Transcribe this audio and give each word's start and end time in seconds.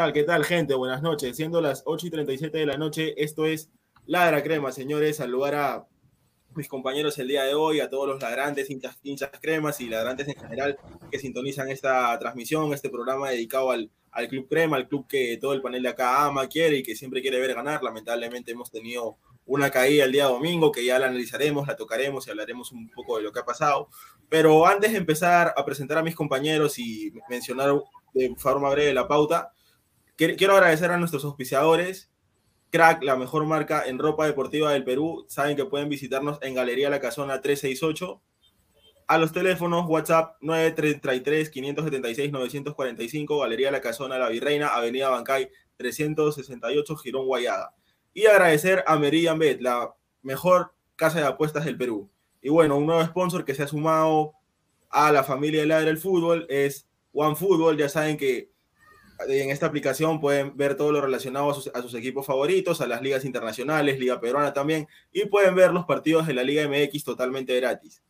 Tal? 0.00 0.12
¿Qué 0.14 0.22
tal, 0.22 0.46
gente? 0.46 0.72
Buenas 0.72 1.02
noches. 1.02 1.36
Siendo 1.36 1.60
las 1.60 1.82
8 1.84 2.06
y 2.06 2.10
37 2.10 2.56
de 2.56 2.64
la 2.64 2.78
noche, 2.78 3.22
esto 3.22 3.44
es 3.44 3.70
Ladra 4.06 4.42
Crema, 4.42 4.72
señores. 4.72 5.18
Saludar 5.18 5.54
a 5.54 5.86
mis 6.54 6.68
compañeros 6.68 7.18
el 7.18 7.28
día 7.28 7.44
de 7.44 7.52
hoy, 7.52 7.80
a 7.80 7.90
todos 7.90 8.08
los 8.08 8.22
ladrantes, 8.22 8.70
hinchas, 8.70 8.98
hinchas 9.02 9.28
cremas 9.42 9.78
y 9.82 9.90
ladrantes 9.90 10.26
en 10.28 10.36
general 10.36 10.78
que 11.10 11.18
sintonizan 11.18 11.68
esta 11.68 12.18
transmisión, 12.18 12.72
este 12.72 12.88
programa 12.88 13.28
dedicado 13.28 13.72
al, 13.72 13.90
al 14.10 14.28
Club 14.28 14.48
Crema, 14.48 14.78
al 14.78 14.88
club 14.88 15.06
que 15.06 15.36
todo 15.38 15.52
el 15.52 15.60
panel 15.60 15.82
de 15.82 15.90
acá 15.90 16.24
ama, 16.24 16.48
quiere 16.48 16.78
y 16.78 16.82
que 16.82 16.96
siempre 16.96 17.20
quiere 17.20 17.38
ver 17.38 17.52
ganar. 17.52 17.82
Lamentablemente 17.82 18.52
hemos 18.52 18.70
tenido 18.70 19.18
una 19.44 19.70
caída 19.70 20.06
el 20.06 20.12
día 20.12 20.24
domingo 20.24 20.72
que 20.72 20.82
ya 20.82 20.98
la 20.98 21.08
analizaremos, 21.08 21.68
la 21.68 21.76
tocaremos 21.76 22.26
y 22.26 22.30
hablaremos 22.30 22.72
un 22.72 22.88
poco 22.88 23.18
de 23.18 23.24
lo 23.24 23.32
que 23.32 23.40
ha 23.40 23.44
pasado. 23.44 23.90
Pero 24.30 24.66
antes 24.66 24.92
de 24.92 24.96
empezar 24.96 25.52
a 25.54 25.62
presentar 25.62 25.98
a 25.98 26.02
mis 26.02 26.14
compañeros 26.14 26.78
y 26.78 27.12
mencionar 27.28 27.74
de 28.14 28.34
forma 28.38 28.70
breve 28.70 28.94
la 28.94 29.06
pauta, 29.06 29.52
quiero 30.20 30.54
agradecer 30.54 30.90
a 30.90 30.98
nuestros 30.98 31.24
auspiciadores. 31.24 32.10
Crack, 32.70 33.02
la 33.02 33.16
mejor 33.16 33.46
marca 33.46 33.84
en 33.86 33.98
ropa 33.98 34.26
deportiva 34.26 34.70
del 34.72 34.84
Perú. 34.84 35.24
Saben 35.28 35.56
que 35.56 35.64
pueden 35.64 35.88
visitarnos 35.88 36.38
en 36.42 36.54
Galería 36.54 36.90
La 36.90 37.00
Casona 37.00 37.40
368. 37.40 38.20
A 39.06 39.18
los 39.18 39.32
teléfonos 39.32 39.88
WhatsApp 39.88 40.36
933-576-945, 40.42 43.40
Galería 43.40 43.70
La 43.70 43.80
Casona 43.80 44.18
La 44.18 44.28
Virreina, 44.28 44.68
Avenida 44.68 45.08
Bancay 45.08 45.48
368, 45.78 46.96
Girón 46.96 47.24
Guayada. 47.26 47.74
Y 48.12 48.26
agradecer 48.26 48.84
a 48.86 48.98
Meridian 48.98 49.38
Bet, 49.38 49.62
la 49.62 49.94
mejor 50.22 50.74
casa 50.96 51.18
de 51.18 51.26
apuestas 51.26 51.64
del 51.64 51.78
Perú. 51.78 52.10
Y 52.42 52.50
bueno, 52.50 52.76
un 52.76 52.84
nuevo 52.86 53.02
sponsor 53.04 53.44
que 53.44 53.54
se 53.54 53.62
ha 53.62 53.66
sumado 53.66 54.34
a 54.90 55.10
la 55.12 55.24
familia 55.24 55.62
del 55.62 55.86
del 55.86 55.98
fútbol 55.98 56.46
es 56.50 56.86
OneFootball. 57.12 57.78
Ya 57.78 57.88
saben 57.88 58.16
que 58.16 58.49
en 59.28 59.50
esta 59.50 59.66
aplicación 59.66 60.20
pueden 60.20 60.56
ver 60.56 60.76
todo 60.76 60.92
lo 60.92 61.00
relacionado 61.00 61.50
a 61.50 61.54
sus, 61.54 61.94
equipos 61.94 62.26
favoritos, 62.26 62.80
a 62.80 62.86
las 62.86 63.02
ligas 63.02 63.24
internacionales, 63.24 63.98
Liga 63.98 64.20
Peruana 64.20 64.52
también, 64.52 64.88
y 65.12 65.26
pueden 65.26 65.54
ver 65.54 65.72
los 65.72 65.84
partidos 65.84 66.26
de 66.26 66.34
la 66.34 66.42
Liga 66.42 66.66
MX 66.68 67.04
totalmente 67.04 67.54
gratis. 67.56 68.02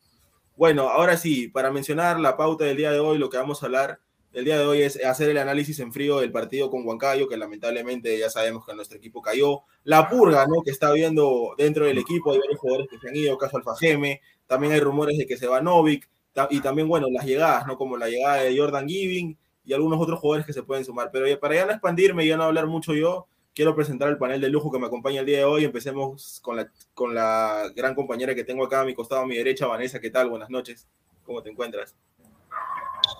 Bueno, 0.57 0.89
ahora 0.89 1.17
sí, 1.17 1.49
para 1.49 1.71
mencionar 1.71 2.21
la 2.21 2.37
pauta 2.37 2.65
del 2.65 2.77
día 2.77 2.93
de 2.93 3.01
hoy, 3.01 3.19
lo 3.19 3.31
que 3.31 3.39
vamos 3.39 3.62
a 3.62 3.67
hablar 3.67 4.01
el 4.33 4.45
día 4.45 4.59
de 4.59 4.65
hoy 4.65 4.83
es 4.83 5.05
hacer 5.05 5.29
el 5.29 5.39
análisis 5.39 5.81
en 5.81 5.93
frío 5.93 6.21
del 6.21 6.31
partido 6.31 6.71
con 6.71 6.87
Huancayo, 6.87 7.29
que 7.29 7.37
lamentablemente 7.37 8.17
ya 8.17 8.31
sabemos 8.31 8.65
que 8.65 8.75
nuestro 8.75 8.99
equipo 8.99 9.21
cayó. 9.21 9.62
La 9.83 10.09
purga, 10.09 10.47
¿no? 10.47 10.62
Que 10.62 10.71
está 10.71 10.89
habiendo 10.89 11.55
dentro 11.59 11.87
del 11.87 11.99
equipo, 11.99 12.31
hay 12.31 12.39
varios 12.39 12.61
jugadores 12.61 12.89
que 12.89 12.99
se 12.99 13.09
han 13.09 13.17
ido, 13.17 13.37
caso 13.39 13.57
Alfajeme, 13.57 14.21
también 14.47 14.73
hay 14.73 14.81
rumores 14.81 15.19
de 15.19 15.27
que 15.27 15.37
se 15.37 15.49
va 15.49 15.61
Novik, 15.61 16.09
y 16.51 16.61
también, 16.61 16.89
bueno, 16.89 17.09
las 17.11 17.27
llegadas, 17.27 17.67
¿no? 17.67 17.77
Como 17.77 17.97
la 17.97 18.09
llegada 18.09 18.37
de 18.37 18.57
Jordan 18.57 18.89
Giving, 18.89 19.37
y 19.70 19.72
algunos 19.72 20.00
otros 20.00 20.19
jugadores 20.19 20.44
que 20.44 20.52
se 20.52 20.64
pueden 20.64 20.84
sumar. 20.84 21.11
Pero 21.12 21.38
para 21.38 21.55
ya 21.55 21.64
no 21.64 21.70
expandirme 21.70 22.25
y 22.25 22.28
ya 22.28 22.37
no 22.37 22.43
hablar 22.43 22.67
mucho 22.67 22.93
yo, 22.93 23.28
quiero 23.55 23.76
presentar 23.76 24.08
el 24.08 24.19
panel 24.19 24.40
de 24.40 24.49
lujo 24.49 24.69
que 24.72 24.81
me 24.81 24.88
acompaña 24.88 25.20
el 25.20 25.26
día 25.26 25.38
de 25.38 25.44
hoy. 25.44 25.64
Empecemos 25.64 26.40
con 26.43 26.56
la, 26.56 26.69
con 26.93 27.14
la 27.14 27.70
gran 27.76 27.94
compañera 27.94 28.34
que 28.34 28.43
tengo 28.43 28.64
acá 28.64 28.81
a 28.81 28.84
mi 28.84 28.94
costado, 28.94 29.20
a 29.20 29.26
mi 29.26 29.37
derecha, 29.37 29.69
Vanessa. 29.69 30.00
¿Qué 30.00 30.11
tal? 30.11 30.28
Buenas 30.28 30.50
noches. 30.50 30.88
¿Cómo 31.22 31.40
te 31.40 31.50
encuentras? 31.50 31.94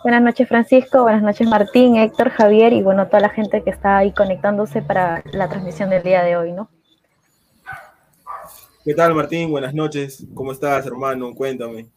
Buenas 0.03 0.23
noches, 0.23 0.49
Francisco. 0.49 1.03
Buenas 1.03 1.23
noches, 1.23 1.47
Martín, 1.47 1.95
Héctor, 1.95 2.31
Javier 2.31 2.73
y 2.73 2.83
bueno, 2.83 3.07
toda 3.07 3.21
la 3.21 3.29
gente 3.29 3.63
que 3.63 3.71
está 3.71 3.99
ahí 3.99 4.13
conectándose 4.13 4.83
para 4.83 5.23
la 5.33 5.49
transmisión 5.49 5.89
del 5.89 6.03
día 6.03 6.25
de 6.25 6.37
hoy, 6.37 6.51
¿no? 6.51 6.69
¿Qué 8.85 8.93
tal, 8.95 9.15
Martín? 9.15 9.53
Buenas 9.53 9.73
noches. 9.73 10.27
¿Cómo 10.35 10.51
estás, 10.51 10.85
hermano? 10.85 11.33
Cuéntame. 11.33 11.91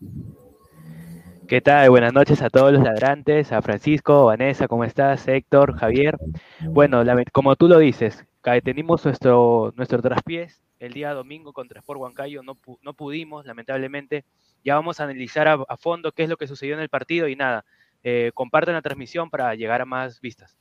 ¿Qué 1.48 1.60
tal? 1.60 1.90
Buenas 1.90 2.14
noches 2.14 2.42
a 2.42 2.50
todos 2.50 2.72
los 2.72 2.82
ladrantes, 2.84 3.52
a 3.52 3.62
Francisco, 3.62 4.26
Vanessa, 4.26 4.68
¿cómo 4.68 4.86
estás? 4.86 5.28
Héctor, 5.28 5.78
Javier. 5.78 6.18
Bueno, 6.62 7.04
como 7.34 7.56
tú 7.58 7.68
lo 7.68 7.80
dices, 7.80 8.26
tenemos 8.64 9.04
nuestro, 9.04 9.74
nuestro 9.76 10.02
traspiés 10.02 10.62
el 10.80 10.94
día 10.94 11.14
domingo 11.14 11.52
contra 11.52 11.80
Sport 11.80 12.00
Huancayo, 12.00 12.44
no, 12.44 12.58
no 12.82 12.94
pudimos, 12.94 13.46
lamentablemente. 13.46 14.24
Ya 14.64 14.76
vamos 14.76 15.00
a 15.00 15.04
analizar 15.04 15.48
a, 15.48 15.78
fondo 15.78 16.14
qué 16.14 16.24
es 16.24 16.30
lo 16.30 16.38
que 16.38 16.48
sucedió 16.48 16.76
en 16.76 16.80
el 16.80 16.90
partido 16.90 17.28
y 17.28 17.36
nada, 17.36 17.66
eh, 18.04 18.32
compartan 18.34 18.76
la 18.76 18.82
transmisión 18.82 19.30
para 19.30 19.54
llegar 19.56 19.82
a 19.82 19.86
más 19.86 20.22
vistas. 20.22 20.58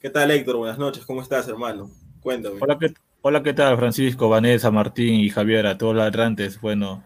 ¿Qué 0.00 0.10
tal, 0.10 0.30
Héctor? 0.30 0.56
Buenas 0.56 0.78
noches, 0.78 1.06
¿cómo 1.06 1.22
estás, 1.22 1.48
hermano? 1.48 1.90
Cuéntame. 2.20 2.56
Hola, 2.60 2.78
¿qué, 2.78 2.92
hola, 3.22 3.42
¿qué 3.42 3.54
tal, 3.54 3.78
Francisco, 3.78 4.28
Vanessa, 4.28 4.70
Martín 4.70 5.14
y 5.14 5.30
Javier, 5.30 5.66
a 5.66 5.78
todos 5.78 5.94
los 5.94 6.04
ladrantes? 6.04 6.60
Bueno, 6.60 7.02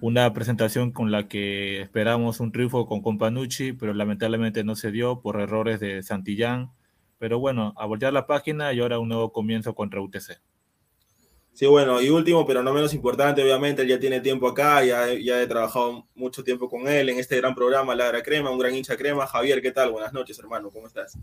una 0.00 0.32
presentación 0.32 0.92
con 0.92 1.10
la 1.10 1.28
que 1.28 1.82
esperamos 1.82 2.40
un 2.40 2.52
triunfo 2.52 2.86
con 2.86 3.02
Companucci, 3.02 3.72
pero 3.72 3.92
lamentablemente 3.92 4.64
no 4.64 4.76
se 4.76 4.90
dio 4.90 5.20
por 5.20 5.40
errores 5.40 5.80
de 5.80 6.02
Santillán. 6.02 6.70
Pero 7.18 7.38
bueno, 7.38 7.74
a 7.76 7.84
voltear 7.84 8.12
la 8.12 8.26
página 8.26 8.72
y 8.72 8.80
ahora 8.80 8.98
un 8.98 9.08
nuevo 9.08 9.32
comienzo 9.32 9.74
contra 9.74 10.00
UTC. 10.00 10.40
Sí, 11.52 11.66
bueno, 11.66 12.00
y 12.00 12.08
último, 12.08 12.46
pero 12.46 12.62
no 12.62 12.72
menos 12.72 12.94
importante, 12.94 13.42
obviamente, 13.42 13.82
él 13.82 13.88
ya 13.88 14.00
tiene 14.00 14.20
tiempo 14.20 14.48
acá, 14.48 14.82
ya, 14.84 15.12
ya 15.12 15.42
he 15.42 15.46
trabajado 15.46 16.06
mucho 16.14 16.42
tiempo 16.42 16.70
con 16.70 16.88
él 16.88 17.10
en 17.10 17.18
este 17.18 17.36
gran 17.36 17.54
programa, 17.54 17.94
Ladra 17.94 18.22
Crema, 18.22 18.50
un 18.50 18.58
gran 18.58 18.74
hincha 18.74 18.96
crema. 18.96 19.26
Javier, 19.26 19.60
¿qué 19.60 19.72
tal? 19.72 19.90
Buenas 19.90 20.12
noches, 20.12 20.38
hermano, 20.38 20.70
¿cómo 20.70 20.86
estás? 20.86 21.18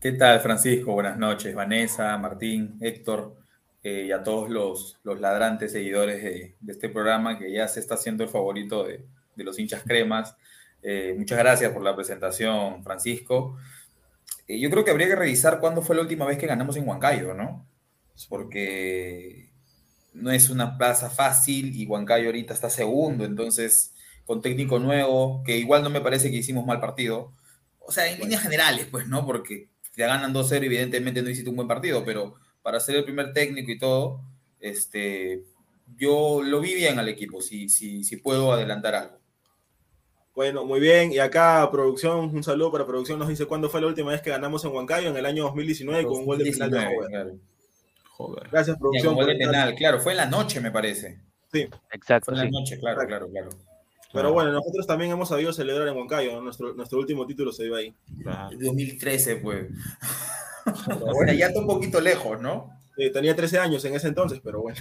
¿Qué 0.00 0.12
tal, 0.12 0.40
Francisco? 0.40 0.94
Buenas 0.94 1.18
noches, 1.18 1.54
Vanessa, 1.54 2.16
Martín, 2.16 2.78
Héctor. 2.80 3.36
Eh, 3.82 4.04
y 4.08 4.12
a 4.12 4.22
todos 4.22 4.50
los, 4.50 4.98
los 5.04 5.20
ladrantes 5.20 5.72
seguidores 5.72 6.22
de, 6.22 6.54
de, 6.60 6.72
este 6.72 6.90
programa 6.90 7.38
que 7.38 7.50
ya 7.50 7.66
se 7.66 7.80
está 7.80 7.94
haciendo 7.94 8.22
el 8.22 8.28
favorito 8.28 8.84
de, 8.84 9.06
de 9.34 9.44
los 9.44 9.58
hinchas 9.58 9.82
cremas. 9.86 10.36
Eh, 10.82 11.14
muchas 11.16 11.38
gracias 11.38 11.72
por 11.72 11.82
la 11.82 11.94
presentación, 11.94 12.82
Francisco. 12.84 13.56
Eh, 14.46 14.58
yo 14.58 14.70
creo 14.70 14.84
que 14.84 14.90
habría 14.90 15.08
que 15.08 15.16
revisar 15.16 15.60
cuándo 15.60 15.82
fue 15.82 15.96
la 15.96 16.02
última 16.02 16.26
vez 16.26 16.38
que 16.38 16.46
ganamos 16.46 16.76
en 16.76 16.88
Huancayo, 16.88 17.34
¿no? 17.34 17.66
Porque 18.28 19.50
no 20.12 20.30
es 20.30 20.50
una 20.50 20.76
plaza 20.76 21.08
fácil 21.08 21.74
y 21.74 21.86
Huancayo 21.86 22.26
ahorita 22.26 22.52
está 22.52 22.68
segundo, 22.68 23.24
entonces 23.24 23.94
con 24.26 24.42
técnico 24.42 24.78
nuevo, 24.78 25.42
que 25.44 25.56
igual 25.56 25.82
no 25.82 25.90
me 25.90 26.00
parece 26.00 26.30
que 26.30 26.36
hicimos 26.36 26.66
mal 26.66 26.80
partido. 26.80 27.32
O 27.80 27.90
sea, 27.90 28.10
en 28.10 28.20
líneas 28.20 28.42
generales, 28.42 28.86
pues, 28.90 29.08
¿no? 29.08 29.26
Porque 29.26 29.68
te 29.94 30.02
ganan 30.06 30.32
2-0, 30.32 30.64
evidentemente 30.64 31.22
no 31.22 31.30
hiciste 31.30 31.50
un 31.50 31.56
buen 31.56 31.68
partido, 31.68 32.04
pero 32.04 32.36
para 32.62 32.80
ser 32.80 32.96
el 32.96 33.04
primer 33.04 33.32
técnico 33.32 33.70
y 33.70 33.78
todo, 33.78 34.20
este, 34.60 35.44
yo 35.96 36.42
lo 36.42 36.60
vi 36.60 36.74
bien 36.74 36.98
al 36.98 37.08
equipo, 37.08 37.40
si, 37.40 37.68
si, 37.68 38.04
si 38.04 38.16
puedo 38.16 38.52
adelantar 38.52 38.94
algo. 38.94 39.20
Bueno, 40.34 40.64
muy 40.64 40.80
bien. 40.80 41.12
Y 41.12 41.18
acá, 41.18 41.68
producción, 41.70 42.34
un 42.34 42.42
saludo 42.42 42.72
para 42.72 42.86
producción. 42.86 43.18
Nos 43.18 43.28
dice 43.28 43.46
cuándo 43.46 43.68
fue 43.68 43.80
la 43.80 43.88
última 43.88 44.12
vez 44.12 44.22
que 44.22 44.30
ganamos 44.30 44.64
en 44.64 44.72
Huancayo, 44.72 45.10
en 45.10 45.16
el 45.16 45.26
año 45.26 45.44
2019, 45.44 46.04
con 46.04 46.20
un 46.20 46.26
gol 46.26 46.38
de 46.38 46.50
penal 46.50 46.70
de 46.70 47.38
Joder. 48.16 48.48
Gracias, 48.50 48.78
producción. 48.78 49.14
gol 49.14 49.26
de 49.26 49.36
penal, 49.36 49.74
claro, 49.74 50.00
fue 50.00 50.12
en 50.12 50.18
la 50.18 50.26
noche, 50.26 50.60
me 50.60 50.70
parece. 50.70 51.20
Sí, 51.52 51.68
exacto. 51.90 52.32
Fue 52.32 52.40
en 52.40 52.50
la 52.50 52.58
noche, 52.58 52.78
claro, 52.78 53.06
claro, 53.06 53.28
claro. 53.28 53.50
Pero 54.12 54.32
bueno, 54.32 54.50
nosotros 54.52 54.86
también 54.86 55.10
hemos 55.10 55.28
sabido 55.28 55.52
celebrar 55.52 55.88
en 55.88 55.96
Huancayo, 55.96 56.40
nuestro, 56.40 56.74
nuestro 56.74 56.98
último 56.98 57.26
título 57.26 57.52
se 57.52 57.64
dio 57.64 57.76
ahí. 57.76 57.94
Claro. 58.22 58.56
2013, 58.58 59.36
pues. 59.36 59.68
bueno, 61.14 61.32
ya 61.32 61.46
está 61.46 61.60
un 61.60 61.66
poquito 61.66 62.00
lejos, 62.00 62.40
¿no? 62.40 62.70
tenía 63.08 63.34
13 63.34 63.58
años 63.58 63.84
en 63.86 63.94
ese 63.94 64.08
entonces, 64.08 64.40
pero 64.44 64.60
bueno. 64.60 64.78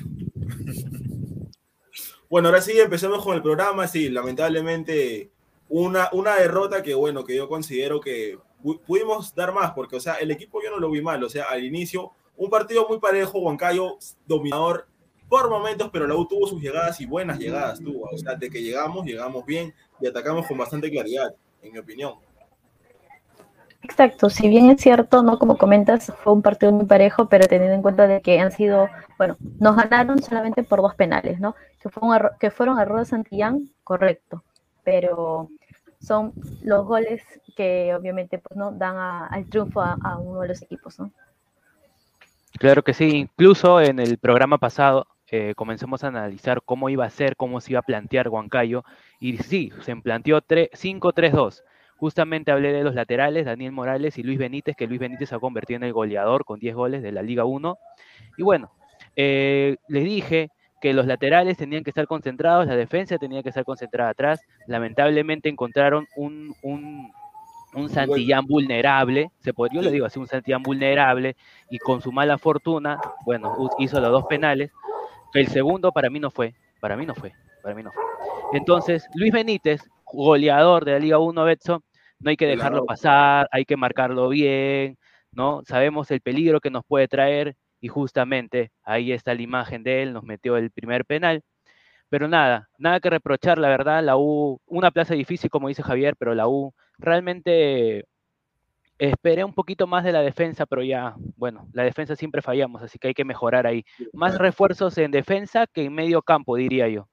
bueno, 2.30 2.50
ahora 2.50 2.62
sí, 2.62 2.78
empecemos 2.78 3.24
con 3.24 3.36
el 3.36 3.42
programa. 3.42 3.88
Sí, 3.88 4.10
lamentablemente, 4.10 5.32
una, 5.70 6.10
una 6.12 6.36
derrota 6.36 6.84
que, 6.84 6.94
bueno, 6.94 7.24
que 7.24 7.36
yo 7.36 7.48
considero 7.48 8.02
que 8.02 8.38
pudimos 8.86 9.34
dar 9.36 9.54
más, 9.54 9.72
porque, 9.72 9.96
o 9.96 10.00
sea, 10.02 10.16
el 10.16 10.32
equipo 10.32 10.62
yo 10.62 10.70
no 10.70 10.80
lo 10.80 10.92
vi 10.92 11.02
mal. 11.02 11.24
O 11.24 11.30
sea, 11.30 11.46
al 11.46 11.64
inicio, 11.64 12.12
un 12.36 12.50
partido 12.50 12.88
muy 12.90 13.00
parejo, 13.00 13.40
Huancayo 13.40 13.98
dominador 14.28 14.88
por 15.30 15.50
momentos, 15.50 15.90
pero 15.94 16.08
la 16.08 16.16
U 16.16 16.28
tuvo 16.28 16.48
sus 16.48 16.62
llegadas 16.62 17.00
y 17.00 17.06
buenas 17.06 17.40
llegadas 17.40 17.80
tuvo. 17.80 18.10
O 18.12 18.18
sea, 18.18 18.36
de 18.36 18.50
que 18.50 18.62
llegamos, 18.62 19.06
llegamos 19.06 19.46
bien 19.46 19.74
y 20.02 20.08
atacamos 20.08 20.48
con 20.48 20.58
bastante 20.58 20.90
claridad, 20.90 21.34
en 21.62 21.72
mi 21.72 21.80
opinión. 21.80 22.16
Exacto, 23.82 24.30
si 24.30 24.50
bien 24.50 24.70
es 24.70 24.82
cierto, 24.82 25.24
¿no? 25.24 25.40
Como 25.40 25.58
comentas, 25.58 26.12
fue 26.24 26.34
un 26.34 26.42
partido 26.42 26.72
muy 26.72 26.86
parejo, 26.86 27.30
pero 27.30 27.48
teniendo 27.48 27.76
en 27.76 27.82
cuenta 27.82 28.08
de 28.08 28.22
que 28.22 28.40
han 28.40 28.52
sido, 28.52 28.90
bueno, 29.18 29.38
nos 29.60 29.76
ganaron 29.78 30.22
solamente 30.22 30.64
por 30.64 30.82
dos 30.82 30.96
penales, 30.96 31.40
¿no? 31.40 31.56
Que, 31.82 31.90
que 32.40 32.52
fueron 32.52 32.80
errores 32.80 33.08
de 33.08 33.12
Santillán, 33.12 33.70
correcto, 33.84 34.44
pero 34.84 35.50
son 36.02 36.34
los 36.62 36.86
goles 36.86 37.24
que 37.56 37.94
obviamente 37.94 38.38
pues, 38.38 38.58
¿no? 38.58 38.72
dan 38.72 38.98
al 38.98 39.46
triunfo 39.50 39.82
a, 39.82 40.18
uno 40.18 40.42
de 40.42 40.50
los 40.50 40.62
equipos, 40.62 41.00
¿no? 41.00 41.12
Claro 42.58 42.84
que 42.84 42.94
sí, 42.94 43.10
incluso 43.16 43.80
en 43.80 44.00
el 44.00 44.18
programa 44.18 44.58
pasado 44.58 45.08
eh, 45.32 45.54
comenzamos 45.56 46.04
a 46.04 46.08
analizar 46.08 46.62
cómo 46.64 46.90
iba 46.90 47.06
a 47.06 47.10
ser, 47.10 47.38
cómo 47.38 47.62
se 47.62 47.72
iba 47.72 47.80
a 47.80 47.84
plantear 47.84 48.28
Huancayo, 48.28 48.84
y 49.20 49.38
sí, 49.38 49.72
se 49.82 49.96
planteó 49.96 50.42
5-3-2 50.42 51.64
Justamente 52.00 52.52
hablé 52.52 52.72
de 52.72 52.84
los 52.84 52.96
laterales, 52.96 53.46
Daniel 53.46 53.72
Morales 53.72 54.18
y 54.18 54.24
Luis 54.24 54.40
Benítez, 54.40 54.76
que 54.76 54.88
Luis 54.88 55.00
Benítez 55.00 55.30
se 55.30 55.36
ha 55.36 55.40
convertido 55.40 55.78
en 55.78 55.84
el 55.84 55.94
goleador 55.94 56.46
con 56.46 56.60
10 56.60 56.76
goles 56.76 57.04
de 57.04 57.12
la 57.12 57.22
Liga 57.22 57.46
1. 57.46 57.78
Y 58.38 58.44
bueno, 58.44 58.72
eh, 59.16 59.78
les 59.88 60.04
dije 60.04 60.50
que 60.82 60.94
los 60.94 61.06
laterales 61.06 61.58
tenían 61.58 61.84
que 61.84 61.90
estar 61.90 62.08
concentrados, 62.08 62.68
la 62.68 62.76
defensa 62.76 63.18
tenía 63.18 63.44
que 63.44 63.50
estar 63.50 63.66
concentrada 63.66 64.12
atrás. 64.12 64.42
Lamentablemente 64.66 65.50
encontraron 65.50 66.08
un, 66.16 66.56
un 67.74 67.90
Santillán 67.90 68.46
vulnerable, 68.46 69.32
se 69.40 69.54
podría, 69.54 69.82
yo 69.82 69.86
le 69.86 69.92
digo 69.92 70.06
así, 70.06 70.20
un 70.20 70.28
Santillán 70.28 70.64
vulnerable, 70.64 71.36
y 71.70 71.78
con 71.78 72.02
su 72.02 72.12
mala 72.12 72.38
fortuna, 72.38 73.00
bueno, 73.26 73.56
hizo 73.80 74.00
los 74.00 74.12
dos 74.12 74.26
penales. 74.26 74.72
El 75.34 75.48
segundo 75.48 75.92
para 75.92 76.10
mí 76.10 76.20
no 76.20 76.32
fue, 76.32 76.56
para 76.80 76.96
mí 76.98 77.06
no 77.06 77.14
fue, 77.14 77.34
para 77.62 77.76
mí 77.76 77.84
no 77.84 77.92
fue. 77.92 78.04
Entonces, 78.54 79.08
Luis 79.14 79.32
Benítez, 79.32 79.82
goleador 80.12 80.86
de 80.86 80.94
la 80.94 81.00
Liga 81.00 81.20
1 81.20 81.44
Betson, 81.44 81.84
no 82.20 82.30
hay 82.30 82.38
que 82.38 82.48
dejarlo 82.48 82.86
pasar, 82.86 83.48
hay 83.52 83.66
que 83.66 83.78
marcarlo 83.78 84.30
bien, 84.30 84.98
¿no? 85.32 85.62
Sabemos 85.66 86.12
el 86.12 86.22
peligro 86.22 86.60
que 86.60 86.70
nos 86.70 86.84
puede 86.86 87.08
traer 87.08 87.56
y 87.82 87.88
justamente 87.88 88.72
ahí 88.84 89.12
está 89.12 89.34
la 89.34 89.42
imagen 89.42 89.84
de 89.84 90.04
él, 90.04 90.14
nos 90.14 90.24
metió 90.24 90.58
el 90.58 90.72
primer 90.72 91.06
penal. 91.06 91.44
Pero 92.10 92.28
nada, 92.28 92.70
nada 92.78 93.00
que 93.00 93.10
reprochar, 93.10 93.58
la 93.58 93.70
verdad, 93.70 94.04
la 94.04 94.18
U, 94.18 94.60
una 94.66 94.92
plaza 94.92 95.14
difícil, 95.14 95.50
como 95.50 95.68
dice 95.68 95.84
Javier, 95.84 96.16
pero 96.18 96.34
la 96.34 96.48
U 96.48 96.74
realmente 96.98 98.06
esperé 98.98 99.44
un 99.44 99.54
poquito 99.54 99.88
más 99.88 100.04
de 100.04 100.12
la 100.12 100.22
defensa, 100.22 100.66
pero 100.66 100.84
ya, 100.84 101.16
bueno, 101.38 101.68
la 101.72 101.84
defensa 101.84 102.16
siempre 102.16 102.42
fallamos, 102.42 102.82
así 102.82 103.00
que 103.00 103.10
hay 103.10 103.14
que 103.14 103.24
mejorar 103.24 103.66
ahí. 103.66 103.86
Más 104.12 104.38
refuerzos 104.38 104.98
en 104.98 105.12
defensa 105.12 105.68
que 105.68 105.86
en 105.86 105.94
medio 105.94 106.22
campo, 106.22 106.56
diría 106.58 106.90
yo. 106.90 107.08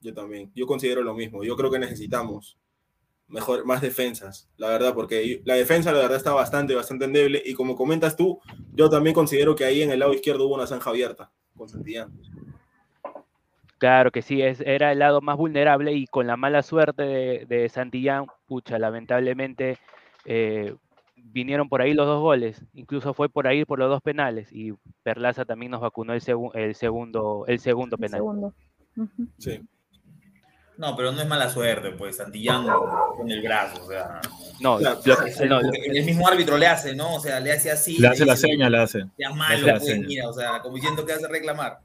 Yo 0.00 0.12
también. 0.12 0.50
Yo 0.54 0.66
considero 0.66 1.02
lo 1.02 1.14
mismo. 1.14 1.44
Yo 1.44 1.56
creo 1.56 1.70
que 1.70 1.78
necesitamos 1.78 2.58
mejor, 3.30 3.64
más 3.64 3.80
defensas, 3.80 4.50
la 4.56 4.68
verdad, 4.68 4.92
porque 4.94 5.40
la 5.44 5.54
defensa, 5.54 5.92
la 5.92 6.00
verdad, 6.00 6.16
está 6.16 6.32
bastante, 6.32 6.74
bastante 6.74 7.04
endeble. 7.06 7.42
Y 7.44 7.54
como 7.54 7.76
comentas 7.76 8.16
tú, 8.16 8.40
yo 8.74 8.90
también 8.90 9.14
considero 9.14 9.54
que 9.54 9.64
ahí 9.64 9.82
en 9.82 9.90
el 9.90 10.00
lado 10.00 10.12
izquierdo 10.12 10.46
hubo 10.46 10.54
una 10.56 10.66
zanja 10.66 10.90
abierta 10.90 11.30
con 11.56 11.68
Santillán. 11.68 12.12
Claro 13.78 14.10
que 14.10 14.20
sí, 14.20 14.42
es, 14.42 14.60
era 14.60 14.92
el 14.92 14.98
lado 14.98 15.22
más 15.22 15.38
vulnerable 15.38 15.92
y 15.94 16.06
con 16.06 16.26
la 16.26 16.36
mala 16.36 16.62
suerte 16.62 17.02
de, 17.02 17.46
de 17.46 17.68
Santillán, 17.70 18.26
pucha, 18.46 18.78
lamentablemente 18.78 19.78
eh, 20.26 20.74
vinieron 21.16 21.68
por 21.70 21.80
ahí 21.80 21.94
los 21.94 22.06
dos 22.06 22.20
goles, 22.20 22.62
incluso 22.74 23.14
fue 23.14 23.30
por 23.30 23.46
ahí 23.46 23.64
por 23.64 23.78
los 23.78 23.88
dos 23.88 24.02
penales 24.02 24.52
y 24.52 24.74
Perlaza 25.02 25.46
también 25.46 25.70
nos 25.72 25.80
vacunó 25.80 26.12
el, 26.12 26.20
segu- 26.20 26.54
el 26.54 26.74
segundo, 26.74 27.44
el 27.46 27.58
segundo 27.58 27.96
El 27.96 28.00
penal. 28.00 28.18
segundo. 28.18 28.54
Ujú. 28.96 29.26
Sí. 29.38 29.60
No, 30.80 30.96
pero 30.96 31.12
no 31.12 31.20
es 31.20 31.28
mala 31.28 31.50
suerte, 31.50 31.90
pues 31.90 32.16
Santillán 32.16 32.66
con 33.14 33.30
el 33.30 33.42
brazo, 33.42 33.84
o 33.84 33.86
sea. 33.86 34.18
No, 34.60 34.78
Claro, 34.78 34.98
lo- 35.04 35.26
el, 35.26 35.48
no, 35.50 35.60
lo- 35.60 35.70
el 35.74 36.04
mismo 36.06 36.26
árbitro 36.26 36.56
le 36.56 36.66
hace, 36.66 36.94
¿no? 36.94 37.16
O 37.16 37.20
sea, 37.20 37.38
le 37.38 37.52
hace 37.52 37.70
así. 37.70 37.98
Le 37.98 38.08
hace 38.08 38.24
la 38.24 38.32
dice, 38.32 38.48
seña, 38.48 38.70
le 38.70 38.78
hace. 38.78 39.04
Le 39.18 39.28
malo, 39.28 39.56
hace 39.56 39.66
la 39.66 39.72
pues, 39.74 39.84
seña. 39.84 40.06
mira, 40.06 40.28
o 40.28 40.32
sea, 40.32 40.62
como 40.62 40.76
diciendo 40.76 41.04
que 41.04 41.12
hace 41.12 41.28
reclamar. 41.28 41.80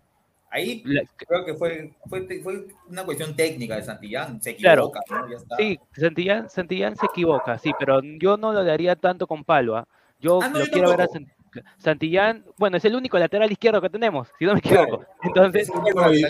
Ahí 0.50 0.82
la- 0.86 1.02
creo 1.18 1.44
que 1.44 1.56
fue, 1.56 1.92
fue, 2.08 2.26
fue 2.42 2.68
una 2.88 3.04
cuestión 3.04 3.36
técnica 3.36 3.76
de 3.76 3.84
Santillán, 3.84 4.42
se 4.42 4.56
Claro. 4.56 4.84
equivoca, 4.86 5.02
¿no? 5.10 5.30
Ya 5.30 5.36
está. 5.38 5.56
sí, 5.58 5.80
Santillán, 5.98 6.50
Santillán 6.50 6.96
se 6.96 7.06
equivoca, 7.08 7.58
sí, 7.58 7.74
pero 7.78 8.00
yo 8.02 8.38
no 8.38 8.54
lo 8.54 8.64
daría 8.64 8.96
tanto 8.96 9.28
con 9.28 9.44
palo. 9.44 9.76
¿ah? 9.76 9.86
Yo 10.22 10.40
Ah, 10.42 10.48
no, 10.48 10.60
lo 10.60 10.66
yo 10.66 10.72
quiero 10.72 10.90
ver 10.92 11.02
a 11.02 11.08
tampoco. 11.08 11.26
Sant- 11.56 11.66
Santillán, 11.78 12.44
bueno, 12.58 12.78
es 12.78 12.86
el 12.86 12.96
único 12.96 13.18
lateral 13.18 13.52
izquierdo 13.52 13.82
que 13.82 13.90
tenemos, 13.90 14.28
si 14.38 14.46
no 14.46 14.54
me 14.54 14.60
equivoco. 14.60 15.04
Entonces, 15.24 15.70
Es 15.70 15.94
Bueno, 15.94 16.14
y- 16.14 16.24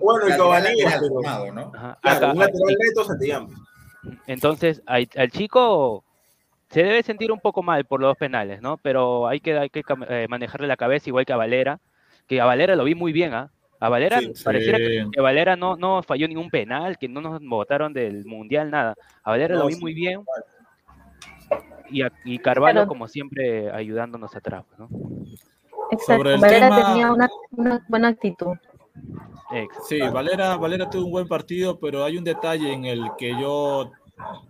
bueno, 0.00 0.28
y- 0.28 0.36
Cabanillas, 0.36 0.94
pero- 1.00 1.08
formado, 1.14 1.52
¿no? 1.52 1.72
ajá, 1.74 1.98
Claro, 2.02 2.16
acá- 2.18 2.32
un 2.32 2.38
lateral 2.38 2.76
neto 2.78 3.04
Santillán. 3.04 3.46
Entonces, 4.26 4.82
al, 4.86 5.08
al 5.16 5.30
chico 5.30 6.04
se 6.70 6.82
debe 6.82 7.02
sentir 7.02 7.32
un 7.32 7.40
poco 7.40 7.62
mal 7.62 7.84
por 7.84 8.00
los 8.00 8.10
dos 8.10 8.18
penales, 8.18 8.60
¿no? 8.62 8.76
Pero 8.78 9.26
hay 9.28 9.40
que, 9.40 9.56
hay 9.58 9.70
que 9.70 9.82
cam- 9.82 10.06
eh, 10.08 10.26
manejarle 10.28 10.66
la 10.66 10.76
cabeza 10.76 11.08
igual 11.10 11.24
que 11.26 11.32
a 11.32 11.36
Valera, 11.36 11.78
que 12.26 12.40
a 12.40 12.44
Valera 12.44 12.76
lo 12.76 12.84
vi 12.84 12.94
muy 12.94 13.12
bien, 13.12 13.34
¿ah? 13.34 13.50
A 13.78 13.88
Valera 13.88 14.20
Sí, 14.20 14.32
pareciera 14.42 14.78
que, 14.78 15.02
sí. 15.04 15.10
que 15.12 15.20
Valera 15.20 15.54
no, 15.54 15.76
no 15.76 16.02
falló 16.02 16.26
ningún 16.26 16.48
penal, 16.50 16.96
que 16.98 17.08
no 17.08 17.20
nos 17.20 17.40
votaron 17.42 17.92
del 17.92 18.24
Mundial, 18.24 18.70
nada. 18.70 18.94
A 19.22 19.30
Valera 19.30 19.54
No, 19.54 19.60
lo 19.62 19.66
vi 19.68 19.74
sí, 19.74 19.80
muy 19.80 19.92
bien. 19.94 20.24
Y, 21.90 22.02
a- 22.02 22.12
y 22.24 22.38
Carvalho, 22.38 22.74
Claro. 22.80 22.88
como 22.88 23.08
siempre, 23.08 23.70
ayudándonos 23.70 24.34
atrás, 24.34 24.64
¿no? 24.78 24.88
Exacto. 25.90 26.16
Sobre 26.16 26.34
el 26.34 26.40
Valera 26.40 26.68
tema- 26.68 26.86
tenía 26.92 27.12
una, 27.12 27.28
una 27.52 27.84
buena 27.88 28.08
actitud. 28.08 28.56
Sí, 29.86 30.00
Valera, 30.00 30.56
Valera 30.56 30.90
tuvo 30.90 31.04
un 31.06 31.12
buen 31.12 31.28
partido, 31.28 31.78
pero 31.78 32.04
hay 32.04 32.18
un 32.18 32.24
detalle 32.24 32.72
en 32.72 32.84
el 32.84 33.02
que 33.16 33.30
yo 33.40 33.92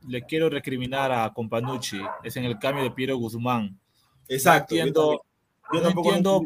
le 0.08 0.22
quiero 0.22 0.48
recriminar 0.48 1.12
a 1.12 1.32
Companucci, 1.34 2.00
es 2.22 2.36
en 2.36 2.44
el 2.44 2.58
cambio 2.58 2.84
de 2.84 2.90
Piero 2.92 3.16
Guzmán. 3.18 3.78
Exacto. 4.28 4.74
No 4.74 4.80
entiendo. 4.80 5.22
Yo 5.72 5.80
no 5.80 5.82
tampoco 5.82 6.08
entiendo, 6.08 6.42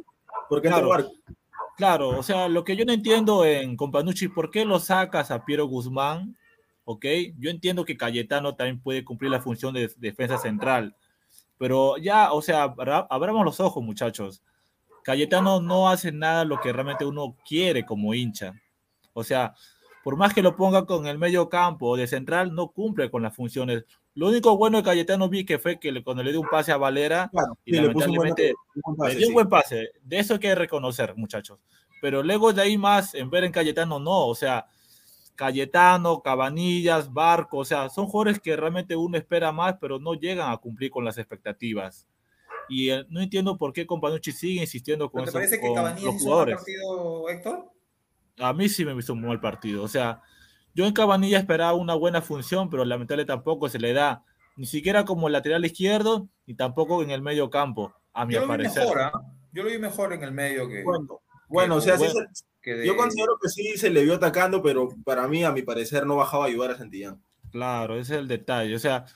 por 0.48 0.62
qué 0.62 0.68
claro. 0.68 0.90
claro, 1.76 2.08
o 2.18 2.22
sea, 2.22 2.48
lo 2.48 2.64
que 2.64 2.74
yo 2.74 2.84
no 2.86 2.92
entiendo 2.92 3.44
en 3.44 3.76
Companucci, 3.76 4.28
¿por 4.28 4.50
qué 4.50 4.64
lo 4.64 4.78
sacas 4.80 5.30
a 5.30 5.44
Piero 5.44 5.66
Guzmán? 5.66 6.34
¿Ok? 6.92 7.06
Yo 7.38 7.50
entiendo 7.50 7.84
que 7.84 7.96
Cayetano 7.96 8.56
también 8.56 8.80
puede 8.80 9.04
cumplir 9.04 9.30
la 9.30 9.40
función 9.40 9.72
de 9.72 9.92
defensa 9.98 10.38
central, 10.38 10.96
pero 11.56 11.96
ya, 11.98 12.32
o 12.32 12.42
sea, 12.42 12.64
abra- 12.64 13.06
abramos 13.08 13.44
los 13.44 13.60
ojos, 13.60 13.80
muchachos. 13.80 14.42
Cayetano 15.04 15.60
no 15.60 15.88
hace 15.88 16.10
nada 16.10 16.44
lo 16.44 16.60
que 16.60 16.72
realmente 16.72 17.04
uno 17.04 17.36
quiere 17.48 17.86
como 17.86 18.12
hincha. 18.12 18.54
O 19.12 19.22
sea, 19.22 19.54
por 20.02 20.16
más 20.16 20.34
que 20.34 20.42
lo 20.42 20.56
ponga 20.56 20.84
con 20.84 21.06
el 21.06 21.16
medio 21.16 21.48
campo 21.48 21.96
de 21.96 22.08
central, 22.08 22.56
no 22.56 22.72
cumple 22.72 23.08
con 23.08 23.22
las 23.22 23.36
funciones. 23.36 23.84
Lo 24.16 24.26
único 24.26 24.56
bueno 24.56 24.78
de 24.78 24.82
Cayetano 24.82 25.28
vi 25.28 25.44
que 25.46 25.60
fue 25.60 25.78
que 25.78 25.92
le- 25.92 26.02
cuando 26.02 26.24
le 26.24 26.32
dio 26.32 26.40
un 26.40 26.48
pase 26.48 26.72
a 26.72 26.76
Valera, 26.76 27.28
Claro, 27.30 27.56
y 27.64 27.72
sí, 27.72 27.80
le 27.80 27.90
puso 27.90 28.06
un 28.10 28.16
buen, 28.16 28.30
lamentablemente 28.30 28.54
un 28.84 28.96
buen 28.96 29.08
le 29.10 29.14
pase, 29.14 29.18
dio 29.18 29.28
un 29.28 29.34
buen 29.34 29.48
pase. 29.48 29.90
De 30.02 30.18
eso 30.18 30.34
hay 30.34 30.40
que 30.40 30.54
reconocer, 30.56 31.14
muchachos. 31.14 31.60
Pero 32.02 32.24
luego 32.24 32.52
de 32.52 32.62
ahí 32.62 32.76
más, 32.76 33.14
en 33.14 33.30
ver 33.30 33.44
en 33.44 33.52
Cayetano, 33.52 34.00
no. 34.00 34.26
O 34.26 34.34
sea, 34.34 34.66
Cayetano, 35.40 36.20
Cabanillas, 36.20 37.10
Barco, 37.10 37.56
o 37.56 37.64
sea, 37.64 37.88
son 37.88 38.04
jugadores 38.04 38.38
que 38.38 38.54
realmente 38.56 38.94
uno 38.94 39.16
espera 39.16 39.52
más, 39.52 39.76
pero 39.80 39.98
no 39.98 40.12
llegan 40.12 40.52
a 40.52 40.56
cumplir 40.58 40.90
con 40.90 41.02
las 41.02 41.16
expectativas. 41.16 42.06
Y 42.68 42.90
eh, 42.90 43.06
no 43.08 43.22
entiendo 43.22 43.56
por 43.56 43.72
qué 43.72 43.86
Companucci 43.86 44.32
sigue 44.32 44.60
insistiendo 44.60 45.10
con, 45.10 45.22
¿Pero 45.22 45.32
¿Te 45.32 45.38
parece 45.38 45.58
que 45.58 45.66
con 45.66 45.74
Cabanillas 45.76 46.04
los 46.04 46.14
hizo 46.16 46.24
un 46.24 46.30
mal 46.30 46.44
jugadores. 46.44 46.56
partido, 46.56 47.28
Héctor? 47.30 47.70
A 48.38 48.52
mí 48.52 48.68
sí 48.68 48.84
me 48.84 48.92
hizo 48.92 49.14
un 49.14 49.22
mal 49.22 49.40
partido. 49.40 49.82
O 49.82 49.88
sea, 49.88 50.20
yo 50.74 50.84
en 50.84 50.92
Cabanilla 50.92 51.38
esperaba 51.38 51.72
una 51.72 51.94
buena 51.94 52.20
función, 52.20 52.68
pero 52.68 52.84
lamentablemente 52.84 53.32
tampoco 53.32 53.70
se 53.70 53.78
le 53.78 53.94
da. 53.94 54.22
Ni 54.56 54.66
siquiera 54.66 55.06
como 55.06 55.30
lateral 55.30 55.64
izquierdo, 55.64 56.28
ni 56.44 56.52
tampoco 56.54 57.02
en 57.02 57.12
el 57.12 57.22
medio 57.22 57.48
campo, 57.48 57.94
a 58.12 58.26
mi 58.26 58.34
Yo 58.34 58.46
parecer. 58.46 58.82
mejor, 58.82 59.00
¿ah? 59.00 59.12
Yo 59.52 59.62
lo 59.62 59.70
vi 59.70 59.78
mejor 59.78 60.12
en 60.12 60.22
el 60.22 60.32
medio 60.32 60.68
que, 60.68 60.84
Bueno, 60.84 61.22
bueno, 61.50 61.76
o 61.76 61.80
sea, 61.80 61.98
sí 61.98 62.04
bueno. 62.12 62.28
se- 62.32 62.44
que 62.62 62.74
de- 62.74 62.86
yo 62.86 62.96
considero 62.96 63.38
que 63.40 63.48
sí 63.48 63.76
se 63.76 63.90
le 63.90 64.04
vio 64.04 64.14
atacando, 64.14 64.62
pero 64.62 64.88
para 65.04 65.26
mí, 65.28 65.44
a 65.44 65.52
mi 65.52 65.62
parecer, 65.62 66.06
no 66.06 66.16
bajaba 66.16 66.44
a 66.44 66.48
ayudar 66.48 66.70
a 66.72 66.76
Santillán. 66.78 67.22
Claro, 67.50 67.98
ese 67.98 68.14
es 68.14 68.20
el 68.20 68.28
detalle. 68.28 68.74
O 68.74 68.78
sea, 68.78 69.06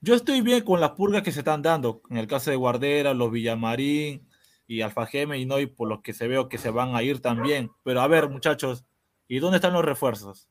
yo 0.00 0.14
estoy 0.14 0.40
bien 0.40 0.64
con 0.64 0.80
las 0.80 0.92
purgas 0.92 1.22
que 1.22 1.32
se 1.32 1.40
están 1.40 1.62
dando. 1.62 2.02
En 2.10 2.16
el 2.16 2.26
caso 2.26 2.50
de 2.50 2.56
Guardera, 2.56 3.12
los 3.14 3.30
Villamarín 3.30 4.26
y 4.66 4.80
Alfa 4.80 5.06
Geme 5.06 5.38
y 5.38 5.46
Noy, 5.46 5.66
por 5.66 5.88
los 5.88 6.00
que 6.00 6.12
se 6.12 6.26
veo 6.28 6.48
que 6.48 6.58
se 6.58 6.70
van 6.70 6.94
a 6.96 7.02
ir 7.02 7.20
también. 7.20 7.70
Pero 7.84 8.00
a 8.00 8.06
ver, 8.08 8.28
muchachos, 8.30 8.84
¿y 9.28 9.38
dónde 9.40 9.56
están 9.56 9.72
los 9.72 9.84
refuerzos? 9.84 10.48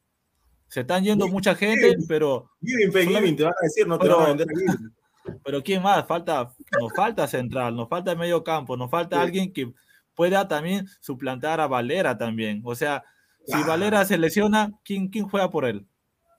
Se 0.67 0.81
están 0.81 1.03
yendo 1.03 1.27
mucha 1.27 1.55
gente, 1.55 1.95
pero, 2.07 2.49
Giving, 2.61 2.91
Solamente- 2.91 3.35
te 3.37 3.43
van 3.43 3.53
a 3.53 3.63
decir, 3.63 3.87
no 3.87 3.97
te 3.97 4.03
pero- 4.03 4.17
van 4.17 4.25
a 4.25 4.29
vender 4.29 4.47
pero 5.43 5.63
¿quién 5.63 5.81
más? 5.81 6.05
Falta, 6.07 6.51
nos 6.79 6.93
falta 6.95 7.27
central, 7.27 7.75
nos 7.75 7.89
falta 7.89 8.15
medio 8.15 8.43
campo, 8.43 8.75
nos 8.77 8.89
falta 8.89 9.17
Sí. 9.17 9.21
alguien 9.23 9.51
que 9.53 9.71
pueda 10.15 10.47
también 10.47 10.87
suplantar 10.99 11.59
a 11.61 11.67
Valera 11.67 12.17
también. 12.17 12.61
O 12.63 12.75
sea, 12.75 13.03
si 13.45 13.53
Ah. 13.53 13.65
Valera 13.67 14.05
se 14.05 14.17
lesiona, 14.17 14.71
¿quién, 14.83 15.07
quién 15.09 15.27
juega 15.27 15.49
por 15.49 15.65
él? 15.65 15.87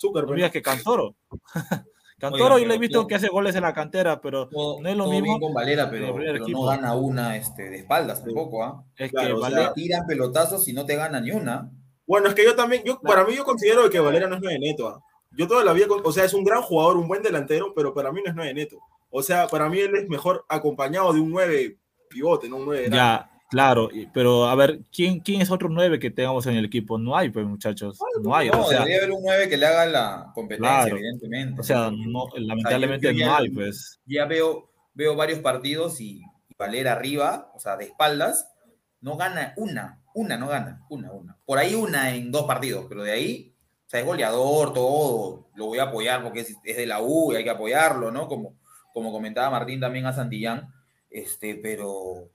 Zúcar, 0.00 0.26
No 0.28 0.50
que 0.50 0.62
Cantoro. 0.62 1.14
Cantoro 2.18 2.56
yo 2.58 2.66
le 2.66 2.76
he 2.76 2.78
visto 2.78 3.04
que 3.08 3.16
hace 3.16 3.28
goles 3.28 3.56
en 3.56 3.62
la 3.62 3.74
cantera, 3.74 4.20
pero 4.20 4.48
todo, 4.48 4.80
no 4.80 4.88
es 4.88 4.96
lo 4.96 5.08
mismo 5.08 5.40
con 5.40 5.52
Valera, 5.52 5.90
pero, 5.90 6.14
pero 6.14 6.46
no 6.46 6.62
gana 6.66 6.94
una 6.94 7.36
este, 7.36 7.68
de 7.68 7.78
espaldas 7.78 8.22
tampoco, 8.24 8.62
¿ah? 8.62 8.84
es 8.96 9.10
Claro, 9.10 9.26
que 9.26 9.32
o 9.32 9.40
sea, 9.40 9.50
Valera, 9.50 9.72
Tiran 9.74 10.06
pelotazos 10.06 10.68
y 10.68 10.72
no 10.72 10.86
te 10.86 10.94
gana 10.94 11.20
ni 11.20 11.32
una. 11.32 11.68
Bueno, 12.06 12.28
es 12.28 12.34
que 12.34 12.44
yo 12.44 12.54
también, 12.54 12.84
yo, 12.84 13.00
para 13.00 13.24
mí 13.24 13.34
yo 13.34 13.44
considero 13.44 13.90
que 13.90 13.98
Valera 13.98 14.28
no 14.28 14.36
es 14.36 14.40
9 14.40 14.56
neto. 14.60 14.88
ah. 14.88 15.00
Yo 15.36 15.48
toda 15.48 15.64
la 15.64 15.72
vida, 15.72 15.86
o 15.90 16.12
sea, 16.12 16.24
es 16.24 16.34
un 16.34 16.44
gran 16.44 16.62
jugador, 16.62 16.96
un 16.96 17.08
buen 17.08 17.22
delantero, 17.22 17.72
pero 17.74 17.92
para 17.92 18.12
mí 18.12 18.20
no 18.24 18.30
es 18.30 18.36
9 18.36 18.54
neto. 18.54 18.78
O 19.10 19.20
sea, 19.20 19.48
para 19.48 19.68
mí 19.68 19.80
él 19.80 19.96
es 19.96 20.08
mejor 20.08 20.44
acompañado 20.48 21.12
de 21.12 21.18
un 21.20 21.30
9 21.30 21.76
pivote, 22.08 22.48
no 22.48 22.56
un 22.58 22.66
9 22.66 22.82
grande. 22.82 22.96
ya, 22.98 23.30
claro, 23.52 23.88
pero 24.12 24.46
a 24.46 24.54
ver, 24.56 24.80
¿quién, 24.90 25.20
¿quién 25.20 25.40
es 25.42 25.50
otro 25.50 25.68
9 25.68 25.98
que 26.00 26.10
tengamos 26.10 26.46
en 26.46 26.56
el 26.56 26.64
equipo? 26.64 26.98
No 26.98 27.14
hay, 27.16 27.28
pues 27.30 27.46
muchachos, 27.46 27.98
no 28.22 28.34
hay, 28.34 28.48
No, 28.50 28.62
o 28.62 28.64
sea, 28.64 28.78
debería 28.80 28.96
haber 28.98 29.12
un 29.12 29.22
9 29.22 29.48
que 29.48 29.56
le 29.58 29.66
haga 29.66 29.86
la 29.86 30.32
competencia, 30.34 30.80
Claro. 30.82 30.96
evidentemente. 30.96 31.60
o 31.60 31.64
sea, 31.64 31.90
lamentablemente 32.36 33.12
yo 33.12 33.18
ya- 33.20 33.26
no 33.26 33.36
hay, 33.36 33.50
pues. 33.50 34.00
ya 34.06 34.24
veo, 34.24 34.70
veo 34.94 35.14
varios 35.14 35.38
partidos 35.40 36.00
y, 36.00 36.22
y 36.48 36.54
Valera 36.58 36.92
arriba, 36.92 37.52
o 37.54 37.60
sea, 37.60 37.76
de 37.76 37.84
espaldas, 37.84 38.48
no 39.00 39.16
gana 39.16 39.52
una, 39.56 40.02
una 40.14 40.36
no 40.38 40.48
gana, 40.48 40.84
una, 40.88 41.12
una. 41.12 41.36
Por 41.44 41.58
ahí 41.58 41.74
una 41.74 42.14
en 42.14 42.32
dos 42.32 42.44
partidos, 42.46 42.86
pero 42.88 43.02
de 43.02 43.12
ahí, 43.12 43.54
o 43.86 43.88
sea, 43.92 44.00
es 44.00 44.06
goleador, 44.06 44.72
todo, 44.72 45.50
lo 45.54 45.66
voy 45.66 45.78
a 45.78 45.84
apoyar 45.84 46.22
porque 46.22 46.40
es, 46.40 46.56
es 46.64 46.76
de 46.78 46.86
la 46.86 47.02
U 47.02 47.32
y 47.32 47.36
hay 47.36 47.44
que 47.44 47.50
apoyarlo, 47.50 48.10
¿no? 48.10 48.26
Como, 48.28 48.54
como 48.94 49.12
comentaba 49.12 49.50
Martín 49.50 49.80
también 49.80 50.06
a 50.06 50.12
Santillán, 50.12 50.72
este, 51.10 51.56
pero 51.56 52.30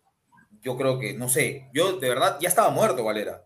yo 0.61 0.77
creo 0.77 0.99
que, 0.99 1.13
no 1.13 1.29
sé, 1.29 1.69
yo 1.73 1.97
de 1.97 2.09
verdad 2.09 2.37
ya 2.39 2.49
estaba 2.49 2.69
muerto 2.69 3.03
Valera. 3.03 3.43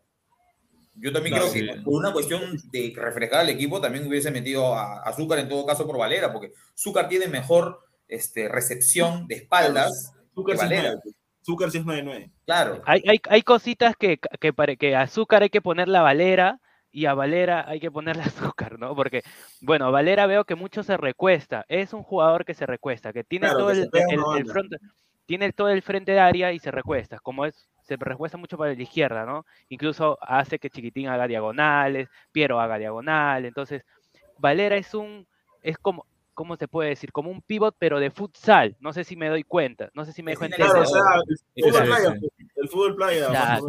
Yo 0.95 1.11
también 1.13 1.35
creo 1.35 1.51
que 1.51 1.81
por 1.83 1.93
una 1.93 2.11
cuestión 2.11 2.41
de 2.71 2.93
refrescar 2.95 3.41
al 3.41 3.49
equipo 3.49 3.79
también 3.79 4.07
hubiese 4.07 4.29
metido 4.29 4.75
a 4.75 4.99
a 4.99 5.09
Azúcar 5.09 5.39
en 5.39 5.49
todo 5.49 5.65
caso 5.65 5.87
por 5.87 5.97
Valera, 5.97 6.31
porque 6.31 6.51
Azúcar 6.73 7.07
tiene 7.07 7.27
mejor 7.27 7.79
este, 8.07 8.49
recepción 8.49 9.27
de 9.27 9.35
espaldas. 9.35 10.13
Zúcar 10.35 10.55
es 10.55 10.61
Valera. 10.61 10.89
9. 11.03 11.17
Zúcar 11.43 11.71
sí 11.71 11.79
es 11.79 11.85
9-9. 11.85 12.31
Claro. 12.45 12.81
Hay, 12.85 13.01
hay, 13.07 13.19
hay 13.29 13.41
cositas 13.41 13.95
que, 13.95 14.19
que, 14.39 14.77
que 14.77 14.95
a 14.95 15.01
azúcar 15.01 15.41
hay 15.41 15.49
que 15.49 15.61
poner 15.61 15.87
la 15.87 16.01
Valera 16.01 16.59
y 16.91 17.05
a 17.05 17.13
Valera 17.13 17.65
hay 17.67 17.79
que 17.79 17.89
ponerle 17.89 18.23
azúcar, 18.53 18.77
¿no? 18.77 18.95
Porque, 18.95 19.23
bueno, 19.61 19.85
a 19.85 19.91
Valera 19.91 20.27
veo 20.27 20.45
que 20.45 20.55
mucho 20.55 20.83
se 20.83 20.97
recuesta. 20.97 21.65
Es 21.67 21.93
un 21.93 22.03
jugador 22.03 22.45
que 22.45 22.53
se 22.53 22.65
recuesta, 22.65 23.13
que 23.13 23.23
tiene 23.23 23.47
Claro, 23.47 23.59
todo 23.59 23.69
que 23.69 23.79
el, 23.79 24.23
banda. 24.45 24.77
Tiene 25.31 25.53
todo 25.53 25.69
el 25.69 25.81
frente 25.81 26.11
de 26.11 26.19
área 26.19 26.51
y 26.51 26.59
se 26.59 26.71
recuesta. 26.71 27.17
Como 27.19 27.45
es, 27.45 27.69
se 27.83 27.95
recuesta 27.95 28.37
mucho 28.37 28.57
para 28.57 28.73
la 28.73 28.81
izquierda, 28.81 29.25
¿no? 29.25 29.45
Incluso 29.69 30.17
hace 30.21 30.59
que 30.59 30.69
Chiquitín 30.69 31.07
haga 31.07 31.25
diagonales, 31.25 32.09
Piero 32.33 32.59
haga 32.59 32.77
diagonal. 32.77 33.45
Entonces, 33.45 33.85
Valera 34.39 34.75
es 34.75 34.93
un, 34.93 35.25
es 35.61 35.77
como, 35.77 36.05
¿cómo 36.33 36.57
se 36.57 36.67
puede 36.67 36.89
decir? 36.89 37.13
Como 37.13 37.31
un 37.31 37.41
pivot, 37.41 37.77
pero 37.79 38.01
de 38.01 38.11
futsal. 38.11 38.75
No 38.81 38.91
sé 38.91 39.05
si 39.05 39.15
me 39.15 39.29
doy 39.29 39.45
cuenta, 39.45 39.89
no 39.93 40.03
sé 40.03 40.11
si 40.11 40.21
me 40.21 40.31
dejo 40.31 40.43
entender. 40.43 40.69
Claro, 40.69 40.81
o 40.81 40.85
sea, 40.85 41.01
el 41.55 41.71
fútbol 41.71 41.85
playa, 41.85 42.19
el 42.57 42.67
fútbol 42.67 42.95
playa. 42.97 43.59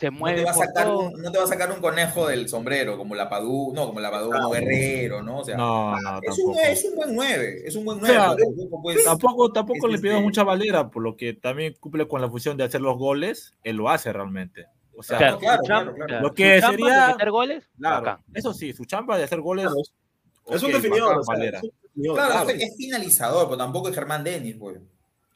No 0.00 0.24
te, 0.26 0.44
va 0.44 0.50
a 0.50 0.54
por 0.54 0.66
sacar 0.66 0.86
todo. 0.86 0.98
un, 1.10 1.22
no 1.22 1.32
te 1.32 1.38
va 1.38 1.44
a 1.44 1.46
sacar 1.48 1.72
un 1.72 1.80
conejo 1.80 2.26
del 2.28 2.48
sombrero, 2.48 2.96
como 2.96 3.14
la 3.14 3.28
Padú, 3.28 3.72
no, 3.74 3.86
como 3.88 3.98
la 4.00 4.10
Padú, 4.10 4.30
como 4.30 4.50
Guerrero, 4.50 5.22
¿no? 5.22 5.38
O 5.38 5.44
sea, 5.44 5.56
No, 5.56 5.96
no, 6.00 6.20
es, 6.22 6.38
un, 6.38 6.56
es 6.56 6.84
un 6.84 6.94
buen 6.96 7.14
9, 7.16 7.62
es 7.64 7.74
un 7.76 7.84
buen 7.84 7.98
O 7.98 8.00
9. 8.02 8.14
sea, 8.14 8.34
pero 8.36 8.48
tampoco, 8.50 8.82
pues, 8.82 9.04
Tampoco, 9.04 9.52
tampoco 9.52 9.86
es 9.88 9.92
le 9.94 9.98
pido 9.98 10.12
este- 10.14 10.24
mucha 10.24 10.44
valera, 10.44 10.88
por 10.90 11.02
lo 11.02 11.16
que 11.16 11.34
también 11.34 11.74
cumple 11.80 12.06
con 12.06 12.20
la 12.20 12.28
función 12.30 12.56
de 12.56 12.64
hacer 12.64 12.80
los 12.80 12.96
goles, 12.96 13.54
él 13.64 13.76
lo 13.76 13.88
hace 13.90 14.12
realmente. 14.12 14.66
O 14.96 15.02
sea, 15.02 15.18
Claro, 15.18 15.38
claro, 15.38 15.58
su 15.58 15.66
claro, 15.66 15.84
chamba- 15.84 15.94
claro. 15.94 16.06
claro, 16.08 16.22
Lo 16.22 16.28
su 16.28 16.34
que 16.34 16.44
de 16.44 16.60
sería- 16.60 17.08
meter 17.08 17.30
goles, 17.30 17.70
claro, 17.78 18.20
eso 18.34 18.54
sí, 18.54 18.72
su 18.72 18.84
chamba 18.84 19.16
de 19.18 19.24
hacer 19.24 19.40
goles. 19.40 19.64
Claro, 19.66 20.56
Es 20.56 20.62
un 20.62 20.72
definidor. 20.72 21.08
bacán, 21.08 21.18
o 21.20 21.24
sea, 21.24 21.34
Valera. 21.34 21.58
es 21.58 21.64
un 21.64 21.70
definidor, 21.82 22.16
Claro, 22.16 22.32
claro, 22.32 22.50
es, 22.50 22.62
es 22.62 22.76
finalizador, 22.76 23.44
pero 23.46 23.56
tampoco 23.58 23.88
es 23.88 23.94
Germán 23.94 24.24
Denis, 24.24 24.56
pues. 24.58 24.78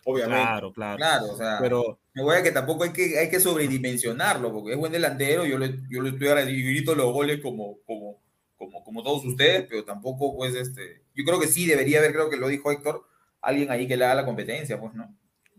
obviamente. 0.04 0.42
Claro, 0.42 0.72
claro. 0.72 0.96
Claro, 0.96 1.26
o 1.32 1.36
sea, 1.36 1.58
Pero 1.60 1.98
me 2.14 2.22
voy 2.22 2.36
a 2.36 2.42
que 2.42 2.50
tampoco 2.50 2.84
hay 2.84 2.92
que, 2.92 3.18
hay 3.18 3.30
que 3.30 3.40
sobredimensionarlo, 3.40 4.52
porque 4.52 4.72
es 4.72 4.78
buen 4.78 4.92
delantero, 4.92 5.46
yo 5.46 5.58
le, 5.58 5.78
yo 5.88 6.02
le 6.02 6.10
estoy 6.10 6.28
agradecido 6.28 6.58
y 6.58 6.74
grito 6.74 6.94
los 6.94 7.12
goles 7.12 7.40
como, 7.40 7.78
como, 7.86 8.22
como, 8.56 8.84
como 8.84 9.02
todos 9.02 9.24
ustedes, 9.24 9.66
pero 9.68 9.84
tampoco, 9.84 10.36
pues, 10.36 10.54
este, 10.54 11.02
yo 11.14 11.24
creo 11.24 11.40
que 11.40 11.46
sí 11.46 11.66
debería 11.66 11.98
haber, 11.98 12.12
creo 12.12 12.30
que 12.30 12.36
lo 12.36 12.48
dijo 12.48 12.70
Héctor, 12.70 13.04
alguien 13.40 13.70
ahí 13.70 13.88
que 13.88 13.96
le 13.96 14.04
haga 14.04 14.16
la 14.16 14.26
competencia, 14.26 14.78
pues, 14.78 14.94
¿no? 14.94 15.16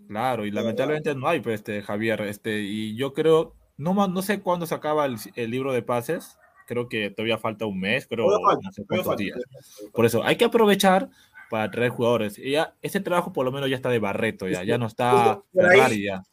Claro, 0.08 0.46
y 0.46 0.52
lamentablemente 0.52 1.16
no 1.16 1.28
hay, 1.28 1.40
pues, 1.40 1.56
este, 1.56 1.82
Javier, 1.82 2.22
este, 2.22 2.62
y 2.62 2.96
yo 2.96 3.14
creo, 3.14 3.56
no, 3.78 4.08
no 4.08 4.22
sé 4.22 4.42
cuándo 4.42 4.68
se 4.68 4.76
acaba 4.76 5.06
el, 5.06 5.18
el 5.36 5.50
libro 5.50 5.74
de 5.74 5.82
pases, 5.82 6.38
creo 6.68 6.88
que 6.88 7.10
todavía 7.10 7.38
falta 7.40 7.66
un 7.66 7.80
mes, 7.80 8.06
pero 8.08 8.26
Todavía 8.26 8.46
falta, 8.46 8.68
no 8.68 8.72
sé 8.72 8.86
cuántos 8.88 9.18
días. 9.18 9.40
Por 9.92 10.06
eso, 10.06 10.24
hay 10.24 10.36
que 10.36 10.46
aprovechar 10.46 11.10
para 11.50 11.70
traer 11.70 11.92
jugadores. 11.92 12.38
Y 12.38 12.52
ya, 12.52 12.76
ese 12.82 13.00
trabajo 13.00 13.34
por 13.34 13.46
lo 13.46 13.52
menos 13.52 13.70
ya 13.70 13.76
está 13.76 13.90
de 13.90 14.00
Barreto, 14.00 14.48
ya, 14.48 14.64
ya 14.64 14.78
no 14.78 14.88
está 14.88 15.42
Ferrari, 15.54 16.04
ya. 16.04 16.24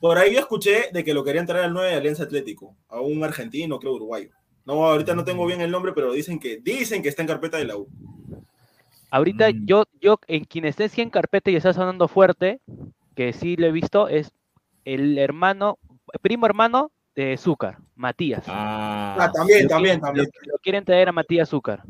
Por 0.00 0.18
ahí 0.18 0.34
yo 0.34 0.40
escuché 0.40 0.90
de 0.92 1.04
que 1.04 1.14
lo 1.14 1.24
querían 1.24 1.46
traer 1.46 1.64
al 1.66 1.72
9 1.72 1.88
de 1.90 1.94
Alianza 1.96 2.24
Atlético, 2.24 2.76
a 2.88 3.00
un 3.00 3.22
argentino, 3.24 3.78
creo 3.78 3.94
uruguayo. 3.94 4.30
No, 4.64 4.84
ahorita 4.86 5.14
no 5.14 5.24
tengo 5.24 5.46
bien 5.46 5.60
el 5.60 5.70
nombre, 5.70 5.92
pero 5.92 6.12
dicen 6.12 6.38
que 6.38 6.58
dicen 6.58 7.02
que 7.02 7.08
está 7.08 7.22
en 7.22 7.28
carpeta 7.28 7.56
de 7.56 7.64
la 7.64 7.76
U. 7.76 7.88
Ahorita 9.10 9.48
Mm. 9.50 9.66
yo, 9.66 9.84
yo, 10.00 10.18
en 10.26 10.44
quien 10.44 10.64
esté 10.64 10.88
sí 10.88 11.00
en 11.00 11.10
carpeta 11.10 11.50
y 11.50 11.56
está 11.56 11.72
sonando 11.72 12.08
fuerte, 12.08 12.60
que 13.14 13.32
sí 13.32 13.56
lo 13.56 13.66
he 13.66 13.72
visto, 13.72 14.08
es 14.08 14.32
el 14.84 15.16
hermano, 15.18 15.78
primo 16.20 16.46
hermano 16.46 16.90
de 17.14 17.36
Zúcar, 17.38 17.78
Matías. 17.94 18.44
Ah, 18.48 19.16
Ah, 19.18 19.32
también, 19.32 19.62
Lo 19.64 19.68
también, 19.70 20.00
quieren- 20.00 20.00
también. 20.00 20.26
Lo, 20.46 20.52
lo 20.52 20.58
quieren 20.58 20.84
traer 20.84 21.08
a 21.08 21.12
Matías 21.12 21.48
Zúcar. 21.48 21.82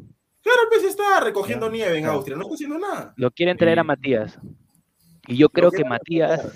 Claro, 0.42 0.60
pues 0.70 0.84
está 0.84 1.18
recogiendo 1.20 1.68
nieve 1.68 1.96
en 1.96 2.04
Claro. 2.04 2.18
Austria, 2.18 2.36
no 2.36 2.42
está 2.42 2.54
haciendo 2.54 2.78
nada. 2.78 3.12
Lo 3.16 3.30
quieren 3.32 3.56
traer 3.56 3.80
a. 3.80 3.84
Matías. 3.84 4.38
Y 5.26 5.36
yo 5.36 5.48
creo 5.48 5.72
que 5.72 5.84
Matías 5.84 6.54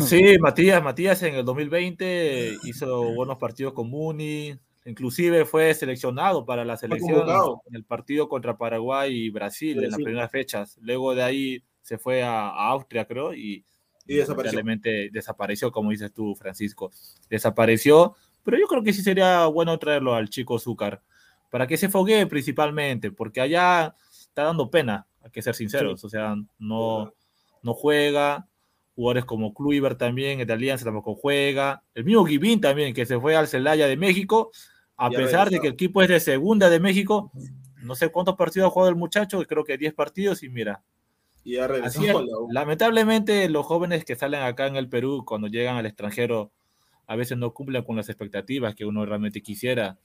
Sí, 0.00 0.38
Matías, 0.38 0.82
Matías 0.82 1.22
en 1.22 1.34
el 1.34 1.44
2020 1.44 2.58
hizo 2.64 3.12
buenos 3.14 3.38
partidos 3.38 3.72
con 3.72 3.90
Muni, 3.90 4.58
inclusive 4.84 5.44
fue 5.44 5.74
seleccionado 5.74 6.46
para 6.46 6.64
la 6.64 6.76
selección 6.76 7.28
en 7.66 7.74
el 7.74 7.84
partido 7.84 8.28
contra 8.28 8.56
Paraguay 8.56 9.14
y 9.14 9.30
Brasil, 9.30 9.82
en 9.82 9.90
las 9.90 10.00
primeras 10.00 10.30
fechas. 10.30 10.78
Luego 10.80 11.14
de 11.14 11.22
ahí 11.22 11.62
se 11.82 11.98
fue 11.98 12.22
a, 12.22 12.48
a 12.48 12.68
Austria, 12.70 13.06
creo, 13.06 13.34
y, 13.34 13.64
Y 14.06 14.16
desapareció. 15.12 15.72
como 15.72 15.90
dices 15.90 16.12
tú, 16.12 16.34
Francisco. 16.34 16.90
Desapareció, 17.28 18.14
pero 18.44 18.58
yo 18.58 18.66
creo 18.66 18.82
que 18.82 18.92
sí 18.92 19.02
sería 19.02 19.46
bueno 19.46 19.78
traerlo 19.78 20.14
al 20.14 20.30
chico 20.30 20.58
Zúcar, 20.58 21.02
para 21.50 21.66
que 21.66 21.76
se 21.76 21.88
foguee 21.88 22.26
principalmente, 22.26 23.10
porque 23.10 23.40
allá 23.40 23.94
está 24.10 24.44
dando 24.44 24.70
pena, 24.70 25.06
hay 25.22 25.30
que 25.30 25.42
ser 25.42 25.54
sinceros, 25.54 26.02
o 26.04 26.08
sea, 26.08 26.34
no, 26.58 27.12
no 27.62 27.74
juega, 27.74 28.48
jugadores 28.96 29.24
como 29.26 29.54
Kluivert 29.54 29.98
también, 29.98 30.40
el 30.40 30.46
de 30.48 30.52
Alianza 30.54 30.84
tampoco 30.84 31.14
juega, 31.14 31.84
el 31.94 32.04
mismo 32.04 32.24
Givín 32.24 32.60
también, 32.60 32.92
que 32.94 33.06
se 33.06 33.20
fue 33.20 33.36
al 33.36 33.46
Celaya 33.46 33.86
de 33.86 33.96
México, 33.96 34.50
a 34.96 35.10
Ya 35.10 35.18
pesar 35.18 35.50
de 35.50 35.58
regresado. 35.58 35.60
que 35.62 35.68
el 35.68 35.74
equipo 35.74 36.02
es 36.02 36.08
de 36.08 36.18
segunda 36.20 36.68
de 36.70 36.80
México, 36.80 37.30
no 37.82 37.94
sé 37.94 38.08
cuántos 38.08 38.34
partidos 38.36 38.66
ha 38.66 38.70
jugado 38.70 38.88
el 38.90 38.96
muchacho, 38.96 39.40
creo 39.46 39.62
que 39.64 39.76
10 39.78 39.94
partidos 39.94 40.42
y 40.42 40.48
mira, 40.48 40.82
Y 41.44 41.52
ya 41.56 41.68
regresó 41.68 42.00
Así 42.00 42.08
es. 42.08 42.16
a 42.16 42.22
la 42.22 42.38
U. 42.38 42.48
Lamentablemente, 42.50 43.48
los 43.50 43.64
jóvenes 43.66 44.04
que 44.04 44.16
salen 44.16 44.42
acá 44.42 44.66
en 44.66 44.74
el 44.76 44.88
Perú, 44.88 45.24
cuando 45.24 45.46
llegan 45.46 45.76
al 45.76 45.86
extranjero, 45.86 46.50
a 47.06 47.14
veces 47.14 47.38
no 47.38 47.52
cumplen 47.54 47.84
con 47.84 47.94
las 47.96 48.08
expectativas 48.08 48.74
que 48.74 48.84
uno 48.86 49.06
realmente 49.06 49.42
quisiera. 49.42 49.98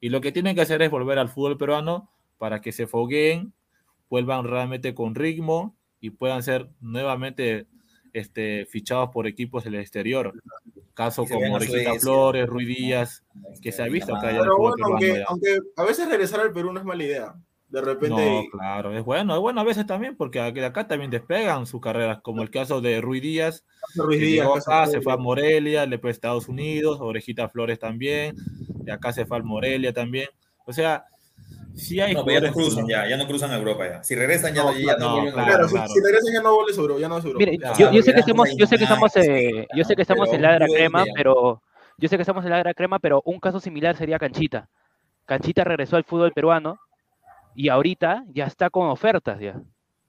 Y 0.00 0.08
lo 0.08 0.20
que 0.20 0.32
tienen 0.32 0.56
que 0.56 0.62
hacer 0.62 0.82
es 0.82 0.90
volver 0.90 1.18
al 1.20 1.28
fútbol 1.28 1.56
peruano 1.58 2.10
para 2.38 2.60
que 2.60 2.72
se 2.72 2.86
fogueen, 2.88 3.52
vuelvan 4.10 4.44
realmente 4.44 4.94
con 4.94 5.14
ritmo 5.14 5.76
y 6.00 6.10
puedan 6.10 6.42
ser 6.42 6.68
nuevamente 6.80 7.66
este, 8.18 8.66
fichados 8.66 9.10
por 9.10 9.26
equipos 9.26 9.64
del 9.64 9.76
exterior. 9.76 10.32
Caso 10.94 11.24
como 11.26 11.56
a 11.56 11.58
Regita 11.58 11.84
Suecia. 11.84 12.00
Flores, 12.00 12.46
Ruiz 12.46 12.68
Díaz, 12.68 13.24
que 13.62 13.72
se 13.72 13.82
ha 13.82 13.86
visto 13.86 14.14
acá 14.14 14.32
ya 14.32 14.42
bueno, 14.58 14.74
aunque, 14.84 15.22
aunque 15.28 15.58
a 15.76 15.84
veces 15.84 16.08
regresar 16.08 16.40
al 16.40 16.52
Perú 16.52 16.72
no 16.72 16.80
es 16.80 16.84
mala 16.84 17.04
idea. 17.04 17.34
De 17.68 17.82
repente, 17.82 18.16
No, 18.16 18.44
claro, 18.50 18.96
es 18.96 19.04
bueno, 19.04 19.34
es 19.34 19.40
bueno 19.40 19.60
a 19.60 19.64
veces 19.64 19.86
también, 19.86 20.16
porque 20.16 20.40
acá 20.40 20.88
también 20.88 21.10
despegan 21.10 21.66
sus 21.66 21.82
carreras, 21.82 22.20
como 22.22 22.42
el 22.42 22.50
caso 22.50 22.80
de 22.80 23.02
Ruiz 23.02 23.20
Díaz, 23.22 23.64
Ruiz 23.94 24.20
Díaz, 24.20 24.66
acá, 24.66 24.86
se 24.86 25.02
fue 25.02 25.12
a. 25.12 25.18
Morelia, 25.18 25.84
le 25.84 25.98
fue 25.98 26.08
a 26.08 26.12
Estados 26.12 26.48
Unidos, 26.48 26.98
Orejita 27.00 27.48
Flores 27.50 27.78
también, 27.78 28.36
y 28.86 28.90
acá 28.90 29.12
se 29.12 29.26
fue 29.26 29.36
al 29.36 29.44
Morelia 29.44 29.92
también. 29.92 30.28
O 30.64 30.72
sea, 30.72 31.04
sí 31.78 32.00
hay 32.00 32.14
No, 32.14 32.24
pero 32.24 32.40
ya 32.40 32.46
no 32.48 32.52
cruzan 32.52 32.86
que- 32.86 32.92
ya, 32.92 33.08
ya 33.08 33.16
no 33.16 33.26
cruzan 33.26 33.50
a 33.50 33.56
Europa 33.56 33.88
ya. 33.88 34.02
Si 34.04 34.14
regresan 34.14 34.54
ya 34.54 34.62
No, 34.62 34.72
no, 34.72 34.78
ya 34.78 34.96
no 34.96 35.12
vuelven 35.12 35.28
a 35.28 35.32
claro, 35.32 35.46
Claro, 35.48 35.64
Europa. 35.64 35.86
si- 35.86 35.92
si, 35.94 36.00
regresan 36.00 36.32
ya 36.34 36.42
no 36.42 36.54
vuelve 36.54 36.72
sobre, 36.72 37.00
ya 37.00 37.08
no 37.08 37.18
es 37.18 37.24
Europa. 37.24 37.38
Mire, 37.38 37.58
Claro, 37.58 37.78
yo, 37.78 37.92
yo 37.92 38.02
sé 38.02 38.12
que 38.14 38.20
estamos, 38.20 38.56
yo 38.56 38.66
sé 38.66 38.76
que 38.78 38.84
estamos, 38.84 39.16
eh, 39.16 39.66
yo 39.74 39.84
sé 39.84 39.96
que 39.96 40.02
estamos 40.02 40.32
en 40.32 40.42
la 40.42 40.58
crema, 40.58 41.04
pero 41.14 41.62
yo 41.96 42.08
sé 42.08 42.16
que 42.16 42.22
estamos 42.22 42.44
en 42.44 42.50
la 42.50 42.74
crema, 42.74 42.98
pero 42.98 43.22
un 43.24 43.40
caso 43.40 43.60
similar 43.60 43.96
sería 43.96 44.18
Canchita. 44.18 44.68
Canchita 45.24 45.64
regresó 45.64 45.96
al 45.96 46.04
fútbol 46.04 46.32
peruano 46.32 46.78
y 47.54 47.68
ahorita 47.68 48.24
ya 48.28 48.44
está 48.46 48.70
con 48.70 48.88
ofertas 48.88 49.38
ya. 49.40 49.60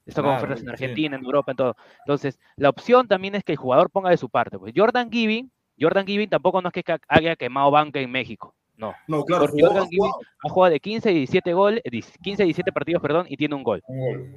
Está 0.05 0.21
con 0.21 0.31
Claro, 0.31 0.37
ofertas 0.37 0.59
en 0.61 0.65
sí. 0.65 0.71
Argentina, 0.71 1.17
en 1.17 1.23
Europa, 1.23 1.51
en 1.51 1.57
todo. 1.57 1.75
Entonces, 1.99 2.39
la 2.55 2.69
opción 2.69 3.07
también 3.07 3.35
es 3.35 3.43
que 3.43 3.51
el 3.51 3.57
jugador 3.57 3.89
ponga 3.91 4.09
de 4.09 4.17
su 4.17 4.27
parte. 4.29 4.57
Pues 4.57 4.73
Jordan 4.75 5.11
Giving, 5.11 5.51
Jordan 5.79 6.05
Giving 6.07 6.29
tampoco 6.29 6.61
no 6.61 6.69
es 6.69 6.73
que 6.73 6.97
haya 7.07 7.35
quemado 7.35 7.69
banca 7.69 7.99
en 7.99 8.09
México. 8.11 8.55
No. 8.79 8.93
No, 9.07 9.23
claro, 9.25 9.45
Porque 9.45 9.61
jugó, 9.61 9.73
Giving 9.85 9.99
jugó. 9.99 10.19
ha 10.43 10.49
jugado 10.49 10.71
de 10.73 10.79
15 10.79 11.11
y 11.11 11.15
17 11.15 11.53
goles, 11.53 11.81
15 12.23 12.43
y 12.43 12.45
17 12.45 12.71
partidos, 12.71 13.01
perdón, 13.01 13.25
y 13.29 13.35
tiene 13.37 13.53
un 13.55 13.61
gol 13.63 13.83
Un 13.87 13.99
gol. 13.99 14.31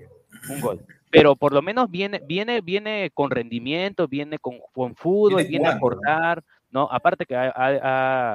un 0.50 0.60
gol. 0.60 0.84
Pero 1.10 1.36
por 1.36 1.52
lo 1.52 1.62
menos 1.62 1.90
viene, 1.90 2.20
viene, 2.26 2.60
viene 2.60 3.10
con 3.14 3.30
rendimiento, 3.30 4.08
viene 4.08 4.38
con, 4.38 4.58
con 4.72 4.96
fútbol, 4.96 5.36
Viene 5.44 5.48
viene 5.48 5.68
a 5.68 5.78
jugando, 5.78 6.42
¿no? 6.70 6.88
Aparte 6.90 7.24
que 7.26 7.36
ha, 7.36 7.50
ha- 7.54 7.78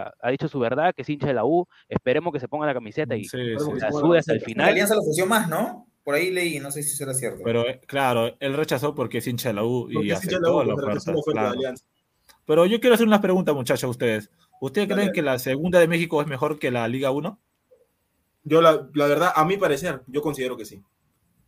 ha- 0.06 0.14
ha 0.22 0.30
dicho 0.32 0.48
su 0.48 0.60
verdad, 0.60 0.94
que 0.96 1.02
es 1.02 1.10
hincha 1.10 1.28
de 1.28 1.34
la 1.34 1.44
U, 1.44 1.68
esperemos 1.90 2.32
que 2.32 2.40
se 2.40 2.48
ponga 2.48 2.66
la 2.68 2.74
camiseta 2.74 3.16
y 3.16 3.26
Sí, 3.26 3.30
sí, 3.38 3.38
la 3.54 3.60
sude 3.60 4.14
la 4.14 4.20
hasta 4.20 4.34
el 4.34 4.40
camiseta. 4.40 4.40
La 4.40 4.46
final. 4.46 4.70
Alianza 4.70 4.94
lo 4.96 5.02
ofreció 5.02 5.26
más, 5.26 5.50
¿no? 5.50 5.88
Por 6.04 6.16
ahí 6.16 6.32
leí, 6.32 6.60
no 6.60 6.72
sé 6.72 6.84
si 6.84 6.96
será 6.96 7.14
cierto. 7.14 7.42
Pero 7.44 7.68
eh, 7.68 7.82
claro, 7.86 8.34
él 8.40 8.54
rechazó 8.54 8.96
porque 8.96 9.18
es 9.18 9.28
hincha 9.28 9.50
de 9.50 9.56
la 9.56 9.66
U 9.66 9.90
y 9.92 10.12
aceptó 10.12 10.56
U, 10.58 10.64
la 10.64 10.74
oferta. 10.76 11.12
la 11.12 11.18
oferta 11.20 11.52
claro. 11.52 11.76
Pero 12.46 12.66
yo 12.66 12.80
quiero 12.80 12.94
hacer 12.96 13.08
unas 13.08 13.20
preguntas, 13.20 13.54
muchachos, 13.54 13.84
a 13.84 13.88
ustedes. 13.90 14.30
¿Ustedes 14.62 14.88
creen 14.88 15.12
que 15.12 15.22
la 15.22 15.40
segunda 15.40 15.80
de 15.80 15.88
México 15.88 16.22
es 16.22 16.28
mejor 16.28 16.60
que 16.60 16.72
la 16.72 16.88
Liga 16.88 17.12
1? 17.12 17.40
Yo, 18.44 18.62
la, 18.62 18.88
la 18.94 19.08
verdad, 19.08 19.32
a 19.36 19.46
mi 19.46 19.58
parecer, 19.58 20.02
yo 20.08 20.22
considero 20.22 20.58
que 20.58 20.66
sí. 20.66 20.82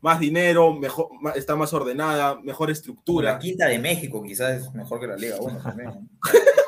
Más 0.02 0.20
dinero, 0.20 0.74
mejor, 0.74 1.10
está 1.36 1.56
más 1.56 1.74
ordenada, 1.74 2.40
mejor 2.42 2.72
estructura. 2.72 3.34
la 3.34 3.40
quinta 3.40 3.68
de 3.68 3.80
México 3.80 4.22
quizás 4.24 4.62
es 4.62 4.74
mejor 4.74 5.00
que 5.00 5.08
la 5.08 5.16
Liga 5.16 5.38
1 5.40 5.62
también. 5.62 5.90
¿no? 5.90 6.08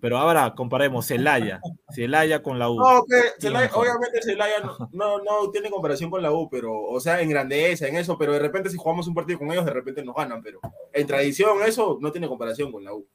Pero 0.00 0.18
ahora 0.18 0.54
comparemos 0.54 1.06
Celaya, 1.06 1.60
Celaya 1.90 2.42
con 2.42 2.58
la 2.58 2.70
U. 2.70 2.76
No, 2.76 2.98
obviamente 3.00 4.22
Celaya 4.22 4.60
no, 4.60 4.90
no, 4.92 5.18
no 5.18 5.50
tiene 5.50 5.70
comparación 5.70 6.10
con 6.10 6.22
la 6.22 6.30
U, 6.32 6.48
pero, 6.48 6.80
o 6.80 7.00
sea, 7.00 7.20
en 7.20 7.28
grandeza, 7.28 7.88
en 7.88 7.96
eso, 7.96 8.16
pero 8.16 8.32
de 8.32 8.38
repente 8.38 8.70
si 8.70 8.76
jugamos 8.76 9.08
un 9.08 9.14
partido 9.14 9.38
con 9.38 9.50
ellos, 9.50 9.64
de 9.64 9.72
repente 9.72 10.04
nos 10.04 10.14
ganan, 10.14 10.42
pero 10.42 10.60
en 10.92 11.06
tradición 11.06 11.58
eso 11.66 11.98
no 12.00 12.12
tiene 12.12 12.28
comparación 12.28 12.70
con 12.70 12.84
la 12.84 12.94
U. 12.94 13.06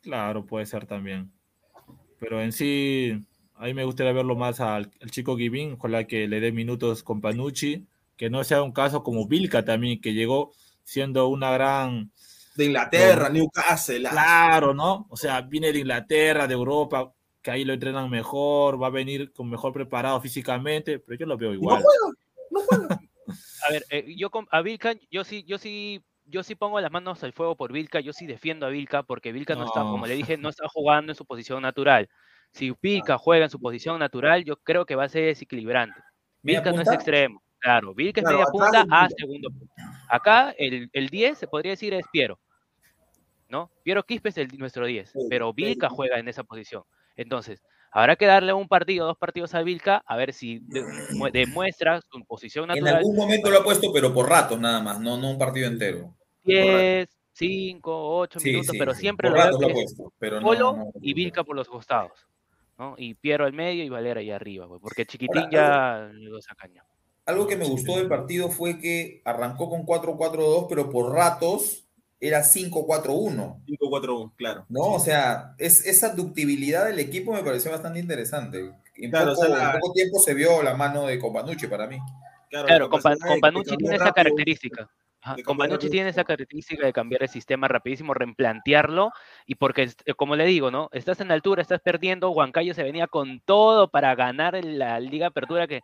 Claro, 0.00 0.46
puede 0.46 0.64
ser 0.64 0.86
también. 0.86 1.30
Pero 2.18 2.42
en 2.42 2.52
sí, 2.52 3.12
a 3.54 3.64
mí 3.64 3.74
me 3.74 3.84
gustaría 3.84 4.12
verlo 4.12 4.36
más 4.36 4.60
al, 4.60 4.90
al 5.00 5.10
chico 5.10 5.36
Givín, 5.36 5.76
ojalá 5.78 6.04
que 6.06 6.26
le 6.28 6.40
dé 6.40 6.52
minutos 6.52 7.02
con 7.02 7.20
Panucci, 7.20 7.86
que 8.16 8.30
no 8.30 8.44
sea 8.44 8.62
un 8.62 8.72
caso 8.72 9.02
como 9.02 9.26
Vilca 9.26 9.64
también, 9.64 10.00
que 10.00 10.14
llegó 10.14 10.52
siendo 10.84 11.28
una 11.28 11.50
gran... 11.52 12.10
De 12.56 12.66
Inglaterra, 12.66 13.28
Newcastle. 13.28 14.08
Claro, 14.08 14.74
¿no? 14.74 15.06
O 15.10 15.16
sea, 15.16 15.40
viene 15.40 15.72
de 15.72 15.80
Inglaterra, 15.80 16.46
de 16.46 16.54
Europa, 16.54 17.12
que 17.42 17.50
ahí 17.50 17.64
lo 17.64 17.72
entrenan 17.72 18.08
mejor, 18.08 18.80
va 18.80 18.86
a 18.86 18.90
venir 18.90 19.32
con 19.32 19.50
mejor 19.50 19.72
preparado 19.72 20.20
físicamente, 20.20 21.00
pero 21.00 21.18
yo 21.18 21.26
lo 21.26 21.36
veo 21.36 21.52
igual. 21.52 21.82
No 21.82 22.60
juega, 22.60 22.78
no 22.78 22.86
juega. 22.88 23.00
A 23.66 23.72
ver, 23.72 23.84
eh, 23.88 24.14
yo 24.16 24.30
con, 24.30 24.46
a 24.50 24.60
Vilca, 24.60 24.94
yo 25.10 25.24
sí, 25.24 25.42
yo 25.44 25.56
sí, 25.56 26.04
yo 26.26 26.42
sí 26.42 26.54
pongo 26.54 26.80
las 26.80 26.90
manos 26.90 27.22
al 27.22 27.32
fuego 27.32 27.56
por 27.56 27.72
Vilca, 27.72 28.00
yo 28.00 28.12
sí 28.12 28.26
defiendo 28.26 28.66
a 28.66 28.70
Vilca, 28.70 29.02
porque 29.02 29.32
Vilca 29.32 29.54
no, 29.54 29.66
está, 29.66 29.80
como 29.80 30.06
le 30.06 30.14
dije, 30.14 30.36
no 30.36 30.48
está 30.48 30.68
jugando 30.68 31.12
en 31.12 31.16
su 31.16 31.24
posición 31.24 31.62
natural. 31.62 32.08
Si 32.52 32.72
Vilca 32.80 33.18
juega 33.18 33.44
en 33.44 33.50
su 33.50 33.60
posición 33.60 33.98
natural, 33.98 34.44
yo 34.44 34.56
creo 34.56 34.86
que 34.86 34.94
va 34.94 35.04
a 35.04 35.08
ser 35.08 35.24
desequilibrante. 35.26 36.00
¿Media 36.42 36.60
Vilca 36.60 36.72
no 36.76 36.82
es 36.82 36.92
extremo, 36.92 37.42
claro. 37.58 37.94
Vilca 37.94 38.20
Claro, 38.20 38.40
es 38.40 38.46
media 38.52 38.52
punta 38.52 38.86
a 38.90 39.08
segundo 39.08 39.50
punto. 39.50 39.74
Acá 40.08 40.54
el, 40.58 40.88
el 40.92 41.08
10 41.08 41.38
se 41.38 41.48
podría 41.48 41.72
decir 41.72 41.94
es 41.94 42.06
Piero, 42.12 42.38
¿no? 43.48 43.70
Piero 43.82 44.02
Quispe 44.04 44.28
es 44.28 44.38
el, 44.38 44.48
nuestro 44.58 44.86
10, 44.86 45.10
Sí, 45.10 45.18
pero 45.28 45.52
Vilca 45.52 45.88
sí. 45.88 45.94
juega 45.96 46.18
en 46.18 46.28
esa 46.28 46.44
posición. 46.44 46.84
Entonces, 47.16 47.62
habrá 47.94 48.16
que 48.16 48.26
darle 48.26 48.52
un 48.52 48.68
partido, 48.68 49.06
dos 49.06 49.16
partidos 49.16 49.54
a 49.54 49.62
Vilca, 49.62 50.02
a 50.04 50.16
ver 50.16 50.32
si 50.32 50.58
de- 50.58 50.84
mu- 51.14 51.30
demuestra 51.30 52.00
su 52.02 52.22
posición 52.24 52.64
En 52.64 52.80
natural. 52.80 52.96
algún 52.96 53.16
momento 53.16 53.50
lo 53.50 53.60
ha 53.60 53.64
puesto, 53.64 53.92
pero 53.92 54.12
por 54.12 54.28
ratos 54.28 54.58
nada 54.60 54.80
más, 54.80 55.00
no, 55.00 55.16
no 55.16 55.30
un 55.30 55.38
partido 55.38 55.68
entero. 55.68 56.14
10, 56.44 57.08
5, 57.32 58.18
8 58.18 58.38
Sí, 58.40 58.50
minutos, 58.50 58.72
sí, 58.72 58.78
pero 58.78 58.94
siempre 58.94 59.28
por 59.30 59.38
lo 59.38 59.42
ha 59.44 59.48
es 59.50 59.56
puesto, 59.56 60.12
pero 60.18 60.40
no- 60.40 60.46
Polo 60.46 60.76
no- 60.76 60.92
y 61.00 61.14
Vilca 61.14 61.44
por 61.44 61.56
los 61.56 61.68
costados, 61.68 62.26
¿no? 62.78 62.94
Y 62.98 63.14
Piero 63.14 63.44
al 63.44 63.52
medio 63.52 63.84
y 63.84 63.88
Valera 63.88 64.20
ahí 64.20 64.30
arriba, 64.30 64.66
porque 64.80 65.06
Chiquitín 65.06 65.44
Ahora, 65.44 66.10
ya 66.10 66.10
lo 66.12 66.42
sacan 66.42 66.72
ya. 66.74 66.84
Algo 67.26 67.46
que 67.46 67.56
me 67.56 67.64
gustó 67.66 67.96
del 67.96 68.08
partido 68.08 68.50
fue 68.50 68.78
que 68.78 69.22
arrancó 69.24 69.70
con 69.70 69.84
4-4-2, 69.86 70.66
pero 70.68 70.90
por 70.90 71.12
ratos 71.12 71.83
era 72.26 72.42
5-4-1. 72.42 73.56
5-4-1, 73.66 74.32
claro. 74.36 74.64
¿no? 74.68 74.80
O 74.82 74.98
sea, 75.00 75.54
es, 75.58 75.86
esa 75.86 76.14
ductibilidad 76.14 76.86
del 76.86 76.98
equipo 76.98 77.32
me 77.32 77.42
pareció 77.42 77.70
bastante 77.70 77.98
interesante. 78.00 78.72
En, 78.96 79.10
Claro, 79.10 79.34
poco, 79.34 79.40
o 79.40 79.44
sea, 79.46 79.56
la- 79.56 79.72
en 79.74 79.80
poco 79.80 79.92
tiempo 79.92 80.18
se 80.20 80.34
vio 80.34 80.62
la 80.62 80.74
mano 80.74 81.06
de 81.06 81.18
Companucci 81.18 81.66
para 81.66 81.86
mí. 81.86 81.98
Claro, 82.50 82.68
la 82.68 82.78
con, 82.88 82.90
Pa- 83.02 83.10
capacidad 83.10 83.26
con 83.26 83.34
de- 83.36 83.40
Panucci 83.40 83.70
de 83.72 83.76
tiene 83.78 83.96
esa 83.96 84.12
característica. 84.12 84.88
Ajá, 85.20 85.36
de 85.36 85.42
Con 85.42 85.52
cambiar 85.52 85.68
Panucci 85.70 85.86
rápido. 85.86 85.90
tiene 85.92 86.10
esa 86.10 86.24
característica 86.24 86.86
de 86.86 86.92
cambiar 86.92 87.22
el 87.22 87.28
sistema 87.30 87.66
rapidísimo, 87.66 88.12
replantearlo, 88.14 89.10
y 89.46 89.54
porque, 89.56 89.88
eh, 90.04 90.14
como 90.14 90.36
le 90.36 90.44
digo, 90.44 90.70
¿no? 90.70 90.88
Estás 90.92 91.20
en 91.20 91.30
altura, 91.32 91.62
estás 91.62 91.80
perdiendo, 91.80 92.30
Huancayo 92.30 92.74
se 92.74 92.82
venía 92.82 93.06
con 93.06 93.40
todo 93.40 93.88
para 93.88 94.14
ganar 94.14 94.62
la 94.64 95.00
Liga 95.00 95.28
Apertura, 95.28 95.66
que, 95.66 95.80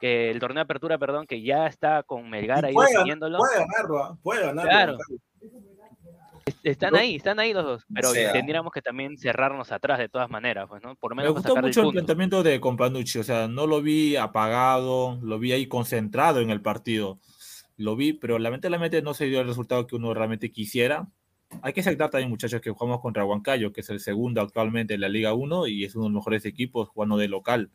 que 0.00 0.30
el 0.30 0.38
torneo 0.38 0.56
de 0.60 0.62
Apertura, 0.62 0.96
perdón, 0.96 1.26
que 1.26 1.42
ya 1.42 1.66
está 1.66 2.02
con 2.04 2.30
Melgar 2.30 2.64
Y 2.64 2.68
ahí 2.68 2.72
puede, 2.74 2.90
definiéndolo. 2.92 3.38
puede 3.38 3.58
ganarlo, 3.58 4.02
¿ah? 4.04 4.18
puede 4.22 4.42
ganarlo. 4.46 4.70
Claro. 4.70 4.98
Están 6.62 6.94
ahí, 6.94 7.16
están 7.16 7.38
ahí 7.38 7.52
los 7.52 7.64
dos, 7.64 7.86
pero 7.92 8.10
sea. 8.10 8.32
tendríamos 8.32 8.72
que 8.72 8.82
también 8.82 9.16
cerrarnos 9.16 9.72
atrás 9.72 9.98
de 9.98 10.08
todas 10.08 10.30
maneras, 10.30 10.66
pues, 10.68 10.82
¿no? 10.82 10.94
Por 10.94 11.14
Me 11.14 11.22
menos 11.22 11.42
sacarle 11.42 11.60
el 11.60 11.66
mucho 11.66 11.80
el, 11.80 11.84
punto. 11.84 11.96
planteamiento 11.96 12.42
de 12.42 12.60
Companucci, 12.60 13.18
o 13.18 13.24
sea, 13.24 13.48
no 13.48 13.66
lo 13.66 13.80
vi 13.80 14.16
apagado, 14.16 15.18
lo 15.22 15.38
vi 15.38 15.52
ahí 15.52 15.66
concentrado 15.66 16.40
en 16.40 16.50
el 16.50 16.60
partido. 16.60 17.18
Lo 17.76 17.96
vi, 17.96 18.12
pero 18.12 18.38
lamentablemente 18.38 19.02
no 19.02 19.14
se 19.14 19.26
dio 19.26 19.40
el 19.40 19.46
resultado 19.46 19.86
que 19.86 19.96
uno 19.96 20.14
realmente 20.14 20.52
quisiera. 20.52 21.08
Hay 21.62 21.72
que 21.72 21.80
aceptar 21.80 22.10
también, 22.10 22.30
muchachos, 22.30 22.60
que 22.60 22.70
jugamos 22.70 23.00
contra 23.00 23.24
Huancayo, 23.24 23.72
que 23.72 23.80
es 23.80 23.90
el 23.90 24.00
segundo 24.00 24.40
actualmente 24.40 24.94
en 24.94 25.00
la 25.00 25.08
Liga 25.08 25.34
1 25.34 25.66
y 25.66 25.84
es 25.84 25.94
uno 25.94 26.04
de 26.04 26.10
los 26.10 26.20
mejores 26.20 26.44
equipos 26.44 26.88
jugando 26.88 27.16
de 27.16 27.28
local. 27.28 27.70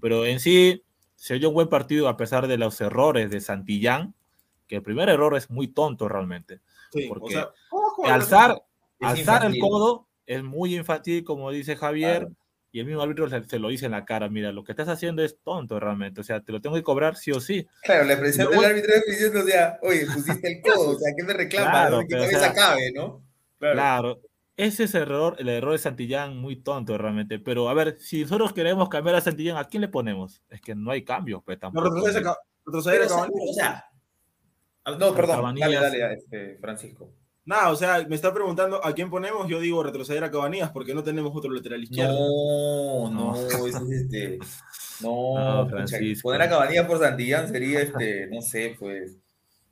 Pero 0.00 0.26
en 0.26 0.38
sí, 0.38 0.82
se 1.16 1.38
dio 1.38 1.48
un 1.48 1.54
buen 1.54 1.68
partido 1.68 2.08
a 2.08 2.16
pesar 2.16 2.46
de 2.46 2.58
los 2.58 2.80
errores 2.80 3.30
de 3.30 3.40
Santillán, 3.40 4.14
que 4.66 4.76
el 4.76 4.82
primer 4.82 5.08
error 5.08 5.36
es 5.36 5.50
muy 5.50 5.68
tonto 5.68 6.08
realmente. 6.08 6.60
Sí, 6.92 7.06
Porque 7.08 7.24
o 7.24 7.28
sea, 7.30 7.48
¿cómo 7.68 7.81
juega 7.81 7.81
alzar, 8.04 8.62
alzar 9.00 9.44
el 9.46 9.58
codo 9.58 10.08
es 10.26 10.42
muy 10.42 10.76
infantil, 10.76 11.24
como 11.24 11.50
dice 11.50 11.76
Javier, 11.76 12.20
Claro. 12.20 12.34
y 12.72 12.80
el 12.80 12.86
mismo 12.86 13.02
árbitro 13.02 13.28
se, 13.28 13.44
se 13.44 13.58
lo 13.58 13.68
dice 13.68 13.86
en 13.86 13.92
la 13.92 14.04
cara, 14.04 14.28
mira, 14.28 14.52
lo 14.52 14.64
que 14.64 14.72
estás 14.72 14.88
haciendo 14.88 15.22
es 15.22 15.38
tonto 15.42 15.78
realmente, 15.80 16.20
o 16.20 16.24
sea, 16.24 16.40
te 16.40 16.52
lo 16.52 16.60
tengo 16.60 16.76
que 16.76 16.82
cobrar 16.82 17.16
sí 17.16 17.30
o 17.32 17.40
sí. 17.40 17.66
Claro, 17.82 18.04
la 18.04 18.12
expresión 18.14 18.46
Luego- 18.46 18.62
del 18.62 18.70
árbitro 18.70 18.94
es 18.94 19.04
diciendo, 19.06 19.40
o 19.40 19.42
sea, 19.44 19.78
oye, 19.82 20.06
pusiste 20.06 20.52
el 20.52 20.60
codo, 20.62 20.90
o 20.90 20.98
sea, 20.98 21.12
¿qué 21.16 21.24
me 21.24 21.32
reclamas? 21.34 21.70
Claro, 21.70 21.96
¿no? 21.96 22.02
¿Qué 22.02 22.06
pero, 22.16 22.24
o 22.24 22.28
sea, 22.40 22.52
cabe, 22.54 22.92
no? 22.94 23.22
Claro. 23.58 24.20
Ese 24.56 24.84
es 24.84 24.94
el 24.94 25.02
error, 25.02 25.36
el 25.38 25.48
error 25.48 25.72
de 25.72 25.78
Santillán 25.78 26.36
muy 26.36 26.56
tonto 26.56 26.96
realmente, 26.98 27.38
pero 27.38 27.68
a 27.70 27.74
ver, 27.74 27.96
si 27.98 28.22
nosotros 28.22 28.52
queremos 28.52 28.88
cambiar 28.90 29.16
a 29.16 29.20
Santillán, 29.22 29.56
¿a 29.56 29.64
quién 29.64 29.80
le 29.80 29.88
ponemos? 29.88 30.42
Es 30.50 30.60
que 30.60 30.74
no 30.74 30.90
hay 30.90 31.04
cambios, 31.04 31.42
pues 31.42 31.56
No, 31.56 31.72
tampoco. 31.72 32.02
Ca- 32.22 32.36
retroceder 32.66 33.02
o 33.02 33.08
sea, 33.54 33.86
no, 34.98 35.14
perdón, 35.14 35.54
dale, 35.58 35.76
dale, 35.76 36.14
este, 36.14 36.58
Francisco. 36.60 37.12
Nada, 37.44 37.70
o 37.70 37.76
sea, 37.76 38.04
me 38.08 38.14
está 38.14 38.32
preguntando 38.32 38.84
a 38.84 38.92
quién 38.94 39.10
ponemos. 39.10 39.48
Yo 39.48 39.58
digo 39.60 39.82
retroceder 39.82 40.22
a 40.22 40.30
Cabanías 40.30 40.70
porque 40.70 40.94
no 40.94 41.02
tenemos 41.02 41.34
otro 41.34 41.50
lateral 41.50 41.82
izquierdo. 41.82 42.12
No, 42.14 43.10
no, 43.10 43.32
No. 43.34 43.46
eso 43.46 43.66
es 43.66 43.90
este. 43.90 44.38
No, 45.00 45.64
No, 45.64 45.68
Francisco. 45.68 46.28
poner 46.28 46.42
a 46.42 46.48
Cabanillas 46.48 46.86
por 46.86 47.00
Santillán 47.00 47.48
sería 47.48 47.80
este, 47.80 48.28
no 48.28 48.40
sé, 48.40 48.76
pues 48.78 49.16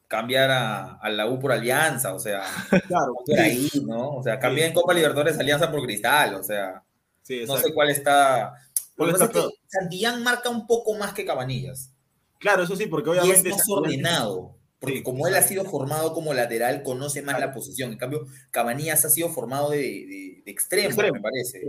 cambiar 0.09 0.51
a, 0.51 0.95
a 0.97 1.09
la 1.11 1.29
U 1.29 1.39
por 1.39 1.53
Alianza, 1.53 2.13
o 2.15 2.19
sea, 2.19 2.43
Claro, 2.89 3.15
por 3.25 3.39
ahí, 3.39 3.69
¿no? 3.87 4.17
O 4.17 4.23
sea, 4.25 4.41
cambiar 4.41 4.67
en 4.69 4.75
Copa 4.75 4.93
Libertadores 4.93 5.39
Alianza 5.39 5.71
por 5.71 5.83
Cristal, 5.85 6.35
o 6.35 6.43
sea, 6.43 6.83
sí, 7.23 7.45
no 7.47 7.57
sé 7.59 7.73
cuál 7.73 7.91
está. 7.91 8.55
¿Cuál 8.97 9.11
está 9.11 9.27
es 9.27 9.31
que 9.31 9.43
Santillán 9.69 10.25
marca 10.25 10.49
un 10.51 10.67
poco 10.67 10.95
más 10.97 11.13
que 11.13 11.25
Cabanillas 11.25 11.93
Claro, 12.41 12.65
eso 12.65 12.75
sí, 12.75 12.87
porque 12.87 13.11
y 13.11 13.13
es 13.13 13.21
obviamente. 13.23 13.51
más 13.51 13.69
ordenado. 13.69 14.57
Porque 14.81 14.97
Sí, 14.99 15.03
como 15.03 15.29
él 15.29 15.35
ha 15.35 15.43
sido 15.43 15.64
formado 15.66 16.14
como 16.14 16.33
lateral, 16.33 16.83
conoce 16.83 17.21
más 17.23 17.37
Claro. 17.37 17.51
la 17.51 17.55
posición. 17.55 17.93
En 17.93 17.99
cambio, 17.99 18.27
Cabanillas 18.51 19.05
ha 19.05 19.11
sido 19.11 19.29
formado 19.29 19.71
de, 19.71 19.77
de- 19.79 20.43
de 20.45 20.51
extremo, 20.51 20.88
Extremo. 20.88 21.14
me 21.14 21.21
parece. 21.21 21.61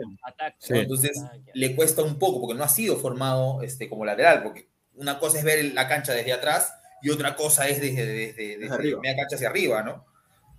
Entonces 0.70 1.22
le 1.54 1.76
cuesta 1.76 2.04
un 2.04 2.18
poco 2.18 2.40
porque 2.40 2.58
no 2.58 2.64
ha 2.64 2.70
sido 2.70 2.96
formado 2.98 3.62
este, 3.64 3.90
como 3.90 4.06
lateral, 4.06 4.44
porque 4.44 4.70
una 4.96 5.20
cosa 5.20 5.40
es 5.40 5.44
ver 5.44 5.74
la 5.74 5.88
cancha 5.90 6.14
desde 6.14 6.32
atrás 6.32 6.74
y 7.02 7.10
otra 7.10 7.36
cosa 7.36 7.68
es 7.68 7.82
desde, 7.82 8.06
desde, 8.06 8.58
desde 8.58 8.74
arriba. 8.74 9.00
media 9.02 9.16
cancha 9.18 9.36
hacia 9.36 9.50
arriba, 9.50 9.84
¿no? 9.84 10.06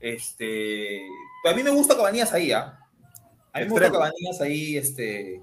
Este, 0.01 1.01
pero 1.43 1.55
a 1.55 1.57
mí 1.57 1.63
me 1.63 1.71
gusta 1.71 1.97
Cabanías 1.97 2.33
ahí, 2.33 2.53
¿ah? 2.53 2.79
A 3.53 3.61
mí 3.61 3.65
me 3.67 3.71
gusta. 3.71 3.91
Cabanías 3.93 4.41
ahí, 4.41 4.77
este, 4.77 5.41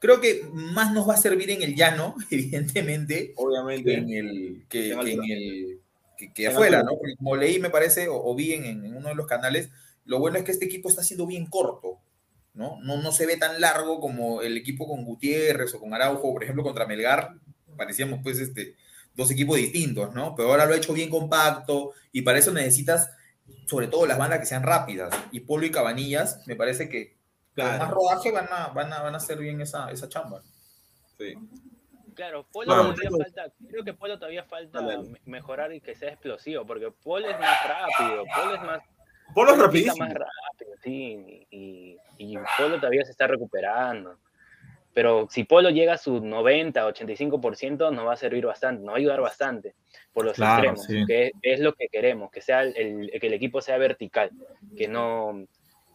creo 0.00 0.20
que 0.20 0.42
más 0.52 0.92
nos 0.92 1.08
va 1.08 1.14
a 1.14 1.18
servir 1.18 1.50
en 1.50 1.62
el 1.62 1.74
llano, 1.74 2.14
evidentemente, 2.30 3.28
que 3.28 3.34
Obviamente. 3.36 3.94
en 3.94 4.10
el, 4.10 4.64
que, 4.68 4.92
En 4.92 5.00
que 5.00 5.12
en 5.12 5.20
altura. 5.20 5.26
el, 5.34 5.80
que, 6.16 6.32
que 6.32 6.48
afuera. 6.48 6.82
¿no? 6.82 6.96
Porque 6.96 7.16
como 7.16 7.36
leí, 7.36 7.58
me 7.58 7.70
parece, 7.70 8.08
o, 8.08 8.22
o 8.24 8.34
vi 8.34 8.52
en, 8.54 8.64
en 8.64 8.96
uno 8.96 9.08
de 9.08 9.14
los 9.14 9.26
canales, 9.26 9.70
lo 10.04 10.18
bueno 10.18 10.38
es 10.38 10.44
que 10.44 10.52
este 10.52 10.64
equipo 10.66 10.88
está 10.88 11.02
siendo 11.02 11.26
bien 11.26 11.46
corto, 11.46 11.98
¿no? 12.54 12.78
No, 12.82 13.02
no 13.02 13.12
se 13.12 13.26
ve 13.26 13.36
tan 13.36 13.60
largo 13.60 14.00
como 14.00 14.40
el 14.42 14.56
equipo 14.56 14.86
con 14.86 15.04
Gutiérrez 15.04 15.74
o 15.74 15.80
con 15.80 15.92
Araujo, 15.92 16.32
por 16.32 16.42
ejemplo, 16.42 16.62
contra 16.62 16.86
Melgar, 16.86 17.34
parecíamos 17.76 18.20
pues 18.22 18.38
este, 18.38 18.76
dos 19.14 19.30
equipos 19.30 19.56
distintos, 19.56 20.14
¿no? 20.14 20.34
Pero 20.34 20.50
ahora 20.50 20.64
lo 20.66 20.74
ha 20.74 20.76
hecho 20.76 20.92
bien 20.92 21.10
compacto 21.10 21.92
y 22.12 22.22
para 22.22 22.38
eso 22.38 22.52
necesitas, 22.52 23.10
sobre 23.66 23.88
todo 23.88 24.06
las 24.06 24.16
bandas 24.18 24.38
que 24.40 24.46
sean 24.46 24.62
rápidas, 24.62 25.14
y 25.32 25.40
Polo 25.40 25.66
y 25.66 25.70
Cabanillas, 25.70 26.46
me 26.46 26.56
parece 26.56 26.88
que 26.88 27.16
con 27.54 27.64
Claro. 27.64 27.78
más 27.84 27.90
rodaje 27.90 28.30
van 28.32 28.48
a, 28.50 28.68
van 28.68 28.92
a, 28.92 29.00
van 29.02 29.14
a 29.14 29.16
hacer 29.16 29.38
bien 29.38 29.60
esa, 29.62 29.90
esa 29.90 30.08
chamba. 30.08 30.42
Sí. 31.18 31.34
Claro, 32.16 32.44
Polo 32.52 32.66
Claro. 32.72 32.94
todavía 32.94 33.10
falta, 33.24 33.52
creo 33.68 33.84
que 33.84 33.94
Polo 33.94 34.18
todavía 34.18 34.42
falta 34.44 34.80
mejorar 35.26 35.72
y 35.72 35.80
que 35.80 35.94
sea 35.94 36.08
explosivo, 36.10 36.66
porque 36.66 36.90
Polo 36.90 37.28
es 37.28 37.38
más 37.38 37.56
rápido, 37.68 38.24
Polo 38.34 38.54
es 38.56 38.62
más, 38.62 38.82
Polo 39.34 39.52
es 39.52 39.58
rapidísimo. 39.58 39.96
más 40.04 40.14
rápido, 40.14 40.72
sí, 40.82 41.46
y, 41.50 41.98
y 42.18 42.36
Polo 42.58 42.76
todavía 42.76 43.04
se 43.04 43.12
está 43.12 43.26
recuperando. 43.26 44.16
Pero 44.94 45.28
si 45.30 45.44
Polo 45.44 45.68
llega 45.68 45.92
a 45.92 45.98
su 45.98 46.20
90, 46.24 46.88
85%, 46.88 47.90
nos 47.92 48.06
va 48.06 48.14
a 48.14 48.16
servir 48.16 48.46
bastante, 48.46 48.80
nos 48.82 48.92
va 48.92 48.96
a 48.96 48.98
ayudar 48.98 49.20
bastante 49.20 49.74
por 50.14 50.24
los 50.24 50.36
Claro, 50.36 50.54
extremos, 50.70 50.84
sí. 50.86 51.04
que 51.06 51.26
es, 51.26 51.32
es 51.42 51.60
lo 51.60 51.74
que 51.74 51.88
queremos, 51.88 52.30
que 52.30 52.40
sea 52.40 52.62
el, 52.62 52.74
el- 53.12 53.20
que 53.20 53.26
el 53.26 53.34
equipo 53.34 53.60
sea 53.60 53.76
vertical, 53.76 54.30
que 54.74 54.88
no 54.88 55.44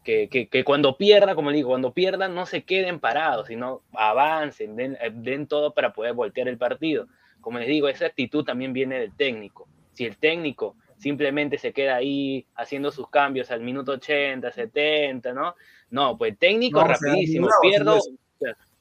que, 0.04 0.30
que- 0.30 0.48
que 0.48 0.64
cuando 0.64 0.98
pierda, 0.98 1.36
como 1.36 1.52
digo, 1.52 1.70
cuando 1.70 1.94
pierdan 1.94 2.34
no 2.34 2.46
se 2.46 2.64
queden 2.64 3.00
parados, 3.00 3.48
sino 3.48 3.82
avancen, 3.94 4.76
den, 4.76 4.98
eh, 5.02 5.12
den 5.14 5.48
todo 5.48 5.74
para 5.74 5.94
poder 5.94 6.14
voltear 6.14 6.48
el 6.48 6.58
partido. 6.58 7.08
Como 7.40 7.60
les 7.60 7.68
digo, 7.68 7.88
esa 7.88 8.06
actitud 8.06 8.44
también 8.44 8.74
viene 8.74 9.00
del 9.00 9.16
técnico. 9.16 9.68
Si 9.94 10.06
el 10.06 10.18
técnico 10.18 10.76
simplemente 10.98 11.58
se 11.58 11.74
queda 11.74 11.96
ahí 11.96 12.46
haciendo 12.56 12.92
sus 12.92 13.10
cambios 13.10 13.50
al 13.52 13.62
minuto 13.62 13.94
80, 13.94 14.52
70, 14.52 15.34
¿no? 15.34 15.56
No, 15.90 16.18
pues 16.18 16.38
técnico 16.38 16.80
No, 16.80 16.86
o 16.86 16.88
sea, 16.88 16.96
rapidísimo, 17.10 17.48
pierdo, 17.62 18.00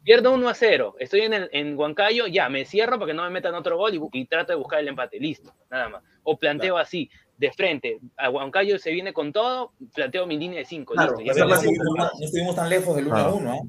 pierdo 0.02 0.32
1 0.34 0.48
a 0.48 0.54
0, 0.54 0.96
estoy 0.98 1.22
en, 1.22 1.34
el, 1.34 1.48
en 1.52 1.78
Huancayo, 1.78 2.26
ya, 2.26 2.48
me 2.48 2.64
cierro 2.64 2.98
para 2.98 3.08
que 3.08 3.14
no 3.14 3.22
me 3.24 3.30
metan 3.30 3.54
otro 3.54 3.76
gol 3.76 3.94
y, 3.94 4.00
y 4.20 4.24
trato 4.26 4.52
de 4.52 4.58
buscar 4.58 4.80
el 4.80 4.88
empate, 4.88 5.18
listo, 5.18 5.52
nada 5.70 5.88
más. 5.88 6.02
O 6.22 6.38
planteo 6.38 6.76
así, 6.78 7.10
de 7.40 7.50
frente, 7.52 7.98
a 8.18 8.28
Huancayo 8.28 8.78
se 8.78 8.92
viene 8.92 9.14
con 9.14 9.32
todo, 9.32 9.72
planteo 9.94 10.26
mi 10.26 10.38
línea 10.38 10.58
de 10.58 10.66
5, 10.66 10.92
Claro, 10.92 11.14
No, 11.18 12.10
estuvimos 12.20 12.54
tan 12.54 12.68
lejos 12.68 12.94
del 12.94 13.06
1 13.06 13.16
a 13.16 13.20
Claro. 13.22 13.36
1, 13.36 13.54
¿eh? 13.54 13.60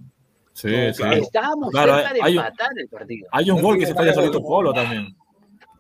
Sí, 0.53 0.67
No, 0.67 0.93
claro. 0.93 1.13
Estábamos 1.21 1.71
Claro, 1.71 1.95
cerca 1.95 2.13
de 2.13 2.19
hay 2.21 2.37
un- 2.37 2.43
empatar 2.43 2.69
el 2.75 2.89
partido. 2.89 3.27
Hay 3.31 3.49
un 3.49 3.55
No 3.57 3.63
gol 3.63 3.79
que 3.79 3.85
se 3.85 3.93
falla 3.95 4.13
solito. 4.13 4.41
Polo 4.43 4.73
también. 4.73 5.15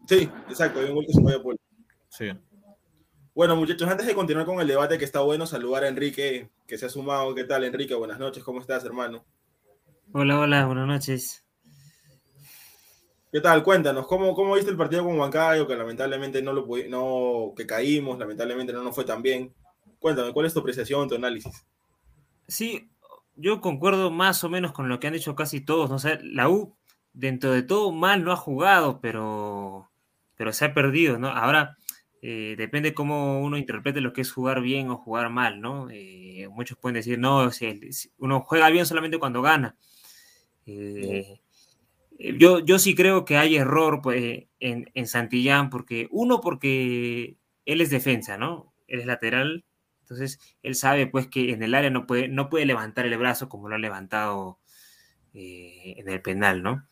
Sí, 0.07 0.29
exacto, 0.47 0.79
hay 0.79 0.85
un 0.85 0.95
gol 0.95 1.05
que 1.05 1.11
se 1.13 1.21
falla 1.21 1.35
a 1.35 1.43
Paul. 1.43 1.57
Sí. 2.07 2.29
Bueno, 3.35 3.55
muchachos, 3.57 3.89
antes 3.89 4.07
de 4.07 4.15
continuar 4.15 4.45
con 4.45 4.61
el 4.61 4.67
debate 4.67 4.97
que 4.97 5.03
está 5.05 5.19
bueno, 5.19 5.45
saludar 5.45 5.83
a 5.83 5.87
Enrique, 5.89 6.49
que 6.67 6.77
se 6.77 6.85
ha 6.85 6.89
sumado. 6.89 7.35
¿Qué 7.35 7.43
tal, 7.43 7.65
Enrique? 7.65 7.93
Buenas 7.95 8.19
noches, 8.19 8.41
¿cómo 8.43 8.61
estás, 8.61 8.85
hermano? 8.85 9.25
Hola, 10.13 10.39
hola, 10.39 10.65
buenas 10.65 10.87
noches. 10.87 11.43
¿Qué 13.31 13.39
tal? 13.39 13.63
Cuéntanos, 13.63 14.07
¿cómo, 14.07 14.35
cómo 14.35 14.55
viste 14.55 14.71
el 14.71 14.75
partido 14.75 15.05
con 15.05 15.17
Huancayo? 15.17 15.65
Que 15.65 15.77
lamentablemente 15.77 16.41
no 16.41 16.51
lo 16.51 16.67
no, 16.89 17.53
que 17.55 17.65
caímos, 17.65 18.19
lamentablemente 18.19 18.73
no 18.73 18.83
nos 18.83 18.93
fue 18.93 19.05
tan 19.05 19.21
bien. 19.21 19.53
Cuéntame, 19.99 20.33
¿cuál 20.33 20.47
es 20.47 20.53
tu 20.53 20.59
apreciación, 20.59 21.07
tu 21.07 21.15
análisis? 21.15 21.65
Sí, 22.49 22.89
yo 23.37 23.61
concuerdo 23.61 24.11
más 24.11 24.43
o 24.43 24.49
menos 24.49 24.73
con 24.73 24.89
lo 24.89 24.99
que 24.99 25.07
han 25.07 25.13
dicho 25.13 25.33
casi 25.33 25.61
todos, 25.61 25.89
¿no? 25.89 25.95
O 25.95 25.99
sea, 25.99 26.19
la 26.21 26.49
U, 26.49 26.75
dentro 27.13 27.53
de 27.53 27.63
todo, 27.63 27.93
mal 27.93 28.25
no 28.25 28.33
ha 28.33 28.35
jugado, 28.35 28.99
pero, 28.99 29.89
pero 30.35 30.51
se 30.51 30.65
ha 30.65 30.73
perdido, 30.73 31.17
¿no? 31.17 31.29
Ahora, 31.29 31.77
eh, 32.21 32.55
depende 32.57 32.93
cómo 32.93 33.39
uno 33.41 33.57
interprete 33.57 34.01
lo 34.01 34.11
que 34.11 34.21
es 34.21 34.31
jugar 34.33 34.61
bien 34.61 34.89
o 34.89 34.97
jugar 34.97 35.29
mal, 35.29 35.61
¿no? 35.61 35.87
Eh, 35.89 36.49
muchos 36.51 36.77
pueden 36.77 36.95
decir, 36.95 37.17
no, 37.17 37.49
si, 37.51 37.93
si 37.93 38.11
uno 38.17 38.41
juega 38.41 38.69
bien 38.69 38.85
solamente 38.85 39.19
cuando 39.19 39.41
gana. 39.41 39.77
Eh, 40.65 41.40
yo, 42.37 42.59
yo 42.59 42.79
sí 42.79 42.95
creo 42.95 43.25
que 43.25 43.37
hay 43.37 43.55
error 43.55 44.01
pues, 44.01 44.45
en, 44.59 44.89
en 44.93 45.07
Santillán, 45.07 45.69
porque 45.69 46.07
uno, 46.11 46.41
porque 46.41 47.37
él 47.65 47.81
es 47.81 47.89
defensa, 47.89 48.37
¿no? 48.37 48.73
Él 48.87 48.99
es 48.99 49.05
lateral, 49.05 49.65
entonces 50.01 50.39
él 50.61 50.75
sabe 50.75 51.07
pues 51.07 51.27
que 51.27 51.51
en 51.51 51.63
el 51.63 51.73
área 51.73 51.89
no 51.89 52.05
puede, 52.05 52.27
no 52.27 52.49
puede 52.49 52.65
levantar 52.65 53.05
el 53.05 53.17
brazo 53.17 53.47
como 53.47 53.69
lo 53.69 53.75
ha 53.75 53.79
levantado 53.79 54.59
eh, 55.33 55.95
en 55.97 56.09
el 56.09 56.21
penal, 56.21 56.61
¿no? 56.61 56.85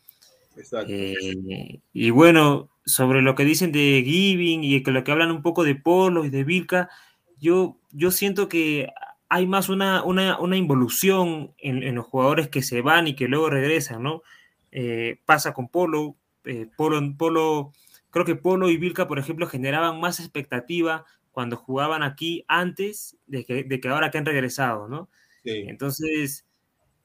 Exacto. 0.56 0.90
Eh, 0.90 1.80
y 1.92 2.10
bueno, 2.10 2.70
sobre 2.86 3.20
lo 3.20 3.34
que 3.34 3.44
dicen 3.44 3.72
de 3.72 4.02
Giving 4.04 4.64
y 4.64 4.82
que 4.82 4.90
lo 4.90 5.04
que 5.04 5.12
hablan 5.12 5.30
un 5.30 5.42
poco 5.42 5.64
de 5.64 5.74
Polo 5.74 6.24
y 6.24 6.30
de 6.30 6.44
Vilca, 6.44 6.88
yo, 7.38 7.78
yo 7.90 8.10
siento 8.10 8.48
que 8.48 8.88
hay 9.28 9.46
más 9.46 9.68
una, 9.68 10.02
una, 10.02 10.38
una 10.40 10.56
involución 10.56 11.52
en, 11.58 11.82
en, 11.82 11.94
los 11.94 12.06
jugadores 12.06 12.48
que 12.48 12.62
se 12.62 12.80
van 12.80 13.06
y 13.06 13.14
que 13.14 13.28
luego 13.28 13.50
regresan, 13.50 14.02
¿no? 14.02 14.22
Eh, 14.72 15.20
pasa 15.24 15.52
con 15.52 15.68
Polo, 15.68 16.16
eh, 16.44 16.66
Polo, 16.76 17.00
Polo, 17.16 17.72
creo 18.10 18.24
que 18.24 18.36
Polo 18.36 18.68
y 18.70 18.76
Vilca, 18.76 19.08
por 19.08 19.18
ejemplo, 19.18 19.46
generaban 19.46 20.00
más 20.00 20.20
expectativa 20.20 21.04
cuando 21.32 21.56
jugaban 21.56 22.02
aquí 22.02 22.44
antes 22.48 23.16
de 23.26 23.44
que, 23.44 23.64
de 23.64 23.80
que 23.80 23.88
ahora 23.88 24.10
que 24.10 24.18
han 24.18 24.26
regresado, 24.26 24.88
¿no? 24.88 25.10
Sí. 25.44 25.64
Entonces, 25.68 26.46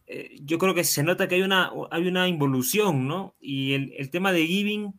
eh, 0.07 0.37
yo 0.41 0.57
creo 0.57 0.73
que 0.75 0.83
se 0.83 1.03
nota 1.03 1.27
que 1.27 1.35
hay 1.35 1.41
una, 1.41 1.71
hay 1.91 2.07
una 2.07 2.27
involución, 2.27 3.07
¿no? 3.07 3.35
Y 3.39 3.73
el, 3.73 3.93
el 3.97 4.09
tema 4.09 4.31
de 4.31 4.45
Giving, 4.45 4.93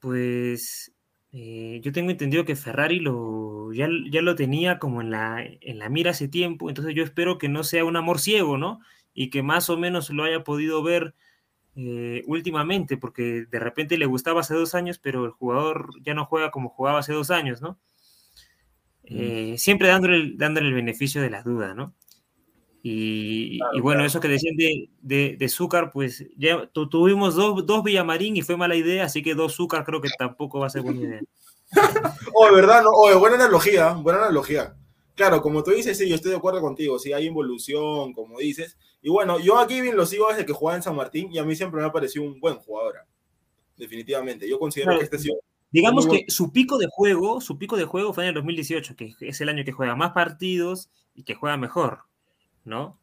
pues 0.00 0.92
eh, 1.32 1.80
yo 1.82 1.92
tengo 1.92 2.10
entendido 2.10 2.44
que 2.44 2.56
Ferrari 2.56 3.00
lo, 3.00 3.72
ya, 3.72 3.88
ya, 4.10 4.22
lo 4.22 4.34
tenía 4.34 4.78
como 4.78 5.00
en 5.00 5.10
la, 5.10 5.44
en 5.44 5.78
la 5.78 5.88
mira 5.88 6.12
hace 6.12 6.28
tiempo, 6.28 6.68
entonces 6.68 6.94
yo 6.94 7.04
espero 7.04 7.38
que 7.38 7.48
no 7.48 7.64
sea 7.64 7.84
un 7.84 7.96
amor 7.96 8.18
ciego, 8.20 8.56
¿no? 8.56 8.80
Y 9.14 9.30
que 9.30 9.42
más 9.42 9.68
o 9.68 9.76
menos 9.76 10.10
lo 10.10 10.24
haya 10.24 10.44
podido 10.44 10.82
ver 10.82 11.14
eh, 11.80 12.24
últimamente, 12.26 12.96
porque 12.96 13.46
de 13.48 13.58
repente 13.60 13.96
le 13.96 14.06
gustaba 14.06 14.40
hace 14.40 14.54
dos 14.54 14.74
años, 14.74 14.98
pero 14.98 15.24
el 15.24 15.30
jugador 15.30 15.90
ya 16.02 16.12
no 16.12 16.26
juega 16.26 16.50
como 16.50 16.70
jugaba 16.70 16.98
hace 16.98 17.12
dos 17.12 17.30
años, 17.30 17.62
¿no? 17.62 17.78
Eh, 19.04 19.54
siempre 19.58 19.88
dándole, 19.88 20.32
dándole 20.34 20.68
el 20.68 20.74
beneficio 20.74 21.22
de 21.22 21.30
la 21.30 21.42
duda, 21.42 21.74
¿no? 21.74 21.94
Y, 22.82 23.58
Claro, 23.58 23.76
y 23.76 23.80
bueno, 23.80 23.98
claro. 23.98 24.06
eso 24.06 24.20
que 24.20 24.28
decían 24.28 24.56
de, 24.56 24.88
de, 25.02 25.36
de 25.38 25.48
Zúcar, 25.48 25.90
pues 25.92 26.24
ya 26.36 26.66
tu- 26.66 26.88
tuvimos 26.88 27.34
dos, 27.34 27.64
dos 27.64 27.82
Villamarín 27.82 28.36
y 28.36 28.42
fue 28.42 28.56
mala 28.56 28.76
idea, 28.76 29.04
así 29.04 29.22
que 29.22 29.34
dos 29.34 29.54
Zúcar 29.54 29.84
creo 29.84 30.00
que 30.00 30.08
tampoco 30.18 30.58
va 30.60 30.66
a 30.66 30.70
ser 30.70 30.82
buena 30.82 31.00
idea. 31.00 31.20
Oh, 32.34 32.46
de 32.46 32.52
verdad, 32.54 32.82
no, 32.82 32.90
oh, 32.92 33.18
buena 33.18 33.36
analogía, 33.36 33.92
buena 33.92 34.20
analogía. 34.20 34.74
Claro, 35.14 35.42
como 35.42 35.62
tú 35.62 35.72
dices, 35.72 35.98
sí, 35.98 36.08
yo 36.08 36.14
estoy 36.14 36.30
de 36.30 36.36
acuerdo 36.36 36.60
contigo, 36.60 36.98
sí, 36.98 37.12
hay 37.12 37.26
involución, 37.26 38.12
como 38.12 38.38
dices. 38.38 38.78
Y 39.00 39.10
bueno, 39.10 39.38
yo 39.38 39.58
a 39.58 39.66
Kevin 39.66 39.96
lo 39.96 40.06
sigo 40.06 40.28
desde 40.28 40.44
que 40.44 40.52
jugaba 40.52 40.76
en 40.76 40.82
San 40.82 40.96
Martín 40.96 41.32
y 41.32 41.38
a 41.38 41.44
mí 41.44 41.54
siempre 41.54 41.80
me 41.80 41.86
ha 41.86 41.92
parecido 41.92 42.24
un 42.24 42.40
buen 42.40 42.56
jugador. 42.56 42.96
Definitivamente. 43.76 44.48
Yo 44.48 44.58
considero 44.58 44.88
Claro, 44.88 44.98
que 44.98 45.04
este 45.04 45.16
ha 45.16 45.20
sido 45.20 45.36
Digamos 45.70 46.06
que 46.06 46.10
bueno. 46.10 46.24
su 46.28 46.52
pico 46.52 46.78
de 46.78 46.86
juego, 46.90 47.40
su 47.40 47.58
pico 47.58 47.76
de 47.76 47.84
juego 47.84 48.14
fue 48.14 48.24
en 48.24 48.28
el 48.28 48.34
2018, 48.34 48.96
que 48.96 49.14
es 49.20 49.40
el 49.40 49.48
año 49.50 49.64
que 49.64 49.72
juega 49.72 49.94
más 49.94 50.12
partidos 50.12 50.90
y 51.14 51.24
que 51.24 51.34
juega 51.34 51.56
mejor, 51.58 52.04
¿no? 52.64 52.98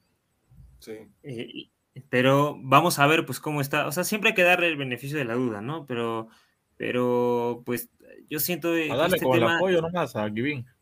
Sí. 0.79 0.93
Eh, 1.23 1.69
pero 2.09 2.57
vamos 2.59 2.97
a 2.97 3.07
ver 3.07 3.25
pues 3.25 3.39
cómo 3.39 3.61
está. 3.61 3.87
O 3.87 3.91
sea, 3.91 4.03
siempre 4.03 4.29
hay 4.29 4.35
que 4.35 4.43
darle 4.43 4.67
el 4.67 4.77
beneficio 4.77 5.17
de 5.17 5.25
la 5.25 5.35
duda, 5.35 5.61
¿no? 5.61 5.85
Pero, 5.85 6.27
pero 6.75 7.61
pues 7.65 7.89
yo 8.29 8.39
siento 8.39 8.69
A 8.69 8.73
que 8.73 8.87
darle 8.87 9.17
este 9.17 9.25
con 9.25 9.35
el 9.35 9.41
tema... 9.41 9.57
apoyo 9.57 9.81
nomás 9.81 10.15
a. 10.15 10.25
Exacto. 10.27 10.73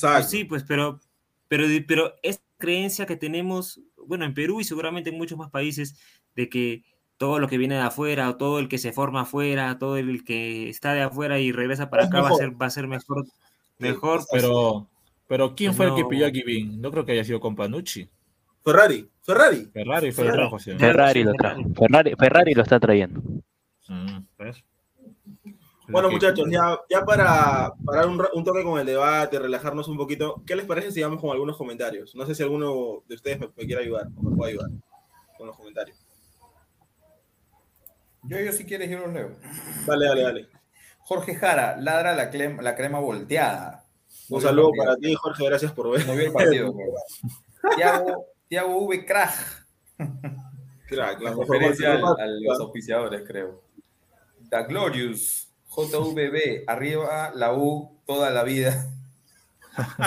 Pues 0.00 0.30
sí, 0.30 0.44
pues, 0.44 0.64
pero, 0.64 1.00
pero, 1.48 1.66
pero 1.88 2.14
esta 2.22 2.44
creencia 2.56 3.04
que 3.04 3.16
tenemos, 3.16 3.80
bueno, 4.06 4.24
en 4.24 4.34
Perú 4.34 4.60
y 4.60 4.64
seguramente 4.64 5.10
en 5.10 5.18
muchos 5.18 5.38
más 5.38 5.50
países, 5.50 5.96
de 6.34 6.48
que 6.48 6.82
todo 7.16 7.38
lo 7.38 7.48
que 7.48 7.58
viene 7.58 7.74
de 7.76 7.80
afuera, 7.80 8.28
o 8.30 8.36
todo 8.36 8.58
el 8.58 8.68
que 8.68 8.78
se 8.78 8.92
forma 8.92 9.22
afuera, 9.22 9.78
todo 9.78 9.96
el 9.96 10.24
que 10.24 10.68
está 10.68 10.92
de 10.94 11.02
afuera 11.02 11.38
y 11.38 11.52
regresa 11.52 11.88
para 11.90 12.02
Es 12.02 12.08
acá 12.08 12.20
va 12.20 12.28
a 12.30 12.34
ser, 12.34 12.60
va 12.60 12.66
a 12.66 12.70
ser 12.70 12.86
mejor, 12.88 13.24
mejor, 13.78 14.18
pues, 14.18 14.42
Pero, 14.42 14.88
pero 15.26 15.54
¿quién 15.54 15.70
Pues 15.74 15.76
fue 15.76 15.86
el 15.86 15.94
que 15.94 16.04
pilló 16.08 16.26
a 16.26 16.30
Giving? 16.30 16.80
No 16.80 16.90
creo 16.90 17.04
que 17.04 17.12
haya 17.12 17.24
sido 17.24 17.40
con 17.40 17.56
Panucci. 17.56 18.08
Ferrari, 18.64 19.08
Ferrari. 19.22 19.68
Ferrari 19.72 20.12
fue 20.12 20.24
el 20.24 20.30
Ferrari. 20.30 20.36
trajo, 20.48 20.58
sí. 20.58 20.70
Ya, 20.72 20.78
Ferrari 20.78 21.24
lo 21.24 21.32
Ferrari. 21.32 21.62
trajo. 21.62 21.74
Ferrari, 21.74 22.14
Ferrari 22.18 22.54
lo 22.54 22.62
está 22.62 22.80
trayendo. 22.80 23.20
Mm, 23.88 24.18
¿ves? 24.38 24.64
Bueno, 25.88 26.10
muchachos, 26.10 26.46
ya, 26.50 26.78
ya 26.90 27.04
para 27.04 27.72
parar 27.84 28.08
un, 28.08 28.44
toque 28.44 28.64
con 28.64 28.80
el 28.80 28.86
debate, 28.86 29.38
relajarnos 29.38 29.86
un 29.88 29.96
poquito, 29.96 30.42
¿qué 30.46 30.56
les 30.56 30.66
parece 30.66 30.90
si 30.90 31.02
vamos 31.02 31.20
con 31.20 31.30
algunos 31.30 31.56
comentarios? 31.56 32.14
No 32.14 32.26
sé 32.26 32.34
si 32.34 32.42
alguno 32.42 33.02
de 33.06 33.14
ustedes 33.14 33.38
me, 33.38 33.48
me 33.56 33.66
quiere 33.66 33.82
ayudar 33.82 34.08
o 34.16 34.22
me 34.22 34.36
puede 34.36 34.52
ayudar 34.52 34.70
con 35.38 35.46
los 35.46 35.56
comentarios. 35.56 36.04
Yo, 38.24 38.40
yo 38.40 38.52
si 38.52 38.64
quieres, 38.64 38.90
yo 38.90 38.98
los 38.98 39.12
leo. 39.12 39.36
Dale, 39.86 40.06
dale, 40.06 40.22
dale. 40.22 40.48
Jorge 41.00 41.36
Jara, 41.36 41.76
ladra 41.76 42.14
la, 42.16 42.30
crema 42.30 42.98
volteada. 42.98 43.84
Un 44.28 44.40
No 44.40 44.48
saludo 44.48 44.70
para 44.76 44.96
ti, 44.96 45.14
Jorge, 45.14 45.44
gracias 45.44 45.70
por 45.72 45.90
ver. 45.90 46.04
No 46.04 46.14
vio 46.14 46.26
el 46.26 46.32
partido. 46.32 46.74
Tiago, 47.76 48.26
Tiago 48.48 48.78
V. 48.86 49.04
Kraj. 49.04 49.34
Crack, 50.88 51.20
la 51.20 51.34
referencia 51.34 51.92
al- 51.94 52.04
a 52.04 52.26
los 52.26 52.60
auspiciadores, 52.60 53.22
creo. 53.26 53.62
The 54.50 54.64
Glorious, 54.64 55.45
JVB, 55.76 56.64
arriba 56.66 57.32
la 57.34 57.52
U 57.54 57.90
toda 58.06 58.30
la 58.30 58.42
vida. 58.44 58.90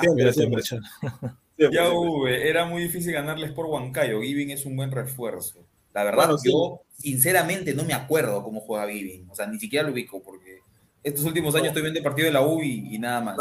Siempre, 0.00 0.32
siempre, 0.32 0.62
siempre. 0.62 0.62
siempre, 0.62 1.76
Ya. 1.76 1.90
V, 1.92 2.48
era 2.48 2.64
muy 2.66 2.82
difícil 2.82 3.12
ganarles 3.12 3.52
por 3.52 3.66
Huancayo. 3.66 4.20
Giving 4.22 4.50
es 4.50 4.64
un 4.66 4.76
buen 4.76 4.90
refuerzo. 4.90 5.64
La 5.94 6.04
verdad, 6.04 6.24
Bueno, 6.26 6.38
sí. 6.38 6.50
yo 6.50 6.80
sinceramente 6.96 7.74
no 7.74 7.84
me 7.84 7.92
acuerdo 7.94 8.42
cómo 8.42 8.60
juega 8.60 8.88
Giving. 8.88 9.28
O 9.30 9.34
sea, 9.34 9.46
ni 9.46 9.58
siquiera 9.58 9.86
lo 9.86 9.92
ubico 9.92 10.22
porque 10.22 10.58
estos 11.02 11.24
últimos 11.24 11.54
años 11.54 11.68
estoy 11.68 11.82
viendo 11.82 11.98
el 11.98 12.04
partido 12.04 12.26
de 12.26 12.32
la 12.32 12.42
U 12.42 12.62
y, 12.62 12.94
y 12.94 12.98
nada 12.98 13.20
más. 13.20 13.36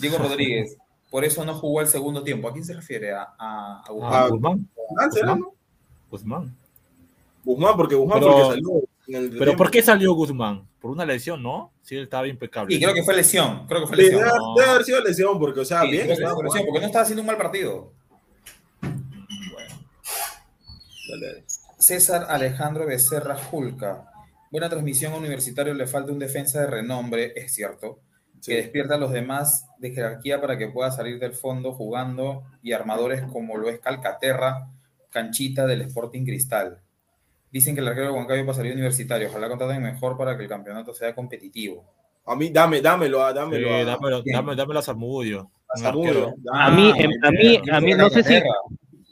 Diego 0.00 0.18
Rodríguez, 0.18 0.76
por 1.10 1.24
eso 1.24 1.44
no 1.44 1.54
jugó 1.54 1.80
el 1.80 1.86
segundo 1.88 2.22
tiempo. 2.22 2.48
¿A 2.48 2.52
quién 2.52 2.64
se 2.64 2.74
refiere? 2.74 3.12
A, 3.12 3.28
a, 3.38 3.82
a 3.86 3.90
Guzmán. 3.92 4.12
Ah, 4.14 4.28
Guzmán. 4.28 4.68
Guzmán, 4.88 5.12
¿será, 5.12 5.34
no? 5.36 5.52
Guzmán. 6.10 6.56
Guzmán, 7.44 7.76
porque 7.76 7.94
Guzmán 7.94 8.20
Pero- 8.20 8.32
fue 8.32 8.40
el 8.42 8.48
que 8.48 8.54
salió. 8.64 8.88
El 9.14 9.36
Pero. 9.38 9.56
¿por 9.56 9.70
qué 9.70 9.82
salió 9.82 10.12
Guzmán? 10.14 10.68
¿Por 10.80 10.90
una 10.90 11.04
lesión, 11.04 11.42
no? 11.42 11.72
Sí, 11.82 11.96
él 11.96 12.04
estaba 12.04 12.26
impecable. 12.28 12.74
Sí, 12.74 12.80
creo 12.80 12.94
que 12.94 13.02
fue 13.02 13.16
lesión. 13.16 13.66
Creo 13.66 13.80
que 13.82 13.86
fue 13.88 13.96
lesión. 13.96 14.20
debe, 14.20 14.30
No. 14.36 14.54
debe 14.56 14.70
haber 14.70 14.84
sido 14.84 15.00
lesión, 15.02 15.38
porque, 15.38 15.60
o 15.60 15.64
sea, 15.64 15.82
Sí, 15.82 15.90
bien. 15.90 16.06
fue 16.06 16.16
lesión, 16.16 16.34
porque 16.66 16.80
no 16.80 16.86
estaba 16.86 17.02
haciendo 17.02 17.22
un 17.22 17.26
mal 17.26 17.36
partido. 17.36 17.92
Dale. 21.10 21.44
César 21.78 22.26
Alejandro 22.28 22.86
Becerra 22.86 23.36
Julca. 23.36 24.04
Buena 24.50 24.68
transmisión 24.68 25.12
a 25.12 25.16
Universitario, 25.16 25.74
le 25.74 25.86
falta 25.86 26.12
un 26.12 26.18
defensa 26.18 26.60
de 26.60 26.66
renombre, 26.66 27.32
es 27.36 27.54
cierto, 27.54 28.00
Sí. 28.40 28.52
que 28.52 28.56
despierta 28.58 28.94
a 28.94 28.98
los 28.98 29.12
demás 29.12 29.66
de 29.78 29.90
jerarquía 29.90 30.40
para 30.40 30.56
que 30.58 30.68
pueda 30.68 30.90
salir 30.90 31.18
del 31.18 31.34
fondo 31.34 31.72
jugando 31.72 32.44
y 32.62 32.72
armadores 32.72 33.22
como 33.32 33.56
lo 33.56 33.68
es 33.68 33.78
Calcaterra, 33.80 34.68
Canchita 35.10 35.66
del 35.66 35.82
Sporting 35.82 36.24
Cristal. 36.24 36.80
Dicen 37.50 37.74
que 37.74 37.80
el 37.80 37.88
arquero 37.88 38.08
de 38.08 38.12
Huancayo 38.12 38.44
pasaría 38.46 38.72
a 38.72 38.74
Universitario. 38.74 39.28
Ojalá 39.28 39.48
contraten 39.48 39.82
mejor 39.82 40.16
para 40.18 40.36
que 40.36 40.42
el 40.42 40.48
campeonato 40.48 40.92
sea 40.92 41.14
competitivo. 41.14 41.84
A 42.26 42.36
mí, 42.36 42.50
dame, 42.50 42.80
dámelo, 42.82 43.24
ah, 43.24 43.30
Sí, 43.30 43.36
dámelo. 43.36 43.74
a- 43.74 43.84
dámelo, 43.84 44.22
dámelo, 44.24 44.56
dámelo 44.56 44.78
a 44.80 44.82
Zamudio. 44.82 45.50
a 45.74 45.78
Zamudio. 45.78 46.34
A 46.52 46.70
mí, 46.70 46.92
Ah, 46.94 46.98
em, 46.98 47.10
a 47.22 47.30
mí, 47.30 47.60
a 47.72 47.80
mí, 47.80 47.94
no 47.94 48.10
sé 48.10 48.22
si, 48.22 48.34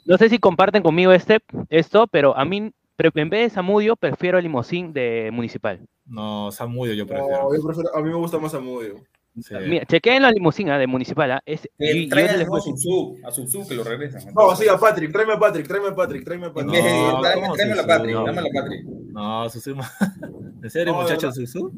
no 0.05 0.17
sé 0.17 0.29
si 0.29 0.37
comparten 0.39 0.83
conmigo 0.83 1.11
este, 1.11 1.39
esto, 1.69 2.07
pero 2.07 2.35
a 2.37 2.45
mí, 2.45 2.71
en 2.97 3.29
vez 3.29 3.49
de 3.49 3.55
Samudio, 3.55 3.95
prefiero 3.95 4.37
el 4.37 4.43
limosín 4.43 4.93
de 4.93 5.29
Municipal. 5.33 5.79
No, 6.05 6.51
Zamudio 6.51 6.93
yo 6.93 7.05
No, 7.05 7.09
prefiero. 7.09 7.55
yo 7.55 7.63
prefiero- 7.63 7.95
a 7.95 8.01
mí 8.01 8.09
me 8.09 8.15
gusta 8.15 8.37
más 8.39 8.51
Zamudio. 8.51 8.95
Sí. 9.41 9.53
Mira, 9.67 9.85
chequeen 9.85 10.23
la 10.23 10.31
limusina 10.31 10.79
de 10.79 10.87
Municipal, 10.87 11.31
¿ah? 11.31 11.41
es, 11.45 11.69
y- 11.77 12.09
yo 12.09 12.15
voy 12.47 12.59
a 12.59 12.61
Subsub, 12.63 13.17
a 13.25 13.31
Subsub 13.31 13.67
que 13.67 13.75
lo 13.75 13.83
regresen. 13.83 14.33
No, 14.33 14.55
sí, 14.55 14.67
a 14.67 14.77
Patrick, 14.77 15.11
tráeme 15.11 15.33
a 15.33 15.39
Patrick, 15.39 15.67
tráeme 15.67 15.89
a 15.89 15.95
Patrick, 15.95 16.23
tráeme 16.25 16.47
a 16.47 16.53
Patrick. 16.53 16.83
No, 16.83 17.21
tráeme- 17.21 17.41
¿cómo 17.41 17.53
tráemelo 17.53 17.81
a 17.81 17.83
Subsub? 17.83 17.87
Patrick, 17.87 18.15
No. 18.15 18.21
a 18.21 18.61
Patrick. 18.61 18.85
No, 18.85 19.49
Susuma. 19.49 19.91
¿En 20.63 20.69
serio, 20.71 20.93
No, 20.93 21.01
muchachos. 21.01 21.35
Susu? 21.35 21.71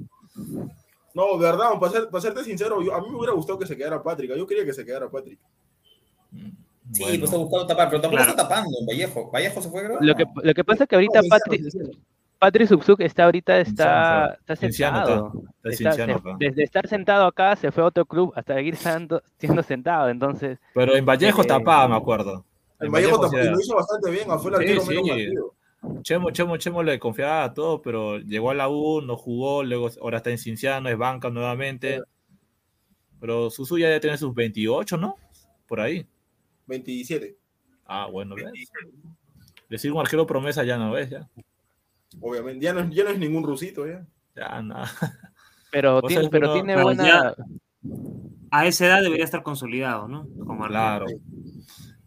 No, 1.13 1.37
de 1.37 1.43
verdad, 1.45 1.71
para, 1.79 1.91
ser- 1.91 2.09
para 2.09 2.21
serte 2.21 2.43
sincero, 2.45 2.81
yo- 2.81 2.93
a 2.93 3.01
mí 3.01 3.09
me 3.09 3.17
hubiera 3.17 3.33
gustado 3.33 3.59
que 3.59 3.65
se 3.67 3.75
quedara 3.75 4.01
Patrick. 4.01 4.33
Yo 4.37 4.47
quería 4.47 4.63
que 4.63 4.73
se 4.73 4.85
quedara 4.85 5.09
Patrick. 5.09 5.39
Sí, 6.31 7.03
Bueno. 7.03 7.19
pues 7.19 7.23
está 7.23 7.37
buscando 7.37 7.67
tapar, 7.67 7.89
pero 7.89 8.01
tampoco 8.01 8.23
Claro. 8.23 8.31
está 8.31 8.47
tapando 8.47 8.77
en 8.79 8.85
Vallejo. 8.87 9.29
¿Vallejo 9.31 9.61
se 9.61 9.69
fue, 9.69 9.83
creo? 9.83 9.97
Lo 10.01 10.15
que, 10.15 10.25
lo 10.43 10.53
que 10.53 10.63
pasa 10.63 10.83
es 10.85 10.89
que 10.89 10.95
ahorita 10.95 11.21
No, 11.21 11.27
Patri, 11.29 11.57
sincero, 11.59 11.85
sincero. 11.85 12.03
Patri 12.39 12.65
Subsuk 12.65 13.01
está 13.01 13.25
ahorita 13.25 13.59
está, 13.59 14.37
está 14.39 14.53
está. 14.53 14.55
sentado. 14.71 15.33
Está 15.63 15.69
Está- 15.69 15.91
se- 16.05 16.11
acá. 16.13 16.35
desde 16.39 16.63
estar 16.63 16.87
sentado 16.87 17.25
acá 17.25 17.55
se 17.57 17.71
fue 17.71 17.83
a 17.83 17.87
otro 17.87 18.05
club 18.05 18.31
hasta 18.35 18.55
seguir 18.55 18.75
siendo, 18.77 19.21
siendo 19.37 19.61
sentado. 19.61 20.07
Entonces, 20.09 20.57
Pero 20.73 20.95
en 20.95 21.05
Vallejo 21.05 21.41
Eh, 21.41 21.45
tapaba, 21.47 21.87
me 21.89 21.95
acuerdo. 21.97 22.45
En 22.79 22.91
Vallejo 22.91 23.19
Vallejo 23.19 23.51
lo 23.51 23.59
hizo 23.59 23.75
bastante 23.75 24.09
bien, 24.11 24.25
fue 24.39 24.51
el 24.51 24.57
Sí, 24.57 24.73
arquero 24.73 24.85
menos 24.85 25.03
sí. 25.05 25.09
partido. 25.09 25.53
Chemo, 26.01 26.31
Chemo, 26.31 26.57
Chemo 26.57 26.83
le 26.83 26.97
confiaba 26.99 27.43
a 27.43 27.53
todo, 27.53 27.81
pero 27.81 28.17
llegó 28.19 28.51
a 28.51 28.53
la 28.53 28.69
U, 28.69 29.01
no 29.01 29.15
jugó, 29.17 29.63
luego 29.63 29.89
ahora 30.01 30.17
está 30.17 30.29
en 30.29 30.37
Cinciano, 30.37 30.87
es 30.89 30.97
banca 30.97 31.29
nuevamente. 31.29 32.01
Pero 33.19 33.49
Susu 33.49 33.77
ya 33.77 33.87
debe 33.87 33.99
tener 33.99 34.17
sus 34.17 34.33
28, 34.33 34.95
¿no? 34.97 35.15
Por 35.67 35.81
ahí. 35.81 36.05
27, 36.67 37.35
Ah, 37.85 38.07
bueno, 38.09 38.35
¿ves? 38.35 38.45
Decir 39.69 39.91
un 39.91 39.99
arquero 39.99 40.25
promesa 40.27 40.63
ya 40.63 40.77
no 40.77 40.91
ves, 40.91 41.09
ya. 41.09 41.27
Obviamente. 42.21 42.63
Ya 42.65 42.73
no, 42.73 42.81
es- 42.81 42.89
ya 42.91 43.03
no 43.03 43.09
es 43.09 43.19
ningún 43.19 43.43
rusito, 43.43 43.87
ya. 43.87 44.05
Ya, 44.35 44.61
nada. 44.61 44.89
pero 45.71 46.01
Vos 46.01 46.07
tiene, 46.07 46.29
pero 46.29 46.47
uno- 46.47 46.53
tiene 46.55 46.73
Pero 46.73 46.83
buena. 46.85 47.07
ya- 47.07 47.35
A 48.51 48.65
esa 48.65 48.87
edad 48.87 49.01
debería 49.01 49.25
estar 49.25 49.43
consolidado, 49.43 50.07
¿no? 50.07 50.27
Como 50.45 50.65
arquero. 50.65 50.69
Claro. 50.69 51.05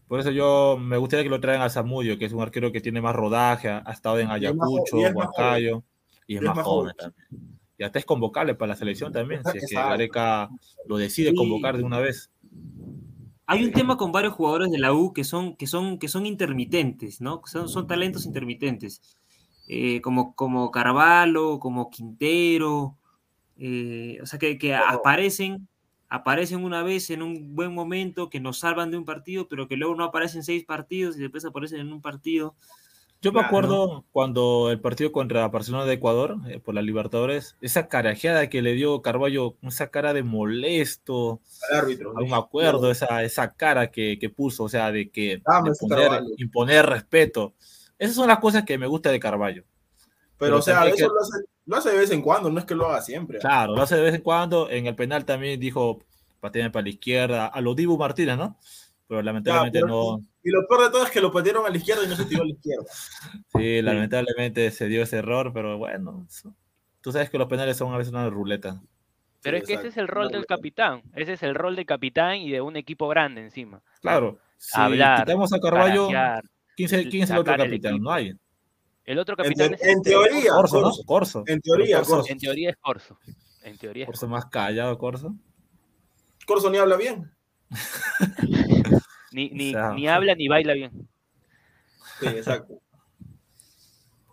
Por 0.09 0.21
eso 0.21 0.31
yo 0.31 0.77
me 0.79 0.97
gustaría 0.99 1.23
que 1.25 1.31
lo 1.31 1.41
traigan 1.41 1.63
a 1.63 1.71
Zamudio, 1.71 2.19
que 2.19 2.27
es 2.27 2.33
un 2.33 2.43
arquero 2.43 2.71
que 2.73 2.81
tiene 2.81 3.01
más 3.01 3.15
rodaje, 3.15 3.69
ha, 3.71 3.79
estado 3.93 4.19
en 4.19 4.31
Ayacucho, 4.31 4.99
y 4.99 5.05
es 5.05 5.15
más 5.15 5.27
Huancayo, 5.29 5.85
y 6.27 6.37
es 6.37 6.43
más 6.43 6.59
joven 6.59 6.93
también. 6.99 7.59
Y 7.79 7.85
hasta 7.85 7.99
es 7.99 8.05
convocable 8.05 8.55
para 8.55 8.71
la 8.71 8.77
selección 8.77 9.13
también, 9.13 9.41
si 9.51 9.59
es 9.59 9.67
que. 9.69 9.75
Gareca 9.75 10.51
lo 10.87 10.99
decide 10.99 11.31
Sí. 11.31 11.37
convocar 11.37 11.77
de 11.79 11.85
una 11.85 11.99
vez. 12.01 12.31
Hay 13.47 13.65
un 13.65 13.73
tema 13.73 13.97
con 13.97 14.13
varios 14.13 14.35
jugadores 14.35 14.71
de 14.71 14.79
la 14.79 14.93
U 14.93 15.13
que 15.13 15.25
son, 15.25 15.57
que 15.57 15.67
son, 15.67 15.99
que 15.99 16.09
son 16.09 16.27
intermitentes, 16.27 17.21
¿no? 17.21 17.41
Son, 17.47 17.69
son 17.69 17.87
talentos 17.87 18.27
intermitentes. 18.27 19.01
Eh, 19.69 20.01
como, 20.01 20.35
como 20.35 20.71
Carvalho, 20.71 21.59
como 21.59 21.91
Quintero. 21.91 22.97
eh, 23.59 24.19
o 24.23 24.27
sea, 24.27 24.39
que, 24.39 24.59
que 24.59 24.75
aparecen, 24.75 25.69
aparecen 26.09 26.65
una 26.65 26.83
vez 26.83 27.11
en 27.11 27.23
un 27.23 27.55
buen 27.55 27.73
momento, 27.75 28.29
que 28.29 28.41
nos 28.41 28.59
salvan 28.59 28.91
de 28.91 28.99
un 28.99 29.05
partido, 29.05 29.47
pero 29.49 29.69
que 29.69 29.77
luego 29.77 29.95
no 29.95 30.05
aparecen 30.05 30.43
seis 30.43 30.65
partidos 30.65 31.17
y 31.17 31.21
después 31.21 31.45
aparecen 31.45 31.81
en 31.81 31.93
un 31.93 32.01
partido. 32.03 32.55
Yo 33.25 33.33
me 33.33 33.39
acuerdo 33.41 34.05
cuando 34.11 34.69
el 34.73 34.81
partido 34.81 35.13
contra 35.13 35.47
Barcelona 35.47 35.85
de 35.85 35.93
Ecuador, 35.95 36.39
eh, 36.49 36.59
por 36.59 36.75
la 36.75 36.83
Libertadores, 36.83 37.57
esa 37.61 37.87
carajeada 37.87 38.49
que 38.49 38.63
le 38.63 38.73
dio 38.73 39.01
Carballo, 39.01 39.55
esa 39.63 39.91
cara 39.93 40.13
de 40.13 40.25
molesto, 40.25 41.41
Al 41.71 41.79
árbitro. 41.79 42.15
aún 42.17 42.29
me 42.31 42.37
acuerdo 42.37 42.91
esa, 42.91 43.23
esa 43.23 43.53
cara 43.55 43.93
que, 43.93 44.19
que 44.19 44.29
puso, 44.29 44.65
o 44.65 44.69
sea, 44.69 44.91
de 44.91 45.09
que 45.11 45.37
de 45.37 45.43
poner- 45.81 46.25
imponer 46.37 46.85
respeto. 46.87 47.55
Esas 48.03 48.17
son 48.17 48.29
las 48.29 48.39
cosas 48.39 48.65
que 48.65 48.79
me 48.79 48.87
gusta 48.87 49.11
de 49.11 49.21
Carballo. 49.21 49.63
Pero, 49.63 50.37
Pero 50.39 50.57
o 50.59 50.63
sea, 50.63 50.87
eso 50.89 50.97
que- 50.97 51.03
lo, 51.03 51.21
hace, 51.21 51.39
lo 51.67 51.77
hace 51.77 51.91
de 51.91 51.97
vez 51.99 52.11
en 52.11 52.21
cuando, 52.23 52.51
no 52.51 52.59
es 52.59 52.65
que 52.65 52.75
lo 52.75 52.87
haga 52.89 53.01
siempre. 53.01 53.39
Claro, 53.39 53.77
lo 53.77 53.83
hace 53.83 53.95
de 53.97 54.03
vez 54.03 54.15
en 54.15 54.23
cuando. 54.23 54.69
En 54.71 54.87
el 54.87 54.97
penal 54.97 55.25
también 55.25 55.61
dijo 55.61 56.01
pateame 56.41 56.71
para 56.71 56.83
la 56.83 56.89
izquierda, 56.89 57.47
a 57.47 57.61
lo 57.61 57.75
Dibu 57.77 57.97
Martínez, 57.97 58.37
¿no? 58.37 58.59
Pero 59.07 59.23
lamentablemente 59.23 59.79
pero- 59.81 59.87
no. 59.87 60.21
Y 60.43 60.51
lo 60.51 60.67
peor 60.67 60.83
de 60.83 60.91
todo 60.91 61.05
es 61.05 61.11
que 61.11 61.21
lo 61.21 61.31
patearon 61.31 61.65
a 61.65 61.71
la 61.71 61.77
izquierda 61.77 62.03
y 62.05 62.09
no 62.09 62.17
se 62.17 62.25
tiró 62.25 62.43
a 62.43 62.47
la 62.47 62.51
izquierda. 62.53 62.85
Sí, 63.57 63.83
lamentablemente 63.83 64.71
se 64.73 64.87
dio 64.89 65.03
ese 65.05 65.19
error, 65.19 65.53
pero 65.53 65.79
bueno. 65.79 66.27
eso- 66.29 66.55
Tú 67.01 67.13
sabes 67.13 67.31
que 67.31 67.39
los 67.39 67.47
penales 67.49 67.77
son 67.77 67.93
a 67.95 67.99
veces 67.99 68.13
una 68.13 68.29
ruleta. 68.29 68.81
Pero 69.43 69.57
Sí, 69.59 69.63
es 69.63 69.67
que 69.69 69.73
ese 69.75 69.83
exacto. 69.89 69.89
es 69.89 69.97
el 69.99 70.09
rol 70.09 70.29
del 70.31 70.47
capitán. 70.47 71.03
Ese 71.15 71.33
es 71.35 71.43
el 71.45 71.55
rol 71.55 71.77
del 71.77 71.87
capitán 71.87 72.37
y 72.37 72.51
de 72.51 72.61
un 72.61 72.77
equipo 72.77 73.07
grande 73.09 73.41
encima. 73.43 73.81
Claro, 74.01 74.39
si 74.57 74.81
Hablar, 74.81 75.25
quitamos 75.25 75.53
a 75.53 75.59
Carballo, 75.61 76.09
¿quién, 76.89 77.23
es 77.25 77.31
el 77.31 77.39
otro 77.39 77.55
el 77.55 77.61
capitán? 77.61 77.99
No 78.01 78.11
hay. 78.13 78.33
El 79.05 79.19
otro 79.19 79.35
En, 79.39 79.45
capitán 79.45 79.71
te- 79.71 79.75
es 79.77 79.83
en 79.83 80.03
teoría, 80.03 80.53
Corso, 80.53 80.77
¿no? 80.81 80.83
Corso. 80.83 81.05
Corso. 81.05 81.45
En 81.47 81.61
teoría, 81.61 81.97
Corso, 81.99 82.17
Corso. 82.17 82.33
En 82.33 82.39
teoría 82.39 82.71
es 82.71 82.77
Corso. 82.77 83.19
En 83.63 83.79
teoría 83.79 84.05
es 84.05 84.07
Corso 84.07 84.29
más 84.29 84.47
callado, 84.47 84.97
Corso. 84.99 85.35
Corso 86.47 86.71
ni 86.71 86.79
habla 86.79 86.97
bien. 86.97 87.31
Ni, 89.33 89.51
ni, 89.51 89.71
O 89.75 89.79
sea, 89.79 89.93
ni 89.93 90.09
habla 90.09 90.35
ni 90.35 90.49
baila 90.49 90.75
bien. 90.75 91.09
Sí, 92.21 92.27
exacto. 92.27 92.75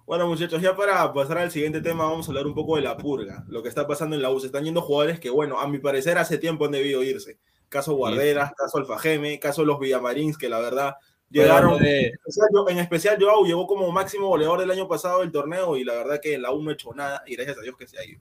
Bueno, 0.06 0.28
muchachos, 0.28 0.60
ya 0.62 0.76
para 0.76 1.14
pasar 1.14 1.38
al 1.38 1.52
siguiente 1.52 1.82
tema, 1.82 2.06
vamos 2.06 2.28
a 2.28 2.32
hablar 2.32 2.48
un 2.48 2.56
poco 2.56 2.76
de 2.76 2.82
la 2.82 2.98
purga, 2.98 3.44
lo 3.48 3.62
que 3.62 3.70
está 3.70 3.86
pasando 3.86 4.16
en 4.16 4.24
la 4.24 4.32
U. 4.32 4.40
Se 4.40 4.48
están 4.48 4.64
yendo 4.64 4.82
jugadores 4.82 5.20
que, 5.20 5.30
bueno, 5.30 5.60
a 5.60 5.68
mi 5.68 5.78
parecer 5.78 6.18
hace 6.18 6.40
tiempo 6.40 6.66
han 6.66 6.72
debido 6.72 7.04
irse. 7.04 7.38
Caso 7.70 7.94
Guarderas, 7.94 8.52
caso 8.58 8.80
Alfajeme, 8.80 9.40
caso 9.40 9.64
los 9.64 9.80
Villamarins, 9.80 10.38
que 10.40 10.50
la 10.50 10.60
verdad 10.60 10.96
llegaron. 11.30 11.78
Pero, 11.80 11.90
En 11.90 12.14
especial, 12.14 12.48
yo- 12.54 12.70
en 12.70 12.78
especial, 12.80 13.18
Joao 13.20 13.46
llegó 13.46 13.68
como 13.68 13.92
máximo 13.92 14.28
goleador 14.28 14.60
del 14.60 14.72
año 14.72 14.88
pasado 14.88 15.22
del 15.22 15.32
torneo 15.32 15.78
y 15.78 15.84
la 15.84 15.94
verdad 15.94 16.20
que 16.22 16.38
la 16.38 16.52
U 16.52 16.62
no 16.64 16.70
ha 16.70 16.74
hecho 16.74 16.94
nada 16.94 17.24
y 17.28 17.36
gracias 17.36 17.58
a 17.58 17.62
Dios 17.62 17.76
que 17.78 17.88
se 17.88 17.98
ha 18.00 18.06
ido. 18.06 18.20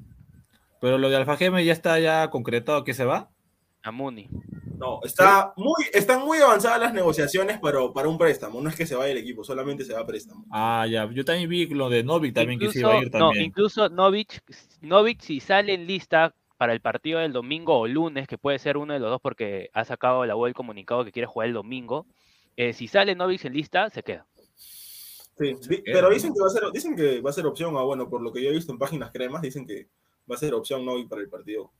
pero 0.81 0.97
lo 0.99 1.09
de 1.11 1.17
Alfajeme 1.17 1.65
ya 1.65 1.73
está 1.73 1.99
ya 1.99 2.31
concretado 2.31 2.85
que 2.85 2.95
se 2.95 3.05
va. 3.05 3.29
A 3.83 3.91
Muni. 3.91 4.29
No, 4.77 5.01
está 5.03 5.53
muy, 5.57 5.85
están 5.93 6.25
muy 6.25 6.39
avanzadas 6.39 6.79
las 6.79 6.93
negociaciones 6.95 7.59
para, 7.59 7.81
para 7.93 8.09
un 8.09 8.17
préstamo. 8.17 8.61
No 8.61 8.69
es 8.71 8.77
que 8.77 8.87
se 8.87 8.95
vaya 8.95 9.11
el 9.11 9.19
equipo, 9.19 9.43
solamente 9.43 9.85
se 9.85 9.93
va 9.93 10.01
a 10.01 10.07
préstamo. 10.07 10.45
Ah, 10.53 10.87
ya. 10.89 11.11
Yo 11.11 11.25
también 11.25 11.49
vi 11.51 11.67
lo 11.67 11.89
de 11.91 12.05
Novik 12.05 12.33
también 12.35 12.61
que 12.61 12.71
se 12.71 12.79
iba 12.79 12.93
a 12.93 12.97
ir 12.99 13.05
Incluso- 13.07 13.19
no, 13.19 13.27
también. 13.27 13.47
incluso 13.47 13.89
Novich, 13.89 14.41
Novich, 14.83 15.21
si 15.23 15.41
sale 15.41 15.75
en 15.75 15.87
lista 15.89 16.33
para 16.59 16.73
el 16.73 16.81
partido 16.81 17.19
del 17.19 17.33
domingo 17.33 17.77
o 17.77 17.89
lunes, 17.89 18.29
que 18.29 18.39
puede 18.39 18.61
ser 18.61 18.77
uno 18.77 18.93
de 18.93 19.01
los 19.01 19.11
dos 19.11 19.21
porque 19.21 19.71
ha 19.73 19.85
sacado 19.85 20.25
la 20.27 20.37
web 20.37 20.49
el 20.51 20.55
comunicado 20.55 21.05
que 21.05 21.11
quiere 21.11 21.27
jugar 21.27 21.49
el 21.49 21.55
domingo, 21.55 22.07
eh, 22.61 22.73
si 22.73 22.89
sale 22.89 23.15
Novich 23.15 23.45
en 23.45 23.53
lista, 23.53 23.89
se 23.89 24.03
queda. 24.03 24.27
Sí, 24.57 25.55
di- 25.69 25.83
pero 25.85 26.11
dicen 26.11 26.35
que 26.35 26.41
va 26.41 26.49
a 26.49 26.51
ser, 26.51 26.63
dicen 26.73 26.97
que 26.97 27.21
va 27.21 27.31
a 27.31 27.33
ser 27.33 27.47
opción, 27.47 27.77
ah, 27.77 27.83
bueno, 27.85 28.11
por 28.11 28.21
lo 28.21 28.33
que 28.33 28.43
yo 28.43 28.51
he 28.51 28.53
visto 28.53 28.73
en 28.73 28.79
páginas 28.79 29.13
cremas, 29.13 29.41
dicen 29.43 29.65
que 29.65 29.87
va 30.29 30.35
a 30.35 30.39
ser 30.39 30.53
opción 30.55 30.85
no 30.85 30.99
ir 30.99 31.09
para 31.09 31.23
el 31.23 31.29
partido. 31.29 31.71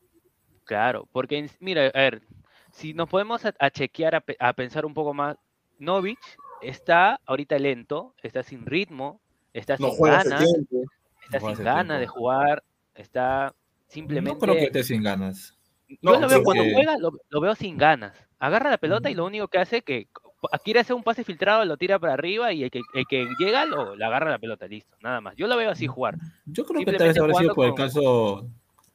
Claro, 0.63 1.09
porque 1.11 1.51
mira, 1.59 1.87
a 1.89 1.99
ver, 1.99 2.23
si 2.71 2.95
nos 2.95 3.09
podemos 3.09 3.45
a, 3.45 3.53
a 3.59 3.71
chequear, 3.71 4.15
a, 4.15 4.21
pe- 4.21 4.37
a 4.39 4.53
pensar 4.53 4.87
un 4.87 4.95
poco 4.95 5.13
más, 5.15 5.37
Novich 5.81 6.19
está 6.63 7.19
ahorita 7.27 7.59
lento, 7.59 8.15
está 8.23 8.45
sin 8.45 8.65
ritmo, 8.65 9.21
está 9.53 9.77
No 9.79 9.91
sin 9.91 10.05
ganas, 10.05 10.49
está 11.25 11.41
No 11.41 11.57
sin 11.57 11.65
ganas 11.65 11.99
de 12.01 12.07
jugar, 12.07 12.63
está 12.95 13.47
No 13.47 13.55
simplemente... 13.89 14.39
creo 14.39 14.55
que 14.55 14.65
esté 14.67 14.85
sin 14.85 15.03
ganas. 15.03 15.59
Yo 15.89 15.97
No, 16.03 16.21
lo 16.21 16.29
veo 16.29 16.43
cuando 16.45 16.63
que- 16.63 16.73
juega, 16.75 16.97
lo, 16.99 17.11
lo 17.29 17.41
veo 17.41 17.55
sin 17.57 17.77
ganas. 17.77 18.13
Agarra 18.39 18.71
la 18.71 18.79
pelota 18.79 19.11
y 19.11 19.15
lo 19.15 19.25
único 19.27 19.49
que 19.49 19.59
hace 19.59 19.83
que 19.83 20.07
quiere 20.65 20.81
hacer 20.81 20.95
un 20.95 21.03
pase 21.03 21.25
filtrado, 21.25 21.65
lo 21.65 21.77
tira 21.77 21.99
para 21.99 22.15
arriba 22.15 22.53
y 22.53 22.63
el 22.65 22.71
que, 22.71 22.81
el 22.95 23.07
que 23.09 23.27
llega 23.39 23.65
lo, 23.65 23.97
le 23.97 24.05
agarra 24.05 24.31
la 24.31 24.39
pelota, 24.39 24.67
listo, 24.67 24.97
nada 25.03 25.21
más. 25.21 25.35
Yo 25.37 25.47
lo 25.47 25.57
veo 25.57 25.71
así 25.71 25.87
jugar. 25.87 26.17
Yo 26.47 26.65
creo 26.65 26.85
que 26.85 26.93
tal 26.93 27.09
vez 27.09 27.19
habrá 27.19 27.35
sido 27.35 27.55
por 27.55 27.65
el 27.67 27.73
con- 27.73 27.77
caso, 27.77 28.47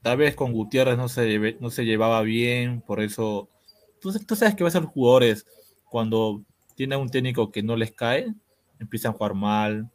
tal 0.01 0.17
vez 0.17 0.35
con 0.35 0.51
Gutiérrez 0.53 0.97
no 0.97 1.07
se, 1.09 1.27
lleve- 1.27 1.57
no 1.59 1.69
se 1.69 1.85
llevaba 1.85 2.21
bien, 2.21 2.81
por 2.81 3.01
eso. 3.01 3.49
Tú, 3.99 4.11
tú 4.25 4.35
sabes 4.35 4.55
que 4.55 4.63
ves 4.63 4.75
a 4.75 4.79
los 4.81 4.89
jugadores 4.89 5.45
cuando 5.89 6.41
tiene 6.75 6.95
un 6.95 7.09
técnico 7.09 7.51
que 7.51 7.61
no 7.63 7.75
les 7.75 7.91
cae, 7.91 8.33
empiezan 8.79 9.11
a 9.13 9.17
jugar 9.17 9.33
mal, 9.33 9.89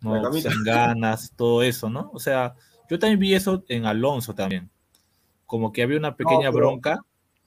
no 0.00 0.32
sin 0.32 0.64
ganas, 0.64 1.32
todo 1.36 1.62
eso, 1.62 1.90
¿no? 1.90 2.10
O 2.14 2.18
sea, 2.18 2.54
yo 2.88 2.98
también 2.98 3.18
vi 3.20 3.34
eso 3.34 3.64
en 3.68 3.84
Alonso 3.86 4.34
también. 4.34 4.70
Como 5.46 5.72
que 5.72 5.82
había 5.82 5.98
una 5.98 6.16
pequeña 6.16 6.50
pero- 6.50 6.68
bronca. 6.68 7.00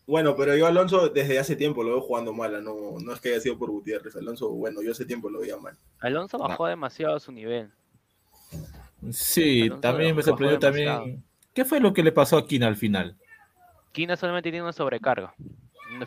Bueno, 0.06 0.36
pero 0.36 0.56
yo 0.58 0.68
Alonso 0.68 1.08
desde 1.10 1.40
hace 1.40 1.56
tiempo 1.56 1.82
lo 1.84 1.92
veo 1.92 2.02
jugando 2.02 2.34
mal, 2.34 2.54
ah, 2.56 2.62
no, 2.62 2.74
no 3.02 3.14
es 3.14 3.22
que 3.22 3.30
haya 3.30 3.40
sido 3.40 3.58
por 3.58 3.72
Gutiérrez. 3.72 4.16
Alonso, 4.18 4.50
bueno, 4.50 4.82
yo 4.82 4.92
hace 4.92 5.06
tiempo 5.06 5.30
lo 5.30 5.40
veía 5.40 5.56
mal. 5.58 5.78
Alonso 6.00 6.38
Ah. 6.44 6.50
bajó 6.50 6.68
demasiado 6.68 7.20
su 7.20 7.32
nivel. 7.32 7.72
Sí, 9.12 9.64
Alonso 9.64 9.82
también 9.82 10.16
me 10.16 10.24
sorprendió 10.24 10.60
demasiado. 10.60 10.98
también. 11.00 11.24
¿Qué 11.54 11.66
fue 11.66 11.80
lo 11.80 11.94
que 11.94 12.04
le 12.04 12.12
pasó 12.12 12.38
a 12.38 12.48
Kina 12.48 12.68
al 12.68 12.76
final? 12.76 13.16
Kina 13.92 14.16
solamente 14.16 14.50
tiene 14.50 14.64
una 14.64 14.74
sobrecarga. 14.74 15.34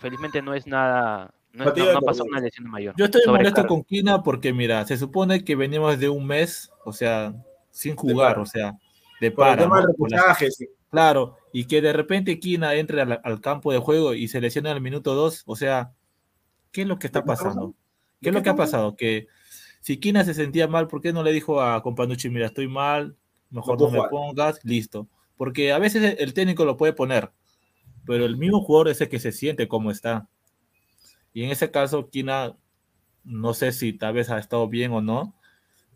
Felizmente 0.01 0.43
no 0.43 0.55
es 0.55 0.67
nada, 0.67 1.33
no, 1.53 1.73
es- 1.73 1.77
no- 1.95 2.01
pasó 2.01 2.25
una 2.25 2.41
lesión 2.41 2.69
mayor. 2.69 2.95
Yo 2.99 3.05
estoy 3.05 3.21
molesto 3.27 3.33
Sobrecarga. 3.51 3.69
con 3.69 3.85
Kina 3.85 4.23
porque, 4.23 4.53
mira, 4.53 4.85
se 4.85 4.97
supone 4.97 5.45
que 5.45 5.55
venimos 5.55 5.99
de 5.99 6.09
un 6.09 6.27
mes, 6.27 6.71
o 6.85 6.93
sea, 6.93 7.33
sin 7.71 7.95
jugar, 7.95 8.39
o 8.41 8.47
sea, 8.47 8.73
de 9.21 9.31
Por 9.31 9.47
el 9.47 9.51
para. 9.57 9.63
tema 9.63 9.81
¿no? 9.83 9.87
Claro, 10.91 11.37
y 11.53 11.67
que 11.67 11.81
de 11.83 11.93
repente 11.93 12.39
Kina 12.41 12.75
entre 12.75 13.01
al, 13.03 13.21
al 13.23 13.41
campo 13.41 13.73
de 13.73 13.79
juego 13.79 14.15
y 14.15 14.29
se 14.29 14.41
lesiona 14.41 14.71
en 14.71 14.77
el 14.77 14.83
minuto 14.83 15.15
2, 15.15 15.43
o 15.47 15.57
sea, 15.57 15.93
¿qué 16.73 16.83
es 16.83 16.89
lo 16.89 16.99
que 16.99 17.07
está 17.09 17.21
¿De 17.21 17.25
qué 17.25 17.33
estamos 17.33 17.55
pasando? 17.55 17.69
¿De 17.69 17.75
¿Qué 18.23 18.29
es 18.31 18.35
lo 18.35 18.43
que 18.43 18.51
ha 18.51 18.57
pasado? 18.57 18.97
Que 18.97 19.29
si 19.81 19.99
Kina 19.99 20.25
se 20.25 20.35
sentía 20.35 20.69
mal, 20.69 20.89
¿por 20.89 21.01
qué 21.01 21.13
no 21.13 21.23
le 21.23 21.33
dijo 21.33 21.61
a 21.61 21.83
Companucci, 21.83 22.31
mira, 22.31 22.47
estoy 22.47 22.69
mal, 22.69 23.17
mejor 23.51 23.79
No 23.79 23.87
no, 23.87 23.91
me 23.91 23.99
jugar"? 23.99 24.11
pongas, 24.11 24.65
listo? 24.65 25.09
Porque 25.37 25.73
a 25.73 25.79
veces 25.79 26.17
el 26.19 26.35
técnico 26.35 26.65
lo 26.65 26.77
puede 26.77 26.93
poner, 26.93 27.33
pero 28.07 28.25
el 28.27 28.37
mismo 28.37 28.63
jugador 28.63 28.89
es 28.89 29.01
el 29.01 29.09
que 29.09 29.19
se 29.21 29.33
siente 29.33 29.69
como 29.69 29.91
está. 29.91 30.29
Y 31.33 31.45
en 31.45 31.51
ese 31.51 31.71
caso, 31.71 32.09
Kina, 32.11 32.57
no 33.25 33.55
sé 33.55 33.73
si 33.73 33.93
tal 33.93 34.15
vez 34.15 34.31
ha 34.31 34.39
estado 34.39 34.69
bien 34.69 34.93
o 34.93 35.01
no, 35.03 35.35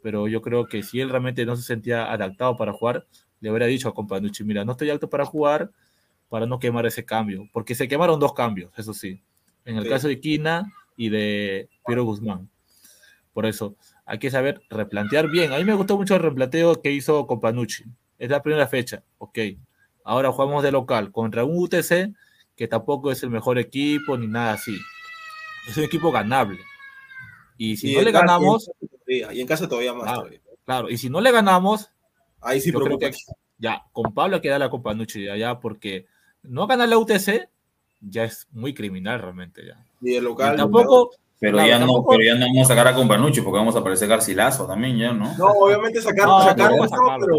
pero 0.03 0.29
yo 0.29 0.43
creo 0.43 0.67
que 0.67 0.83
si 0.83 1.01
él 1.01 1.11
realmente 1.11 1.47
no 1.47 1.57
se 1.57 1.63
sentía 1.63 2.13
adaptado 2.13 2.57
para 2.57 2.73
jugar, 2.73 3.07
le 3.41 3.49
habría 3.51 3.67
dicho 3.67 3.89
a 3.89 3.95
Companucci, 3.95 4.45
mira, 4.45 4.65
no 4.65 4.73
estoy 4.73 4.91
apto 4.91 5.09
para 5.11 5.25
jugar, 5.25 5.71
para 6.29 6.47
no 6.47 6.59
quemar 6.59 6.87
ese 6.87 7.05
cambio, 7.05 7.49
porque 7.53 7.75
se 7.75 7.89
quemaron 7.89 8.21
dos 8.21 8.33
cambios, 8.35 8.71
eso 8.77 8.95
sí, 8.95 9.21
en 9.65 9.77
el 9.77 9.85
Sí. 9.85 9.89
caso 9.89 10.09
de 10.09 10.21
Quina 10.21 10.73
y 10.97 11.09
de 11.09 11.69
Piero 11.87 12.05
Guzmán. 12.05 12.49
Por 13.33 13.47
eso, 13.47 13.75
hay 14.05 14.19
que 14.19 14.31
saber 14.31 14.61
replantear 14.71 15.29
bien. 15.29 15.53
A 15.53 15.59
mí 15.59 15.65
me 15.65 15.75
gustó 15.75 15.97
mucho 15.97 16.15
el 16.17 16.21
replanteo 16.23 16.83
que 16.83 16.91
hizo 16.93 17.27
Companucci. 17.27 17.85
Es 18.19 18.29
la 18.31 18.43
primera 18.43 18.67
fecha, 18.67 19.03
ok. 19.19 19.39
Ahora 20.05 20.33
jugamos 20.33 20.63
de 20.63 20.73
local 20.73 21.13
contra 21.13 21.45
un 21.45 21.57
UTC 21.57 22.13
que 22.57 22.69
tampoco 22.69 23.11
es 23.11 23.23
el 23.23 23.31
mejor 23.31 23.59
equipo 23.59 24.17
ni 24.19 24.27
nada 24.27 24.53
así. 24.55 24.77
Es 25.69 25.77
un 25.77 25.85
equipo 25.85 26.11
ganable. 26.11 26.59
Y 27.57 27.77
si 27.77 27.93
Y 27.93 27.95
no 27.97 28.03
le 28.03 28.11
ganamos, 28.11 28.71
y 28.81 28.85
en 28.85 28.89
casa 28.89 28.99
todavía- 28.99 29.33
Y 29.33 29.41
en 29.41 29.47
casa 29.47 29.69
todavía 29.69 29.95
más. 29.95 30.03
Claro. 30.05 30.29
claro, 30.65 30.91
y 30.91 30.99
si 30.99 31.09
no 31.11 31.21
le 31.21 31.31
ganamos, 31.33 31.91
Ahí 32.43 32.61
sí 32.61 32.73
preocupa. 32.73 33.11
que 33.11 33.17
ya, 33.59 33.83
con 33.93 34.15
Pablo 34.15 34.37
hay 34.37 34.43
que 34.43 34.49
darle 34.49 34.67
a 34.67 34.71
Companucci 34.71 35.25
ya, 35.25 35.37
ya, 35.37 35.61
porque 35.61 36.07
no 36.43 36.67
ganar 36.67 36.89
la 36.89 36.99
UTC 36.99 37.49
ya 38.01 38.25
es 38.25 38.47
muy 38.53 38.73
criminal 38.75 39.21
realmente 39.21 39.63
ya. 39.67 39.85
Y 40.01 40.15
el 40.15 40.23
Y 40.23 40.27
local. 40.27 40.57
tampoco, 40.57 41.11
Pero, 41.39 41.55
Claro, 41.57 41.69
ya 41.71 41.79
no, 41.79 41.87
tampoco- 41.87 42.11
pero 42.11 42.25
ya 42.25 42.35
no 42.35 42.47
vamos 42.47 42.65
a 42.67 42.69
sacar 42.69 42.89
a 42.89 42.95
Companucci 42.95 43.41
porque 43.41 43.59
vamos 43.59 43.75
a 43.75 43.79
aparecer 43.81 44.09
Garcilaso 44.09 44.67
también, 44.67 44.99
ya, 44.99 45.13
¿no? 45.13 45.35
No, 45.39 45.47
obviamente 45.53 46.01
sacar, 46.03 46.27
no, 46.27 46.43
sacar, 46.43 46.71
no, 46.77 46.87
sacarlo 46.89 47.27
pero. 47.27 47.37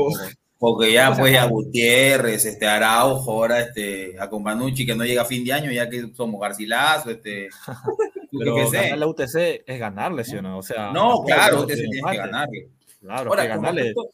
Porque 0.57 0.91
ya 0.93 1.15
pues 1.15 1.35
a. 1.37 1.45
Gutiérrez, 1.45 2.45
este 2.45 2.67
Araujo, 2.67 3.31
ahora 3.31 3.59
este 3.61 4.15
a 4.19 4.29
Companucci 4.29 4.85
que 4.85 4.93
no 4.95 5.03
llega 5.03 5.23
a 5.23 5.25
fin 5.25 5.43
de 5.43 5.53
año, 5.53 5.71
ya 5.71 5.89
que 5.89 6.11
somos 6.15 6.39
Garcilaso, 6.41 7.09
este 7.11 7.49
Pero 8.31 8.69
sé. 8.69 8.77
ganar 8.77 8.97
la 8.99 9.07
UTC 9.07 9.63
es 9.65 9.79
ganarle, 9.79 10.23
¿sí 10.23 10.35
o 10.37 10.41
no? 10.41 10.57
O 10.59 10.63
sea, 10.63 10.91
No, 10.91 11.23
claro, 11.23 11.61
un 11.61 11.67
tiene 11.67 11.89
que 12.11 12.17
ganarle. 12.17 12.69
Claro, 12.99 13.29
Ahora, 13.29 13.43
que 13.43 13.49
con 13.49 13.57
ganarle. 13.57 13.81
respecto, 13.83 14.09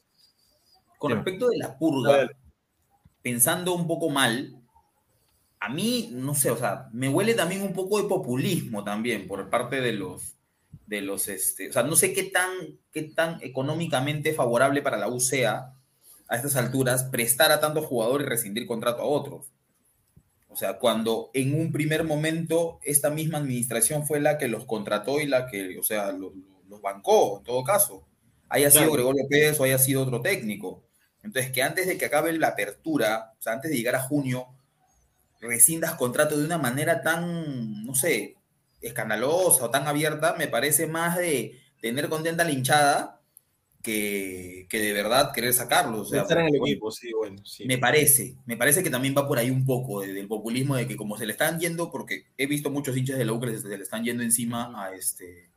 con 0.97 1.11
respecto 1.11 1.49
de 1.49 1.57
la 1.57 1.77
purga, 1.77 2.29
pensando 3.21 3.73
un 3.73 3.87
poco 3.87 4.09
mal, 4.09 4.57
a 5.59 5.69
mí, 5.69 6.09
no 6.13 6.35
sé, 6.35 6.51
o 6.51 6.57
sea, 6.57 6.89
me 6.93 7.09
huele 7.09 7.33
también 7.33 7.61
un 7.61 7.73
poco 7.73 8.01
de 8.01 8.07
populismo 8.07 8.83
también 8.83 9.27
por 9.27 9.49
parte 9.49 9.81
de 9.81 9.93
los, 9.93 10.35
de 10.85 11.01
los, 11.01 11.27
este, 11.27 11.69
o 11.69 11.73
sea, 11.73 11.83
no 11.83 11.95
sé 11.95 12.13
qué 12.13 12.23
tan, 12.23 12.51
qué 12.91 13.03
tan 13.03 13.39
económicamente 13.41 14.33
favorable 14.33 14.81
para 14.81 14.97
la 14.97 15.07
UCA 15.07 15.73
a 16.27 16.35
estas 16.35 16.55
alturas 16.55 17.05
prestar 17.05 17.51
a 17.51 17.59
tantos 17.59 17.85
jugadores 17.85 18.27
y 18.27 18.29
rescindir 18.29 18.67
contrato 18.67 19.01
a 19.01 19.05
otros. 19.05 19.51
O 20.49 20.55
sea, 20.55 20.79
cuando 20.79 21.29
en 21.33 21.59
un 21.59 21.71
primer 21.71 22.03
momento 22.03 22.79
esta 22.83 23.09
misma 23.09 23.37
administración 23.37 24.07
fue 24.07 24.19
la 24.19 24.37
que 24.37 24.47
los 24.47 24.65
contrató 24.65 25.19
y 25.19 25.27
la 25.27 25.47
que, 25.47 25.77
o 25.77 25.83
sea, 25.83 26.11
los, 26.11 26.33
los 26.67 26.81
bancó, 26.81 27.39
en 27.39 27.43
todo 27.43 27.63
caso. 27.63 28.07
Haya 28.49 28.71
sido. 28.71 28.91
Gregorio 28.91 29.27
Pérez 29.29 29.59
o 29.59 29.65
haya 29.65 29.77
sido 29.77 30.03
otro 30.03 30.21
técnico. 30.21 30.83
Entonces, 31.23 31.51
que 31.51 31.63
antes 31.63 31.87
de 31.87 31.97
que 31.97 32.05
acabe 32.05 32.33
la 32.33 32.49
apertura, 32.49 33.33
o 33.37 33.41
sea, 33.41 33.53
antes 33.53 33.71
de 33.71 33.77
llegar 33.77 33.95
a 33.95 34.01
junio, 34.01 34.47
rescindas 35.41 35.93
contrato 35.95 36.37
de 36.37 36.45
una 36.45 36.57
manera 36.57 37.01
tan, 37.01 37.85
no 37.85 37.95
sé, 37.95 38.35
escandalosa 38.81 39.65
o 39.65 39.69
tan 39.71 39.87
abierta, 39.87 40.35
me 40.37 40.47
parece 40.47 40.87
más 40.87 41.17
de 41.17 41.59
tener 41.81 42.09
contenta 42.09 42.43
la 42.43 42.51
hinchada 42.51 43.21
que, 43.83 44.67
que 44.69 44.79
de 44.81 44.93
verdad 44.93 45.33
querer 45.33 45.53
sacarlo. 45.53 46.01
O 46.01 46.05
sea, 46.05 46.23
estar 46.23 46.39
en 46.39 46.47
el 46.47 46.57
bueno, 46.57 46.73
equipo, 46.73 46.91
sí, 46.91 47.11
bueno. 47.13 47.43
Sí. 47.45 47.65
me 47.67 47.77
parece, 47.77 48.37
me 48.45 48.57
parece 48.57 48.83
que 48.83 48.89
también 48.89 49.15
va 49.17 49.27
por 49.27 49.37
ahí 49.39 49.49
un 49.49 49.65
poco 49.65 50.01
de- 50.01 50.13
del 50.13 50.27
populismo 50.27 50.75
de 50.75 50.87
que 50.87 50.97
como 50.97 51.17
se 51.17 51.25
le 51.25 51.33
están 51.33 51.59
yendo, 51.59 51.91
porque 51.91 52.25
he 52.37 52.47
visto 52.47 52.69
muchos 52.69 52.95
hinchas 52.97 53.17
de 53.17 53.25
la 53.25 53.33
U 53.33 53.39
que 53.39 53.57
se 53.57 53.67
le 53.77 53.83
están 53.83 54.03
yendo 54.03 54.23
encima 54.23 54.83
a 54.85 54.93
este 54.93 55.49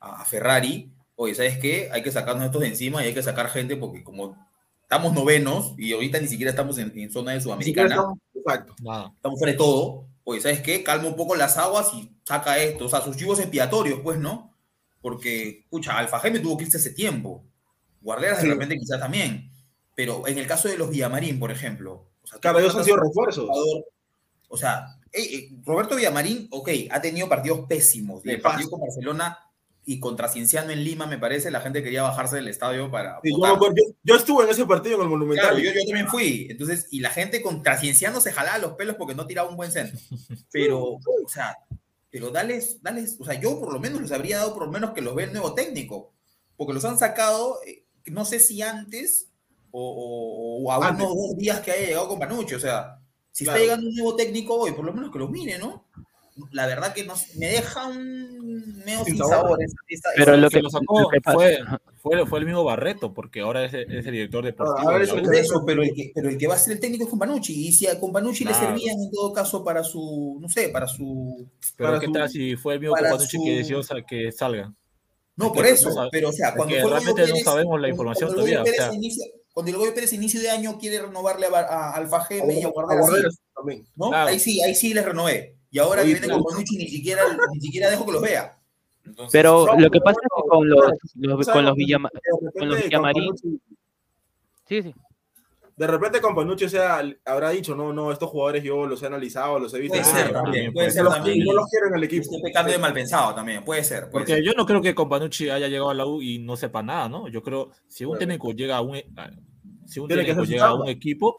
a 0.00 0.24
Ferrari, 0.24 0.90
oye, 1.16 1.34
¿sabes 1.34 1.58
qué? 1.58 1.88
Hay 1.92 2.02
que 2.02 2.12
sacarnos 2.12 2.46
estos 2.46 2.60
de 2.62 2.68
encima 2.68 3.02
y 3.02 3.08
hay 3.08 3.14
que 3.14 3.22
sacar 3.22 3.48
gente 3.50 3.76
porque 3.76 4.04
como 4.04 4.36
estamos 4.84 5.12
novenos 5.12 5.74
y 5.76 5.92
ahorita 5.92 6.20
ni 6.20 6.28
siquiera 6.28 6.50
estamos 6.50 6.78
en, 6.78 6.96
en 6.98 7.10
zona 7.10 7.32
de 7.32 7.40
Sudamericana, 7.40 7.94
estamos- 7.96 8.18
Exacto. 8.34 8.74
Nada. 8.82 9.12
estamos 9.16 9.38
fuera 9.38 9.52
de 9.52 9.58
todo, 9.58 10.06
oye, 10.24 10.40
¿sabes 10.40 10.60
qué? 10.60 10.82
Calma 10.84 11.08
un 11.08 11.16
poco 11.16 11.34
las 11.34 11.56
aguas 11.58 11.92
y 11.94 12.10
saca 12.24 12.58
esto, 12.58 12.86
o 12.86 12.88
sea, 12.88 13.00
sus 13.00 13.16
chivos 13.16 13.38
expiatorios, 13.40 14.00
pues, 14.00 14.18
¿no? 14.18 14.52
Porque, 15.00 15.60
escucha, 15.60 15.98
Alfa 15.98 16.18
Jaime 16.20 16.40
tuvo 16.40 16.56
que 16.56 16.64
irse 16.64 16.76
hace 16.76 16.90
tiempo, 16.90 17.42
Guarderas 18.02 18.40
Sí. 18.40 18.46
de 18.46 18.52
repente 18.52 18.78
quizás 18.78 19.00
también, 19.00 19.50
pero 19.94 20.28
en 20.28 20.36
el 20.38 20.46
caso 20.46 20.68
de 20.68 20.76
los 20.76 20.90
Villamarín, 20.90 21.38
por 21.38 21.50
ejemplo, 21.50 22.06
o 22.22 22.26
sea, 22.26 22.38
Claro, 22.38 22.58
ellos 22.58 22.74
han 22.76 22.84
sido 22.84 22.98
refuerzos. 22.98 23.48
jugador, 23.48 23.84
O 24.48 24.56
sea, 24.58 24.86
eh, 25.10 25.22
eh, 25.22 25.50
Roberto 25.64 25.96
Villamarín, 25.96 26.46
ok, 26.50 26.68
ha 26.90 27.00
tenido 27.00 27.28
partidos 27.28 27.60
pésimos. 27.66 28.22
Y 28.24 28.28
Le 28.28 28.34
el 28.34 28.40
partido 28.42 28.70
con 28.70 28.80
Barcelona 28.82 29.36
y 29.86 30.00
contra 30.00 30.28
Cienciano 30.28 30.70
en 30.70 30.82
Lima, 30.82 31.06
me 31.06 31.18
parece, 31.18 31.50
la 31.50 31.60
gente 31.60 31.82
quería 31.82 32.02
bajarse 32.02 32.36
del 32.36 32.48
estadio 32.48 32.90
para. 32.90 33.20
Sí, 33.22 33.30
yo, 33.30 33.58
yo- 33.60 33.94
yo 34.02 34.16
estuve 34.16 34.44
en 34.44 34.50
ese 34.50 34.64
partido 34.66 34.96
en 34.96 35.02
el 35.02 35.08
Monumental. 35.08 35.50
Claro, 35.50 35.58
yo, 35.62 35.70
yo 35.72 35.84
también 35.86 36.08
fui. 36.08 36.46
Entonces, 36.50 36.86
y 36.90 37.00
la 37.00 37.10
gente 37.10 37.42
contra 37.42 37.78
Cienciano 37.78 38.20
se 38.20 38.32
jalaba 38.32 38.58
los 38.58 38.72
pelos 38.72 38.96
porque 38.96 39.14
no 39.14 39.26
tiraba 39.26 39.48
un 39.48 39.56
buen 39.56 39.70
centro. 39.72 39.98
Pero, 40.50 40.82
o 40.82 41.28
sea, 41.28 41.56
pero 42.10 42.30
dales, 42.30 42.80
dales, 42.80 43.16
o 43.18 43.24
sea, 43.24 43.40
yo 43.40 43.58
por 43.58 43.72
lo 43.72 43.80
menos 43.80 44.00
les 44.00 44.12
habría 44.12 44.38
dado 44.38 44.54
por 44.54 44.66
lo 44.66 44.70
menos 44.72 44.92
que 44.92 45.00
los 45.02 45.14
ve 45.16 45.24
el 45.24 45.32
nuevo 45.32 45.52
técnico. 45.54 46.12
Porque 46.56 46.72
los 46.72 46.84
han 46.84 46.96
sacado, 46.98 47.58
eh, 47.66 47.84
no 48.06 48.24
sé 48.24 48.38
si 48.38 48.62
antes 48.62 49.26
o, 49.72 49.80
o- 49.82 50.64
o 50.64 50.70
a 50.72 50.76
Antes. 50.86 51.04
unos 51.04 51.16
dos 51.16 51.36
días 51.36 51.58
que 51.60 51.72
haya 51.72 51.86
llegado 51.88 52.08
con 52.08 52.20
Panucci. 52.20 52.54
O 52.54 52.60
sea, 52.60 53.00
si 53.32 53.42
Claro. 53.44 53.58
está 53.58 53.64
llegando 53.64 53.88
un 53.90 53.96
nuevo 53.96 54.14
técnico 54.16 54.54
hoy, 54.54 54.70
por 54.72 54.84
lo 54.84 54.92
menos 54.92 55.10
que 55.10 55.18
los 55.18 55.28
mire, 55.30 55.58
¿no? 55.58 55.84
La 56.52 56.66
verdad 56.66 56.92
que 56.94 57.04
no, 57.04 57.14
me 57.36 57.46
deja 57.48 57.86
un 57.86 58.33
medio 58.84 58.98
Sin 59.04 59.14
sin 59.14 59.18
sabor. 59.18 59.34
sabor. 59.34 59.62
esa- 59.62 59.76
esa- 59.88 60.08
Pero 60.16 60.22
esa- 60.22 60.36
lo 60.36 60.46
El 60.46 60.50
que 60.52 60.56
que- 60.58 60.62
lo 60.62 60.70
sacó 60.70 61.00
lo 61.00 61.08
que 61.08 61.20
fue, 61.20 61.58
fue, 62.02 62.26
fue 62.26 62.38
el 62.40 62.44
mismo 62.46 62.64
Barreto, 62.64 63.12
porque 63.14 63.40
ahora 63.40 63.64
es, 63.64 63.74
es 63.74 64.06
el 64.06 64.12
director 64.12 64.44
deportivo. 64.44 64.88
a 64.88 65.02
eso 65.02 65.14
la 65.16 65.20
es. 65.22 65.26
Por 65.26 65.34
eso, 65.36 65.62
pero 65.66 65.82
el, 65.82 65.94
que, 65.94 66.12
pero 66.14 66.28
el 66.28 66.38
que 66.38 66.46
va 66.46 66.54
a 66.54 66.58
ser 66.58 66.74
el 66.74 66.80
técnico 66.80 67.04
es 67.04 67.10
Companucci. 67.10 67.68
Y 67.68 67.72
si 67.72 67.86
a 67.86 67.98
Companucci 67.98 68.44
le 68.44 68.50
Claro. 68.50 68.66
servían 68.68 68.98
en 69.00 69.10
todo 69.10 69.32
caso 69.32 69.64
para 69.64 69.82
su, 69.84 70.38
no 70.40 70.48
sé, 70.48 70.68
para 70.68 70.86
su... 70.86 71.48
Pero 71.76 71.88
para 71.90 72.00
qué 72.00 72.06
su- 72.06 72.12
tal 72.12 72.28
si 72.30 72.56
fue 72.56 72.74
el 72.74 72.80
mismo 72.80 72.94
Companucci 72.96 73.36
su- 73.38 73.44
que 73.44 73.50
decidió 73.56 73.80
que 74.06 74.32
salga. 74.32 74.72
No, 75.36 75.52
por 75.52 75.66
eso, 75.66 75.90
no 75.92 76.08
pero 76.12 76.28
o 76.28 76.32
sea, 76.32 76.54
cuando 76.54 76.74
fue 76.76 76.82
el 76.84 76.88
realmente 76.90 77.22
Goyo 77.22 77.26
no 77.26 77.34
Pérez- 77.40 77.44
sabemos 77.44 77.64
la 77.66 77.70
cuando- 77.72 77.88
información 77.88 78.28
cuando 78.28 78.42
el 78.42 78.46
Goyo 78.46 78.54
todavía, 78.54 78.60
o 78.60 78.64
Pérez 78.64 78.88
sea. 78.90 78.94
inicia- 78.94 79.26
cuando 79.52 79.70
el 79.72 79.76
Goyo 79.78 79.94
Pérez 79.94 80.12
inicio 80.12 80.40
de 80.40 80.50
año 80.50 80.78
quiere 80.78 81.02
renovarle 81.02 81.46
a, 81.46 81.50
Bar- 81.50 81.66
a 81.70 81.90
Alfa 81.92 82.18
A 82.18 82.24
Geme 82.26 82.54
y 82.60 82.62
a 82.62 82.68
Guardera, 82.68 83.00
Guarderas 83.00 83.34
sí, 83.34 83.40
también. 83.54 83.86
¿no? 83.96 84.10
Claro. 84.10 84.28
Ahí 84.30 84.38
sí, 84.38 84.62
ahí 84.62 84.74
sí 84.76 84.94
les 84.94 85.04
renové. 85.04 85.56
Y 85.74 85.78
ahora 85.80 86.02
Oye, 86.02 86.14
que 86.14 86.20
viene 86.20 86.32
con 86.34 86.42
Bonucci 86.44 86.76
ni 86.76 86.86
siquiera, 86.86 87.22
ni 87.52 87.60
siquiera 87.60 87.90
dejo 87.90 88.06
que 88.06 88.12
los 88.12 88.22
vea. 88.22 88.56
Entonces, 89.04 89.32
Pero 89.32 89.66
No, 89.66 89.80
lo 89.80 89.90
que 89.90 90.00
pasa 90.00 90.20
es 90.22 90.28
que 90.42 90.48
con 90.48 90.68
los, 90.70 90.80
los- 91.16 91.46
con 91.48 91.64
los 91.64 91.74
Villama- 91.74 92.10
con 92.56 92.68
los 92.68 92.80
Villamarín. 92.84 93.30
Companucci- 93.32 93.60
Sí, 94.68 94.82
sí. 94.82 94.94
De 95.76 95.86
repente 95.88 96.20
Companucci, 96.20 96.66
o 96.66 96.68
sea, 96.68 97.02
habrá 97.24 97.50
dicho, 97.50 97.74
no, 97.74 97.92
no, 97.92 98.12
estos 98.12 98.30
jugadores 98.30 98.62
yo 98.62 98.86
los 98.86 99.02
he 99.02 99.06
analizado, 99.06 99.58
los 99.58 99.74
he 99.74 99.80
visto. 99.80 99.98
puede 99.98 100.08
Ah, 100.08 100.16
ser 100.16 100.32
también 100.32 100.72
puede 100.72 100.86
Se 100.90 100.92
ser 100.94 101.04
los- 101.04 101.14
también. 101.14 101.44
no 101.44 101.52
los 101.54 101.66
quiero 101.68 101.88
en 101.88 101.94
el 101.96 102.04
equipo. 102.04 102.22
Estoy 102.22 102.40
pecando 102.42 102.70
de 102.70 102.78
mal 102.78 102.92
pensado 102.92 103.34
también, 103.34 103.64
puede 103.64 103.82
ser. 103.82 104.02
puede 104.02 104.12
Porque 104.12 104.34
ser. 104.34 104.44
yo 104.44 104.52
no 104.56 104.64
creo 104.66 104.80
que 104.80 104.94
Companucci 104.94 105.50
haya 105.50 105.66
llegado 105.66 105.90
a 105.90 105.94
la 105.94 106.06
U 106.06 106.22
y 106.22 106.38
no 106.38 106.54
sepa 106.56 106.84
nada, 106.84 107.08
¿no? 107.08 107.26
Yo 107.26 107.42
creo, 107.42 107.72
si 107.88 108.04
un 108.04 108.16
técnico 108.16 108.52
llega 108.52 108.76
a 108.76 108.80
un, 108.82 108.94
a- 109.16 109.30
si 109.86 109.98
un 109.98 110.06
técnico 110.08 110.44
llega 110.44 110.66
a 110.68 110.74
un 110.74 110.86
equipo, 110.88 111.36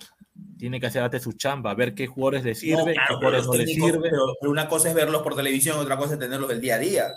tiene 0.58 0.80
que 0.80 0.88
hacer 0.88 1.20
su 1.20 1.34
chamba, 1.34 1.74
ver 1.74 1.94
qué 1.94 2.08
jugadores 2.08 2.44
le 2.44 2.52
No, 2.52 2.56
sirven, 2.56 2.94
claro, 2.94 3.08
qué 3.10 3.14
jugadores 3.16 3.46
no 3.46 3.54
le 3.54 3.66
sirven. 3.68 4.02
pero- 4.02 4.52
una 4.52 4.68
cosa 4.70 4.90
es 4.90 4.96
verlos 4.96 5.22
por 5.22 5.36
televisión, 5.36 5.78
otra 5.80 5.98
cosa 5.98 6.14
es 6.14 6.20
tenerlos 6.20 6.50
del 6.50 6.62
día 6.62 6.76
a 6.76 6.80
día. 6.80 7.08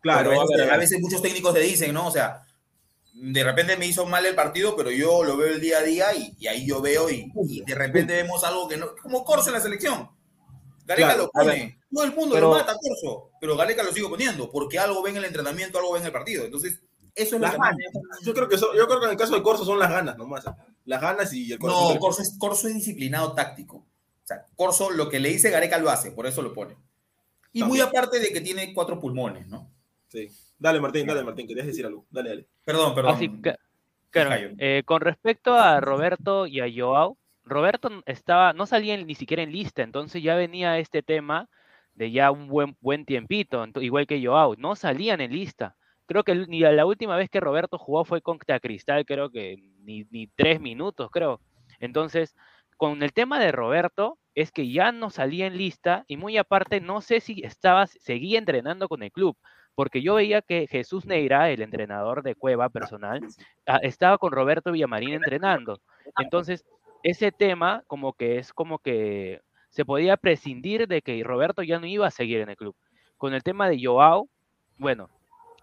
Claro, 0.00 0.30
a, 0.30 0.44
veces, 0.44 0.60
a 0.60 0.64
ver. 0.64 0.70
a 0.72 0.76
veces 0.78 1.00
muchos 1.00 1.22
técnicos 1.22 1.52
te 1.54 1.60
dicen, 1.60 1.92
¿no? 1.92 2.06
O 2.06 2.10
sea, 2.10 2.44
de 3.12 3.44
repente 3.44 3.76
me 3.76 3.86
hizo 3.86 4.06
mal 4.06 4.24
el 4.24 4.34
partido, 4.34 4.74
pero 4.76 4.90
yo 4.90 5.22
lo 5.24 5.36
veo 5.36 5.52
el 5.52 5.60
día 5.60 5.78
a 5.78 5.82
día 5.82 6.14
y, 6.14 6.34
y 6.38 6.46
ahí 6.46 6.66
yo 6.66 6.80
veo 6.80 7.10
y, 7.10 7.30
y 7.48 7.62
de 7.64 7.74
repente 7.74 8.14
vemos 8.14 8.42
algo 8.44 8.66
que 8.68 8.76
no... 8.78 8.94
Como 9.02 9.24
Corso 9.24 9.48
en 9.50 9.54
la 9.54 9.60
selección. 9.60 10.08
Gareca 10.86 11.08
Claro, 11.08 11.22
lo 11.24 11.30
pone. 11.30 11.78
Todo 11.92 12.04
el 12.04 12.14
mundo 12.14 12.34
Pero- 12.34 12.48
lo 12.48 12.54
mata, 12.56 12.74
Corso. 12.80 13.30
Pero 13.40 13.56
Gareca 13.56 13.82
lo 13.82 13.92
sigue 13.92 14.08
poniendo 14.08 14.50
porque 14.50 14.78
algo 14.78 15.02
ve 15.02 15.10
en 15.10 15.18
el 15.18 15.24
entrenamiento, 15.26 15.78
algo 15.78 15.92
ve 15.92 16.00
en 16.00 16.06
el 16.06 16.12
partido. 16.12 16.44
Entonces, 16.44 16.80
eso 17.14 17.36
es 17.36 17.40
lo 17.40 17.46
Las 17.46 17.56
ganas. 17.56 17.76
Yo 18.22 18.34
creo 18.34 18.48
que 18.48 18.58
so- 18.58 18.74
yo 18.74 18.86
creo 18.86 19.00
que 19.00 19.06
en 19.06 19.12
el 19.12 19.16
caso 19.16 19.34
de 19.34 19.42
Corso 19.42 19.64
son 19.64 19.78
las 19.78 19.90
ganas 19.90 20.16
nomás. 20.16 20.44
Las 20.84 21.00
ganas 21.00 21.32
y 21.32 21.52
el 21.52 21.58
corazón. 21.58 21.94
No, 21.94 22.00
Corso 22.00 22.22
es, 22.22 22.36
Corso 22.38 22.68
es 22.68 22.74
disciplinado 22.74 23.32
táctico. 23.34 23.76
O 23.76 24.26
sea, 24.26 24.44
Corso 24.56 24.90
lo 24.90 25.08
que 25.08 25.20
le 25.20 25.28
dice 25.30 25.50
Gareca 25.50 25.78
lo 25.78 25.90
hace, 25.90 26.12
por 26.12 26.26
eso 26.26 26.42
lo 26.42 26.52
pone. 26.52 26.76
Y 27.52 27.64
muy 27.64 27.80
aparte 27.80 28.20
de 28.20 28.32
que 28.32 28.40
tiene 28.40 28.72
cuatro 28.72 29.00
pulmones, 29.00 29.46
¿no? 29.48 29.70
Sí. 30.08 30.28
Dale, 30.58 30.80
Martín, 30.80 31.06
dale, 31.06 31.24
Martín, 31.24 31.46
querías 31.48 31.66
decir 31.66 31.86
algo. 31.86 32.04
Dale, 32.10 32.28
dale. 32.30 32.46
Perdón, 32.64 32.94
perdón. 32.94 33.14
Así 33.14 33.28
que, 33.42 33.56
claro, 34.10 34.50
eh, 34.58 34.82
con 34.84 35.00
respecto 35.00 35.54
a 35.54 35.80
Roberto 35.80 36.46
y 36.46 36.60
a 36.60 36.66
Joao, 36.72 37.16
Roberto 37.44 37.90
estaba, 38.06 38.52
no 38.52 38.66
salía 38.66 38.96
ni 38.96 39.14
siquiera 39.14 39.42
en 39.42 39.50
lista, 39.52 39.82
entonces 39.82 40.22
ya 40.22 40.36
venía 40.36 40.78
este 40.78 41.02
tema 41.02 41.48
de 41.94 42.12
ya 42.12 42.30
un 42.30 42.46
buen, 42.46 42.76
buen 42.80 43.04
tiempito, 43.04 43.66
igual 43.80 44.06
que 44.06 44.24
Joao, 44.24 44.54
no 44.56 44.76
salían 44.76 45.20
en 45.20 45.32
lista. 45.32 45.76
Creo 46.10 46.24
que 46.24 46.34
ni 46.34 46.58
la 46.58 46.86
última 46.86 47.16
vez 47.16 47.30
que 47.30 47.38
Roberto 47.38 47.78
jugó 47.78 48.04
fue 48.04 48.20
contra 48.20 48.58
Cristal, 48.58 49.06
creo 49.06 49.30
que 49.30 49.58
ni, 49.84 50.02
ni 50.10 50.26
tres 50.26 50.60
minutos, 50.60 51.08
creo. 51.12 51.40
Entonces, 51.78 52.34
con 52.76 53.04
el 53.04 53.12
tema 53.12 53.38
de 53.38 53.52
Roberto, 53.52 54.18
es 54.34 54.50
que 54.50 54.72
ya 54.72 54.90
no 54.90 55.10
salía 55.10 55.46
en 55.46 55.56
lista 55.56 56.02
y 56.08 56.16
muy 56.16 56.36
aparte, 56.36 56.80
no 56.80 57.00
sé 57.00 57.20
si 57.20 57.42
estaba, 57.44 57.86
seguía 57.86 58.40
entrenando 58.40 58.88
con 58.88 59.04
el 59.04 59.12
club, 59.12 59.36
porque 59.76 60.02
yo 60.02 60.16
veía 60.16 60.42
que 60.42 60.66
Jesús 60.66 61.06
Neira, 61.06 61.48
el 61.48 61.62
entrenador 61.62 62.24
de 62.24 62.34
Cueva 62.34 62.70
personal, 62.70 63.20
ah, 63.68 63.78
estaba 63.80 64.18
con 64.18 64.32
Roberto 64.32 64.72
Villamarín 64.72 65.14
entrenando. 65.14 65.78
Entonces, 66.18 66.64
ese 67.04 67.30
tema 67.30 67.84
como 67.86 68.14
que 68.14 68.38
es 68.38 68.52
como 68.52 68.80
que 68.80 69.42
se 69.68 69.84
podía 69.84 70.16
prescindir 70.16 70.88
de 70.88 71.02
que 71.02 71.22
Roberto 71.22 71.62
ya 71.62 71.78
no 71.78 71.86
iba 71.86 72.08
a 72.08 72.10
seguir 72.10 72.40
en 72.40 72.48
el 72.48 72.56
club. 72.56 72.74
Con 73.16 73.32
el 73.32 73.44
tema 73.44 73.68
de 73.68 73.80
Joao, 73.80 74.28
bueno, 74.76 75.08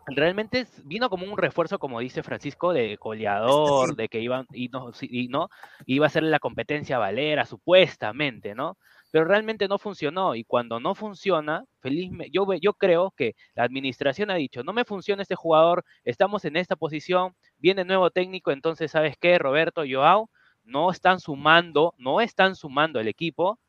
realmente 0.07 0.65
vino 0.85 1.09
como 1.09 1.25
un 1.25 1.37
refuerzo, 1.37 1.79
como 1.79 1.99
dice 1.99 2.23
Francisco, 2.23 2.73
de 2.73 2.95
goleador, 2.95 3.95
de 3.97 4.07
que 4.07 4.21
iban 4.21 4.45
y 4.53 4.69
no, 4.69 4.91
y 5.01 5.27
no 5.27 5.49
iba 5.85 6.07
a 6.07 6.09
ser 6.09 6.23
la 6.23 6.39
competencia 6.39 6.97
Valera, 6.97 7.45
supuestamente, 7.45 8.55
¿no? 8.55 8.77
Pero 9.11 9.25
realmente 9.25 9.67
no 9.67 9.77
funcionó 9.77 10.35
y 10.35 10.43
cuando 10.43 10.79
no 10.79 10.95
funciona, 10.95 11.63
felizmente, 11.79 12.29
yo, 12.31 12.45
yo 12.55 12.73
creo 12.73 13.11
que 13.15 13.35
la 13.55 13.63
administración 13.63 14.31
ha 14.31 14.35
dicho, 14.35 14.63
no 14.63 14.73
me 14.73 14.85
funciona 14.85 15.21
este 15.21 15.35
jugador, 15.35 15.83
estamos 16.03 16.45
en 16.45 16.57
esta 16.57 16.75
posición, 16.75 17.33
viene 17.57 17.85
nuevo 17.85 18.09
técnico, 18.11 18.51
entonces, 18.51 18.91
¿sabes 18.91 19.15
qué? 19.19 19.39
Roberto, 19.39 19.83
Joao, 19.89 20.29
no 20.63 20.91
están 20.91 21.19
sumando, 21.19 21.93
no 21.97 22.19
están 22.21 22.55
sumando 22.55 22.99
el 22.99 23.07
equipo, 23.07 23.59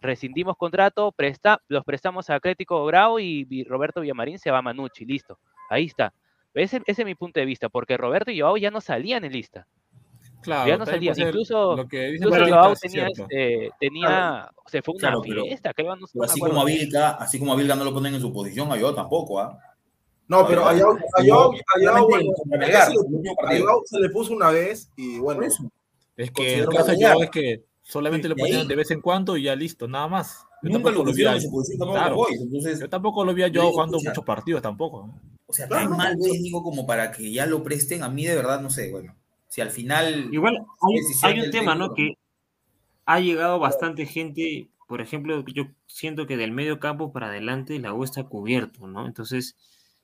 rescindimos 0.00 0.56
contrato, 0.56 1.12
presta, 1.12 1.60
los 1.68 1.84
prestamos 1.84 2.30
a 2.30 2.36
Atlético 2.36 2.84
Grau 2.86 3.18
y, 3.20 3.46
y 3.48 3.64
Roberto 3.64 4.00
Villamarín 4.00 4.38
se 4.38 4.50
va 4.50 4.58
a 4.58 4.62
Manucci, 4.62 5.04
listo. 5.04 5.38
Ahí 5.70 5.86
está. 5.86 6.12
Ese, 6.52 6.82
ese 6.86 7.02
es 7.02 7.06
mi 7.06 7.14
punto 7.14 7.40
de 7.40 7.46
vista, 7.46 7.68
porque 7.68 7.96
Roberto 7.96 8.30
y 8.30 8.40
Joao 8.40 8.56
ya 8.58 8.70
no 8.70 8.80
salían 8.80 9.24
en 9.24 9.32
lista. 9.32 9.66
Claro, 10.42 10.68
ya 10.68 10.76
no 10.78 10.84
salían. 10.86 11.14
Incluso, 11.18 11.76
lo 11.76 11.86
que 11.86 11.98
dice 12.12 12.16
incluso 12.16 12.30
Martín 12.38 12.54
Joao 12.54 12.72
es 12.72 12.80
tenía, 12.80 13.06
este, 13.08 13.70
tenía 13.78 14.50
se 14.66 14.82
fue 14.82 14.94
una 14.94 15.00
Claro, 15.00 15.22
pero- 15.22 15.42
fiesta, 15.44 15.72
creo, 15.74 15.96
no, 15.96 16.06
sé, 16.06 16.12
Pero 16.18 16.22
no 16.22 16.26
me 16.26 16.32
así 16.32 16.40
como 16.40 16.60
a 16.60 16.64
Vilca, 16.64 17.10
así 17.10 17.38
como 17.38 17.52
a 17.52 17.56
Vilca 17.56 17.74
no 17.76 17.84
lo 17.84 17.92
ponen 17.94 18.14
en 18.14 18.20
su 18.20 18.32
posición, 18.32 18.72
a 18.72 18.76
yo 18.76 18.94
tampoco, 18.94 19.38
¿ah? 19.38 19.58
No, 20.28 20.46
pero 20.46 20.64
a 20.66 20.72
Joao- 20.74 20.98
Joao- 21.26 21.52
Joao, 21.82 22.08
bueno. 22.08 22.32
Joao 23.58 23.82
se 23.84 24.00
le 24.00 24.08
puso 24.10 24.32
una 24.32 24.50
vez 24.50 24.90
y 24.96 25.18
bueno. 25.18 25.42
Es 26.16 26.30
que 26.30 26.58
el 26.60 26.68
caso 26.68 26.92
de 26.92 27.04
Joao 27.04 27.22
es 27.22 27.30
que 27.30 27.64
solamente 27.82 28.28
lo 28.28 28.34
ponían 28.36 28.66
de 28.66 28.76
vez 28.76 28.90
en 28.90 29.00
cuando 29.00 29.36
y 29.36 29.44
ya 29.44 29.54
listo, 29.54 29.86
nada 29.88 30.08
más. 30.08 30.46
Yo 30.62 30.70
Nunca 30.70 30.90
tampoco 30.90 31.06
lo 31.06 31.12
vi 31.14 31.24
a- 31.24 31.38
claro. 31.92 32.26
entonces- 32.30 32.80
Yo 32.80 32.88
tampoco 32.88 33.24
lo 33.24 33.34
vi 33.34 33.42
a 33.42 33.48
Yo 33.48 33.60
Joao 33.62 33.72
jugando 33.72 33.98
muchos 33.98 34.24
partidos 34.24 34.62
tampoco. 34.62 35.10
O 35.50 35.52
sea, 35.52 35.68
tan 35.68 35.90
mal 35.90 36.16
ves, 36.16 36.42
digo, 36.42 36.62
como 36.62 36.86
para 36.86 37.10
que 37.10 37.32
ya 37.32 37.44
lo 37.44 37.62
presten, 37.62 38.02
a 38.02 38.08
mí 38.08 38.24
de 38.24 38.36
verdad, 38.36 38.60
no 38.60 38.70
sé, 38.70 38.90
bueno. 38.90 39.16
Si 39.48 39.60
al 39.60 39.70
final. 39.70 40.28
Igual 40.32 40.58
hay, 41.22 41.40
un 41.40 41.50
tema, 41.50 41.74
¿no? 41.74 41.92
técnico, 41.92 42.16
Que 42.16 42.18
ha 43.04 43.18
llegado 43.18 43.58
bastante 43.58 44.06
gente, 44.06 44.70
por 44.86 45.00
ejemplo, 45.00 45.44
yo 45.46 45.64
siento 45.86 46.28
que 46.28 46.36
del 46.36 46.52
medio 46.52 46.78
campo 46.78 47.12
para 47.12 47.26
adelante 47.26 47.78
la 47.80 47.92
U 47.92 48.04
está 48.04 48.24
cubierto, 48.24 48.86
¿no? 48.86 49.06
Entonces, 49.06 49.56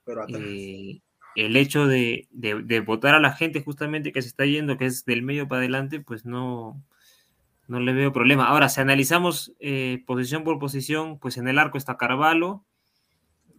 Pero 0.04 0.26
eh, 0.28 1.00
el 1.36 1.56
hecho 1.56 1.86
de, 1.86 2.26
de, 2.32 2.60
de 2.62 2.80
votar 2.80 3.14
a 3.14 3.20
la 3.20 3.32
gente 3.32 3.62
justamente 3.62 4.12
que 4.12 4.22
se 4.22 4.28
está 4.28 4.44
yendo, 4.46 4.76
que 4.76 4.86
es 4.86 5.04
del 5.04 5.22
medio 5.22 5.46
para 5.46 5.60
adelante, 5.60 6.00
pues 6.00 6.24
no, 6.24 6.82
no 7.68 7.80
le 7.80 7.92
veo 7.92 8.12
problema. 8.12 8.46
Ahora, 8.48 8.68
si 8.68 8.80
analizamos 8.80 9.54
eh, 9.60 10.02
posición 10.06 10.42
por 10.42 10.58
posición, 10.58 11.18
pues 11.18 11.36
en 11.36 11.46
el 11.46 11.58
arco 11.58 11.78
está 11.78 11.96
Carvalho, 11.96 12.64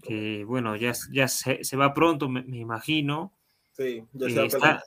que 0.07 0.43
bueno, 0.45 0.75
ya, 0.75 0.93
ya 1.11 1.27
se, 1.27 1.63
se 1.63 1.77
va 1.77 1.93
pronto, 1.93 2.29
me, 2.29 2.43
me 2.43 2.57
imagino. 2.57 3.31
Sí, 3.73 4.03
ya 4.13 4.27
Eh, 4.27 4.29
se 4.31 4.35
va 4.37 4.43
a 4.43 4.45
está, 4.47 4.83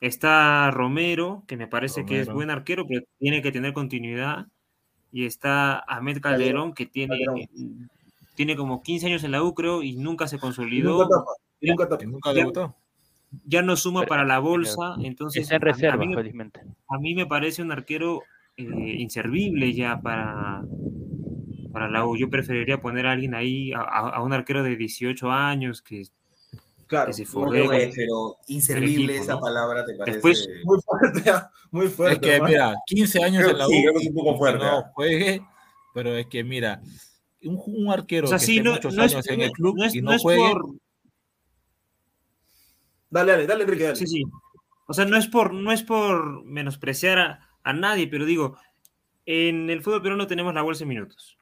está 0.00 0.70
Romero, 0.70 1.44
que 1.46 1.56
me 1.56 1.66
parece 1.66 2.04
que 2.04 2.14
es 2.20 2.26
Romero. 2.26 2.34
buen 2.34 2.50
arquero, 2.50 2.86
pero 2.86 3.02
tiene 3.18 3.42
que 3.42 3.52
tener 3.52 3.72
continuidad. 3.72 4.46
Y 5.12 5.26
está 5.26 5.78
Ahmed 5.80 6.20
Calderón, 6.20 6.72
que 6.72 6.86
tiene, 6.86 7.18
Calderón. 7.24 7.90
tiene 8.36 8.56
como 8.56 8.82
15 8.82 9.06
años 9.06 9.24
en 9.24 9.32
la 9.32 9.42
U, 9.42 9.54
creo, 9.54 9.82
y 9.82 9.96
nunca 9.96 10.28
se 10.28 10.36
Y 10.36 10.38
consolidó. 10.38 10.92
Nunca 11.02 11.08
tapa, 11.08 11.30
y 11.60 11.66
Ya- 11.66 11.72
nunca 11.72 11.84
tapa. 11.88 11.98
Que 11.98 12.06
nunca 12.06 12.30
Ya- 12.30 12.34
debutó. 12.38 12.74
ya 13.44 13.62
no 13.62 13.76
suma 13.76 14.00
Pero- 14.00 14.08
para 14.08 14.24
la 14.24 14.38
bolsa, 14.38 14.94
entonces 15.02 15.42
Está 15.42 15.56
en 15.56 15.62
a- 15.62 15.70
a, 15.70 15.72
reserva, 15.72 15.96
mí, 15.98 16.08
me- 16.08 16.14
felizmente. 16.16 16.60
a 16.88 16.98
mí 16.98 17.14
me 17.14 17.26
parece 17.26 17.62
un 17.62 17.72
arquero 17.72 18.22
eh, 18.56 18.62
inservible 18.98 19.72
ya 19.72 20.00
para, 20.02 20.62
para 21.72 21.88
la 21.88 22.04
U. 22.06 22.16
Yo 22.16 22.28
preferiría 22.30 22.80
poner 22.80 23.06
a 23.06 23.12
alguien 23.12 23.34
ahí, 23.34 23.72
a, 23.74 24.20
un 24.22 24.32
arquero 24.32 24.62
de 24.62 24.76
18 24.76 25.30
años 25.30 25.82
que, 25.82 26.04
Claro. 26.86 27.12
No, 27.34 27.50
pero 27.94 28.36
inservible 28.48 29.12
equipo, 29.14 29.22
esa 29.22 29.34
¿no? 29.34 29.40
palabra 29.40 29.84
te 29.86 29.94
parece. 29.94 30.14
Después- 30.16 30.48
Muy 30.64 30.80
fuerte, 30.80 31.30
ah, 31.30 31.48
muy 31.70 31.86
fuerte. 31.88 32.14
Es 32.16 32.20
que, 32.20 32.34
hermano. 32.34 32.50
mira, 32.52 32.74
15 32.86 33.22
años 33.24 33.42
Creo 33.42 33.50
en 33.52 33.58
la 33.58 33.68
U. 33.68 33.70
sí, 33.70 33.80
creo 33.82 33.92
que 33.94 34.00
es 34.00 34.08
un 34.08 34.14
poco 34.14 34.38
fuerte, 34.38 34.64
No 34.64 34.78
¿ah? 34.78 34.90
juegue, 34.94 35.40
pero 35.94 36.16
es 36.16 36.26
que, 36.26 36.42
mira, 36.42 36.82
un, 37.44 37.62
un 37.64 37.92
arquero 37.92 38.26
O 38.26 38.28
sea, 38.28 38.38
que 38.38 38.44
sí, 38.44 38.56
esté 38.56 38.64
no, 38.64 38.72
muchos 38.72 38.94
no 38.96 39.04
es, 39.04 39.14
años 39.14 39.28
en 39.28 39.38
no- 39.38 39.44
el 39.44 39.50
club 39.52 39.76
no 39.78 39.84
es- 39.84 39.94
y 39.94 40.02
no 40.02 40.18
juegue, 40.18 40.50
por, 40.50 40.66
Dale, 43.10 43.32
dale, 43.32 43.46
dale, 43.46 43.64
Enrique, 43.64 43.84
dale. 43.84 43.96
Sí, 43.96 44.06
sí. 44.06 44.22
O 44.86 44.92
sea, 44.94 45.04
no 45.04 45.16
es 45.16 45.26
por, 45.28 45.52
no 45.52 45.72
es 45.72 45.82
por 45.82 46.44
menospreciar 46.44 47.18
a, 47.18 47.48
a 47.62 47.72
nadie, 47.72 48.08
pero 48.08 48.24
digo, 48.24 48.56
en 49.26 49.70
el 49.70 49.82
fútbol 49.82 50.02
peruano 50.02 50.26
tenemos 50.26 50.54
la 50.54 50.62
bolsa 50.62 50.80
de 50.80 50.86
minutos. 50.88 51.36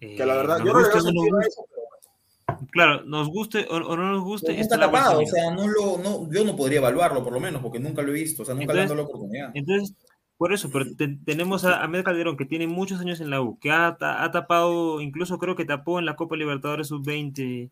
Que 0.00 0.24
la 0.24 0.34
Eh, 0.34 0.36
verdad, 0.36 0.58
yo 0.58 0.72
no 0.72 0.80
le 0.80 0.88
guste 0.90 1.12
no 1.12 1.38
a 1.38 1.42
eso, 1.42 1.64
pero 1.68 2.58
Claro, 2.70 3.04
nos 3.04 3.28
guste 3.28 3.66
o, 3.70 3.76
o 3.76 3.96
no 3.96 4.10
nos 4.12 4.22
guste, 4.24 4.58
está 4.58 4.78
tapado, 4.78 5.20
o 5.20 5.26
sea, 5.26 5.50
no 5.54 5.68
lo, 5.68 5.98
no, 5.98 6.30
yo 6.32 6.44
no 6.44 6.56
podría 6.56 6.78
evaluarlo, 6.78 7.22
por 7.22 7.32
lo 7.32 7.40
menos, 7.40 7.62
porque 7.62 7.78
nunca 7.78 8.02
lo 8.02 8.10
he 8.10 8.14
visto, 8.14 8.42
o 8.42 8.46
sea, 8.46 8.54
nunca 8.54 8.72
le 8.72 8.82
han 8.82 8.88
dado 8.88 8.96
la 9.02 9.02
oportunidad. 9.08 9.50
Entonces, 9.54 9.94
por 10.36 10.52
eso, 10.52 10.68
pero 10.72 10.86
te- 10.96 11.18
tenemos 11.24 11.64
a 11.64 11.82
Ahmed 11.82 12.04
Calderón, 12.04 12.36
que 12.36 12.44
tiene 12.46 12.66
muchos 12.66 13.00
años 13.00 13.20
en 13.20 13.30
la 13.30 13.40
U, 13.42 13.58
que 13.60 13.70
ha, 13.70 13.96
ha 14.00 14.30
tapado, 14.30 15.00
incluso 15.00 15.38
creo 15.38 15.56
que 15.56 15.64
tapó 15.64 15.98
en 15.98 16.06
la 16.06 16.16
Copa 16.16 16.36
Libertadores 16.36 16.88
Sub-20, 16.88 17.70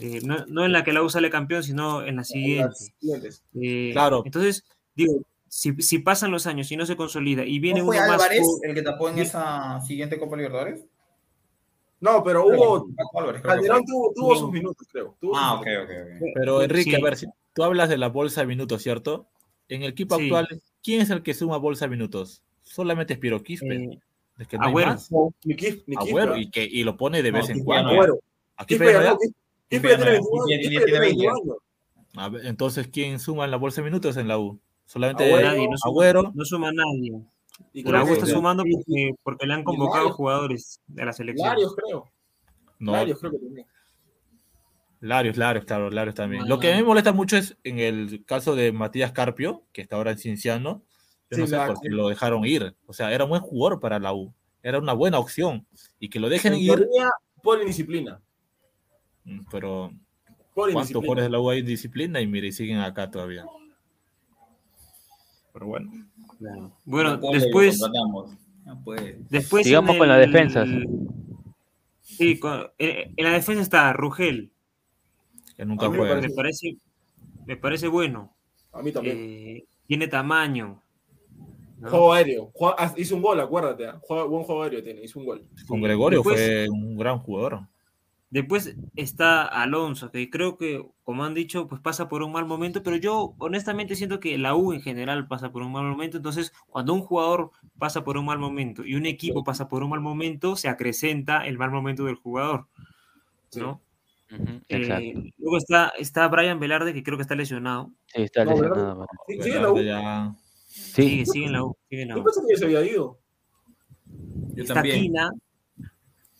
eh, 0.00 0.20
no, 0.24 0.44
no 0.46 0.64
en 0.64 0.72
la 0.72 0.84
que 0.84 0.92
la 0.92 1.02
U 1.02 1.08
sale 1.10 1.30
campeón, 1.30 1.62
sino 1.62 2.02
en 2.02 2.16
la 2.16 2.24
siguiente. 2.24 2.74
Eh, 3.60 3.90
Claro. 3.92 4.22
Entonces, 4.24 4.64
digo, 4.94 5.22
si, 5.48 5.74
si 5.82 5.98
pasan 5.98 6.30
los 6.30 6.46
años 6.46 6.70
y 6.72 6.76
no 6.76 6.86
se 6.86 6.96
consolida 6.96 7.44
y 7.44 7.58
viene 7.60 7.80
¿No 7.80 7.86
fue 7.86 7.98
uno 7.98 8.06
más 8.08 8.14
Álvarez 8.22 8.42
el 8.62 8.74
que 8.74 8.82
tapó 8.82 9.08
en 9.10 9.18
esa 9.18 9.80
siguiente 9.82 10.18
Copa 10.18 10.36
Libertadores? 10.36 10.84
No, 12.02 12.22
pero 12.22 12.46
hubo. 12.46 12.88
Calderón 13.42 13.84
tuvo, 13.86 14.12
tuvo 14.14 14.36
sus 14.36 14.50
minutos, 14.52 14.86
creo. 14.90 15.16
Tuvo 15.20 15.36
Ah, 15.36 15.54
ok, 15.54 15.66
ok, 15.84 15.90
ok. 15.90 16.22
Pero 16.34 16.62
Enrique, 16.62 16.90
Sí. 16.90 16.96
a 16.96 17.00
ver, 17.04 17.16
si 17.16 17.26
tú 17.54 17.62
hablas 17.64 17.88
de 17.88 17.96
la 17.96 18.08
bolsa 18.08 18.40
de 18.42 18.48
minutos, 18.48 18.82
¿cierto? 18.82 19.26
En 19.68 19.82
el 19.84 19.90
equipo 19.92 20.16
Sí. 20.16 20.24
actual, 20.24 20.48
¿quién 20.82 21.00
es 21.00 21.10
el 21.10 21.22
que 21.22 21.32
suma 21.32 21.56
bolsa 21.58 21.86
de 21.86 21.90
minutos? 21.92 22.42
Solamente 22.62 23.14
Spiro 23.14 23.42
Quispe. 23.42 23.74
Eh, 23.74 23.98
es 24.38 24.48
que 24.48 24.58
no 24.58 24.64
hay 24.64 24.70
Agüero. 24.70 24.90
más. 24.90 25.10
Ni 25.44 25.54
Kif- 25.54 25.84
ni 25.86 25.96
Agüero, 25.96 26.36
y, 26.36 26.50
que, 26.50 26.64
y 26.64 26.82
lo 26.84 26.96
pone 26.96 27.22
de 27.22 27.30
No, 27.32 27.38
vez 27.38 27.48
en 27.48 27.54
Quispe 27.54 27.64
cuando. 27.66 27.90
no. 27.90 27.94
Agüero. 27.96 28.18
Aquí 28.56 28.74
no, 28.74 28.84
no, 28.84 28.90
tiene 28.90 29.04
ya 29.04 29.10
21 29.10 29.16
tiene- 29.68 29.78
Quispe 29.78 29.88
ya 29.88 30.56
ya 30.56 30.68
tiene 30.68 30.84
tiene 30.84 31.00
20. 31.00 31.00
21 31.00 31.34
años. 31.36 31.56
A 32.16 32.28
ver, 32.28 32.46
entonces, 32.46 32.88
¿quién 32.88 33.18
suma 33.20 33.44
en 33.44 33.50
la 33.52 33.56
bolsa 33.56 33.80
de 33.80 33.84
minutos 33.86 34.16
en 34.16 34.28
la 34.28 34.38
U? 34.38 34.58
Solamente 34.86 35.24
Agüero, 35.24 35.48
nadie, 35.48 35.68
no 35.68 35.78
suma, 35.78 35.90
Agüero. 35.92 36.32
no 36.34 36.44
suma 36.44 36.72
nadie. 36.72 37.12
Y 37.72 37.82
La 37.82 37.90
creo 37.90 38.02
U 38.04 38.06
que 38.06 38.12
está 38.14 38.26
sumando 38.26 38.64
porque, 38.64 39.14
porque 39.22 39.46
le 39.46 39.54
han 39.54 39.64
convocado 39.64 40.04
Larios. 40.04 40.16
jugadores 40.16 40.80
de 40.86 41.04
la 41.04 41.12
selección. 41.12 41.48
Larios, 41.48 41.74
creo. 41.76 42.10
No, 42.78 42.92
Larios, 42.92 43.18
creo 43.20 43.32
que 43.32 43.38
también. 43.38 43.66
Larios, 45.00 45.36
Larios, 45.36 45.64
claro, 45.64 45.90
Larios 45.90 46.14
también. 46.14 46.42
Ah. 46.44 46.46
Lo 46.48 46.58
que 46.60 46.72
a 46.72 46.76
mí 46.76 46.82
me 46.82 46.86
molesta 46.88 47.12
mucho 47.12 47.36
es 47.36 47.56
en 47.64 47.78
el 47.78 48.24
caso 48.24 48.54
de 48.54 48.72
Matías 48.72 49.12
Carpio, 49.12 49.64
que 49.72 49.80
está 49.82 49.96
ahora 49.96 50.12
en 50.12 50.18
Cienciano. 50.18 50.82
Yo 51.30 51.38
no 51.38 51.46
sé 51.46 51.56
por 51.56 51.80
qué 51.80 51.88
lo 51.88 52.08
dejaron 52.08 52.44
ir. 52.44 52.76
O 52.86 52.92
sea, 52.92 53.10
era 53.12 53.24
un 53.24 53.30
buen 53.30 53.42
jugador 53.42 53.80
para 53.80 53.98
la 53.98 54.12
U. 54.12 54.32
Era 54.62 54.78
una 54.78 54.92
buena 54.92 55.18
opción. 55.18 55.66
Y 55.98 56.08
que 56.08 56.20
lo 56.20 56.28
dejen 56.28 56.52
En 56.54 56.60
ir, 56.60 56.74
teoría, 56.76 57.10
por 57.42 57.58
indisciplina. 57.60 58.20
mm, 59.24 59.40
pero 59.50 59.92
Por 60.54 60.72
¿cuántos 60.72 60.94
jugadores 60.94 61.24
de 61.24 61.30
la 61.30 61.40
U 61.40 61.50
hay 61.50 61.60
en 61.60 61.66
disciplina? 61.66 62.20
Y 62.20 62.26
mire, 62.26 62.52
siguen 62.52 62.78
acá 62.80 63.10
todavía. 63.10 63.44
Pero 65.52 65.66
bueno. 65.66 65.90
Bueno, 66.84 67.20
¿Cómo 67.20 67.32
lo 67.34 67.40
después? 67.40 67.80
Ah, 68.66 68.76
pues. 68.84 69.28
después 69.30 69.66
Sigamos 69.66 69.96
con 69.96 70.08
las 70.08 70.24
el- 70.24 70.30
defensas. 70.32 70.68
Sí, 72.00 72.38
con- 72.38 72.66
en, 72.78 73.12
en 73.16 73.24
la 73.24 73.32
defensa 73.32 73.62
está 73.62 73.92
Rugel. 73.92 74.50
Que 75.56 75.64
nunca 75.64 75.86
juega. 75.88 76.20
Me 76.20 76.30
parece, 76.30 76.76
me 77.46 77.56
parece 77.56 77.88
bueno. 77.88 78.34
A 78.72 78.82
mí 78.82 78.92
también. 78.92 79.16
Eh, 79.18 79.64
tiene 79.86 80.08
tamaño. 80.08 80.80
¿no? 81.78 81.88
Juego 81.90 82.12
aéreo. 82.12 82.50
Juega- 82.54 82.76
ah, 82.78 82.94
hizo 82.96 83.16
un 83.16 83.22
gol, 83.22 83.40
acuérdate. 83.40 83.86
ah. 83.86 83.98
Juega- 84.02 84.24
buen 84.24 84.44
juego 84.44 84.62
aéreo 84.62 84.82
tiene, 84.82 85.02
hizo 85.02 85.18
un 85.18 85.26
gol. 85.26 85.44
Con 85.66 85.80
Gregorio 85.82 86.20
Después- 86.20 86.36
fue 86.40 86.68
un 86.68 86.96
gran 86.96 87.18
jugador. 87.18 87.60
Después 88.32 88.74
está 88.96 89.42
Alonso, 89.44 90.10
que 90.10 90.30
creo 90.30 90.56
que, 90.56 90.82
como 91.04 91.22
han 91.22 91.34
dicho, 91.34 91.68
pues 91.68 91.82
pasa 91.82 92.08
por 92.08 92.22
un 92.22 92.32
mal 92.32 92.46
momento, 92.46 92.82
pero 92.82 92.96
yo 92.96 93.34
honestamente 93.36 93.94
siento 93.94 94.20
que 94.20 94.38
la 94.38 94.54
U 94.54 94.72
en 94.72 94.80
general 94.80 95.28
pasa 95.28 95.52
por 95.52 95.60
un 95.62 95.70
mal 95.70 95.84
momento, 95.84 96.16
entonces 96.16 96.50
cuando 96.66 96.94
un 96.94 97.02
jugador 97.02 97.50
pasa 97.78 98.04
por 98.04 98.16
un 98.16 98.24
mal 98.24 98.38
momento 98.38 98.86
y 98.86 98.94
un 98.94 99.04
equipo 99.04 99.44
pasa 99.44 99.68
por 99.68 99.82
un 99.82 99.90
mal 99.90 100.00
momento, 100.00 100.56
se 100.56 100.70
acrecenta 100.70 101.46
el 101.46 101.58
mal 101.58 101.70
momento 101.70 102.04
del 102.06 102.14
jugador, 102.14 102.68
¿no? 103.54 103.82
Eh, 104.70 105.12
luego 105.36 105.58
está, 105.58 105.92
está 105.98 106.26
Brian 106.28 106.58
Velarde, 106.58 106.94
que 106.94 107.02
creo 107.02 107.18
que 107.18 107.22
está 107.22 107.34
lesionado. 107.34 107.90
Sí, 108.06 108.22
está 108.22 108.46
lesionado. 108.46 109.06
Sí, 109.28 109.42
sigue 109.42 109.56
en 109.56 109.62
la 109.62 109.70
U. 109.72 109.78
ya- 109.82 110.34
Sí, 110.68 111.02
Sigue, 111.02 111.26
sigue 111.26 111.46
en 111.48 111.52
la 111.52 111.64
U. 111.64 111.76
sigue 111.90 112.02
en 112.02 112.08
la 112.08 112.14
Yo 112.14 112.20
U. 112.22 112.24
pensé 112.24 112.40
que 112.40 112.54
ya 112.54 112.58
se 112.58 112.64
había 112.64 112.82
ido. 112.90 113.18
yo 114.54 114.62
Está 114.62 114.72
también. 114.72 115.02
Quina, 115.02 115.30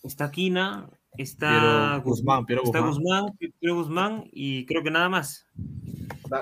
está 0.03 0.31
Quina, 0.31 0.89
está 1.17 1.93
Piero 1.97 2.03
Guzmán, 2.05 2.47
Piero 2.47 2.63
está 2.65 2.81
Guzmán. 2.81 3.23
Guzmán, 3.27 3.53
Piero 3.59 3.75
Guzmán 3.77 4.25
y 4.33 4.67
creo 4.67 4.83
que 4.83 4.91
nada 4.91 5.09
más. 5.09 5.47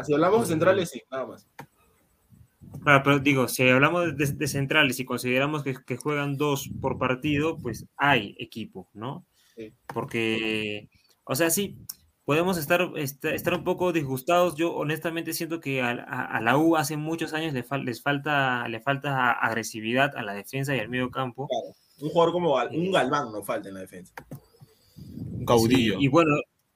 Si 0.05 0.12
hablamos 0.14 0.43
de 0.43 0.47
centrales, 0.47 0.91
sí, 0.91 1.03
nada 1.11 1.27
más. 1.27 1.47
Claro, 2.83 3.03
pero 3.05 3.18
digo, 3.18 3.49
si 3.49 3.68
hablamos 3.68 4.16
de, 4.16 4.27
de 4.27 4.49
centrales 4.49 4.99
y 5.01 5.05
consideramos 5.05 5.62
que, 5.62 5.75
que 5.85 5.97
juegan 5.97 6.37
dos 6.37 6.71
por 6.81 6.99
partido, 6.99 7.59
pues 7.59 7.85
hay 7.97 8.35
equipo, 8.39 8.89
¿no? 8.95 9.27
Sí. 9.57 9.73
Porque, 9.93 10.89
o 11.25 11.35
sea, 11.35 11.51
sí, 11.51 11.77
podemos 12.25 12.57
estar, 12.57 12.91
est- 12.97 13.25
estar 13.27 13.53
un 13.55 13.64
poco 13.64 13.93
disgustados. 13.93 14.55
Yo 14.55 14.73
honestamente 14.75 15.35
siento 15.35 15.61
que 15.61 15.83
a, 15.83 15.91
a- 15.91 16.25
a 16.37 16.41
la 16.41 16.57
U 16.57 16.77
hace 16.77 16.97
muchos 16.97 17.35
años 17.35 17.53
le 17.53 17.64
fal- 17.66 17.85
les 17.85 18.01
falta, 18.03 18.66
le 18.68 18.81
falta 18.81 19.33
agresividad 19.33 20.16
a 20.16 20.23
la 20.23 20.33
defensa 20.33 20.75
y 20.75 20.79
al 20.79 20.89
medio 20.89 21.11
campo. 21.11 21.49
Claro. 21.49 21.75
Un 22.01 22.09
jugador 22.11 22.33
como 22.33 22.55
Gal- 22.57 22.71
un 22.75 22.93
Galván 22.93 23.31
no 23.33 23.43
falta 23.43 23.68
en 23.68 23.75
la 23.75 23.81
defensa. 23.81 24.14
Un 25.21 25.45
caudillo. 25.45 25.99
Sí, 25.99 26.05
y 26.05 26.09
bueno, 26.09 26.35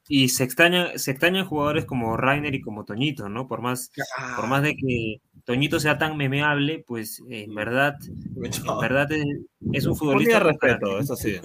y 0.09 0.29
se 0.29 0.45
extrañan, 0.45 0.99
se 0.99 1.11
extrañan 1.13 1.47
jugadores 1.47 1.85
como 1.87 2.17
Rainer 2.17 2.55
y 2.55 2.61
como 2.61 2.85
Toñito, 2.85 3.29
¿no? 3.29 3.49
Por 3.49 3.61
más, 3.63 3.91
Ah, 4.19 4.35
por 4.37 4.47
más 4.49 4.63
de 4.63 4.77
que 4.77 5.21
Toñito 5.45 5.81
sea 5.81 5.99
tan 5.99 6.17
memeable, 6.17 6.85
pues 6.87 7.23
en 7.29 7.55
verdad, 7.55 7.97
en 8.37 8.79
verdad 8.81 9.11
es, 9.13 9.25
es 9.73 9.87
un 9.87 9.97
futbolista. 9.97 10.41
Ponía 10.41 10.59
con 10.59 10.69
respeto, 10.69 10.99
eso 10.99 11.17
sí. 11.17 11.37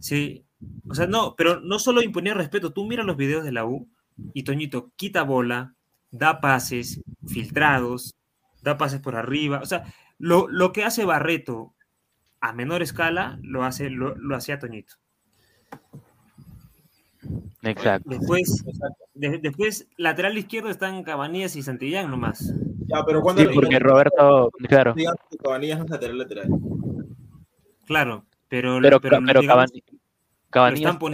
Sí, 0.00 0.44
o 0.88 0.94
sea, 0.94 1.06
no, 1.06 1.34
pero 1.36 1.60
no 1.60 1.78
solo 1.78 2.02
imponía 2.02 2.34
respeto, 2.34 2.72
tú 2.72 2.86
mira 2.86 3.04
los 3.04 3.16
videos 3.16 3.44
de 3.44 3.52
la 3.52 3.64
U 3.66 3.88
y 4.34 4.42
Toñito 4.44 4.92
quita 4.96 5.22
bola, 5.22 5.74
da 6.10 6.40
pases 6.40 7.00
filtrados, 7.26 8.14
da 8.62 8.78
pases 8.78 9.00
por 9.00 9.16
arriba, 9.16 9.60
o 9.62 9.66
sea, 9.66 9.84
lo, 10.18 10.48
lo 10.48 10.72
que 10.72 10.84
hace 10.84 11.04
Barreto 11.04 11.74
a 12.40 12.52
menor 12.52 12.82
escala 12.82 13.38
lo 13.42 13.64
hace 13.64 13.90
lo, 13.90 14.16
lo 14.16 14.36
hacía 14.36 14.58
Toñito. 14.58 14.94
Exacto. 17.62 18.10
Después, 18.10 18.64
de- 19.14 19.38
después 19.38 19.86
lateral 19.96 20.36
izquierdo 20.36 20.68
están 20.68 21.02
Cabanillas 21.04 21.54
y 21.56 21.62
Santillán 21.62 22.10
nomás. 22.10 22.52
Ya, 22.88 23.04
pero 23.06 23.22
cuando 23.22 23.42
Sí, 23.42 23.48
porque 23.54 23.78
Roberto, 23.78 24.50
claro. 24.68 24.94
no 25.78 25.84
es 25.84 25.90
lateral 25.90 26.18
lateral. 26.18 26.48
Claro, 27.86 28.24
pero, 28.48 28.78
Pero, 28.82 29.00
pero, 29.00 29.20
digamos, 29.40 29.70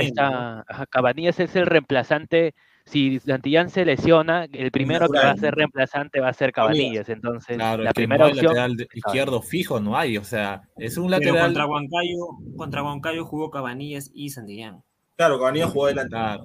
está- 0.08 0.64
ajá, 0.66 0.86
Cabanillas 0.86 1.38
es 1.40 1.54
el 1.56 1.66
reemplazante. 1.66 2.54
Si 2.88 3.20
Santillán 3.20 3.68
se 3.70 3.84
lesiona, 3.84 4.44
el 4.50 4.70
primero 4.70 5.08
que 5.08 5.18
va 5.18 5.30
a 5.32 5.36
ser 5.36 5.54
reemplazante 5.54 6.20
va 6.20 6.28
a 6.28 6.32
ser 6.32 6.52
Cabanillas. 6.52 7.08
Entonces, 7.08 7.56
Claro, 7.56 7.82
la 7.82 7.92
primera 7.92 8.18
no 8.20 8.24
hay 8.26 8.32
opción. 8.32 8.46
lateral 8.54 8.76
de- 8.76 8.88
izquierdo 8.94 9.42
fijo, 9.42 9.78
no 9.80 9.96
hay. 9.96 10.16
O 10.16 10.24
sea, 10.24 10.62
es 10.76 10.96
un 10.96 11.08
pero 11.10 11.18
lateral. 11.20 11.46
contra 11.46 11.66
Huancayo, 11.66 12.26
contra 12.56 12.82
Huancayo 12.82 13.24
jugó 13.24 13.50
Cabanillas 13.50 14.10
y 14.14 14.30
Santillán. 14.30 14.82
Claro, 15.16 15.38
Cabanillas 15.38 15.70
jugó. 15.70 15.88
Claro, 15.88 16.44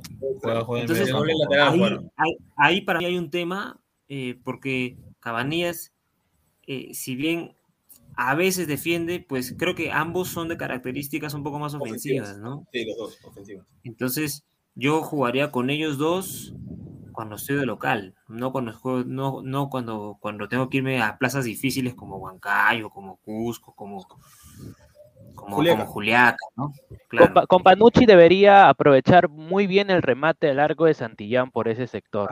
Entonces, 0.78 1.14
medio 1.14 1.38
lateral. 1.44 1.74
ahí, 1.74 1.82
ahí- 2.18 2.38
ahí 2.58 2.82
para 2.82 3.00
mí 3.00 3.06
hay 3.06 3.18
un 3.18 3.30
tema, 3.30 3.80
eh, 4.10 4.38
porque 4.44 4.98
Cabanillas, 5.20 5.94
eh, 6.68 6.90
si 6.94 7.16
bien 7.16 7.56
a 8.16 8.36
veces 8.36 8.68
defiende, 8.68 9.20
pues 9.28 9.56
creo 9.58 9.76
que 9.76 9.92
ambos 9.92 10.28
son 10.28 10.48
de 10.48 10.58
características 10.58 11.34
un 11.34 11.44
poco 11.44 11.58
más 11.60 11.74
ofensivas, 11.74 12.38
¿no? 12.38 12.68
Sí, 12.72 12.86
los 12.86 12.98
dos, 12.98 13.20
ofensivos. 13.24 13.66
Entonces, 13.84 14.44
yo 14.76 15.02
jugaría 15.04 15.52
con 15.52 15.70
ellos 15.70 15.98
dos 15.98 16.54
cuando 17.12 17.36
estoy 17.36 17.58
de 17.58 17.66
local, 17.66 18.16
no 18.28 18.52
cuando 18.52 18.74
juego, 18.74 19.04
no, 19.06 19.42
no 19.44 19.70
cuando, 19.70 20.18
cuando 20.20 20.48
tengo 20.48 20.70
que 20.70 20.78
irme 20.78 21.02
a 21.02 21.18
plazas 21.18 21.46
difíciles 21.46 21.94
como 21.94 22.18
Huancayo, 22.18 22.90
como 22.90 23.18
Cusco, 23.18 23.74
como, 23.76 24.04
como, 25.36 25.56
Juliaca. 25.56 25.78
como 25.78 25.92
Juliaca, 25.92 26.38
¿no? 26.56 26.74
Con, 26.90 26.98
Claro. 27.08 27.34
Pa- 27.36 27.46
con 27.46 27.62
Panucci 27.62 28.06
debería 28.08 28.70
aprovechar 28.70 29.30
muy 29.30 29.68
bien 29.68 29.92
el 29.92 30.02
remate 30.02 30.52
largo 30.56 30.86
de 30.86 30.96
Santillán 30.96 31.52
por 31.52 31.68
ese 31.68 31.86
sector. 31.86 32.32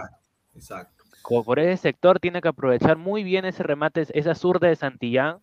Exacto. 0.55 1.03
Co- 1.21 1.43
Por 1.43 1.59
ese 1.59 1.77
sector 1.77 2.19
tiene 2.19 2.41
que 2.41 2.47
aprovechar 2.47 2.97
muy 2.97 3.23
bien 3.23 3.45
ese 3.45 3.61
remate, 3.61 4.07
esa 4.13 4.33
zurda 4.33 4.67
de 4.67 4.75
Santillán, 4.75 5.37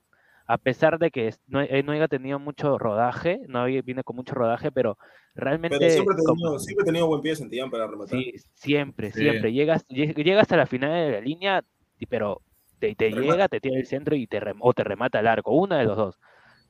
a 0.51 0.57
pesar 0.59 0.99
de 0.99 1.11
que 1.11 1.33
no, 1.47 1.61
eh, 1.61 1.83
no 1.83 1.93
haya 1.93 2.09
tenido 2.09 2.39
mucho 2.39 2.79
rodaje, 2.79 3.41
no 3.49 3.61
había- 3.61 3.83
viene 3.83 4.03
con 4.03 4.17
mucho 4.17 4.35
rodaje, 4.35 4.73
pero 4.73 4.97
realmente 5.35 5.79
Pero 5.79 5.91
siempre 5.93 6.17
como- 6.17 6.35
tenido, 6.41 6.59
siempre 6.59 6.83
he 6.83 6.87
tenido 6.87 7.07
buen 7.07 7.21
pie 7.21 7.33
de 7.33 7.37
Santillán 7.37 7.71
para 7.71 7.87
rematar. 7.87 8.19
sí, 8.19 8.33
siempre, 8.55 9.13
Sí. 9.13 9.21
siempre. 9.21 9.53
Llegas, 9.53 9.87
lle- 9.89 10.15
llegas 10.17 10.43
hasta 10.43 10.57
la 10.57 10.67
final 10.67 10.91
de 10.91 11.13
la 11.13 11.21
línea, 11.21 11.63
y- 11.99 12.07
pero 12.07 12.41
te, 12.81 12.95
llega, 12.95 13.49
te 13.49 13.61
tira 13.61 13.77
el 13.77 13.87
centro 13.87 14.17
y 14.17 14.27
te 14.27 14.41
rem- 14.41 14.57
o 14.61 14.73
te 14.73 14.85
remata 14.85 15.21
largo, 15.21 15.53
uno 15.53 15.77
de 15.77 15.85
los 15.85 15.97
dos. 15.97 16.19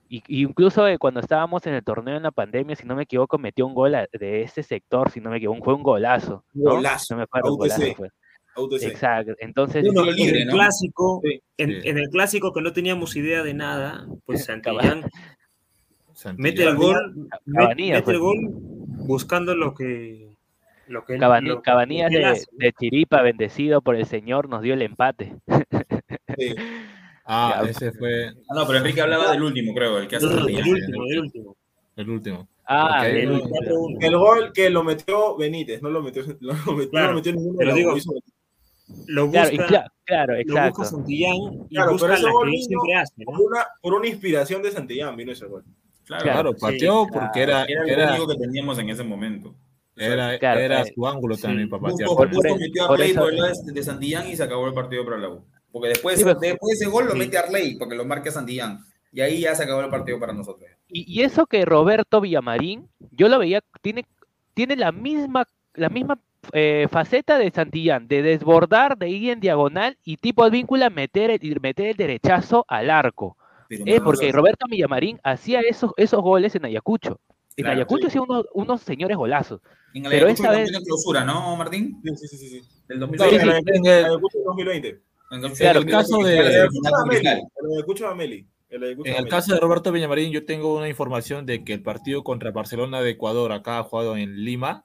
Y, 0.08 0.22
y 0.26 0.42
incluso 0.42 0.88
eh, 0.88 0.96
cuando 0.98 1.20
estábamos 1.20 1.66
en 1.66 1.74
el 1.74 1.84
torneo 1.84 2.16
en 2.16 2.22
la 2.22 2.30
pandemia, 2.30 2.74
si 2.74 2.86
no 2.86 2.96
me 2.96 3.02
equivoco, 3.04 3.36
metió 3.38 3.64
un 3.66 3.74
gol 3.74 3.94
a- 3.94 4.08
de 4.12 4.42
ese 4.42 4.62
sector, 4.62 5.10
si 5.10 5.20
no 5.20 5.30
me 5.30 5.36
equivoco, 5.36 5.62
fue 5.62 5.74
un 5.74 5.82
golazo. 5.82 6.44
¿no? 6.54 6.70
Golazo, 6.72 7.04
Si 7.04 7.14
no 7.14 7.20
me 7.20 7.26
golazo 7.30 7.94
fue. 7.94 8.08
UTC. 8.60 8.82
Exacto. 8.84 9.32
Entonces, 9.38 9.84
Uno 9.88 10.04
En 10.08 10.16
libre, 10.16 10.42
el 10.42 10.46
¿no? 10.48 10.54
clásico, 10.54 11.20
Sí, 11.24 11.40
en, 11.58 11.70
sí. 11.82 11.88
en 11.88 11.98
el 11.98 12.08
clásico 12.10 12.52
que 12.52 12.60
no 12.60 12.72
teníamos 12.72 13.14
idea 13.16 13.42
de 13.42 13.54
nada, 13.54 14.06
pues 14.26 14.44
Santillán 14.46 15.04
mete 16.36 16.64
el 16.64 16.76
gol, 16.76 17.28
Cabanillas, 17.52 17.98
mete 17.98 18.10
el 18.12 18.18
pues. 18.18 18.18
gol 18.18 18.36
buscando 19.06 19.54
lo 19.54 19.74
que 19.74 20.26
lo 20.88 21.04
que 21.04 21.18
Cabani- 21.18 21.48
lo 21.48 21.62
que 21.62 21.70
de, 22.56 22.72
Chiripa, 22.72 23.20
bendecido 23.22 23.82
por 23.82 23.94
el 23.94 24.06
Señor, 24.06 24.48
nos 24.48 24.62
dio 24.62 24.74
el 24.74 24.82
empate. 24.82 25.36
Sí. 26.38 26.54
Ah, 27.24 27.60
Ya. 27.64 27.70
ese 27.70 27.92
fue 27.92 28.28
Ah, 28.48 28.54
no, 28.54 28.66
pero 28.66 28.78
Enrique 28.78 29.00
hablaba 29.02 29.32
del 29.32 29.42
último, 29.42 29.74
creo, 29.74 29.98
el 29.98 30.08
que 30.08 30.16
hace 30.16 30.26
No, 30.26 30.32
el 30.32 30.38
último, 30.44 31.04
el 31.10 31.18
último. 31.20 31.56
el 31.96 32.10
último. 32.10 32.48
Ah, 32.66 32.98
Ok. 33.00 33.06
el 33.08 33.16
El 33.16 33.30
último. 33.32 33.50
4-1. 33.50 33.96
El 34.06 34.16
gol 34.16 34.52
que 34.52 34.70
lo 34.70 34.84
metió 34.84 35.36
Benítez, 35.36 35.82
no 35.82 35.90
lo 35.90 36.00
metió, 36.02 36.22
no 36.40 36.52
lo 36.66 36.72
metió, 36.74 36.90
Claro, 36.90 37.06
no 37.06 37.12
lo 37.12 37.16
metió 37.16 37.32
ninguno 37.32 37.58
pero 37.58 37.74
digo, 37.74 37.96
hizo- 37.96 38.12
Lo 39.06 39.26
busca, 39.26 39.48
Claro, 39.50 39.86
claro, 40.04 40.34
lo 40.34 40.40
exacto. 40.40 40.78
busca 40.80 40.84
Santillán 40.96 41.36
y 41.68 41.74
Claro, 41.74 41.92
busca 41.92 42.06
pero 42.08 42.18
la 42.22 42.28
que 42.30 42.44
él 42.44 42.50
vino 42.50 42.64
siempre 42.66 42.94
hace, 42.94 43.14
¿no? 43.18 43.24
por 43.26 43.40
una, 43.40 43.66
por 43.82 43.94
una 43.94 44.06
inspiración 44.08 44.62
de 44.62 44.70
Santillán 44.70 45.16
vino 45.16 45.32
ese 45.32 45.46
gol. 45.46 45.64
Claro, 46.04 46.22
Claro, 46.24 46.50
sí, 46.52 46.58
pateó 46.60 47.06
claro. 47.06 47.26
porque 47.26 47.42
era, 47.42 47.64
Era 47.64 47.82
el 47.82 47.88
era, 47.90 48.10
único 48.12 48.28
que 48.28 48.36
teníamos 48.36 48.78
en 48.78 48.88
ese 48.90 49.04
momento. 49.04 49.54
era, 49.96 50.38
Claro, 50.38 50.60
era 50.60 50.80
eh, 50.82 50.92
su 50.94 51.06
ángulo 51.06 51.34
sí. 51.36 51.42
también 51.42 51.68
para 51.68 51.82
patear. 51.82 52.06
Por- 52.08 52.16
por- 52.16 52.26
metió 52.58 52.82
a 52.90 52.96
eso- 53.04 53.20
por 53.20 53.32
de, 53.32 53.72
de 53.72 53.82
Santillán 53.82 54.28
y 54.28 54.36
se 54.36 54.42
acabó 54.42 54.66
el 54.66 54.74
partido 54.74 55.04
para 55.04 55.18
la 55.18 55.28
U. 55.30 55.44
Porque 55.70 55.88
después, 55.88 56.16
Sí, 56.18 56.24
pero- 56.24 56.38
después 56.40 56.78
de 56.78 56.84
ese 56.84 56.90
gol 56.90 57.04
lo 57.06 57.12
sí. 57.12 57.18
mete 57.18 57.36
Arley, 57.36 57.76
porque 57.76 57.94
lo 57.94 58.04
marca 58.06 58.30
Santillán. 58.30 58.78
Y 59.12 59.20
ahí 59.20 59.40
ya 59.40 59.54
se 59.54 59.64
acabó 59.64 59.80
el 59.82 59.90
partido 59.90 60.18
para 60.20 60.32
nosotros. 60.32 60.70
Y, 60.88 61.20
y 61.20 61.22
eso 61.24 61.46
que 61.46 61.64
Roberto 61.64 62.20
Villamarín, 62.20 62.88
yo 63.10 63.28
lo 63.28 63.38
veía, 63.38 63.62
tiene, 63.82 64.06
tiene 64.54 64.76
la 64.76 64.92
misma, 64.92 65.46
la 65.74 65.88
misma 65.90 66.18
eh, 66.52 66.86
faceta 66.90 67.38
de 67.38 67.50
Santillán, 67.50 68.08
de 68.08 68.22
desbordar, 68.22 68.96
de 68.96 69.08
ir 69.08 69.30
en 69.30 69.40
diagonal 69.40 69.98
y 70.04 70.16
tipo 70.16 70.44
Advíncula 70.44 70.90
meter 70.90 71.30
el, 71.30 71.60
meter 71.60 71.86
el 71.88 71.96
derechazo 71.96 72.64
al 72.68 72.90
arco. 72.90 73.36
Pero 73.68 73.84
Eh, 73.86 73.98
no, 73.98 74.04
porque 74.04 74.32
Roberto 74.32 74.66
Villamarín 74.70 75.20
hacía 75.22 75.60
esos, 75.60 75.92
esos 75.96 76.22
goles 76.22 76.54
en 76.54 76.64
Ayacucho. 76.64 77.20
En 77.56 77.64
Claro, 77.64 77.76
Ayacucho 77.76 78.02
sí. 78.02 78.06
hacía 78.08 78.22
unos, 78.22 78.46
unos 78.54 78.80
señores 78.82 79.16
golazos. 79.16 79.60
en 79.94 80.04
el 80.04 80.10
pero 80.10 80.28
el 80.28 80.34
vez- 80.34 80.82
clausura, 80.84 81.24
¿no, 81.24 81.56
Martín? 81.56 81.98
Sí, 82.04 82.10
sí, 82.16 82.28
sí, 82.28 82.36
sí. 82.36 82.48
sí. 82.60 82.68
Del 82.88 83.00
No, 83.00 83.06
2020. 83.08 83.38
sí, 83.38 83.48
en 83.48 83.50
el- 83.56 83.76
en 83.76 83.86
el- 83.86 84.04
Ayacucho 84.04 84.38
2020. 84.46 84.88
En 85.30 85.44
el, 85.44 85.52
Claro, 85.52 85.80
el 85.80 85.86
caso 85.86 86.18
de- 86.18 86.38
El 86.38 86.46
Ayacucho 87.74 88.08
Ameli. 88.08 88.46
En 88.70 88.82
el 89.16 89.28
caso 89.28 89.54
de 89.54 89.60
Roberto 89.60 89.90
Villamarín, 89.92 90.30
yo 90.30 90.44
tengo 90.44 90.76
una 90.76 90.88
información 90.88 91.46
de 91.46 91.64
que 91.64 91.72
el 91.72 91.82
partido 91.82 92.22
contra 92.22 92.50
Barcelona 92.50 93.00
de 93.00 93.10
Ecuador, 93.10 93.50
acá 93.52 93.78
ha 93.78 93.82
jugado 93.84 94.16
en 94.16 94.44
Lima, 94.44 94.84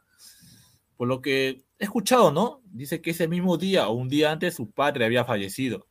por 0.98 1.08
lo 1.08 1.22
que 1.22 1.64
he 1.80 1.84
escuchado, 1.84 2.32
¿no? 2.32 2.62
Dice 2.72 3.02
que 3.02 3.12
ese 3.12 3.28
mismo 3.28 3.58
día 3.58 3.88
o 3.88 3.94
un 3.94 4.10
día 4.10 4.32
antes 4.32 4.56
su 4.56 4.70
padre 4.72 5.06
había 5.06 5.26
fallecido, 5.26 5.88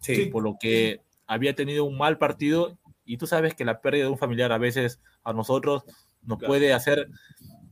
Sí. 0.00 0.26
por 0.26 0.42
lo 0.42 0.56
que 0.60 1.00
había 1.26 1.54
tenido 1.54 1.84
un 1.84 1.96
mal 1.98 2.18
partido 2.18 2.78
y 3.04 3.16
tú 3.18 3.26
sabes 3.26 3.54
que 3.54 3.64
la 3.64 3.80
pérdida 3.80 4.04
de 4.04 4.10
un 4.10 4.18
familiar 4.18 4.52
a 4.52 4.58
veces 4.58 5.00
a 5.24 5.32
nosotros 5.32 5.84
nos 6.22 6.38
Claro. 6.38 6.48
puede 6.50 6.72
hacer 6.72 7.08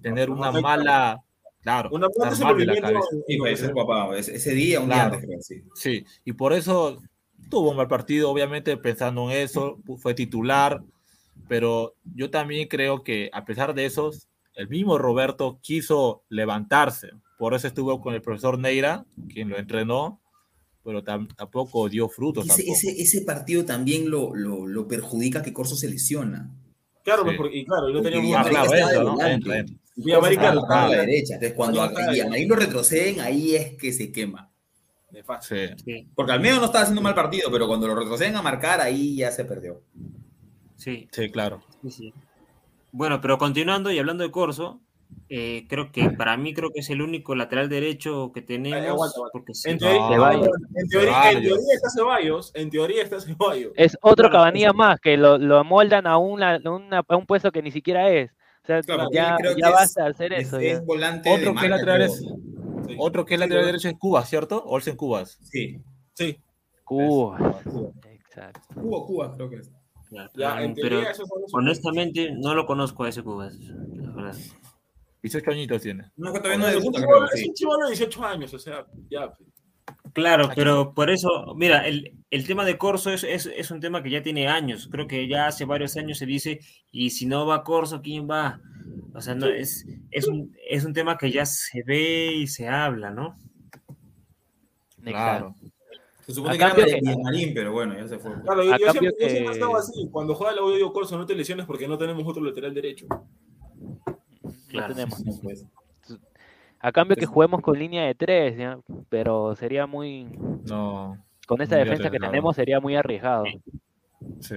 tener 0.02 0.30
una 0.30 0.52
mala, 0.52 1.20
claro, 1.62 1.90
Una 1.92 2.06
ese. 3.46 3.66
Sí, 3.66 3.72
papá. 3.74 4.16
Ese, 4.16 4.54
día, 4.54 4.80
un 4.80 4.86
Claro. 4.86 5.16
día 5.16 5.24
antes, 5.32 5.46
sí. 5.46 5.62
Sí, 5.74 6.04
y 6.24 6.32
por 6.32 6.52
eso 6.52 7.02
tuvo 7.50 7.70
un 7.70 7.76
mal 7.76 7.88
partido, 7.88 8.30
obviamente 8.30 8.76
pensando 8.76 9.30
en 9.30 9.38
eso, 9.38 9.78
fue 9.98 10.14
titular, 10.14 10.82
pero 11.48 11.94
yo 12.14 12.30
también 12.30 12.68
creo 12.68 13.02
que 13.02 13.30
a 13.32 13.44
pesar 13.44 13.74
de 13.74 13.86
eso, 13.86 14.10
el 14.58 14.68
mismo 14.68 14.98
Roberto 14.98 15.58
quiso 15.62 16.24
levantarse, 16.28 17.10
por 17.38 17.54
eso 17.54 17.66
estuvo 17.68 18.00
con 18.00 18.12
el 18.14 18.20
profesor 18.22 18.58
Neira, 18.58 19.06
quien 19.32 19.48
lo 19.48 19.56
entrenó, 19.58 20.20
pero 20.84 21.02
tam- 21.04 21.34
tampoco 21.36 21.88
dio 21.88 22.08
frutos. 22.08 22.44
Ese, 22.46 22.62
tampoco. 22.64 22.72
ese, 22.76 23.02
ese 23.02 23.22
partido 23.22 23.64
también 23.64 24.10
lo, 24.10 24.34
lo, 24.34 24.66
lo 24.66 24.88
perjudica 24.88 25.42
que 25.42 25.52
Corso 25.52 25.76
se 25.76 25.88
lesiona. 25.88 26.50
Claro, 27.04 27.22
Sí. 27.22 27.26
pues, 27.26 27.36
porque- 27.36 27.56
y 27.58 27.64
claro, 27.64 27.88
y 27.88 27.92
no 27.92 27.98
Porque 28.00 28.10
teníamos 28.16 28.26
Villamarica 28.48 28.62
claro, 28.62 28.74
estaba 28.74 28.90
eso, 28.90 28.98
de 29.00 29.04
¿no? 29.04 29.12
volante. 29.12 29.34
Entra, 29.34 29.58
entra. 29.58 29.76
Villamarica 29.96 30.42
Corso 30.42 30.60
estaba 30.62 30.84
a 30.84 30.88
la 30.88 30.96
derecha. 30.98 31.34
Entonces, 31.34 31.56
cuando 31.56 31.82
a 31.82 31.90
lo 31.90 32.56
retroceden, 32.56 33.20
ahí 33.20 33.54
es 33.54 33.74
que 33.76 33.92
se 33.92 34.12
quema. 34.12 34.50
Nefasto. 35.10 35.54
Sí. 35.54 35.74
Sí, 35.84 36.08
Porque 36.14 36.32
al 36.32 36.40
menos 36.40 36.58
no 36.58 36.66
estaba 36.66 36.82
haciendo 36.82 37.00
un 37.00 37.04
mal 37.04 37.14
partido, 37.14 37.50
pero 37.50 37.66
cuando 37.66 37.86
lo 37.86 37.94
retroceden 37.94 38.36
a 38.36 38.42
marcar, 38.42 38.80
ahí 38.80 39.16
ya 39.16 39.30
se 39.30 39.44
perdió. 39.44 39.80
sí, 40.76 41.08
Sí, 41.12 41.30
claro. 41.30 41.62
sí, 41.82 41.90
sí. 41.90 42.14
Bueno, 42.92 43.20
pero 43.20 43.38
continuando 43.38 43.90
y 43.90 43.98
hablando 43.98 44.24
de 44.24 44.30
Corso, 44.30 44.80
eh, 45.28 45.66
creo 45.68 45.92
que 45.92 46.10
para 46.10 46.36
mí 46.36 46.54
creo 46.54 46.70
que 46.70 46.80
es 46.80 46.90
el 46.90 47.02
único 47.02 47.34
lateral 47.34 47.68
derecho 47.68 48.32
que 48.32 48.40
tenemos. 48.42 48.78
aguanta, 48.88 49.14
aguanta. 49.16 49.30
Porque 49.32 49.54
sí, 49.54 49.70
En 49.70 49.78
teoría, 49.78 50.08
Ceballos. 50.08 50.48
en 50.74 50.88
teoría- 50.88 51.30
en 51.32 51.42
teoría 51.42 51.74
está 51.74 51.90
Ceballos, 51.90 52.50
en 52.54 52.70
teoría 52.70 53.02
está 53.02 53.20
Ceballos. 53.20 53.72
Es 53.76 53.96
otro 54.00 54.30
Cabanilla 54.30 54.72
más, 54.72 55.00
que 55.00 55.16
lo, 55.16 55.38
lo 55.38 55.62
moldan 55.64 56.06
a, 56.06 56.16
una, 56.18 56.58
una- 56.64 57.02
a 57.06 57.16
un 57.16 57.26
puesto 57.26 57.50
que 57.52 57.62
ni 57.62 57.70
siquiera 57.70 58.10
es. 58.10 58.30
O 58.62 58.66
sea, 58.66 58.82
Claro, 58.82 59.08
ya, 59.12 59.36
creo 59.38 59.56
ya 59.56 59.68
es- 59.68 59.72
basta 59.72 60.04
de 60.04 60.10
hacer 60.10 60.32
es- 60.34 60.48
eso. 60.48 60.58
es 60.58 60.78
ya. 60.78 60.84
volante 60.84 61.28
de 61.28 61.34
Otro 61.36 61.54
que 61.60 61.68
lateral 61.68 62.02
es. 62.02 62.24
Otro 62.98 63.24
que 63.24 63.34
es 63.34 63.40
lateral 63.40 63.64
derecho 63.66 63.88
es 63.88 63.94
Cuba, 63.98 64.24
¿cierto? 64.24 64.62
Olsen 64.66 64.96
Cubas. 64.96 65.38
Sí. 65.42 65.78
Sí. 66.14 66.38
Cuba. 66.84 67.60
Exacto. 68.12 68.60
Cuba, 68.74 69.06
Cuba, 69.06 69.34
creo 69.36 69.50
que 69.50 69.56
es. 69.56 69.70
Claro, 70.08 70.30
Ya, 70.34 70.62
en 70.62 70.74
pero 70.74 70.88
teoría 70.88 71.10
esos 71.10 71.28
son 71.28 71.42
los 71.42 71.54
honestamente 71.54 72.30
no 72.32 72.54
lo 72.54 72.66
conozco 72.66 73.04
a 73.04 73.08
ese 73.10 73.22
Cubas, 73.22 73.58
la 73.58 74.10
verdad. 74.12 74.36
18 75.22 75.50
añitos 75.50 75.82
tiene. 75.82 76.10
No, 76.16 76.32
que 76.32 76.38
todavía 76.40 76.58
no 76.58 76.68
Es 76.68 76.76
un 76.76 76.92
debuta, 76.92 77.02
creo. 77.02 77.24
es 77.24 77.40
sí. 77.40 77.48
un 77.48 77.54
chibolo 77.54 77.84
de 77.86 77.90
18 77.92 78.24
años, 78.24 78.54
o 78.54 78.58
sea, 78.58 78.86
ya. 79.10 79.32
pues. 79.32 79.48
Claro, 80.12 80.50
pero 80.54 80.94
por 80.94 81.10
eso, 81.10 81.54
mira, 81.56 81.86
el, 81.86 82.16
el 82.30 82.46
tema 82.46 82.64
de 82.64 82.76
Corso 82.78 83.10
es, 83.10 83.24
es, 83.24 83.46
es 83.46 83.70
un 83.70 83.80
tema 83.80 84.02
que 84.02 84.10
ya 84.10 84.22
tiene 84.22 84.48
años. 84.48 84.88
Creo 84.90 85.06
que 85.06 85.28
ya 85.28 85.46
hace 85.46 85.64
varios 85.64 85.96
años 85.96 86.18
se 86.18 86.26
dice, 86.26 86.60
y 86.90 87.10
si 87.10 87.26
no 87.26 87.46
va 87.46 87.62
Corso, 87.64 88.00
¿quién 88.02 88.28
va? 88.28 88.60
O 89.14 89.20
sea, 89.20 89.34
no, 89.34 89.46
es, 89.46 89.86
es, 90.10 90.26
un, 90.26 90.54
es 90.68 90.84
un 90.84 90.92
tema 90.92 91.16
que 91.18 91.30
ya 91.30 91.46
se 91.46 91.82
ve 91.84 92.32
y 92.34 92.46
se 92.46 92.68
habla, 92.68 93.10
¿no? 93.10 93.36
Claro. 95.02 95.54
Se 96.28 96.34
supone 96.34 96.54
A 96.54 96.58
que 96.58 96.64
era 96.64 96.74
cambio 96.74 97.00
que- 97.16 97.22
Marín, 97.22 97.52
pero 97.54 97.72
bueno, 97.72 97.96
ya 97.96 98.06
se 98.06 98.18
fue. 98.18 98.30
Claro, 98.42 98.62
yo, 98.62 98.74
A 98.74 98.78
yo 98.78 98.84
cambio 98.86 99.00
siempre, 99.10 99.24
yo 99.26 99.30
siempre 99.30 99.48
he 99.50 99.54
estado 99.54 99.72
que- 99.72 99.78
así. 99.78 100.08
Cuando 100.12 100.34
juega 100.34 100.52
la 100.54 100.60
audio 100.60 100.92
Corso, 100.92 101.16
no 101.16 101.24
te 101.24 101.34
lesiones 101.34 101.64
porque 101.64 101.88
no 101.88 101.96
tenemos 101.96 102.22
otro 102.26 102.42
lateral 102.44 102.74
derecho. 102.74 103.06
No 103.08 104.18
Claro. 104.68 104.94
tenemos. 104.94 105.24
No, 105.24 105.32
pues. 105.42 105.66
A 106.80 106.92
cambio 106.92 107.16
que 107.16 107.24
juguemos 107.26 107.60
con 107.62 107.78
línea 107.78 108.04
de 108.04 108.14
tres, 108.14 108.56
¿ya? 108.58 108.78
pero 109.08 109.56
sería 109.56 109.86
muy. 109.86 110.24
No. 110.68 111.16
Con 111.46 111.62
esa 111.62 111.76
defensa 111.76 112.10
que 112.10 112.18
tenemos 112.18 112.54
sería 112.54 112.78
muy 112.78 112.94
arriesgado. 112.94 113.44
Sí. 114.40 114.56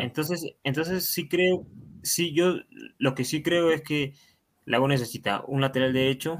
Entonces, 0.00 0.54
entonces 0.62 1.06
sí 1.06 1.28
creo, 1.28 1.66
sí, 2.02 2.32
yo 2.32 2.56
lo 2.98 3.14
que 3.14 3.24
sí 3.24 3.42
creo 3.42 3.70
es 3.72 3.80
que 3.82 4.12
la 4.66 4.80
U 4.80 4.88
necesita 4.88 5.42
un 5.46 5.60
lateral 5.60 5.92
derecho, 5.92 6.38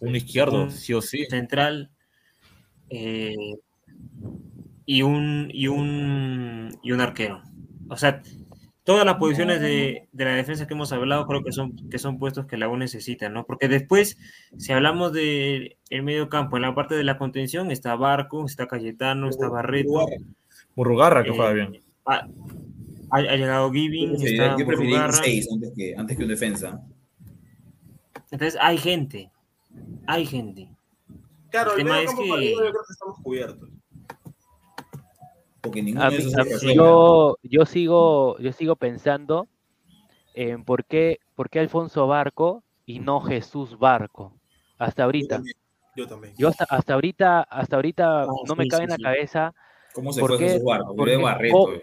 Un 0.00 0.14
izquierdo, 0.14 0.64
un 0.64 0.70
sí 0.70 0.94
o 0.94 1.00
sí. 1.00 1.24
central 1.26 1.90
eh, 2.90 3.34
y 4.86 5.02
un 5.02 5.50
y 5.52 5.68
un 5.68 6.70
y 6.82 6.92
un 6.92 7.00
arquero. 7.00 7.42
O 7.88 7.96
sea, 7.96 8.22
todas 8.84 9.04
las 9.04 9.16
posiciones 9.16 9.60
de, 9.60 10.08
de 10.12 10.24
la 10.24 10.34
defensa 10.34 10.66
que 10.66 10.74
hemos 10.74 10.92
hablado 10.92 11.26
creo 11.26 11.42
que 11.44 11.52
son 11.52 11.76
que 11.90 11.98
son 11.98 12.18
puestos 12.18 12.46
que 12.46 12.56
la 12.56 12.68
U 12.68 12.76
necesita, 12.76 13.28
¿no? 13.28 13.44
Porque 13.44 13.68
después, 13.68 14.16
si 14.56 14.72
hablamos 14.72 15.12
de 15.12 15.76
el 15.90 16.02
medio 16.02 16.28
campo, 16.28 16.56
en 16.56 16.62
la 16.62 16.74
parte 16.74 16.94
de 16.94 17.04
la 17.04 17.18
contención 17.18 17.70
está 17.70 17.94
Barco, 17.96 18.46
está 18.46 18.66
Cayetano, 18.66 19.28
está 19.28 19.48
Barreto. 19.48 20.06
Murrugarra 20.74 21.22
que 21.22 21.30
eh, 21.30 21.34
juega 21.36 21.52
bien. 21.52 21.80
ha, 22.06 22.14
ha- 23.10 23.16
ha 23.18 23.36
llegado 23.36 23.70
Giving, 23.72 24.14
está 24.14 24.56
yo 24.56 24.66
preferiría 24.66 24.96
un 24.98 25.02
Murrugarra. 25.02 25.12
6 25.24 25.48
antes 25.52 25.72
que, 25.76 25.94
antes 25.96 26.16
que 26.16 26.22
un 26.22 26.28
defensa. 26.28 26.80
Entonces 28.30 28.58
hay 28.60 28.78
gente, 28.78 29.30
hay 30.06 30.26
gente. 30.26 30.68
Claro, 31.50 31.72
El 31.74 31.80
el 31.80 31.84
tema 31.86 32.02
es 32.02 32.14
que- 32.14 32.50
yo 32.50 32.56
creo 32.58 32.72
que 32.72 32.92
estamos 32.92 33.16
cubiertos. 33.22 33.68
Porque 35.60 35.82
ninguno 35.82 36.04
A 36.04 36.10
de 36.10 36.18
mí- 36.18 36.22
esos 36.22 36.34
a 36.34 36.36
se 36.38 36.44
mí- 36.44 36.50
resuelve. 36.52 36.74
yo, 36.76 37.36
yo 37.42 37.66
sigo, 37.66 38.38
yo 38.38 38.52
sigo 38.52 38.76
pensando 38.76 39.48
en 40.34 40.64
por 40.64 40.84
qué, 40.84 41.18
por 41.34 41.50
qué 41.50 41.60
Alfonso 41.60 42.06
Barco 42.06 42.62
y 42.86 43.00
no 43.00 43.20
Jesús 43.20 43.78
Barco. 43.78 44.32
Hasta 44.78 45.02
Yo 45.02 45.04
ahorita. 45.06 45.36
también. 45.36 45.56
Yo 45.96 46.06
también. 46.06 46.34
Yo 46.38 46.48
hasta, 46.48 46.64
hasta 46.70 46.94
ahorita, 46.94 47.40
hasta 47.42 47.76
ahorita 47.76 48.22
Ah, 48.22 48.26
no 48.46 48.54
me 48.54 48.68
cabe 48.68 48.82
sí, 48.82 48.84
en 48.84 48.90
la 48.90 48.96
sí. 48.96 49.02
cabeza 49.02 49.54
¿Cómo 49.94 50.12
se 50.12 50.20
¿Por 50.20 50.30
fue 50.30 50.38
qué? 50.38 50.44
Jesús 50.50 50.64
Barco? 50.64 50.94
¿Por 50.94 51.06
Yo 51.08 51.12
de 51.12 51.18
qué? 51.18 51.24
Barreto. 51.24 51.56
Oh, 51.56 51.72
eh. 51.72 51.82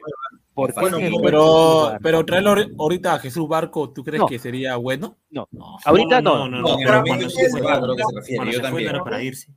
Bueno, 0.56 0.98
Jesús 1.00 1.20
pero- 1.22 1.88
Pero, 1.92 1.98
pero 2.02 2.26
traerlo 2.26 2.52
ahori- 2.54 2.74
ahorita 2.80 3.14
a 3.16 3.20
Jesús 3.20 3.48
Barco, 3.48 3.92
¿tú 3.92 4.04
crees 4.04 4.22
No. 4.22 4.28
que 4.28 4.40
sería 4.40 4.78
bueno? 4.78 5.18
No, 5.30 5.48
No. 5.52 5.78
ahorita 5.84 6.22
no, 6.22 6.48
no. 6.48 6.48
no, 6.48 6.62
No, 6.62 6.78
no, 6.80 6.86
para 6.86 7.02
mí 7.02 7.10
Yo 7.10 8.46
no 8.46 8.62
también. 8.62 8.90
era 8.90 9.04
para 9.04 9.22
irse. 9.22 9.52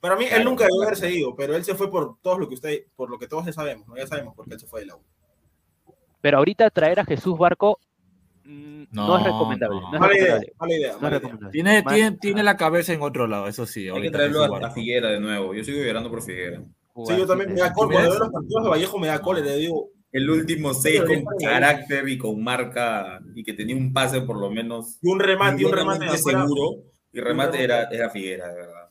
Para 0.00 0.14
él 0.20 0.28
Claro, 0.28 0.44
nunca 0.44 0.64
debió 0.64 0.82
haberse 0.82 1.10
ido, 1.10 1.34
pero 1.34 1.56
él 1.56 1.64
se 1.64 1.74
fue 1.74 1.90
por 1.90 2.18
todo 2.20 2.38
lo 2.38 2.46
que 2.48 2.54
usted, 2.54 2.82
por 2.94 3.10
lo 3.10 3.18
que 3.18 3.26
todos 3.26 3.46
ya 3.46 3.52
sabemos, 3.52 3.88
¿no? 3.88 3.96
Ya 3.96 4.06
sabemos 4.06 4.34
por 4.34 4.46
qué 4.46 4.54
él 4.54 4.60
se 4.60 4.66
fue 4.66 4.80
de 4.80 4.86
la 4.86 4.96
U. 4.96 5.00
Pero 6.20 6.38
ahorita 6.38 6.70
traer 6.70 7.00
a 7.00 7.04
Jesús 7.04 7.36
Barco 7.38 7.78
mm, 8.44 8.84
no, 8.92 9.08
No, 9.08 9.18
es 9.18 9.24
recomendable. 9.24 9.80
no. 9.80 9.88
No, 9.90 9.94
es 9.94 10.00
Mala 10.00 10.14
idea, 10.14 10.24
recomendable. 10.38 10.54
mala 10.60 10.74
idea, 10.74 10.88
No 10.90 10.94
es 10.96 11.02
mala 11.02 11.08
idea. 11.16 11.18
recomendable. 11.18 11.52
Tiene, 11.52 11.82
Más- 11.82 11.94
tiene, 11.94 12.16
tiene 12.18 12.42
la 12.42 12.56
cabeza 12.56 12.92
en 12.92 13.02
otro 13.02 13.26
lado, 13.26 13.48
eso 13.48 13.66
sí. 13.66 13.88
Hay 13.88 14.02
que 14.02 14.10
traerlo 14.10 14.44
a, 14.44 14.66
a. 14.66 14.70
Figuera 14.70 15.08
de 15.08 15.20
nuevo. 15.20 15.54
Yo 15.54 15.64
sigo 15.64 15.82
llorando 15.82 16.10
por 16.10 16.22
Figuera. 16.22 16.58
Sí, 16.58 16.64
jugar, 16.92 17.18
yo 17.18 17.26
también 17.26 17.52
me 17.54 17.60
da 17.60 17.68
sí, 17.68 17.72
cólera. 17.74 18.00
Cuando 18.02 18.10
veo 18.10 18.18
los 18.20 18.32
partidos 18.32 18.62
de 18.64 18.68
Vallejo 18.70 18.98
me 18.98 19.06
da 19.08 19.18
cólera. 19.20 19.46
Le 19.46 19.56
digo, 19.56 19.88
El 20.14 20.30
último 20.30 20.72
6 20.72 21.02
Pero 21.04 21.24
con 21.24 21.36
carácter 21.38 22.08
y 22.08 22.16
con 22.16 22.40
marca 22.40 23.20
y 23.34 23.42
que 23.42 23.52
tenía 23.52 23.74
un 23.74 23.92
pase 23.92 24.20
por 24.20 24.38
lo 24.38 24.48
menos 24.48 24.98
y 25.02 25.08
un 25.08 25.18
remate, 25.18 25.60
y 25.60 25.64
un 25.64 25.72
remate 25.72 26.04
de 26.04 26.18
seguro. 26.18 26.84
Y 27.12 27.18
remate 27.18 27.64
era, 27.64 27.88
era 27.90 28.08
Figuera, 28.10 28.46
de 28.48 28.54
verdad. 28.54 28.90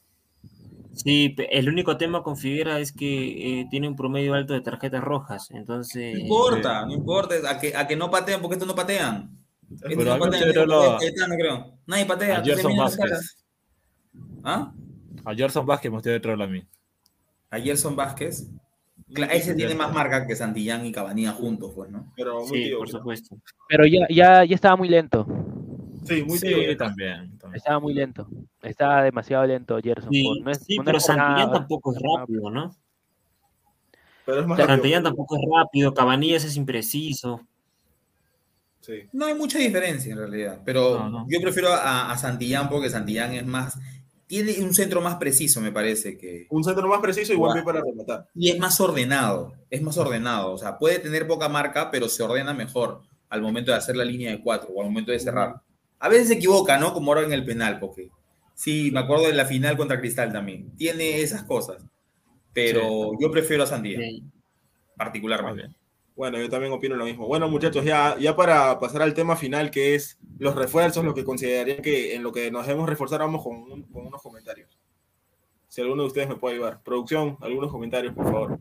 Sí, 0.93 1.33
el 1.49 1.69
único 1.69 1.95
tema 1.95 2.23
con 2.23 2.35
Figuera 2.35 2.77
es 2.81 2.91
que 2.91 3.61
eh, 3.61 3.67
tiene 3.71 3.87
un 3.87 3.95
promedio 3.95 4.33
alto 4.33 4.53
de 4.53 4.59
tarjetas 4.59 5.01
rojas, 5.01 5.49
entonces... 5.51 6.13
No 6.13 6.19
importa, 6.19 6.85
no 6.85 6.93
importa. 6.93 7.35
A 7.49 7.57
que, 7.57 7.73
a 7.73 7.87
que 7.87 7.95
no 7.95 8.11
patean, 8.11 8.41
porque 8.41 8.55
estos 8.55 8.67
no 8.67 8.75
patean. 8.75 9.31
Estos 9.71 9.93
Pero 9.95 10.17
no 10.17 10.19
patean, 10.19 10.51
creo. 11.37 11.79
Nadie 11.87 12.05
patea. 12.05 12.39
A 12.39 12.43
Gerson 12.43 12.75
Vázquez. 12.75 13.37
¿Ah? 14.43 14.73
A 15.23 15.33
Gerson 15.33 15.65
Vázquez 15.65 15.89
me 15.89 15.97
gustaría 15.97 16.21
traerlo 16.21 16.43
a 16.43 16.47
mí. 16.47 16.67
A 17.49 17.59
Gerson 17.59 17.95
Vázquez. 17.95 18.49
Ese 19.31 19.53
tiene 19.55 19.75
más 19.75 19.93
marca 19.93 20.25
que 20.25 20.35
Santillán 20.35 20.85
y 20.85 20.91
Cabanilla 20.91 21.31
juntos, 21.33 21.71
pues, 21.75 21.89
¿no? 21.91 22.11
Pero 22.15 22.39
muy 22.45 22.47
Sí, 22.47 22.63
tío. 22.65 22.77
por 22.79 22.89
supuesto. 22.89 23.37
Pero 23.69 23.85
ya, 23.85 24.07
ya, 24.09 24.43
ya 24.45 24.55
estaba 24.55 24.75
muy 24.75 24.89
lento. 24.89 25.25
Sí, 26.05 26.23
muy 26.23 26.37
Sí, 26.37 26.47
tío. 26.47 26.77
también. 26.77 27.37
también. 27.37 27.55
Estaba 27.57 27.79
muy 27.79 27.93
lento. 27.93 28.27
Estaba 28.61 29.03
demasiado 29.03 29.45
lento 29.45 29.77
Gerson. 29.81 30.11
Sí, 30.11 30.23
por- 30.23 30.41
no 30.41 30.51
es- 30.51 30.63
sí, 30.65 30.77
no 30.77 30.83
pero 30.83 30.99
Santillán 30.99 31.35
nada. 31.47 31.51
tampoco 31.53 31.93
es 31.93 32.01
rápido, 32.01 32.49
¿no? 32.49 32.75
Pero 34.25 34.41
es 34.41 34.47
más 34.47 34.57
rápido. 34.57 34.75
Santillán 34.75 35.03
tampoco 35.03 35.35
es 35.37 35.41
rápido, 35.53 35.93
Cabanillas 35.93 36.43
es 36.45 36.55
impreciso. 36.57 37.41
Sí. 38.81 39.07
No 39.13 39.25
hay 39.25 39.33
mucha 39.35 39.59
diferencia 39.59 40.11
en 40.11 40.17
realidad, 40.17 40.61
pero 40.65 40.99
No, 40.99 41.09
no. 41.09 41.25
yo 41.29 41.39
prefiero 41.41 41.69
a, 41.69 42.11
a 42.11 42.17
Santillán 42.17 42.69
porque 42.69 42.89
Santillán 42.89 43.33
es 43.33 43.45
más, 43.45 43.79
tiene 44.33 44.63
un 44.65 44.73
centro 44.73 44.99
más 44.99 45.15
preciso, 45.17 45.61
me 45.61 45.71
parece 45.71 46.17
que, 46.17 46.47
Un 46.49 46.63
centro 46.63 46.87
más 46.87 46.99
preciso 47.01 47.33
y 47.33 47.35
buen 47.35 47.53
pie 47.53 47.61
para 47.63 47.81
rematar. 47.81 48.27
y 48.33 48.49
es 48.49 48.57
más 48.57 48.79
ordenado, 48.81 49.53
es 49.69 49.81
más 49.81 49.97
ordenado, 49.97 50.51
o 50.53 50.57
sea, 50.57 50.77
puede 50.79 50.97
tener 50.99 51.27
poca 51.27 51.49
marca, 51.49 51.91
pero 51.91 52.09
se 52.09 52.23
ordena 52.23 52.53
mejor 52.53 53.01
al 53.29 53.41
momento 53.41 53.71
de 53.71 53.77
hacer 53.77 53.95
la 53.95 54.05
línea 54.05 54.31
de 54.31 54.41
cuatro 54.41 54.69
o 54.73 54.81
al 54.81 54.87
momento 54.89 55.11
de 55.11 55.19
cerrar. 55.19 55.61
A 55.99 56.09
veces 56.09 56.27
se 56.29 56.33
equivoca, 56.35 56.77
¿no? 56.79 56.93
Como 56.93 57.11
ahora 57.11 57.25
en 57.25 57.33
el 57.33 57.45
penal, 57.45 57.79
porque 57.79 58.09
sí, 58.55 58.89
me 58.91 59.01
acuerdo 59.01 59.27
de 59.27 59.33
la 59.33 59.45
final 59.45 59.77
contra 59.77 59.99
Cristal 59.99 60.31
también, 60.33 60.75
tiene 60.75 61.21
esas 61.21 61.43
cosas, 61.43 61.83
pero 62.53 63.11
yo 63.19 63.29
prefiero 63.31 63.63
a 63.63 63.67
Santillán, 63.67 64.01
Sí. 64.01 64.23
particularmente. 64.97 65.75
Bueno, 66.15 66.37
yo 66.39 66.47
también 66.49 66.71
opino 66.71 66.95
lo 66.95 67.05
mismo. 67.05 67.27
Bueno, 67.27 67.49
muchachos, 67.49 67.83
ya, 67.83 68.15
ya 68.19 68.35
para 68.35 68.79
pasar 68.79 69.01
al 69.01 69.13
tema 69.15 69.35
final, 69.35 69.71
que 69.71 69.95
es 69.95 70.19
los 70.37 70.55
refuerzos, 70.55 71.03
lo 71.03 71.13
que 71.15 71.23
considerarían 71.23 71.81
que 71.81 72.13
en 72.15 72.21
lo 72.23 72.31
que 72.31 72.51
nos 72.51 72.67
debemos 72.67 72.87
reforzar, 72.87 73.19
vamos 73.21 73.41
con, 73.43 73.55
un- 73.55 73.83
con 73.83 74.05
unos 74.07 74.21
comentarios. 74.21 74.77
Si 75.67 75.81
alguno 75.81 76.03
de 76.03 76.07
ustedes 76.09 76.29
me 76.29 76.35
puede 76.35 76.55
ayudar. 76.55 76.81
Producción, 76.83 77.35
algunos 77.41 77.71
comentarios, 77.71 78.13
por 78.13 78.25
favor. 78.25 78.59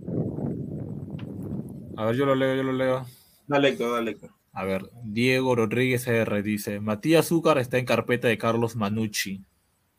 A 1.97 2.07
ver, 2.07 2.17
yo 2.17 2.25
lo 2.25 2.35
leo, 2.35 2.55
yo 2.57 2.63
lo 2.63 2.73
leo. 2.73 3.05
Dale, 3.47 3.69
Héctor, 3.69 3.93
dale, 3.93 4.13
Héctor. 4.13 4.31
A 4.55 4.65
ver, 4.65 4.89
Diego 5.05 5.55
Rodríguez 5.55 6.07
R 6.07 6.43
dice, 6.43 6.81
Matías 6.81 7.27
Zúcar 7.29 7.59
está 7.59 7.77
en 7.79 7.85
carpeta 7.85 8.29
de 8.29 8.39
Carlos 8.39 8.77
Manucci. 8.77 9.43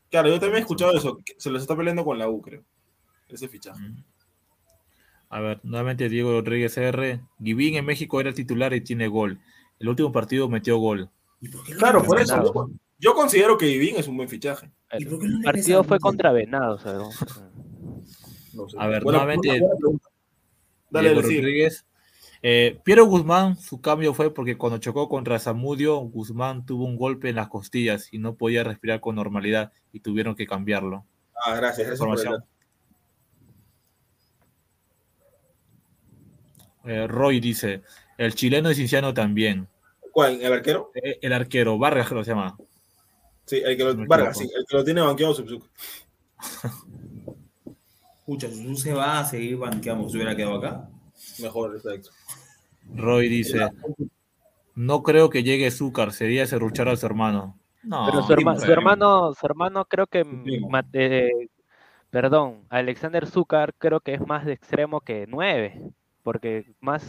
Claro, 0.09 0.29
yo 0.29 0.39
también 0.39 0.57
he 0.57 0.61
escuchado 0.61 0.95
eso. 0.97 1.19
que 1.23 1.35
Se 1.37 1.49
los 1.51 1.61
está 1.61 1.75
peleando 1.75 2.03
con 2.03 2.17
la 2.17 2.29
U, 2.29 2.41
creo. 2.41 2.63
Ese 3.29 3.47
fichaje. 3.47 3.79
A 5.33 5.39
ver, 5.41 5.59
nuevamente 5.63 6.09
Diego 6.09 6.31
Rodríguez 6.31 6.77
R. 6.77 7.21
Givín 7.41 7.75
en 7.75 7.85
México 7.85 8.21
era 8.21 8.33
titular 8.33 8.71
y 8.73 8.81
tiene 8.81 9.07
gol. 9.07 9.39
El 9.79 9.89
último 9.89 10.11
partido 10.11 10.47
metió 10.47 10.77
gol. 10.77 11.09
¿Y 11.41 11.49
por 11.49 11.63
qué 11.63 11.73
lo 11.73 11.79
Claro, 11.79 12.03
por 12.03 12.21
eso. 12.21 12.53
Yo, 12.53 12.69
yo 12.99 13.13
considero 13.15 13.57
que 13.57 13.67
Ivín 13.69 13.95
es 13.97 14.07
un 14.07 14.15
buen 14.15 14.29
fichaje. 14.29 14.69
¿Y 14.91 15.03
El 15.03 15.09
por 15.09 15.19
qué 15.19 15.27
no 15.27 15.41
partido 15.41 15.83
fue 15.83 15.99
contra. 15.99 16.31
No 16.31 16.77
sé. 16.77 16.89
A 18.77 18.87
ver, 18.87 19.03
Buena- 19.03 19.19
nuevamente, 19.25 19.59
buena-. 19.59 19.99
Dale, 20.91 21.09
Diego. 21.09 21.21
Rodríguez. 21.23 21.85
Eh, 22.43 22.79
Piero 22.83 23.05
Guzmán, 23.05 23.57
su 23.57 23.81
cambio 23.81 24.13
fue 24.13 24.31
porque 24.33 24.57
cuando 24.57 24.77
chocó 24.77 25.09
contra 25.09 25.39
Zamudio, 25.39 25.97
Guzmán 25.97 26.65
tuvo 26.65 26.85
un 26.85 26.97
golpe 26.97 27.29
en 27.29 27.37
las 27.37 27.47
costillas 27.47 28.13
y 28.13 28.19
no 28.19 28.35
podía 28.35 28.63
respirar 28.63 28.99
con 28.99 29.15
normalidad 29.15 29.71
y 29.91 30.01
tuvieron 30.01 30.35
que 30.35 30.45
cambiarlo. 30.45 31.05
Ah, 31.45 31.55
gracias. 31.55 31.87
gracias 31.87 31.99
por 31.99 32.09
el 32.09 32.13
Información. 32.19 32.33
dato. 32.33 32.47
Eh, 36.85 37.07
Roy 37.07 37.39
dice, 37.39 37.81
el 38.17 38.35
chileno 38.35 38.69
de 38.69 38.75
Cinciano 38.75 39.13
también. 39.13 39.67
¿Cuál? 40.11 40.41
¿El 40.41 40.53
arquero? 40.53 40.91
Eh, 40.95 41.19
El 41.21 41.33
arquero, 41.33 41.77
Vargas 41.77 42.07
creo 42.07 42.21
que 42.21 42.25
se 42.25 42.31
llama. 42.31 42.55
Sí, 43.45 43.61
el 43.65 43.75
que 43.77 43.83
lo, 43.83 43.93
No 43.93 44.05
Vargas, 44.07 44.37
sí, 44.37 44.43
el 44.55 44.65
que 44.67 44.75
lo 44.77 44.83
tiene 44.83 45.01
banqueado 45.01 45.33
Subzuka. 45.33 45.67
Escucha, 48.19 48.49
Susu 48.49 48.75
se 48.75 48.93
va 48.93 49.19
a 49.19 49.25
seguir 49.25 49.57
banqueando. 49.57 50.07
¿Se 50.09 50.17
hubiera 50.17 50.35
quedado 50.35 50.55
acá? 50.57 50.87
Mejor, 51.39 51.75
exacto. 51.75 52.09
Roy 52.95 53.27
dice, 53.29 53.59
no 54.75 55.03
creo 55.03 55.29
que 55.29 55.43
llegue 55.43 55.71
Zúcar, 55.71 56.11
sería 56.13 56.45
serruchar 56.45 56.89
a 56.89 56.95
su 56.95 57.05
hermano. 57.05 57.57
No, 57.81 58.05
Pero 58.09 58.23
su, 58.23 58.33
herma- 58.33 58.57
su 58.59 58.71
hermano, 58.71 59.33
su 59.33 59.45
hermano 59.45 59.85
creo 59.85 60.07
que, 60.07 60.25
eh, 60.93 61.49
perdón, 62.09 62.65
Alexander 62.69 63.25
Zúcar 63.27 63.73
creo 63.77 63.99
que 63.99 64.13
es 64.13 64.21
más 64.25 64.45
de 64.45 64.53
extremo 64.53 65.01
que 65.01 65.25
9, 65.27 65.81
porque 66.23 66.65
más, 66.79 67.03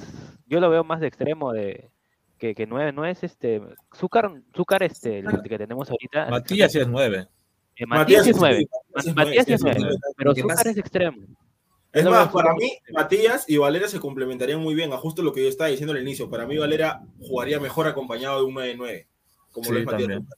yo 0.47 0.61
lo 0.61 0.69
veo 0.71 0.85
más 0.85 1.01
de 1.01 1.07
extremo 1.07 1.53
de 1.53 1.91
que, 2.39 2.55
que 2.55 2.67
9, 2.67 2.93
no 2.93 3.07
es 3.07 3.23
este, 3.23 3.63
Zúcar, 3.97 4.31
Zúcar 4.55 4.83
este, 4.83 5.21
el 5.21 5.43
que 5.43 5.57
tenemos 5.59 5.89
ahorita, 5.91 6.29
Matías 6.31 6.73
sí 6.73 6.81
es 6.81 6.89
nueve. 6.89 7.27
eh, 7.77 7.87
Matías 7.87 8.27
es 8.27 8.35
sí, 8.37 8.41
9, 8.41 8.67
Matías 8.95 9.07
es 9.07 9.15
Matías 9.15 9.17
nueve, 9.17 9.39
es 9.39 9.47
sí, 9.47 9.57
sí, 9.57 9.65
9, 9.65 9.81
sí. 9.93 9.99
pero 10.17 10.35
Zúcar 10.35 10.67
es 10.69 10.77
extremo. 10.77 11.19
Es 11.93 12.05
más, 12.07 12.29
para 12.33 12.53
mí. 12.55 12.73
Matías 12.93 13.49
y 13.49 13.57
Valera 13.57 13.87
se 13.87 14.01
complementarían 14.01 14.61
muy 14.61 14.75
bien, 14.75 14.93
a 14.93 14.97
justo 14.97 15.23
lo 15.23 15.33
que 15.33 15.45
yo 15.45 15.49
estaba 15.49 15.71
diciendo 15.71 15.93
al 15.93 16.03
inicio. 16.03 16.29
Para 16.29 16.45
mí, 16.45 16.59
Valera 16.59 17.03
jugaría 17.21 17.61
mejor 17.61 17.87
acompañado 17.87 18.41
de 18.41 18.47
un 18.47 18.55
9-9, 18.57 19.07
como 19.53 19.71
lo 19.71 19.79
es 19.79 19.87
Matías. 19.87 20.09
también. 20.09 20.29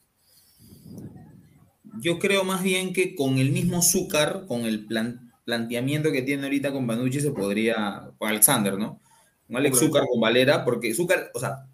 Yo 2.01 2.19
creo 2.19 2.45
más 2.45 2.63
bien 2.63 2.93
que 2.93 3.15
con 3.15 3.39
el 3.39 3.53
mismo 3.53 3.81
Zúcar, 3.81 4.45
con 4.47 4.67
el 4.67 4.85
plan- 4.87 5.26
planteamiento 5.47 6.11
que 6.13 6.23
tiene 6.23 6.43
ahorita 6.43 6.73
con 6.73 6.87
Banucci, 6.87 7.21
se 7.21 7.31
podría. 7.31 8.11
Con 8.19 8.29
Alexander, 8.29 8.77
¿no? 8.77 9.01
Con 9.47 9.57
Alex 9.57 9.79
Zúcar 9.79 10.05
con 10.11 10.21
Valera, 10.21 10.65
porque 10.65 10.93
Zúcar, 10.93 11.31
o 11.33 11.41
sea, 11.41 11.69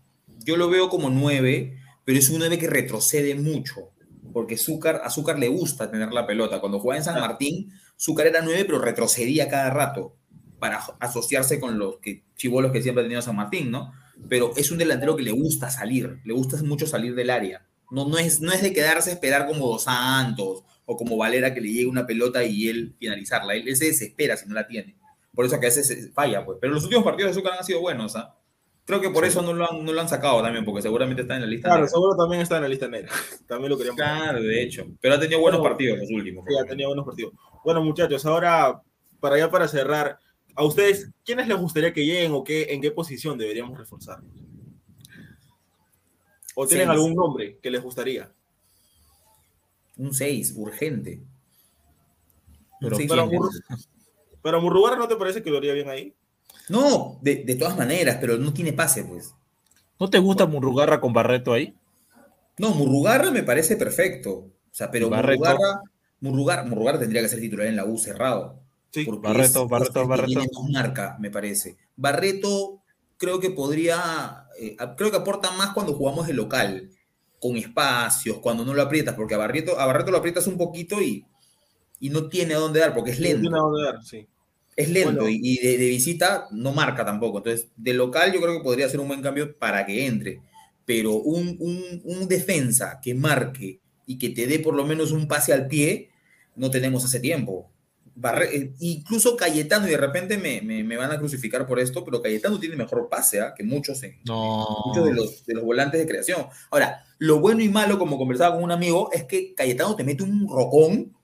yo 0.44 0.56
lo 0.56 0.68
veo 0.68 0.90
como 0.90 1.08
nueve, 1.08 1.78
pero 2.04 2.18
es 2.18 2.28
un 2.28 2.38
nueve 2.38 2.58
que 2.58 2.68
retrocede 2.68 3.34
mucho. 3.34 3.90
Porque 4.32 4.56
Zúcar, 4.56 5.00
a 5.04 5.10
Zúcar 5.10 5.38
le 5.38 5.48
gusta 5.48 5.90
tener 5.90 6.12
la 6.12 6.26
pelota. 6.26 6.60
Cuando 6.60 6.78
jugaba 6.78 6.98
en 6.98 7.04
San 7.04 7.18
Martín, 7.18 7.72
Zúcar 7.98 8.26
era 8.26 8.42
nueve, 8.42 8.64
pero 8.66 8.78
retrocedía 8.78 9.48
cada 9.48 9.70
rato 9.70 10.16
para 10.58 10.78
asociarse 11.00 11.58
con 11.58 11.78
los 11.78 11.96
que, 11.96 12.24
chivolos 12.36 12.72
que 12.72 12.82
siempre 12.82 13.02
ha 13.02 13.06
tenido 13.06 13.22
San 13.22 13.36
Martín, 13.36 13.70
¿no? 13.70 13.92
Pero 14.28 14.52
es 14.56 14.70
un 14.70 14.78
delantero 14.78 15.16
que 15.16 15.22
le 15.22 15.32
gusta 15.32 15.70
salir, 15.70 16.20
le 16.24 16.34
gusta 16.34 16.62
mucho 16.62 16.86
salir 16.86 17.14
del 17.14 17.30
área. 17.30 17.66
No, 17.90 18.06
no, 18.06 18.18
es, 18.18 18.40
no 18.40 18.52
es 18.52 18.62
de 18.62 18.72
quedarse 18.72 19.10
a 19.10 19.14
esperar 19.14 19.46
como 19.46 19.66
Dos 19.66 19.84
Santos 19.84 20.62
o 20.84 20.96
como 20.96 21.16
Valera 21.16 21.54
que 21.54 21.60
le 21.60 21.68
llegue 21.68 21.86
una 21.86 22.06
pelota 22.06 22.44
y 22.44 22.68
él 22.68 22.94
finalizarla. 22.98 23.54
Él, 23.54 23.68
él 23.68 23.76
se 23.76 23.86
desespera 23.86 24.36
si 24.36 24.48
no 24.48 24.54
la 24.54 24.66
tiene. 24.66 24.96
Por 25.34 25.46
eso 25.46 25.58
que 25.58 25.66
a 25.66 25.70
veces 25.70 26.10
falla, 26.12 26.44
pues. 26.44 26.58
Pero 26.60 26.74
los 26.74 26.84
últimos 26.84 27.04
partidos 27.04 27.30
de 27.30 27.40
Zúcar 27.40 27.54
han 27.58 27.64
sido 27.64 27.80
buenos, 27.80 28.16
¿ah? 28.16 28.36
Creo 28.84 29.00
que 29.00 29.10
por 29.10 29.24
eso 29.24 29.42
no 29.42 29.52
lo, 29.52 29.70
han, 29.70 29.84
no 29.84 29.92
lo 29.92 30.00
han 30.00 30.08
sacado 30.08 30.42
también, 30.42 30.64
porque 30.64 30.82
seguramente 30.82 31.22
está 31.22 31.36
en 31.36 31.42
la 31.42 31.46
lista. 31.46 31.68
Claro, 31.68 31.82
negra. 31.82 31.90
seguro 31.90 32.16
también 32.16 32.42
está 32.42 32.56
en 32.56 32.62
la 32.62 32.68
lista 32.68 32.88
negra. 32.88 33.12
También 33.46 33.70
lo 33.70 33.76
queríamos. 33.78 33.96
Claro, 33.96 34.42
de 34.42 34.62
hecho. 34.62 34.86
Pero 35.00 35.14
ha 35.14 35.20
tenido 35.20 35.40
buenos 35.40 35.60
Bueno, 35.60 35.70
partidos 35.70 35.98
los 35.98 36.10
últimos. 36.10 36.44
Sí, 36.48 36.54
ha 36.60 36.64
tenido 36.64 36.88
buenos 36.88 37.06
partidos. 37.06 37.32
Bueno, 37.64 37.82
muchachos, 37.82 38.26
ahora, 38.26 38.82
para 39.20 39.38
ya 39.38 39.50
para 39.50 39.68
cerrar, 39.68 40.18
a 40.54 40.64
ustedes, 40.64 41.10
¿quiénes 41.24 41.46
les 41.46 41.56
gustaría 41.56 41.92
que 41.92 42.04
lleguen 42.04 42.32
o 42.32 42.42
qué, 42.42 42.66
en 42.70 42.82
qué 42.82 42.90
posición 42.90 43.38
deberíamos 43.38 43.78
reforzar? 43.78 44.18
¿O 46.54 46.66
tienen 46.66 46.90
algún 46.90 47.14
nombre 47.14 47.58
que 47.62 47.70
les 47.70 47.82
gustaría? 47.82 48.32
Un 50.02 50.12
6, 50.14 50.54
urgente. 50.56 51.22
Pero- 52.80 52.96
seis 52.96 53.08
Pero, 53.08 53.28
pero 54.42 54.60
Murrugarra, 54.60 54.96
¿no 54.96 55.06
te 55.06 55.14
parece 55.16 55.42
que 55.42 55.50
lo 55.50 55.58
haría 55.58 55.72
bien 55.72 55.88
ahí? 55.88 56.14
No, 56.68 57.18
de, 57.22 57.44
de 57.44 57.54
todas 57.54 57.76
maneras, 57.76 58.18
pero 58.20 58.36
no 58.36 58.52
tiene 58.52 58.72
pase, 58.72 59.04
pues. 59.04 59.32
¿No 60.00 60.10
te 60.10 60.18
gusta 60.18 60.46
Murrugarra 60.46 61.00
con 61.00 61.12
Barreto 61.12 61.52
ahí? 61.52 61.76
No, 62.58 62.70
Murrugarra 62.74 63.30
me 63.30 63.44
parece 63.44 63.76
perfecto. 63.76 64.30
O 64.32 64.50
sea, 64.72 64.90
pero. 64.90 65.08
Murrugarra, 65.08 65.82
Murrugarra, 66.20 66.64
Murrugarra 66.64 66.98
tendría 66.98 67.22
que 67.22 67.28
ser 67.28 67.40
titular 67.40 67.66
en 67.66 67.76
la 67.76 67.84
U 67.84 67.96
cerrado. 67.98 68.60
Sí. 68.90 69.04
Porque 69.04 69.28
Barreto, 69.28 69.62
es- 69.64 69.68
Barreto, 69.70 70.06
Barreto. 70.08 70.26
tiene 70.26 70.48
más 70.52 70.70
marca, 70.70 71.16
me 71.20 71.30
parece. 71.30 71.76
Barreto 71.96 72.82
creo 73.16 73.38
que 73.38 73.50
podría, 73.50 74.46
eh, 74.58 74.76
creo 74.96 75.12
que 75.12 75.16
aporta 75.18 75.52
más 75.52 75.72
cuando 75.72 75.94
jugamos 75.94 76.26
de 76.26 76.34
local, 76.34 76.90
con 77.42 77.56
espacios, 77.56 78.38
cuando 78.38 78.64
no 78.64 78.72
lo 78.72 78.82
aprietas, 78.82 79.16
porque 79.16 79.34
a 79.34 79.38
Barreto, 79.38 79.76
a 79.80 79.84
Barreto 79.86 80.12
lo 80.12 80.18
aprietas 80.18 80.46
un 80.46 80.56
poquito 80.56 81.02
y, 81.02 81.26
y 81.98 82.08
no 82.08 82.28
tiene 82.28 82.54
a 82.54 82.58
dónde 82.58 82.78
dar, 82.78 82.94
porque 82.94 83.10
es 83.10 83.18
No 83.18 83.24
lento. 83.24 83.40
tiene 83.40 83.56
a 83.56 83.60
dónde 83.60 83.82
dar, 83.84 84.04
sí. 84.04 84.26
Es 84.76 84.88
lento 84.88 85.22
Bueno. 85.24 85.28
y, 85.28 85.40
y 85.42 85.56
de, 85.58 85.76
de 85.76 85.88
visita 85.88 86.46
no 86.52 86.72
marca 86.72 87.04
tampoco. 87.04 87.38
Entonces, 87.38 87.66
de 87.76 87.94
local 87.94 88.32
yo 88.32 88.40
creo 88.40 88.56
que 88.58 88.62
podría 88.64 88.88
ser 88.88 89.00
un 89.00 89.08
buen 89.08 89.20
cambio 89.22 89.56
para 89.58 89.84
que 89.84 90.06
entre. 90.06 90.40
Pero 90.86 91.14
un, 91.16 91.56
un- 91.58 92.00
un 92.04 92.28
defensa 92.28 93.00
que 93.02 93.12
marque 93.14 93.80
y 94.06 94.18
que 94.18 94.30
te 94.30 94.46
dé 94.46 94.60
por 94.60 94.74
lo 94.74 94.86
menos 94.86 95.10
un 95.10 95.26
pase 95.26 95.52
al 95.52 95.66
pie, 95.66 96.10
no 96.56 96.70
tenemos 96.70 97.04
hace 97.04 97.18
tiempo. 97.20 97.70
Barre- 98.14 98.50
eh, 98.54 98.72
incluso 98.80 99.36
Cayetano, 99.36 99.86
y 99.88 99.90
de 99.90 99.96
repente 99.96 100.36
me, 100.38 100.60
me- 100.62 100.84
me 100.84 100.96
van 100.96 101.10
a 101.12 101.18
crucificar 101.18 101.66
por 101.66 101.78
esto, 101.80 102.04
pero 102.04 102.20
Cayetano 102.22 102.58
tiene 102.58 102.76
mejor 102.76 103.08
pase 103.10 103.40
¿ah? 103.40 103.54
que 103.56 103.64
muchos, 103.64 104.02
en, 104.02 104.20
No. 104.26 104.66
muchos 104.86 105.04
de 105.06 105.14
los, 105.14 105.46
de 105.46 105.54
los 105.54 105.64
volantes 105.64 106.00
de 106.00 106.06
creación. 106.06 106.46
Ahora, 106.70 107.04
lo 107.22 107.38
bueno 107.38 107.62
y 107.62 107.68
malo, 107.68 108.00
como 108.00 108.18
conversaba 108.18 108.56
con 108.56 108.64
un 108.64 108.72
amigo, 108.72 109.08
es 109.12 109.22
que 109.26 109.54
Cayetano 109.54 109.94
te 109.94 110.02
mete 110.02 110.24
un 110.24 110.48
rocón, 110.48 111.16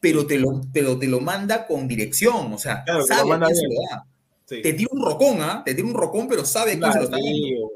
pero 0.00 0.26
te 0.26 0.38
lo, 0.38 0.62
pero 0.72 0.98
te 0.98 1.08
lo 1.08 1.20
manda 1.20 1.66
con 1.66 1.86
dirección, 1.86 2.54
o 2.54 2.58
sea, 2.58 2.82
Claro, 2.84 3.04
sabe 3.04 3.28
quién 3.44 3.54
se 3.54 3.66
lo 3.66 3.74
da. 3.90 4.06
sí. 4.46 4.62
Te 4.62 4.72
tira 4.72 4.88
un 4.92 5.04
rocón, 5.04 5.42
¿ah? 5.42 5.62
Te 5.62 5.74
tira 5.74 5.86
un 5.86 5.92
rocón, 5.92 6.26
pero 6.26 6.42
sabe 6.46 6.78
quién 6.78 6.90
se 6.90 6.98
lo 7.00 7.04
está 7.04 7.18
dando. 7.18 7.70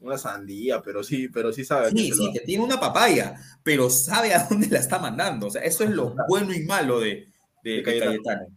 Una 0.00 0.18
sandía, 0.18 0.82
pero 0.82 1.04
sí, 1.04 1.28
pero 1.28 1.52
sí 1.52 1.64
sabe. 1.64 1.92
Sí, 1.92 2.10
sí, 2.12 2.32
te 2.32 2.40
tiene 2.40 2.64
una 2.64 2.80
papaya, 2.80 3.36
pero 3.62 3.88
sabe 3.88 4.34
a 4.34 4.42
dónde 4.50 4.66
la 4.66 4.80
está 4.80 4.98
mandando. 4.98 5.46
O 5.46 5.50
sea, 5.50 5.62
eso 5.62 5.84
es 5.84 5.90
lo 5.90 6.12
bueno 6.28 6.52
y 6.52 6.64
malo 6.64 6.98
de, 6.98 7.28
de, 7.62 7.70
De 7.70 7.76
de 7.76 7.82
Cayetano. 7.84 8.10
Cayetano. 8.10 8.55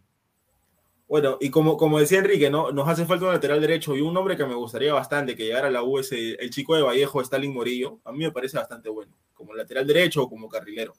Bueno, 1.10 1.38
y 1.40 1.50
como, 1.50 1.76
como 1.76 1.98
decía 1.98 2.20
Enrique, 2.20 2.50
¿no? 2.50 2.70
Nos 2.70 2.88
hace 2.88 3.04
falta 3.04 3.24
un 3.24 3.32
lateral 3.32 3.60
derecho 3.60 3.96
y 3.96 4.00
un 4.00 4.14
nombre 4.14 4.36
que 4.36 4.46
me 4.46 4.54
gustaría 4.54 4.94
bastante 4.94 5.34
que 5.34 5.44
llegara 5.44 5.66
a 5.66 5.70
la 5.70 5.82
U 5.82 5.98
es 5.98 6.12
el, 6.12 6.50
chico 6.50 6.76
de 6.76 6.82
Vallejo, 6.82 7.20
Stalin 7.20 7.52
Morillo. 7.52 7.98
A 8.04 8.12
mí 8.12 8.18
me 8.18 8.30
parece 8.30 8.58
bastante 8.58 8.88
bueno, 8.90 9.12
como 9.34 9.52
lateral 9.52 9.88
derecho 9.88 10.22
o 10.22 10.28
como 10.28 10.48
carrilero. 10.48 10.94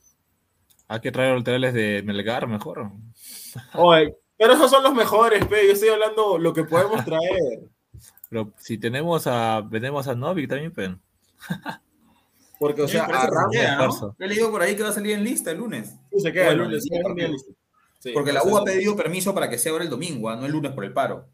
Hay 0.90 1.00
que 1.00 1.14
traer 1.14 1.38
laterales 1.38 1.74
de 1.74 2.04
Melgar 2.04 2.46
mejor. 2.46 2.92
Oye, 3.74 4.14
pero 4.38 4.52
esos 4.52 4.70
son 4.70 4.84
los 4.84 4.94
mejores, 4.94 5.46
pe. 5.46 5.66
Yo 5.66 5.72
estoy 5.72 5.88
hablando 5.88 6.38
lo 6.38 6.54
que 6.54 6.66
podemos 6.66 7.06
traer. 7.06 7.70
Pero 8.30 8.52
si 8.58 8.78
tenemos 8.78 9.28
a, 9.28 9.66
tenemos 9.72 10.10
a 10.10 10.16
Novik 10.16 10.50
también, 10.50 10.74
pero 10.74 11.00
Porque, 12.60 12.82
o 12.82 12.88
sea, 12.90 13.06
a 13.06 13.28
Ramos 13.28 13.56
esfuerzo. 13.56 14.16
He 14.20 14.28
leído 14.28 14.52
por 14.52 14.62
ahí 14.62 14.76
que 14.76 14.84
va 14.84 14.90
a 14.90 14.94
salir 14.94 15.14
en 15.14 15.24
lista 15.24 15.52
el 15.52 15.60
lunes. 15.60 15.96
sí 16.12 16.20
se 16.20 16.34
queda 16.34 16.50
el 16.50 16.58
lunes. 16.58 16.84
sí, 16.84 16.90
se 16.90 16.96
queda 16.96 17.04
partido. 17.06 17.28
en 17.28 17.32
lista. 17.32 17.54
Sí, 18.02 18.14
Porque 18.14 18.34
la 18.34 18.42
U 18.44 18.58
ha 18.58 18.64
pedido 18.64 18.96
permiso 18.96 19.32
para 19.32 19.48
que 19.48 19.60
sea 19.60 19.72
ahora 19.72 19.84
el 19.84 19.90
domingo, 19.92 20.28
¿ah? 20.28 20.36
no 20.36 20.48
el 20.48 20.52
lunes 20.52 20.72
por 20.72 20.84
el 20.84 20.92
paro. 20.92 21.28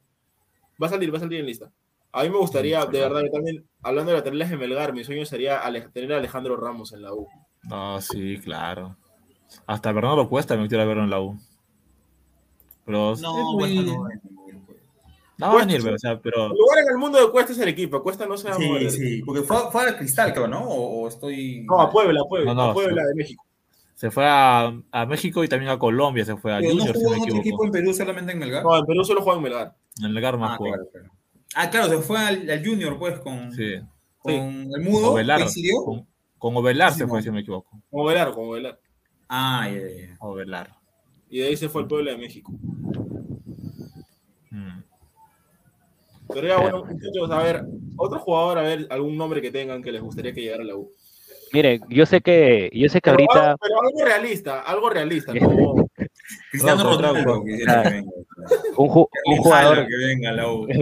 Va 0.82 0.88
a 0.88 0.89
salir, 0.89 1.13
va 1.13 1.18
a 1.18 1.22
salir 1.22 1.39
en 1.39 1.45
lista. 1.45 1.72
A 2.11 2.24
mí 2.24 2.30
me 2.30 2.38
gustaría, 2.38 2.82
Sí, 2.82 2.91
de 2.91 2.99
verdad, 2.99 3.22
yo 3.24 3.32
también, 3.32 3.65
hablando 3.82 4.11
de 4.11 4.18
laterales 4.18 4.49
de 4.49 4.57
Melgar, 4.57 4.91
mi 4.91 5.05
sueño 5.05 5.26
sería 5.26 5.61
tener 5.93 6.11
a 6.11 6.18
Alejandro 6.18 6.57
Ramos 6.57 6.91
en 6.91 7.03
la 7.03 7.13
U. 7.13 7.26
No, 7.63 8.01
sí, 8.01 8.38
claro. 8.43 8.97
Hasta 9.65 9.93
Bernardo 9.93 10.28
Cuesta 10.28 10.57
me 10.57 10.68
quiero 10.68 10.86
verlo 10.86 11.03
en 11.05 11.09
la 11.09 11.22
U. 11.22 11.39
Pero 12.86 13.13
es 13.13 13.22
muy- 13.22 13.55
bueno, 13.55 13.82
no, 13.84 13.93
no, 13.93 14.01
va 14.03 14.09
a 15.47 15.51
Cuesta, 15.51 15.68
venir, 15.68 15.84
pero, 15.84 15.95
o 15.95 15.99
sea, 15.99 16.20
pero 16.20 16.45
El 16.47 16.57
lugar 16.57 16.80
en 16.80 16.89
el 16.89 16.97
mundo 16.97 17.18
de 17.26 17.32
Cuesta 17.32 17.53
es 17.53 17.59
el 17.59 17.70
equipo. 17.70 18.03
Cuesta 18.03 18.26
no 18.26 18.36
se 18.36 18.49
va 18.49 18.55
a 18.55 18.59
mover. 18.59 18.91
Sí, 18.91 18.97
sí, 18.97 19.22
porque 19.24 19.43
fue, 19.43 19.72
fue 19.72 19.84
al 19.88 19.97
Cristal, 19.97 20.34
creo, 20.34 20.47
¿no? 20.49 20.68
O, 20.68 21.03
o 21.03 21.07
estoy... 21.07 21.61
No, 21.65 21.80
a 21.80 21.89
Puebla, 21.89 22.22
a 22.22 22.28
Puebla, 22.28 22.53
No, 22.53 22.65
no, 22.65 22.70
a 22.72 22.74
Puebla 22.74 23.03
sí. 23.03 23.07
de 23.07 23.15
México. 23.15 23.45
Se 23.98 24.12
fue 24.12 24.26
a, 24.28 24.72
a 24.91 25.06
México 25.08 25.43
y 25.43 25.48
también 25.48 25.72
a 25.72 25.80
Colombia, 25.80 26.24
se 26.24 26.38
fue 26.38 26.54
a 26.54 26.60
Pero 26.60 26.76
no 26.76 26.80
Junior, 26.86 26.95
si 26.95 27.02
jugó 27.04 27.10
no 27.10 27.16
en 27.16 27.22
me 27.24 27.28
otro 27.30 27.39
equipo 27.39 27.66
en 27.66 27.72
Perú, 27.72 27.93
solamente 27.95 28.32
en 28.32 28.38
Melgar. 28.38 28.64
No, 28.64 28.78
en 28.78 28.86
Perú 28.86 29.04
solo 29.04 29.22
juega 29.24 29.38
en 29.38 29.43
Melgar. 29.43 29.76
En 29.98 30.06
el 30.06 30.14
Melgar 30.14 30.38
más 30.38 30.52
Ah, 30.52 30.56
jugó. 30.58 30.70
claro, 30.72 30.89
claro. 30.91 31.12
Ah, 31.56 31.70
claro, 31.72 31.88
se 31.89 31.98
fue 32.04 32.20
al, 32.20 32.48
al 32.48 32.64
Junior, 32.64 33.00
pues, 33.00 33.20
con, 33.20 33.52
Sí. 33.54 33.74
con 34.20 34.34
el 34.36 34.82
mudo. 34.84 35.14
Ovelar. 35.14 35.41
Con, 35.84 36.08
con 36.38 36.56
Ovelar 36.58 36.91
Sí, 36.93 37.00
se 37.00 37.08
fue, 37.08 37.18
no. 37.18 37.22
si 37.24 37.28
no 37.30 37.34
me 37.34 37.41
equivoco. 37.41 37.82
Como 37.89 38.06
Velar, 38.06 38.34
como 38.34 38.52
Velar. 38.52 38.80
Ah, 39.30 39.68
ya, 39.68 39.80
ya, 39.80 40.08
ya. 40.10 40.18
Ovelar. 40.20 40.76
Y 41.32 41.39
de 41.39 41.48
ahí 41.48 41.58
se 41.58 41.68
fue 41.68 41.82
al 41.82 41.88
Puebla 41.88 42.12
de 42.12 42.18
México. 42.20 42.52
Mm. 44.52 44.82
Pero 46.34 46.48
ya, 46.48 46.60
bueno, 46.60 46.86
muchachos, 46.86 47.32
a 47.32 47.41
ver, 47.41 47.66
otro 47.98 48.20
jugador, 48.20 48.60
a 48.60 48.62
ver, 48.62 48.88
algún 48.91 49.18
nombre 49.18 49.41
que 49.41 49.50
tengan 49.52 49.82
que 49.82 49.91
les 49.91 50.02
gustaría 50.02 50.34
que 50.34 50.41
llegara 50.41 50.62
a 50.64 50.68
la 50.68 50.76
U. 50.76 50.91
Mire, 51.54 51.80
yo 51.89 52.06
sé 52.06 52.22
que, 52.22 52.70
yo 52.74 52.89
sé 52.89 53.00
que 53.00 53.10
Pero, 53.12 53.24
ahorita, 53.32 53.52
algo, 53.52 53.58
pero 53.62 53.82
algo 53.82 54.06
realista, 54.06 54.62
algo 54.62 54.89
realista, 54.89 55.34
no, 55.34 55.76
Cristiano 56.52 56.84
Ronaldo. 56.84 57.22
Trauco. 57.24 57.45
que 57.45 57.52
dice 57.52 57.66
que 57.66 57.89
venga. 57.89 58.12
un, 58.78 58.89
ju- 58.89 59.10
un 59.26 59.38
jugador, 59.38 59.88
que 59.88 59.95
venga 59.95 60.30
a 60.30 60.34
la 60.34 60.52
U. 60.52 60.68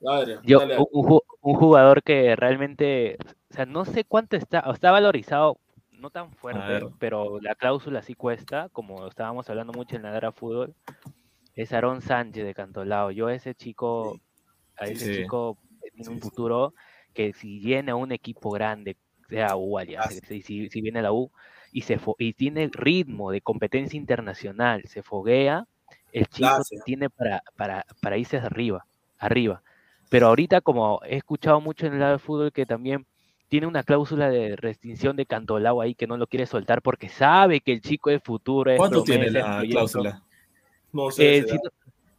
Madre, 0.00 0.38
yo, 0.44 0.60
un, 0.62 0.86
un 0.92 1.06
ju- 1.08 1.22
un 1.40 1.54
jugador 1.54 2.02
que 2.02 2.36
realmente, 2.36 3.16
o 3.50 3.54
sea, 3.54 3.66
no 3.66 3.84
sé 3.84 4.04
cuánto 4.04 4.36
está, 4.36 4.60
o 4.66 4.72
está 4.72 4.90
valorizado, 4.90 5.58
no 5.90 6.10
tan 6.10 6.30
fuerte, 6.32 6.86
pero 6.98 7.40
la 7.40 7.54
cláusula 7.54 8.02
sí 8.02 8.14
cuesta, 8.14 8.68
como 8.70 9.06
estábamos 9.08 9.48
hablando 9.48 9.72
mucho 9.72 9.96
en 9.96 10.02
la 10.02 10.16
era 10.16 10.30
fútbol, 10.32 10.74
es 11.54 11.72
Aaron 11.72 12.02
Sánchez 12.02 12.44
de 12.44 12.54
Cantolao. 12.54 13.10
Yo 13.10 13.30
ese 13.30 13.54
chico 13.54 14.20
A 14.78 14.86
Sí, 14.86 14.92
ese 14.92 15.06
sí. 15.06 15.22
chico 15.22 15.56
tiene 15.96 16.10
un 16.10 16.20
futuro 16.20 16.74
que 17.14 17.32
si 17.32 17.58
viene 17.58 17.92
a 17.92 17.96
un 17.96 18.12
equipo 18.12 18.50
grande, 18.50 18.96
sea 19.28 19.56
U, 19.56 19.78
Alianza, 19.78 20.34
y 20.34 20.42
si, 20.42 20.68
si 20.68 20.80
viene 20.80 21.02
la 21.02 21.12
U 21.12 21.30
y, 21.72 21.82
se 21.82 21.98
y 22.18 22.32
tiene 22.34 22.70
ritmo 22.72 23.30
de 23.30 23.40
competencia 23.40 23.96
internacional, 23.96 24.84
se 24.86 25.02
foguea, 25.02 25.66
el 26.12 26.26
chico 26.26 26.48
Gracias. 26.54 26.84
tiene 26.84 27.10
para, 27.10 27.42
para, 27.56 27.84
para 28.00 28.16
irse 28.16 28.36
arriba, 28.36 28.86
arriba. 29.18 29.62
Pero 30.08 30.28
ahorita, 30.28 30.60
como 30.60 31.00
he 31.04 31.16
escuchado 31.16 31.60
mucho 31.60 31.86
en 31.86 31.94
el 31.94 32.00
lado 32.00 32.12
del 32.12 32.20
fútbol, 32.20 32.52
que 32.52 32.66
también 32.66 33.06
tiene 33.48 33.66
una 33.66 33.82
cláusula 33.82 34.28
de 34.28 34.56
restricción 34.56 35.16
de 35.16 35.26
Cantolao 35.26 35.80
ahí 35.80 35.94
que 35.94 36.06
no 36.06 36.16
lo 36.16 36.26
quiere 36.26 36.46
soltar 36.46 36.82
porque 36.82 37.08
sabe 37.08 37.60
que 37.60 37.72
el 37.72 37.80
chico 37.80 38.10
es 38.10 38.22
futuro. 38.22 38.70
Es 38.70 38.78
¿Cuánto 38.78 39.02
tiene 39.02 39.30
promesa, 39.30 39.62
la 39.62 39.68
cláusula? 39.68 40.22
No 40.92 41.10
sé. 41.10 41.38
Eh, 41.38 41.44
si, 41.48 41.54
no, 41.54 41.70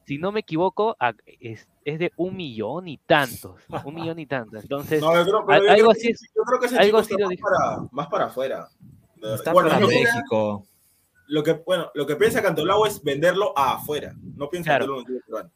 si 0.08 0.18
no 0.18 0.32
me 0.32 0.40
equivoco, 0.40 0.96
a- 1.00 1.14
es, 1.40 1.68
es 1.84 2.00
de 2.00 2.12
un 2.16 2.36
millón 2.36 2.88
y 2.88 2.98
tantos. 2.98 3.62
Un 3.86 3.96
millón 3.96 4.18
y 4.20 4.26
tantos. 4.26 4.64
Entonces, 4.64 5.02
No, 5.02 5.14
yo 5.14 5.24
creo, 5.26 5.46
pero 5.46 5.60
al- 5.60 5.66
yo 5.66 5.72
algo 5.72 5.92
así 5.92 6.08
es. 6.10 6.22
yo 6.36 6.44
creo 6.44 6.60
que 6.60 6.66
ese 6.68 6.78
algo 6.80 7.02
chico 7.04 7.14
así 7.14 7.14
está 7.14 7.24
lo 7.26 7.30
más 7.30 7.38
para, 7.42 7.88
más 7.92 8.08
para 8.08 8.26
afuera. 8.26 8.68
Está 9.36 9.52
Bueno, 9.52 9.70
para 9.70 9.86
México. 9.86 10.66
lo 11.28 11.44
que, 11.44 11.54
bueno, 11.66 11.92
lo 11.94 12.06
que 12.08 12.16
piensa 12.16 12.42
Cantolao 12.42 12.86
es 12.86 13.04
venderlo 13.04 13.52
a 13.58 13.74
afuera. 13.76 14.14
No 14.36 14.50
piensa 14.50 14.78
Claro. 14.78 15.00
en 15.00 15.06
peruano. 15.26 15.50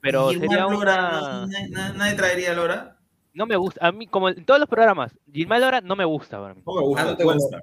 Pero 0.00 0.30
sería 0.30 0.66
Lora. 0.66 1.46
¿Nadie- 1.46 1.68
¿Nadie 1.94 2.14
traería 2.14 2.50
a 2.50 2.54
Lora? 2.54 2.96
No 3.34 3.46
me 3.46 3.54
gusta. 3.56 3.86
A 3.86 3.92
mí, 3.92 4.06
como 4.08 4.28
en 4.30 4.44
todos 4.44 4.58
los 4.58 4.68
programas, 4.68 5.12
Gilmar 5.32 5.60
Lora 5.60 5.80
no 5.80 5.94
me 5.94 6.04
gusta 6.04 6.40
para 6.40 6.54
mí. 6.54 6.62
No 6.66 6.74
me 6.74 6.80
gusta. 6.82 7.02
Ah, 7.02 7.04
no 7.04 7.16
te 7.16 7.24
bueno, 7.24 7.40
gusta. 7.40 7.60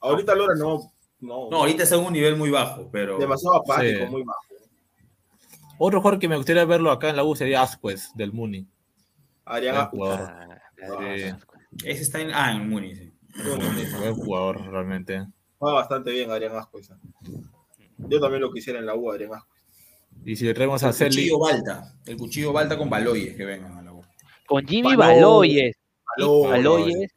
ahorita 0.00 0.34
Lora 0.34 0.54
no. 0.56 0.90
No, 1.20 1.48
No, 1.50 1.58
ahorita 1.58 1.82
está 1.84 1.94
en 1.96 2.04
un 2.06 2.12
nivel 2.12 2.34
muy 2.36 2.50
bajo, 2.50 2.88
pero. 2.90 3.18
demasiado 3.18 3.56
apático, 3.56 4.06
Sí. 4.06 4.10
muy 4.10 4.22
bajo. 4.24 4.40
Otro 5.84 6.00
jugador 6.00 6.20
que 6.20 6.28
me 6.28 6.36
gustaría 6.36 6.64
verlo 6.64 6.92
acá 6.92 7.10
en 7.10 7.16
la 7.16 7.24
U 7.24 7.34
sería 7.34 7.60
Asquez, 7.60 8.12
del 8.14 8.32
Muni. 8.32 8.68
Adrián 9.44 9.88
jugador. 9.88 10.20
Ah. 10.30 10.60
Ese 11.84 12.02
está 12.02 12.20
en. 12.20 12.30
Ah, 12.32 12.52
en 12.52 12.68
Muni, 12.68 12.94
sí. 12.94 13.12
Buen 13.98 14.14
jugador, 14.14 14.64
realmente. 14.70 15.26
Juega 15.58 15.74
bastante 15.78 16.12
bien 16.12 16.30
Adrián 16.30 16.54
Ascuez. 16.54 16.88
Yo 17.98 18.20
también 18.20 18.42
lo 18.42 18.52
quisiera 18.52 18.78
en 18.78 18.86
la 18.86 18.94
U, 18.94 19.10
Adrián 19.10 19.34
Ascuez. 19.34 19.60
Y 20.24 20.36
si 20.36 20.44
le 20.44 20.54
traemos 20.54 20.84
a 20.84 20.90
El 20.90 20.94
cuchillo 20.94 21.38
Balta. 21.40 21.94
El 22.06 22.16
cuchillo 22.16 22.52
Balta 22.52 22.78
con 22.78 22.88
Baloyes 22.88 23.36
que 23.36 23.44
vengan 23.44 23.76
a 23.78 23.82
la 23.82 23.92
U. 23.92 24.02
Con 24.46 24.64
Jimmy 24.64 24.94
Baloyes. 24.94 25.74
Baloyes. 26.16 26.48
Baloyes. 26.48 27.10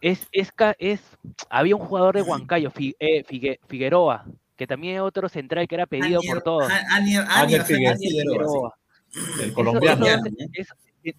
Es, 0.00 0.26
es, 0.32 0.50
es, 0.80 1.00
había 1.48 1.76
un 1.76 1.84
jugador 1.86 2.16
de 2.16 2.22
Huancayo, 2.22 2.72
eh, 2.98 3.22
Figue- 3.22 3.60
Figueroa, 3.68 4.26
que 4.58 4.66
también 4.66 4.96
es 4.96 5.00
otro 5.00 5.28
central 5.30 5.66
que 5.68 5.76
era 5.76 5.86
pedido 5.86 6.20
por 6.20 6.42
todos. 6.42 6.70
Anier, 6.90 7.62
Figueroa. 7.64 8.74
El 9.42 9.52
colombiano. 9.54 10.04
eso- 10.52 10.74
Sí. 11.00 11.14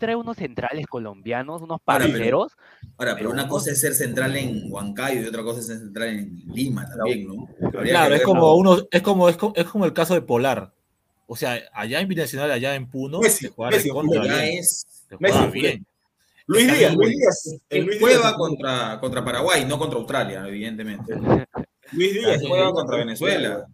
trae 0.00 0.16
unos 0.16 0.36
centrales 0.38 0.86
colombianos, 0.86 1.60
unos 1.62 1.78
Ahora, 1.86 2.06
pero- 2.06 2.12
parceros. 2.18 2.52
Ahora, 2.96 3.14
pero 3.14 3.16
Pero 3.16 3.30
una 3.30 3.46
cosa 3.46 3.70
es 3.70 3.80
ser 3.80 3.94
central 3.94 4.34
en 4.36 4.72
Huancayo 4.72 5.20
y 5.22 5.26
otra 5.26 5.42
cosa 5.44 5.60
es 5.60 5.66
ser 5.66 5.78
central 5.78 6.08
en 6.08 6.42
Lima 6.52 6.88
también, 6.88 7.28
¿no? 7.28 7.46
Habría 7.68 7.92
Claro, 7.92 8.14
es 8.16 8.22
como 8.22 8.40
¿no? 8.40 8.54
uno, 8.54 8.78
es 8.90 9.02
como, 9.02 9.28
es 9.28 9.36
como, 9.36 9.54
es 9.54 9.64
como 9.66 9.84
el 9.84 9.92
caso 9.92 10.14
de 10.14 10.22
Polar. 10.22 10.72
O 11.26 11.36
sea, 11.36 11.60
allá 11.74 12.00
en 12.00 12.08
Binacional, 12.08 12.50
allá 12.50 12.74
en 12.74 12.88
Puno, 12.88 13.20
Messi, 13.20 13.46
se 13.46 13.52
juega 13.52 13.70
Messi, 13.72 13.88
recontra 13.88 14.24
Ya 14.24 14.32
bien, 14.42 14.58
es. 14.58 14.86
se 15.08 15.16
Messi, 15.20 15.34
juega 15.36 15.50
fue- 15.50 15.60
bien. 15.60 15.86
Luis 16.46 16.66
Díaz, 16.78 16.94
Luis. 16.96 17.10
Díaz. 17.18 17.60
El 17.68 17.84
Luis 17.84 17.98
Díaz. 17.98 18.32
contra, 18.32 18.98
contra 18.98 19.22
Paraguay, 19.24 19.66
no 19.66 19.78
contra 19.78 19.98
Australia, 19.98 20.44
evidentemente. 20.48 21.12
Luis 21.92 22.12
Díaz. 22.14 22.42
Juega 22.46 22.70
contra 22.72 22.96
Venezuela. 22.98 23.66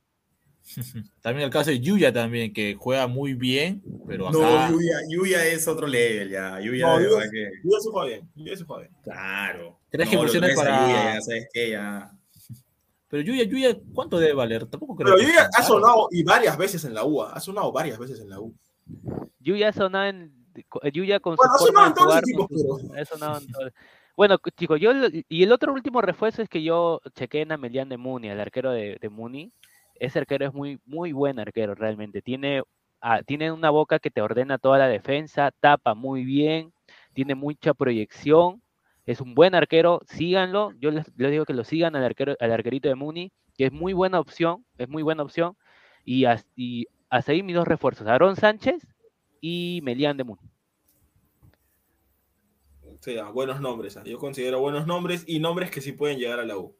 También 1.20 1.44
el 1.44 1.50
caso 1.52 1.70
de 1.70 1.78
Yuya 1.80 2.10
también, 2.12 2.52
que 2.52 2.74
juega 2.74 3.06
muy 3.06 3.34
bien, 3.34 3.82
pero 4.06 4.28
acá 4.28 4.38
No, 4.38 4.70
Yuya, 4.70 4.96
Yuya 5.10 5.46
es 5.46 5.68
otro 5.68 5.86
level 5.86 6.30
ya. 6.30 6.58
Yuya, 6.58 6.86
No, 6.86 6.98
de 6.98 7.04
Yuya- 7.10 7.30
que. 7.30 7.50
Se 7.80 7.90
juega 7.90 8.06
bien. 8.08 8.30
Díaz 8.34 8.58
se 8.60 8.64
juega 8.64 8.82
bien. 8.82 8.94
Claro. 9.02 9.78
Tres 9.90 10.10
No, 10.10 10.20
para- 10.56 10.86
Yuya, 10.86 11.14
ya 11.14 11.20
sabes 11.20 11.48
que 11.52 11.70
ya. 11.70 12.10
Pero 13.08 13.22
Yuya, 13.22 13.44
Yuya, 13.44 13.76
¿cuánto 13.92 14.18
debe 14.18 14.32
valer? 14.32 14.64
Tampoco 14.66 14.96
creo 14.96 15.14
Pero 15.14 15.18
que 15.18 15.26
Yuya 15.26 15.50
ha 15.54 15.62
sonado 15.62 16.08
y 16.10 16.22
varias 16.24 16.56
veces 16.56 16.82
en 16.86 16.94
la 16.94 17.04
U. 17.04 17.22
Ha 17.22 17.38
sonado 17.40 17.70
varias 17.70 17.98
veces 17.98 18.18
en 18.20 18.30
la 18.30 18.40
U. 18.40 18.54
Yuya 19.40 19.70
sonaba 19.72 20.08
en. 20.08 20.32
Yuya 20.94 21.20
con 21.20 21.36
Bueno, 21.36 21.52
ha 21.54 21.58
su 21.58 21.66
sonado 21.66 21.86
en 21.88 21.94
todos 21.94 22.06
los 22.14 22.18
equipos, 22.18 22.46
pero- 22.48 23.00
ha 23.00 23.04
sonado 23.04 23.38
en 23.38 23.46
todos- 23.52 23.72
Bueno, 24.16 24.36
chicos, 24.56 24.80
yo 24.80 24.92
y 25.28 25.42
el 25.42 25.52
otro 25.52 25.72
último 25.72 26.00
refuerzo 26.00 26.42
es 26.42 26.48
que 26.48 26.62
yo 26.62 27.00
chequé 27.14 27.40
en 27.42 27.52
Amelian 27.52 27.88
de 27.88 27.96
Muni, 27.96 28.28
el 28.28 28.40
arquero 28.40 28.70
de, 28.70 28.98
Muni. 29.10 29.52
Ese 29.96 30.20
arquero 30.20 30.46
es 30.46 30.54
muy, 30.54 30.80
muy 30.86 31.12
buen 31.12 31.38
arquero 31.40 31.74
realmente. 31.74 32.22
Tiene, 32.22 32.62
ah, 33.00 33.22
tiene 33.24 33.50
una 33.50 33.70
boca 33.70 33.98
que 33.98 34.10
te 34.10 34.22
ordena 34.22 34.58
toda 34.58 34.78
la 34.78 34.86
defensa, 34.88 35.50
tapa 35.60 35.94
muy 35.94 36.24
bien, 36.24 36.72
tiene 37.12 37.34
mucha 37.34 37.74
proyección. 37.74 38.62
Es 39.06 39.20
un 39.20 39.34
buen 39.34 39.54
arquero, 39.54 40.00
síganlo. 40.06 40.72
Yo 40.80 40.90
les, 40.92 41.04
digo 41.16 41.44
que 41.44 41.52
lo 41.54 41.64
sigan 41.64 41.96
al 41.96 42.04
arquero, 42.04 42.36
al 42.40 42.52
arquerito 42.52 42.88
de 42.88 42.94
Muni, 42.94 43.32
que 43.56 43.66
es 43.66 43.72
muy 43.72 43.92
buena 43.94 44.20
opción, 44.20 44.64
es 44.78 44.88
muy 44.88 45.02
buena 45.02 45.22
opción. 45.24 45.56
Y, 46.04 46.24
as- 46.26 46.46
y 46.56 46.86
mis 47.42 47.54
dos 47.56 47.66
refuerzos, 47.68 48.06
Aarón 48.06 48.36
Sánchez 48.36 48.86
y 49.40 49.80
Melian 49.82 50.16
de 50.16 50.24
Muni. 50.24 50.53
Sí, 53.04 53.18
ah, 53.18 53.28
buenos 53.28 53.60
nombres. 53.60 53.98
Yo 54.06 54.18
considero 54.18 54.60
buenos 54.60 54.86
nombres 54.86 55.24
y 55.26 55.38
nombres 55.38 55.70
que 55.70 55.82
sí 55.82 55.92
pueden 55.92 56.18
llegar 56.18 56.40
a 56.40 56.46
la 56.46 56.56
U. 56.56 56.74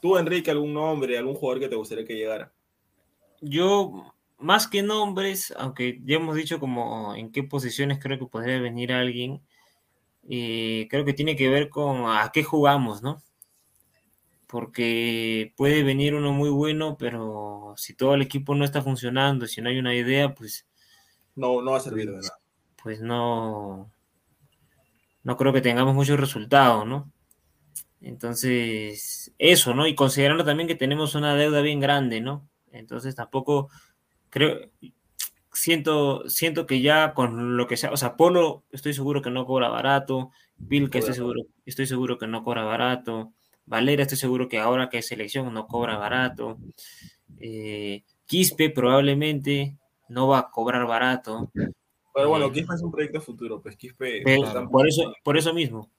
Tú, 0.00 0.16
Enrique, 0.16 0.50
algún 0.50 0.72
nombre, 0.72 1.18
algún 1.18 1.34
jugador 1.34 1.60
que 1.60 1.68
te 1.68 1.76
gustaría 1.76 2.06
que 2.06 2.14
llegara. 2.14 2.50
Yo, 3.42 4.14
más 4.38 4.66
que 4.66 4.82
nombres, 4.82 5.52
aunque 5.58 6.00
ya 6.02 6.16
hemos 6.16 6.34
dicho 6.34 6.58
como 6.58 7.14
en 7.14 7.30
qué 7.30 7.42
posiciones 7.42 7.98
creo 7.98 8.18
que 8.18 8.24
podría 8.24 8.58
venir 8.58 8.90
alguien, 8.90 9.42
eh, 10.30 10.86
creo 10.88 11.04
que 11.04 11.12
tiene 11.12 11.36
que 11.36 11.50
ver 11.50 11.68
con 11.68 12.06
a 12.08 12.30
qué 12.32 12.42
jugamos, 12.42 13.02
¿no? 13.02 13.22
Porque 14.46 15.52
puede 15.58 15.82
venir 15.82 16.14
uno 16.14 16.32
muy 16.32 16.48
bueno, 16.48 16.96
pero 16.98 17.74
si 17.76 17.92
todo 17.94 18.14
el 18.14 18.22
equipo 18.22 18.54
no 18.54 18.64
está 18.64 18.80
funcionando, 18.80 19.46
si 19.46 19.60
no 19.60 19.68
hay 19.68 19.78
una 19.78 19.94
idea, 19.94 20.34
pues, 20.34 20.66
No, 21.34 21.60
no 21.60 21.72
va 21.72 21.76
a 21.76 21.80
servir 21.80 22.06
de 22.10 22.16
nada. 22.16 22.38
pues 22.82 23.02
no, 23.02 23.90
no 25.22 25.36
creo 25.36 25.52
que 25.52 25.60
tengamos 25.60 25.94
muchos 25.94 26.18
resultados, 26.18 26.86
¿no? 26.86 27.10
Entonces, 28.00 29.32
eso, 29.38 29.74
¿no? 29.74 29.86
Y 29.86 29.94
considerando 29.94 30.44
también 30.44 30.66
que 30.66 30.74
tenemos 30.74 31.14
una 31.14 31.34
deuda 31.34 31.60
bien 31.60 31.80
grande, 31.80 32.20
¿no? 32.20 32.48
Entonces 32.72 33.14
tampoco 33.14 33.68
creo, 34.30 34.70
siento, 35.52 36.28
siento 36.28 36.66
que 36.66 36.80
ya 36.80 37.12
con 37.14 37.56
lo 37.56 37.66
que 37.66 37.76
sea, 37.76 37.92
o 37.92 37.96
sea, 37.96 38.16
Polo 38.16 38.64
estoy 38.72 38.94
seguro 38.94 39.22
que 39.22 39.30
no 39.30 39.46
cobra 39.46 39.68
barato, 39.68 40.30
Vilca 40.56 40.98
estoy 40.98 41.14
seguro, 41.14 41.42
estoy 41.66 41.86
seguro 41.86 42.18
que 42.18 42.26
no 42.26 42.44
cobra 42.44 42.64
barato, 42.64 43.32
Valera 43.66 44.02
estoy 44.02 44.18
seguro 44.18 44.48
que 44.48 44.58
ahora 44.58 44.88
que 44.88 44.98
es 44.98 45.08
selección 45.08 45.52
no 45.52 45.66
cobra 45.66 45.96
barato, 45.96 46.58
eh, 47.38 48.04
Quispe 48.26 48.70
probablemente 48.70 49.76
no 50.08 50.28
va 50.28 50.38
a 50.38 50.50
cobrar 50.50 50.86
barato, 50.86 51.50
Pero 52.14 52.28
bueno, 52.28 52.46
Eh, 52.46 52.52
Quispe 52.52 52.74
es 52.74 52.82
un 52.82 52.90
proyecto 52.90 53.20
futuro. 53.20 53.60
Pues 53.62 53.76
Quispe. 53.76 54.22
Por, 54.70 54.88
eso, 54.88 55.12
por 55.22 55.36
eso 55.38 55.54
mismo. 55.54 55.90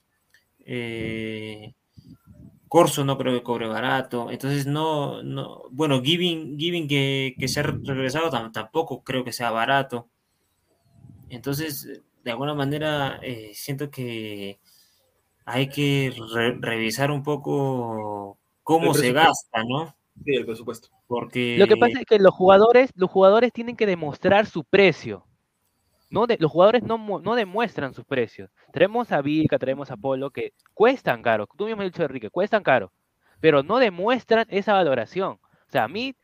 Eh, 0.64 1.74
Corso 2.68 3.04
no 3.04 3.18
creo 3.18 3.34
que 3.34 3.42
cobre 3.42 3.66
barato. 3.66 4.30
Entonces, 4.30 4.66
no, 4.66 5.22
no. 5.22 5.62
Bueno, 5.70 6.00
Giving, 6.02 6.58
Giving 6.58 6.88
que, 6.88 7.34
que 7.38 7.48
se 7.48 7.60
ha 7.60 7.62
regresado 7.64 8.30
tam- 8.30 8.52
tampoco 8.52 9.02
creo 9.02 9.24
que 9.24 9.32
sea 9.32 9.50
barato. 9.50 10.08
Entonces, 11.28 12.02
de 12.24 12.30
alguna 12.30 12.54
manera, 12.54 13.18
eh, 13.22 13.50
siento 13.54 13.90
que 13.90 14.58
hay 15.44 15.68
que 15.68 16.14
re- 16.34 16.56
revisar 16.60 17.10
un 17.10 17.22
poco 17.22 18.38
cómo 18.62 18.94
se 18.94 19.12
gasta, 19.12 19.62
¿no? 19.66 19.94
Sí, 20.24 20.34
el 20.34 20.44
presupuesto. 20.46 20.88
Porque. 21.06 21.56
Lo 21.58 21.66
que 21.66 21.76
pasa 21.76 21.98
es 22.00 22.06
que 22.06 22.18
los 22.18 22.32
jugadores, 22.34 22.90
los 22.94 23.10
jugadores 23.10 23.52
tienen 23.52 23.76
que 23.76 23.86
demostrar 23.86 24.46
su 24.46 24.64
precio. 24.64 25.26
No 26.12 26.26
de- 26.26 26.36
los 26.38 26.50
jugadores 26.50 26.82
no, 26.82 26.98
no 27.20 27.34
demuestran 27.34 27.94
sus 27.94 28.04
precios. 28.04 28.50
Traemos 28.72 29.10
a 29.12 29.22
Vilca, 29.22 29.58
traemos 29.58 29.90
a 29.90 29.96
Polo, 29.96 30.30
que 30.30 30.52
cuestan 30.74 31.22
caro. 31.22 31.48
Tú 31.56 31.66
mismo 31.66 31.82
has 31.82 31.88
dicho, 31.88 32.02
Enrique, 32.02 32.30
cuestan 32.30 32.62
caro. 32.62 32.92
Pero 33.40 33.62
no 33.62 33.78
demuestran 33.78 34.46
esa 34.48 34.74
valoración. 34.74 35.32
O 35.32 35.70
sea, 35.70 35.84
a 35.84 35.88
mí, 35.88 36.14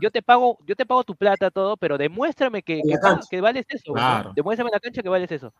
yo 0.00 0.10
te 0.10 0.22
pago, 0.22 0.58
yo 0.66 0.76
te 0.76 0.84
pago 0.86 1.02
tu 1.02 1.16
plata, 1.16 1.50
todo, 1.50 1.76
pero 1.76 1.96
demuéstrame 1.96 2.62
que, 2.62 2.82
que, 2.82 2.98
cancha. 2.98 3.26
que 3.30 3.40
vales 3.40 3.64
eso. 3.68 3.94
Demuéstrame 4.36 4.68
en 4.68 4.74
la 4.74 4.80
cancha 4.80 5.02
que 5.02 5.08
vales 5.08 5.32
eso. 5.32 5.52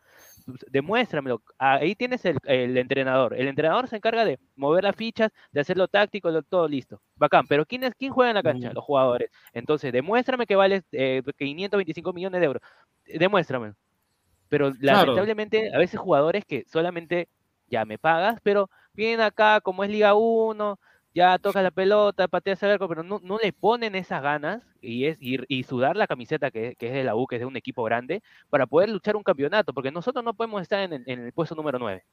Demuéstramelo. 0.69 1.41
Ahí 1.57 1.95
tienes 1.95 2.25
el, 2.25 2.37
el 2.45 2.77
entrenador. 2.77 3.33
El 3.33 3.47
entrenador 3.47 3.87
se 3.87 3.97
encarga 3.97 4.25
de 4.25 4.39
mover 4.55 4.83
las 4.83 4.95
fichas, 4.95 5.31
de 5.51 5.61
hacerlo 5.61 5.87
táctico, 5.87 6.41
todo 6.43 6.67
listo. 6.67 7.01
Bacán. 7.15 7.47
Pero 7.47 7.65
¿quién, 7.65 7.83
es, 7.83 7.93
quién 7.95 8.11
juega 8.11 8.31
en 8.31 8.35
la 8.35 8.43
cancha? 8.43 8.69
Mm. 8.71 8.73
Los 8.73 8.83
jugadores. 8.83 9.29
Entonces, 9.53 9.91
demuéstrame 9.91 10.45
que 10.45 10.55
vales 10.55 10.83
eh, 10.91 11.21
525 11.37 12.13
millones 12.13 12.41
de 12.41 12.45
euros. 12.45 12.61
Eh, 13.05 13.19
Demuéstrame. 13.19 13.73
Pero 14.49 14.71
lamentablemente, 14.79 15.73
a 15.73 15.79
veces 15.79 15.99
jugadores 15.99 16.45
que 16.45 16.63
solamente 16.67 17.27
ya 17.67 17.85
me 17.85 17.97
pagas, 17.97 18.39
pero 18.43 18.69
vienen 18.93 19.21
acá 19.21 19.61
como 19.61 19.83
es 19.83 19.89
Liga 19.89 20.13
1, 20.13 20.79
ya 21.15 21.37
toca 21.37 21.61
la 21.61 21.71
pelota, 21.71 22.27
patea 22.27 22.57
el 22.61 22.69
arco, 22.71 22.87
pero 22.87 23.03
no, 23.03 23.19
no 23.23 23.37
le 23.37 23.53
ponen 23.53 23.95
esas 23.95 24.21
ganas 24.21 24.63
y, 24.81 25.05
es, 25.05 25.17
y, 25.21 25.37
y 25.47 25.63
sudar 25.63 25.95
la 25.95 26.07
camiseta 26.07 26.49
que, 26.51 26.75
que 26.75 26.87
es 26.87 26.93
de 26.93 27.03
la 27.03 27.15
U, 27.15 27.27
que 27.27 27.35
es 27.35 27.41
de 27.41 27.45
un 27.45 27.55
equipo 27.57 27.83
grande, 27.83 28.21
para 28.49 28.65
poder 28.65 28.89
luchar 28.89 29.15
un 29.15 29.23
campeonato, 29.23 29.73
porque 29.73 29.91
nosotros 29.91 30.23
no 30.23 30.33
podemos 30.33 30.61
estar 30.61 30.79
en 30.79 30.93
el, 30.93 31.03
en 31.05 31.19
el 31.25 31.31
puesto 31.33 31.55
número 31.55 31.77
9. 31.79 32.03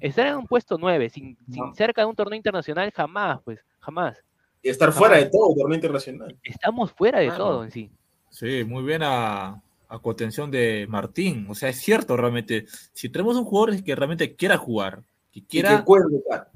Estar 0.00 0.26
en 0.26 0.36
un 0.36 0.46
puesto 0.46 0.78
9, 0.78 1.08
sin, 1.10 1.36
sin 1.50 1.74
cerca 1.74 2.02
de 2.02 2.06
un 2.06 2.16
torneo 2.16 2.36
internacional, 2.36 2.90
jamás, 2.92 3.40
pues, 3.44 3.60
jamás. 3.80 4.22
Y 4.62 4.68
estar 4.68 4.92
fuera 4.92 5.16
de 5.16 5.26
todo, 5.26 5.54
torneo 5.56 5.74
internacional. 5.74 6.36
Estamos 6.42 6.92
fuera 6.92 7.18
de 7.20 7.26
Claro. 7.26 7.44
todo 7.44 7.64
en 7.64 7.70
sí. 7.70 7.90
Sí, 8.30 8.64
muy 8.64 8.82
bien 8.84 9.02
a, 9.02 9.60
a 9.88 9.98
contención 10.00 10.50
de 10.50 10.86
Martín. 10.88 11.46
O 11.50 11.54
sea, 11.54 11.68
es 11.68 11.78
cierto 11.80 12.16
realmente. 12.16 12.64
Si 12.92 13.08
tenemos 13.10 13.36
un 13.36 13.44
jugador 13.44 13.82
que 13.82 13.94
realmente 13.94 14.34
quiera 14.36 14.56
jugar, 14.56 15.02
que 15.32 15.40
Y 15.40 15.42
quiera. 15.42 15.78
que 15.78 15.84
cuelgue, 15.84 16.22
claro. 16.26 16.46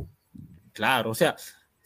Claro, 0.72 1.11
o 1.11 1.14
sea, 1.14 1.34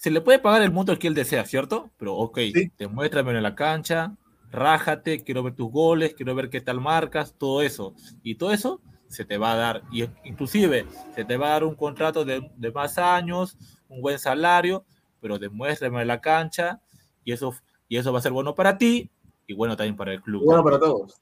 se 0.01 0.11
le 0.11 0.22
puede 0.22 0.38
pagar 0.38 0.62
el 0.62 0.72
monto 0.72 0.98
que 0.98 1.09
él 1.09 1.14
desea, 1.14 1.44
¿cierto? 1.44 1.90
Pero, 1.98 2.14
ok, 2.14 2.38
demuéstramelo 2.78 3.36
en 3.36 3.42
la 3.42 3.55
cancha, 3.55 4.16
rájate, 4.51 5.22
quiero 5.22 5.42
ver 5.42 5.55
tus 5.55 5.70
goles, 5.70 6.14
quiero 6.14 6.34
ver 6.34 6.48
qué 6.48 6.62
tal 6.62 6.80
marcas, 6.80 7.34
todo 7.36 7.61
eso. 7.61 7.92
Y 8.22 8.36
todo 8.36 8.51
eso 8.51 8.80
se 9.09 9.26
te 9.26 9.36
va 9.36 9.53
a 9.53 9.57
dar. 9.57 9.82
Y 9.92 10.05
inclusive 10.24 10.86
se 11.14 11.26
te 11.26 11.36
va 11.36 11.48
a 11.48 11.51
dar 11.51 11.64
un 11.64 11.74
contrato 11.74 12.24
de, 12.24 12.51
de 12.57 12.72
más 12.72 12.96
años, 12.96 13.59
un 13.90 14.01
buen 14.01 14.18
salario, 14.18 14.86
pero 15.20 15.38
demuéstrame 15.38 16.01
en 16.01 16.09
la 16.09 16.22
cancha 16.22 16.80
y 17.22 17.32
eso, 17.32 17.55
y 17.86 17.98
eso 17.98 18.11
va 18.11 18.20
a 18.20 18.22
ser 18.22 18.32
bueno 18.32 18.55
para 18.55 18.78
ti 18.78 19.11
y 19.46 19.53
bueno 19.53 19.76
también 19.76 19.98
para 19.98 20.14
el 20.14 20.22
club. 20.22 20.40
Y 20.40 20.46
bueno 20.46 20.64
para 20.64 20.78
todos. 20.78 21.20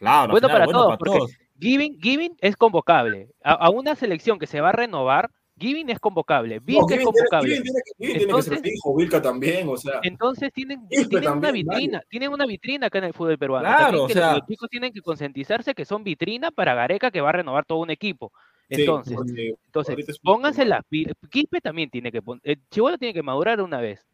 Claro, 0.00 0.32
Bueno 0.32 0.48
final, 0.48 0.62
para 0.62 0.64
bueno 0.64 0.78
todos, 0.80 0.98
para 0.98 1.12
todos. 1.12 1.30
Giving, 1.60 2.00
Giving 2.00 2.36
es 2.40 2.56
convocable. 2.56 3.30
A, 3.44 3.52
a 3.52 3.70
una 3.70 3.94
selección 3.94 4.40
que 4.40 4.48
se 4.48 4.60
va 4.60 4.70
a 4.70 4.72
renovar, 4.72 5.30
Giving 5.58 5.88
es 5.90 5.98
convocable, 6.00 6.56
No, 6.56 6.62
Vilca 6.64 6.82
es 6.82 6.86
tiene- 6.88 7.04
convocable. 7.04 7.48
Tiene 7.50 7.64
que- 7.64 7.70
Kevin 7.72 7.84
tiene 7.98 8.12
que 8.12 8.18
ser 8.18 8.22
Entonces- 8.28 8.60
fijo, 8.62 8.96
Vilca 8.96 9.22
también, 9.22 9.68
o 9.68 9.76
sea. 9.76 10.00
Entonces 10.02 10.52
tienen, 10.52 10.88
tienen 10.88 11.30
una 11.30 11.52
vitrina, 11.52 12.02
tienen 12.08 12.30
una 12.32 12.46
vitrina 12.46 12.86
acá 12.88 12.98
en 12.98 13.04
el 13.04 13.12
fútbol 13.14 13.38
peruano. 13.38 13.64
Claro, 13.68 14.04
o 14.04 14.08
sea- 14.08 14.34
los 14.38 14.46
chicos 14.46 14.68
tienen 14.68 14.92
que 14.92 15.00
concientizarse 15.00 15.74
que 15.74 15.84
son 15.84 16.02
vitrina 16.02 16.50
para 16.50 16.74
Gareca 16.74 17.10
que 17.10 17.20
va 17.20 17.28
a 17.30 17.32
renovar 17.32 17.64
todo 17.64 17.78
un 17.78 17.90
equipo. 17.90 18.32
Sí, 18.70 18.80
Entonces, 18.80 19.14
porque 19.14 19.54
entonces 19.66 20.18
pónganse 20.20 20.64
las 20.64 20.82
pilas. 20.88 21.14
Quispe 21.30 21.60
también 21.60 21.90
tiene 21.90 22.10
que 22.10 22.22
poner. 22.22 22.58
Chihuahua 22.70 22.96
tiene 22.98 23.12
que 23.12 23.22
madurar 23.22 23.60
una 23.60 23.78
vez. 23.80 24.04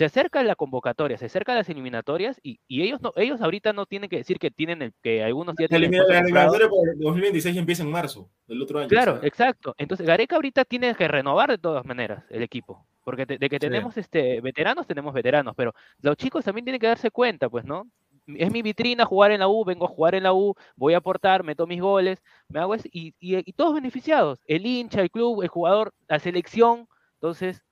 Se 0.00 0.06
acerca 0.06 0.42
la 0.42 0.54
convocatoria, 0.56 1.18
se 1.18 1.26
acerca 1.26 1.54
las 1.54 1.68
eliminatorias 1.68 2.40
y, 2.42 2.58
y 2.66 2.80
ellos 2.84 3.02
no, 3.02 3.12
ellos 3.16 3.42
ahorita 3.42 3.74
no 3.74 3.84
tienen 3.84 4.08
que 4.08 4.16
decir 4.16 4.38
que 4.38 4.50
tienen 4.50 4.80
el, 4.80 4.94
que 5.02 5.22
algunos 5.22 5.54
ya 5.58 5.64
La 5.64 5.68
tienen 5.68 5.90
la 6.08 6.20
eliminatoria 6.20 6.70
por 6.70 6.98
2026 6.98 7.54
empieza 7.58 7.82
en 7.82 7.90
marzo 7.90 8.30
del 8.46 8.62
otro 8.62 8.78
año. 8.78 8.88
Claro, 8.88 9.16
o 9.16 9.18
sea. 9.18 9.28
exacto. 9.28 9.74
Entonces 9.76 10.06
Gareca 10.06 10.36
ahorita 10.36 10.64
tiene 10.64 10.94
que 10.94 11.06
renovar 11.06 11.50
de 11.50 11.58
todas 11.58 11.84
maneras 11.84 12.24
el 12.30 12.42
equipo. 12.42 12.86
Porque 13.04 13.26
te- 13.26 13.36
de 13.36 13.48
que 13.50 13.58
tenemos 13.58 13.94
este 13.98 14.40
veteranos, 14.40 14.86
tenemos 14.86 15.12
veteranos, 15.12 15.54
pero 15.54 15.74
los 16.00 16.16
chicos 16.16 16.46
también 16.46 16.64
tienen 16.64 16.80
que 16.80 16.86
darse 16.86 17.10
cuenta, 17.10 17.50
pues, 17.50 17.66
¿no? 17.66 17.86
Es 18.26 18.50
mi 18.50 18.62
vitrina 18.62 19.04
jugar 19.04 19.32
en 19.32 19.40
la 19.40 19.48
U, 19.48 19.66
vengo 19.66 19.84
a 19.84 19.88
jugar 19.88 20.14
en 20.14 20.22
la 20.22 20.32
U, 20.32 20.54
voy 20.76 20.94
a 20.94 20.96
aportar, 20.96 21.44
meto 21.44 21.66
mis 21.66 21.82
goles, 21.82 22.22
me 22.48 22.58
hago 22.60 22.74
eso, 22.74 22.88
y, 22.90 23.08
y- 23.20 23.36
y 23.46 23.52
todos 23.52 23.74
beneficiados. 23.74 24.40
El 24.46 24.64
hincha, 24.64 25.02
el 25.02 25.10
club, 25.10 25.42
el 25.42 25.48
jugador, 25.48 25.92
la 26.08 26.18
selección. 26.20 26.88
Entonces, 27.16 27.62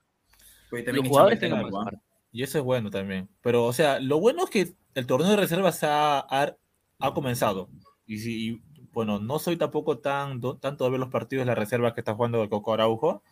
los 0.93 1.09
jugadores 1.09 1.39
el 1.43 1.49
que. 1.49 1.99
Y 2.33 2.43
eso 2.43 2.59
es 2.59 2.65
bueno 2.65 2.91
también. 2.91 3.29
Pero, 3.43 3.65
o 3.65 3.73
sea, 3.73 4.01
lo 4.01 4.21
bueno 4.21 4.45
es 4.45 4.51
que 4.51 4.75
el 4.95 5.07
torneo 5.07 5.31
de 5.31 5.37
reservas 5.37 5.83
ha, 5.85 6.19
ha, 6.21 6.57
ha 6.99 7.15
comenzado. 7.15 7.69
Y, 8.07 8.19
si, 8.19 8.49
y, 8.51 8.63
bueno, 8.93 9.19
no 9.19 9.39
soy 9.39 9.57
tampoco 9.57 9.99
tan, 9.99 10.41
do- 10.41 10.57
tanto 10.59 10.85
de 10.85 10.91
ver 10.91 11.01
los 11.01 11.09
partidos 11.11 11.43
de 11.43 11.47
la 11.47 11.55
reserva 11.55 11.95
que 11.95 12.01
está 12.01 12.15
jugando 12.15 12.43
el 12.43 12.49
Coco 12.49 12.73
Araujo, 12.75 13.23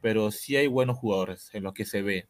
pero 0.00 0.30
sí 0.30 0.56
hay 0.56 0.66
buenos 0.66 0.96
jugadores 0.98 1.50
en 1.54 1.62
los 1.64 1.72
que 1.74 1.84
se 1.84 2.02
ve. 2.02 2.28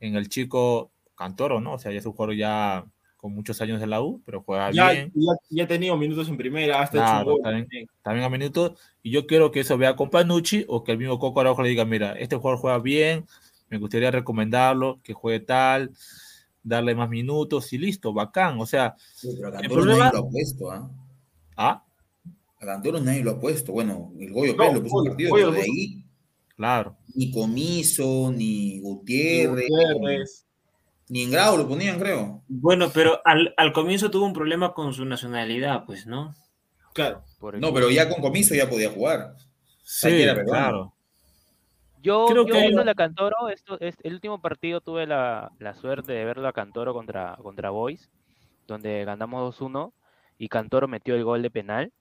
En 0.00 0.16
el 0.16 0.28
chico 0.28 0.90
Cantoro, 1.14 1.60
¿no? 1.60 1.74
O 1.74 1.78
sea, 1.78 1.92
ya 1.92 1.98
es 1.98 2.06
un 2.06 2.12
jugador 2.12 2.36
ya 2.36 2.84
con 3.16 3.32
muchos 3.34 3.60
años 3.60 3.80
de 3.80 3.86
la 3.86 4.02
U, 4.02 4.22
pero 4.24 4.42
juega 4.42 4.70
Ya, 4.70 4.90
bien. 4.92 5.12
ya, 5.14 5.32
ya 5.50 5.64
ha 5.64 5.66
tenido 5.68 5.96
minutos 5.96 6.28
en 6.28 6.36
primera, 6.36 6.80
hasta 6.80 6.98
hecho 6.98 7.04
Claro, 7.06 7.32
gol. 7.32 7.42
también, 7.42 7.86
también 8.02 8.24
a 8.26 8.28
minutos. 8.30 8.78
Y 9.02 9.10
yo 9.10 9.26
quiero 9.26 9.50
que 9.50 9.60
eso 9.60 9.78
vea 9.78 9.96
con 9.96 10.10
Panucci 10.10 10.64
o 10.68 10.84
que 10.84 10.92
el 10.92 10.98
mismo 10.98 11.18
Coco 11.18 11.40
Araujo 11.40 11.62
le 11.62 11.70
diga, 11.70 11.84
mira, 11.84 12.12
este 12.12 12.36
jugador 12.36 12.58
juega 12.60 12.78
bien, 12.78 13.26
me 13.68 13.78
gustaría 13.78 14.10
recomendarlo, 14.10 15.00
que 15.02 15.12
juegue 15.14 15.40
tal, 15.40 15.92
darle 16.62 16.94
más 16.94 17.08
minutos 17.08 17.72
y 17.72 17.78
listo, 17.78 18.12
bacán. 18.12 18.60
O 18.60 18.66
sea, 18.66 18.94
Sí, 19.14 19.30
pero 19.36 19.48
a 19.48 19.50
el 19.50 19.56
Cantoro 19.56 19.80
problema... 19.82 20.04
nadie 20.06 20.18
lo 20.20 20.26
ha 20.26 20.30
puesto, 20.30 20.70
¿ah? 20.70 20.90
Ah, 21.56 21.84
A 22.60 22.66
Cantoro 22.66 23.00
nadie 23.00 23.22
lo 23.24 23.32
ha 23.32 23.40
puesto. 23.40 23.72
Bueno, 23.72 24.12
el 24.18 24.32
Goyo 24.32 24.52
No, 24.52 24.58
Pérez 24.58 24.74
lo 24.74 24.82
puso 24.82 24.96
en 24.98 25.04
Goyo- 25.04 25.08
partido, 25.10 25.30
Goyo 25.30 25.44
pero 25.50 25.56
de 25.56 25.62
ahí 25.62 26.04
claro. 26.56 26.96
ni 27.14 27.30
Comiso, 27.30 28.32
ni 28.34 28.80
Gutiérrez, 28.80 29.68
Gutiérrez. 29.68 30.46
ni 31.08 31.22
en 31.22 31.30
Grau 31.30 31.56
lo 31.56 31.68
ponían, 31.68 31.98
creo. 31.98 32.42
Bueno, 32.48 32.90
pero 32.92 33.20
al, 33.24 33.54
al 33.56 33.72
comienzo 33.72 34.10
tuvo 34.10 34.26
un 34.26 34.32
problema 34.32 34.72
con 34.74 34.92
su 34.94 35.04
nacionalidad, 35.04 35.84
pues, 35.86 36.06
¿no? 36.06 36.34
Claro. 36.94 37.22
No, 37.58 37.74
pero 37.74 37.90
ya 37.90 38.08
con 38.08 38.22
Comiso 38.22 38.54
ya 38.54 38.68
podía 38.70 38.90
jugar. 38.90 39.36
Sí, 39.82 40.24
claro. 40.46 40.94
Yo, 42.06 42.26
Creo 42.28 42.46
yo 42.46 42.54
que- 42.54 42.60
viendo 42.60 42.88
a 42.88 42.94
Cantoro, 42.94 43.48
esto, 43.48 43.80
es, 43.80 43.96
el 44.04 44.14
último 44.14 44.40
partido 44.40 44.80
tuve 44.80 45.08
la, 45.08 45.50
la 45.58 45.74
suerte 45.74 46.12
de 46.12 46.24
verlo 46.24 46.46
a 46.46 46.52
Cantoro 46.52 46.94
contra, 46.94 47.36
contra 47.42 47.70
Boys, 47.70 48.08
donde 48.68 49.04
ganamos 49.04 49.42
2-1 49.42 49.92
y 50.38 50.48
Cantoro 50.48 50.86
metió 50.86 51.16
el 51.16 51.24
gol 51.24 51.42
de 51.42 51.50
penal. 51.50 51.92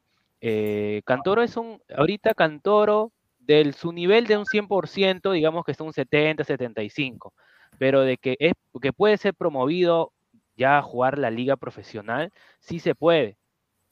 Eh, 0.41 1.01
Cantoro 1.05 1.41
es 1.41 1.57
un, 1.57 1.81
ahorita 1.97 2.35
Cantoro, 2.35 3.13
del 3.39 3.73
su 3.73 3.91
nivel 3.91 4.27
de 4.27 4.37
un 4.37 4.45
100%, 4.45 5.31
digamos 5.31 5.65
que 5.65 5.71
está 5.71 5.83
un 5.83 5.93
70, 5.93 6.43
75, 6.43 7.33
pero 7.79 8.01
de 8.01 8.17
que, 8.17 8.35
es, 8.39 8.53
que 8.79 8.93
puede 8.93 9.17
ser 9.17 9.33
promovido 9.33 10.11
ya 10.55 10.77
a 10.77 10.83
jugar 10.83 11.17
la 11.17 11.31
liga 11.31 11.55
profesional, 11.55 12.31
sí 12.59 12.77
se 12.77 12.93
puede. 12.93 13.37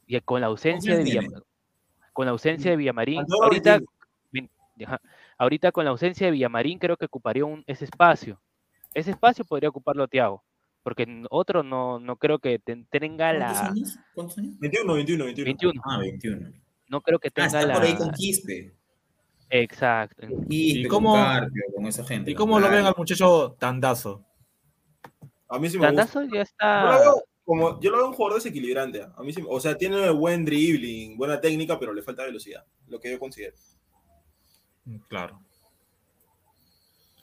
Y 0.06 0.20
con 0.22 0.42
la 0.42 0.48
ausencia 0.48 0.96
de? 0.96 1.04
Villamarín, 1.04 1.44
con 2.14 2.26
la 2.28 2.34
ausencia 2.34 2.70
de 2.70 2.78
Villamarín, 2.78 3.26
ahorita, 3.42 3.80
21. 3.80 3.92
bien, 4.32 4.50
ajá, 4.86 5.02
ahorita 5.38 5.72
con 5.72 5.86
la 5.86 5.92
ausencia 5.92 6.28
de 6.28 6.32
Villamarín 6.32 6.80
creo 6.80 6.98
que 6.98 7.06
ocuparía 7.06 7.46
un, 7.46 7.64
ese 7.68 7.86
espacio. 7.86 8.42
Ese 8.94 9.12
espacio 9.12 9.44
podría 9.46 9.70
ocuparlo 9.70 10.08
Thiago, 10.08 10.44
porque 10.84 11.24
otro 11.30 11.64
no, 11.64 12.00
no 12.00 12.16
creo 12.18 12.40
que 12.40 12.60
ten- 12.60 12.86
tenga 12.90 13.32
¿Cuántos 13.36 13.62
la 13.62 13.68
años? 13.70 13.98
¿Cuántos 14.14 14.38
años? 14.38 14.60
21, 14.60 14.94
21, 14.94 15.26
21. 15.26 15.46
21. 15.46 15.82
Ah, 15.86 15.98
21. 16.00 16.52
No 16.90 17.02
creo 17.02 17.18
que 17.20 17.30
Ah, 17.30 17.32
tenga 17.34 17.48
está 17.48 17.66
la 17.66 17.74
por 17.74 17.84
ahí 17.84 17.96
con 17.96 18.12
Quispe. 18.12 18.76
Exacto. 19.50 20.28
¿Y 20.50 20.84
con 20.88 21.04
cómo- 21.04 21.16
Carpio, 21.16 21.64
con 21.76 21.86
esa 21.86 22.04
gente. 22.04 22.32
¿Y 22.32 22.36
cómo 22.36 22.60
lo 22.60 22.70
ven 22.70 22.86
al 22.86 22.94
muchacho 22.98 23.56
Tandazo? 23.60 24.24
A 25.48 25.60
mí 25.60 25.70
sí 25.70 25.78
me 25.78 25.88
gusta. 25.88 26.06
Tandazo 26.06 26.22
ya 26.24 26.28
Yo 26.30 26.36
lo 26.36 26.42
está 26.42 27.00
veo 27.00 27.24
como, 27.46 27.80
yo 27.82 27.92
lo 27.92 27.98
veo 27.98 28.08
un 28.08 28.14
jugador 28.14 28.38
desequilibrante. 28.38 29.02
A 29.04 29.22
mí 29.22 29.34
sí, 29.34 29.44
o 29.48 29.60
sea, 29.60 29.78
tiene 29.78 30.10
buen 30.12 30.46
dribbling, 30.46 31.18
buena 31.18 31.40
técnica, 31.42 31.78
pero 31.80 31.94
le 31.94 32.02
falta 32.02 32.24
velocidad. 32.24 32.66
Lo 32.88 33.00
que 33.00 33.12
yo 33.12 33.20
considero. 33.20 33.56
Claro. 35.08 35.40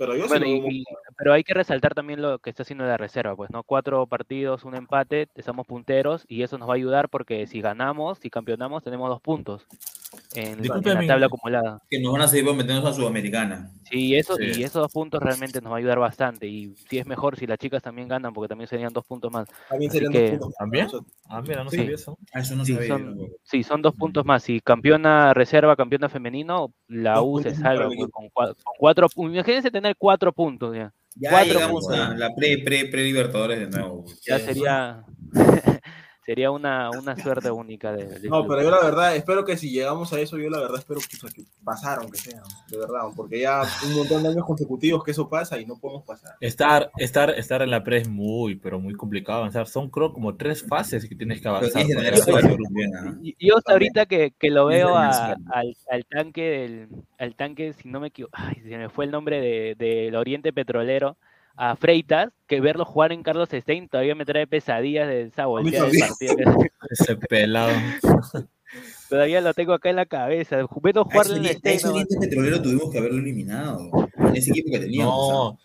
Pero 0.01 0.17
yo 0.17 0.27
Bueno, 0.29 0.47
y- 0.47 0.61
muy- 0.63 0.85
pero 1.19 1.35
hay 1.35 1.45
que 1.45 1.53
resaltar 1.53 1.93
también 1.93 2.23
lo 2.23 2.39
que 2.39 2.49
está 2.49 2.63
haciendo 2.63 2.87
la 2.87 2.97
reserva, 2.97 3.37
pues, 3.37 3.51
¿no? 3.51 3.63
Cuatro 3.65 4.07
partidos, 4.07 4.65
un 4.65 4.75
empate, 4.75 5.29
estamos 5.35 5.67
punteros 5.67 6.25
y 6.27 6.43
eso 6.43 6.57
nos 6.57 6.71
va 6.71 6.73
a 6.73 6.77
ayudar 6.77 7.11
porque 7.11 7.47
si 7.47 7.61
ganamos, 7.61 8.19
si 8.19 8.31
campeonamos, 8.31 8.83
tenemos 8.83 9.11
dos 9.11 9.21
puntos 9.21 9.67
en, 10.35 10.67
la 10.67 11.07
tabla 11.07 11.27
acumulada. 11.27 11.83
Que 11.91 12.01
nos 12.01 12.13
van 12.15 12.23
a 12.23 12.29
seguir 12.29 12.51
meternos 12.55 12.85
a 12.87 12.93
Sudamericana. 12.95 13.71
Sí, 13.85 14.15
eso, 14.17 14.37
Sí. 14.37 14.45
y 14.57 14.63
esos 14.63 14.81
dos 14.83 14.93
puntos 14.93 15.21
realmente 15.23 15.61
nos 15.61 15.71
va 15.73 15.77
a 15.77 15.79
ayudar 15.81 15.99
bastante. 15.99 16.47
Y 16.47 16.75
sí 16.89 16.99
es 16.99 17.07
mejor 17.07 17.37
si 17.37 17.47
las 17.47 17.59
chicas 17.59 17.83
también 17.83 18.09
ganan, 18.09 18.33
porque 18.33 18.49
también 18.49 18.69
serían 18.69 18.93
dos 18.93 19.05
puntos 19.05 19.31
más. 19.31 19.49
También 19.69 19.91
serían 19.91 20.13
que- 20.13 20.31
dos 20.31 20.39
puntos. 20.39 20.55
¿También? 20.59 20.89
Ah, 21.29 21.43
mira, 21.43 21.63
no 21.65 21.71
Sí. 21.71 21.77
sabía 21.77 21.95
eso. 21.95 22.17
Ah, 22.33 22.41
eso 22.41 22.57
no 22.57 22.65
Sí, 22.65 22.75
sabía. 22.75 22.89
son-. 22.89 23.19
Sí, 23.43 23.63
son 23.63 23.83
dos 23.83 23.95
puntos 23.95 24.25
más. 24.25 24.43
Si 24.45 24.61
campeona 24.61 25.35
reserva, 25.35 25.77
campeona 25.77 26.09
femenino, 26.09 26.73
la 26.89 27.15
Dos 27.17 27.25
U 27.27 27.41
se 27.43 27.55
salva 27.55 27.87
pues, 27.87 28.09
con, 28.11 28.27
cua- 28.31 28.55
con 28.63 28.75
cuatro 28.79 29.09
puntos. 29.09 29.35
Imagínense 29.35 29.71
tener 29.71 29.90
cuatro 29.97 30.33
puntos 30.33 30.75
ya. 30.75 30.93
Ya 31.17 31.31
Cuatro 31.31 31.69
puntos. 31.69 31.99
a 31.99 32.15
la 32.15 32.35
pre, 32.35 32.59
pre, 32.59 32.87
pre 32.87 33.05
Libertadores 33.05 33.59
de 33.59 33.69
nuevo. 33.69 34.05
Ya 34.27 34.39
sería, 34.39 35.05
sería 36.31 36.53
una, 36.53 36.91
una 36.91 37.17
suerte 37.17 37.51
única 37.51 37.91
de, 37.93 38.05
del 38.07 38.31
No, 38.31 38.43
club. 38.45 38.49
pero 38.55 38.63
yo 38.63 38.71
la 38.71 38.81
verdad, 38.85 39.17
espero 39.17 39.45
que 39.45 39.57
si 39.57 39.69
llegamos 39.71 40.13
a 40.13 40.21
eso, 40.21 40.39
yo 40.39 40.49
la 40.49 40.61
verdad 40.61 40.79
espero 40.79 41.01
que, 41.01 41.17
que 41.35 41.43
pasaron, 41.65 42.09
que 42.09 42.19
sea, 42.19 42.41
de 42.71 42.79
verdad, 42.79 43.01
porque 43.17 43.41
ya 43.41 43.63
un 43.85 43.95
montón 43.97 44.23
de 44.23 44.29
años 44.29 44.45
consecutivos 44.47 45.03
que 45.03 45.11
eso 45.11 45.29
pasa 45.29 45.59
y 45.59 45.67
no 45.67 45.77
podemos 45.77 46.05
pasar. 46.07 46.37
Estar, 46.41 46.89
estar, 46.99 47.31
estar 47.31 47.63
en 47.63 47.71
la 47.71 47.83
pre 47.83 47.97
es 47.99 48.09
muy, 48.09 48.55
pero 48.55 48.79
muy 48.79 48.95
complicado 48.95 49.39
avanzar. 49.41 49.67
Son 49.67 49.91
creo 49.91 50.13
como 50.13 50.37
tres 50.37 50.63
fases 50.63 51.09
que 51.09 51.17
tienes 51.17 51.41
que 51.41 51.49
avanzar. 51.49 51.83
Y- 53.23 53.37
Yo 53.49 53.57
hasta 53.59 53.73
ahorita 53.73 54.07
que, 54.07 54.33
que 54.39 54.51
lo 54.51 54.67
veo 54.67 54.97
a- 54.97 55.33
al, 55.53 55.77
al 55.91 56.05
tanque 56.07 56.43
del, 56.43 56.89
al 57.19 57.35
tanque, 57.35 57.73
si 57.73 57.89
no 57.89 57.99
me 58.01 58.09
equivoco, 58.09 58.37
ay, 58.37 58.61
se 58.63 58.79
me 58.79 58.89
fue 58.89 59.05
el 59.05 59.11
nombre 59.11 59.41
de- 59.41 59.75
del 59.77 60.15
Oriente 60.15 60.53
Petrolero, 60.53 61.17
a 61.57 61.77
Freitas, 61.77 62.31
que 62.47 62.61
verlo 62.61 62.85
jugar 62.85 63.13
en 63.13 63.23
Carlos 63.23 63.49
Stein 63.53 63.89
todavía 63.89 64.15
me 64.15 64.25
trae 64.25 64.47
pesadillas 64.47 65.09
de 65.09 65.23
esa 65.23 65.47
volteada 65.47 65.89
del 65.89 66.01
partido. 66.01 66.35
Ese 66.91 67.17
pelado. 67.17 67.73
Todavía 69.09 69.41
lo 69.41 69.53
tengo 69.53 69.73
acá 69.73 69.91
en 69.91 69.97
la 69.97 70.07
cabeza. 70.07 70.57
Ese, 70.57 70.67
jugarle 70.67 71.37
en 71.37 71.47
a 71.47 71.71
ese. 71.73 71.89
Oriente 71.89 72.17
Petrolero 72.19 72.63
tuvimos 72.63 72.91
que 72.91 72.99
haberlo 72.99 73.19
eliminado. 73.19 73.91
Con 73.91 74.37
ese 74.37 74.51
equipo 74.51 74.71
que 74.71 74.79
teníamos. 74.79 75.15
No, 75.17 75.59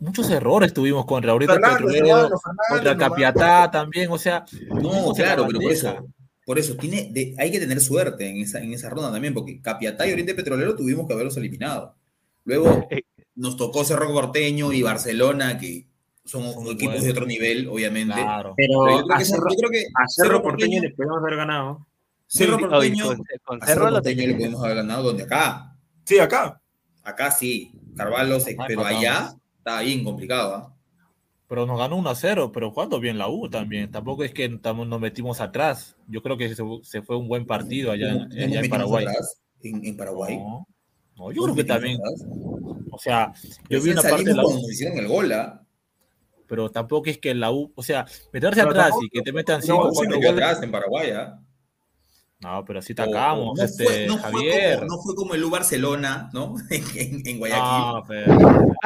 muchos 0.00 0.30
errores 0.30 0.72
tuvimos 0.72 1.04
contra 1.04 1.34
Oriente 1.34 1.54
Fernández, 1.54 1.86
Petrolero, 1.86 2.30
contra. 2.70 2.96
Capiatá 2.96 3.70
también, 3.70 4.10
o 4.10 4.18
sea. 4.18 4.44
No, 4.70 5.08
en 5.08 5.14
claro, 5.14 5.46
pero 5.46 5.60
por 5.60 5.72
eso, 5.72 6.06
por 6.46 6.58
eso 6.58 6.76
tiene, 6.76 7.10
de- 7.12 7.34
hay 7.38 7.50
que 7.50 7.60
tener 7.60 7.80
suerte 7.80 8.28
en 8.28 8.38
esa, 8.38 8.60
en 8.60 8.72
esa 8.72 8.88
ronda 8.88 9.12
también, 9.12 9.34
porque 9.34 9.60
Capiatá 9.60 10.06
y 10.06 10.12
Oriente 10.12 10.34
Petrolero 10.34 10.74
tuvimos 10.74 11.06
que 11.06 11.12
haberlos 11.12 11.36
eliminado. 11.36 11.94
Luego 12.44 12.88
nos 13.38 13.56
tocó 13.56 13.84
Cerro 13.84 14.12
Corteño 14.12 14.72
y 14.72 14.82
Barcelona, 14.82 15.58
que 15.58 15.86
son, 16.24 16.44
equipos 16.44 16.76
buenos. 16.82 17.02
de 17.04 17.10
otro 17.10 17.26
nivel, 17.26 17.68
obviamente. 17.68 18.14
Claro. 18.20 18.52
Pero 18.56 18.90
yo 18.98 19.04
creo 19.04 19.14
a 19.14 19.18
que, 19.18 19.24
Cerro- 19.24 19.48
yo 19.50 19.56
creo 19.56 19.70
que 19.70 19.84
A 19.94 20.08
Cerro 20.08 20.42
Porteño 20.42 20.82
le 20.82 20.90
podemos 20.90 21.18
haber 21.18 21.36
ganado. 21.36 21.86
Cerro 22.26 22.58
Porteño, 22.58 23.06
con- 23.44 23.60
Cerro 23.60 23.66
Cerro 23.66 23.90
Porteño 23.90 24.26
le 24.26 24.34
podemos 24.34 24.62
haber 24.62 24.76
ganado 24.76 25.02
donde 25.04 25.22
acá. 25.22 25.74
Sí, 26.04 26.18
acá. 26.18 26.60
Acá 27.02 27.30
sí, 27.30 27.72
Carvalho, 27.96 28.38
se- 28.40 28.56
pero 28.66 28.84
allá 28.84 29.32
estaba 29.56 29.80
bien 29.80 30.04
complicado. 30.04 30.54
¿ah? 30.54 30.74
Pero 31.48 31.64
nos 31.64 31.78
ganó 31.78 31.96
1 31.96 32.10
a 32.10 32.14
0, 32.14 32.50
pero 32.52 32.70
jugando 32.72 33.00
bien 33.00 33.16
la 33.16 33.28
U 33.30 33.48
también. 33.48 33.90
Tampoco 33.90 34.22
es 34.24 34.34
que 34.34 34.50
tam- 34.60 34.86
nos 34.86 35.00
metimos 35.00 35.40
atrás. 35.40 35.96
Yo 36.06 36.20
creo 36.22 36.36
que 36.36 36.54
se, 36.54 36.62
se 36.82 37.00
fue 37.00 37.16
un 37.16 37.26
buen 37.28 37.46
partido 37.46 37.90
allá, 37.90 38.12
¿No- 38.12 38.28
en- 38.34 38.58
allá 38.58 38.68
Paraguay. 38.68 39.06
atrás 39.06 39.40
en, 39.62 39.86
en 39.86 39.96
Paraguay? 39.96 40.36
No, 40.36 40.66
no, 41.18 41.24
¿No 41.26 41.32
yo 41.32 41.42
creo 41.42 41.54
que 41.54 41.64
también. 41.64 41.98
O 42.90 42.98
sea, 42.98 43.32
yo 43.68 43.80
vi 43.82 43.90
una 43.90 44.02
parte 44.02 44.24
de 44.24 44.34
la 44.34 44.44
U, 44.44 44.70
hicieron 44.70 44.98
el 44.98 45.08
gol, 45.08 45.32
¿ah? 45.32 45.62
pero 46.46 46.70
tampoco 46.70 47.10
es 47.10 47.18
que 47.18 47.34
la 47.34 47.52
U, 47.52 47.72
o 47.74 47.82
sea, 47.82 48.06
meterse 48.32 48.60
Pero 48.60 48.70
atrás 48.70 48.84
tampoco- 48.88 49.04
y 49.04 49.10
que 49.10 49.22
te 49.22 49.32
metan 49.32 49.60
No, 49.60 49.66
5 49.66 49.78
o 49.78 49.90
se 49.90 49.94
4 49.96 50.10
metió 50.16 50.30
goles. 50.32 50.44
atrás 50.44 50.62
en 50.64 50.70
Paraguay, 50.72 51.10
¿ah? 51.10 51.40
No, 52.40 52.64
pero 52.64 52.78
así 52.78 52.92
O- 52.96 53.02
atacamos, 53.02 53.58
no, 53.58 53.64
este, 53.64 53.84
fue, 53.84 54.06
no, 54.06 54.16
fue 54.18 54.30
Javier. 54.32 54.78
como, 54.78 54.86
no 54.96 55.02
fue 55.02 55.14
como 55.16 55.34
el 55.34 55.44
U 55.44 55.50
Barcelona, 55.50 56.30
¿no? 56.32 56.54
en, 56.70 57.22
en 57.26 57.38
Guayaquil. 57.38 57.62
No, 57.62 58.04
pero. 58.08 58.38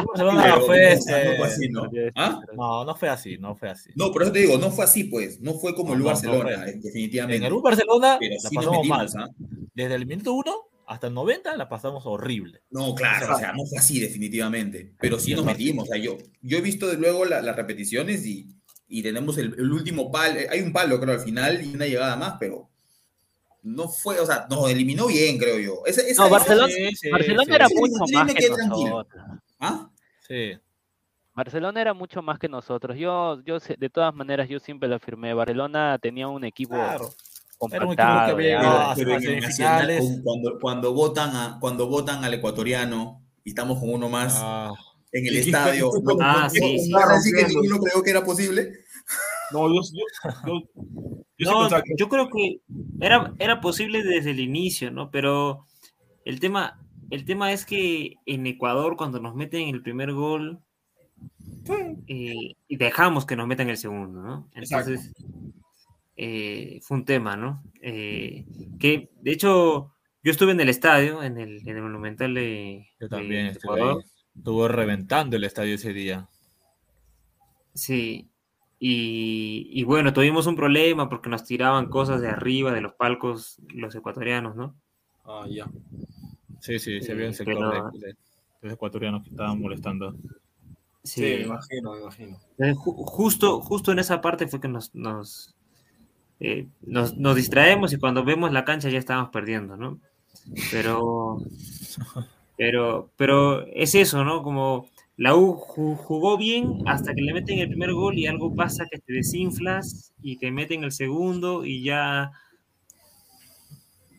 Barcelona 0.07 0.43
Pero 0.43 0.57
no 0.57 0.63
fue 0.63 0.83
no, 0.83 0.89
este. 0.89 1.25
no 1.31 1.37
fue 1.37 1.47
así, 1.47 1.69
¿no? 1.69 1.91
¿Ah? 2.17 2.41
No, 2.57 2.85
no 2.87 2.95
fue 2.97 3.09
así, 3.11 3.37
no 3.39 3.55
fue 3.55 3.69
así. 3.71 3.91
No, 3.95 4.11
por 4.11 4.23
eso 4.23 4.33
te 4.33 4.39
digo, 4.41 4.59
no 4.59 4.71
fue 4.71 4.85
así, 4.87 5.05
pues. 5.05 5.41
No 5.41 5.55
fue 5.55 5.75
como 5.75 5.93
el 5.95 6.01
U 6.01 6.05
No, 6.05 6.11
no, 6.11 6.15
no 6.15 6.15
Barcelona, 6.15 6.63
fue. 6.63 6.71
eh, 6.71 6.81
definitivamente. 6.83 7.37
En 7.37 7.45
el 7.45 7.53
U 7.53 7.61
Barcelona 7.63 8.17
Pero 8.19 8.35
la 8.43 8.49
sí 8.49 8.57
pasamos 8.57 8.87
mal. 8.89 9.05
metimos, 9.07 9.29
¿ah? 9.29 9.35
Desde 9.75 9.95
el 9.95 10.07
minuto 10.07 10.33
1 10.33 10.53
hasta 10.93 11.07
el 11.09 11.15
90 11.15 11.57
la 11.57 11.69
pasamos 11.69 12.05
horrible. 12.07 12.63
No, 12.71 12.95
claro, 12.95 13.35
o 13.35 13.39
sea, 13.39 13.53
no 13.53 13.65
fue 13.67 13.79
así, 13.79 13.99
definitivamente. 14.01 14.95
Pero 15.01 15.19
sí 15.19 15.35
nos 15.35 15.45
metimos. 15.45 15.89
O 15.89 15.93
sea, 15.93 16.01
yo, 16.01 16.17
yo 16.41 16.59
he 16.59 16.61
visto 16.61 16.87
de 16.87 16.97
luego 16.97 17.25
la- 17.25 17.41
las 17.43 17.57
repeticiones 17.57 18.25
y, 18.27 18.49
y 18.89 19.03
tenemos 19.03 19.39
el, 19.39 19.55
el 19.59 19.73
último 19.73 20.11
palo. 20.13 20.39
Hay 20.51 20.61
un 20.61 20.73
palo, 20.73 21.01
creo, 21.01 21.15
al 21.15 21.21
final 21.21 21.65
y 21.65 21.75
una 21.75 21.87
llegada 21.87 22.17
más, 22.17 22.35
pero 22.39 22.69
no 23.63 23.89
fue, 23.89 24.19
o 24.21 24.27
sea, 24.27 24.47
nos 24.51 24.69
eliminó 24.71 25.07
bien, 25.07 25.39
creo 25.39 25.59
yo. 25.59 25.83
Esa- 25.87 26.03
esa- 26.03 26.23
No, 26.23 26.27
esa- 26.29 26.37
Barcelona, 26.39 26.73
sí, 26.73 26.97
sí, 26.97 27.11
Barcelona 27.11 27.45
sí. 27.45 27.53
era 27.53 27.67
Esa 27.67 27.75
mucho 27.81 28.05
más 28.13 28.27
me 28.27 28.35
que 28.35 28.41
quedé 28.41 28.55
tranquilo. 28.55 28.91
nosotros. 28.91 29.25
¿Ah? 29.61 29.91
Sí. 30.27 30.53
Barcelona 31.35 31.81
era 31.81 31.95
mucho 31.95 32.21
más 32.23 32.39
que 32.39 32.49
nosotros. 32.49 32.97
Yo, 32.99 33.41
yo 33.45 33.59
de 33.79 33.89
todas 33.89 34.15
maneras, 34.15 34.49
yo 34.49 34.59
siempre 34.61 34.89
lo 34.89 34.97
afirmé. 34.97 35.33
Barcelona 35.33 35.99
tenía 36.01 36.29
un 36.29 36.45
equipo 36.45 36.75
Claro. 36.75 37.11
Era 37.71 37.87
un 37.87 37.93
equipo 37.93 38.27
que 38.27 38.35
Pero, 38.35 38.93
pero 38.97 39.19
en. 39.35 39.41
Nacional, 39.41 39.99
cuando, 40.25 40.59
cuando, 40.61 40.93
votan 40.95 41.37
a, 41.37 41.59
cuando 41.61 41.87
votan 41.89 42.25
al 42.25 42.35
ecuatoriano 42.35 43.23
y 43.45 43.51
estamos 43.51 43.79
con 43.79 43.91
uno 43.91 44.09
más 44.09 44.35
Ah, 44.39 44.73
en 45.13 45.27
el 45.27 45.37
estadio, 45.39 45.91
¿no, 46.03 46.17
Ah, 46.21 46.43
no- 46.45 46.51
sí, 46.51 46.79
sí. 46.79 47.33
que 47.33 47.47
ninguno 47.47 47.79
creo 47.79 48.03
que 48.03 48.11
era 48.11 48.25
posible? 48.25 48.73
No, 49.53 49.69
yo, 49.69 49.81
yo, 49.93 50.05
yo, 50.47 50.61
yo 50.75 51.13
sí 51.39 51.45
No, 51.45 51.61
pensaba 51.61 51.83
que- 51.83 51.95
yo 51.97 52.09
creo 52.09 52.29
que 52.31 52.61
era, 53.01 53.33
era 53.39 53.61
posible 53.61 54.03
desde 54.03 54.31
el 54.31 54.41
inicio, 54.41 54.91
¿no? 54.91 55.11
Pero 55.11 55.67
el 56.25 56.41
tema, 56.41 56.81
el 57.11 57.25
tema 57.25 57.53
es 57.53 57.67
que 57.67 58.15
en 58.27 58.47
Ecuador, 58.47 58.97
cuando 58.97 59.21
nos 59.21 59.35
meten 59.35 59.69
el 59.69 59.83
primer 59.83 60.13
gol, 60.13 60.61
eh, 62.09 62.55
y 62.67 62.77
dejamos 62.77 63.27
que 63.27 63.37
nos 63.37 63.47
metan 63.47 63.69
el 63.69 63.77
segundo, 63.77 64.21
¿no? 64.23 64.49
Exacto. 64.55 64.93
Eh, 66.25 66.79
fue 66.83 66.99
un 66.99 67.05
tema, 67.05 67.37
¿no? 67.37 67.65
Eh, 67.81 68.47
que 68.79 69.11
de 69.23 69.33
hecho, 69.33 69.93
yo 70.23 70.31
estuve 70.31 70.53
en 70.53 70.61
el 70.61 70.69
estadio, 70.69 71.21
en 71.25 71.37
el, 71.37 71.69
en 71.69 71.77
el 71.77 71.83
Monumental 71.83 72.33
de, 72.33 72.87
yo 73.01 73.07
de 73.09 73.09
también 73.09 73.47
Ecuador. 73.49 73.99
ahí. 74.05 74.11
Estuvo 74.37 74.69
reventando 74.69 75.35
el 75.37 75.43
estadio 75.43 75.75
ese 75.75 75.93
día. 75.93 76.29
Sí, 77.75 78.31
y, 78.79 79.69
y 79.73 79.83
bueno, 79.85 80.13
tuvimos 80.13 80.47
un 80.47 80.55
problema 80.57 81.09
porque 81.09 81.29
nos 81.29 81.45
tiraban 81.45 81.89
cosas 81.89 82.21
de 82.21 82.29
arriba 82.29 82.73
de 82.73 82.81
los 82.83 82.95
palcos 82.95 83.59
los 83.75 83.93
ecuatorianos, 83.95 84.55
¿no? 84.55 84.77
Ah, 85.25 85.47
ya. 85.51 85.67
Sí, 86.61 86.79
sí, 86.79 87.01
se 87.03 87.15
vio 87.15 87.27
un 87.27 87.33
Sí, 87.33 87.39
sector 87.39 87.57
pero- 87.69 87.91
de, 87.91 87.99
de- 87.99 88.07
de 88.13 88.17
los 88.63 88.73
ecuatorianos 88.75 89.25
que 89.25 89.31
estaban 89.31 89.61
molestando. 89.61 90.13
Sí, 91.03 91.21
Sí. 91.21 91.21
me 91.23 91.41
imagino, 91.47 91.93
me 91.95 92.01
imagino. 92.03 92.39
Ju- 92.59 92.95
justo, 93.07 93.61
justo 93.61 93.91
en 93.91 93.99
esa 93.99 94.21
parte 94.21 94.47
fue 94.47 94.61
que 94.61 94.69
nos, 94.69 94.95
nos, 94.95 95.57
eh, 96.43 96.67
nos, 96.83 97.17
nos 97.17 97.37
distraemos 97.37 97.93
y 97.93 97.99
cuando 97.99 98.25
vemos 98.25 98.53
la 98.53 98.65
cancha 98.65 98.89
ya 98.91 98.99
estábamos 98.99 99.31
perdiendo, 99.31 99.77
¿no? 99.77 100.01
Pero, 100.71 101.39
pero, 102.57 103.11
pero 103.17 103.67
es 103.67 103.95
eso, 103.95 104.25
¿no? 104.25 104.43
Como 104.43 104.89
la 105.17 105.35
U 105.37 105.57
ju- 105.57 105.97
jugó 105.97 106.37
bien 106.39 106.79
hasta 106.87 107.15
que 107.15 107.23
le 107.23 107.33
meten 107.35 107.59
el 107.59 107.69
primer 107.69 107.93
gol 107.93 108.19
y 108.19 108.27
algo 108.27 108.55
pasa 108.55 108.87
que 108.91 108.99
te 108.99 109.13
desinflas 109.13 110.13
y 110.23 110.39
que 110.39 110.51
meten 110.51 110.85
el 110.85 110.93
segundo 110.93 111.65
y 111.65 111.83
ya... 111.85 112.33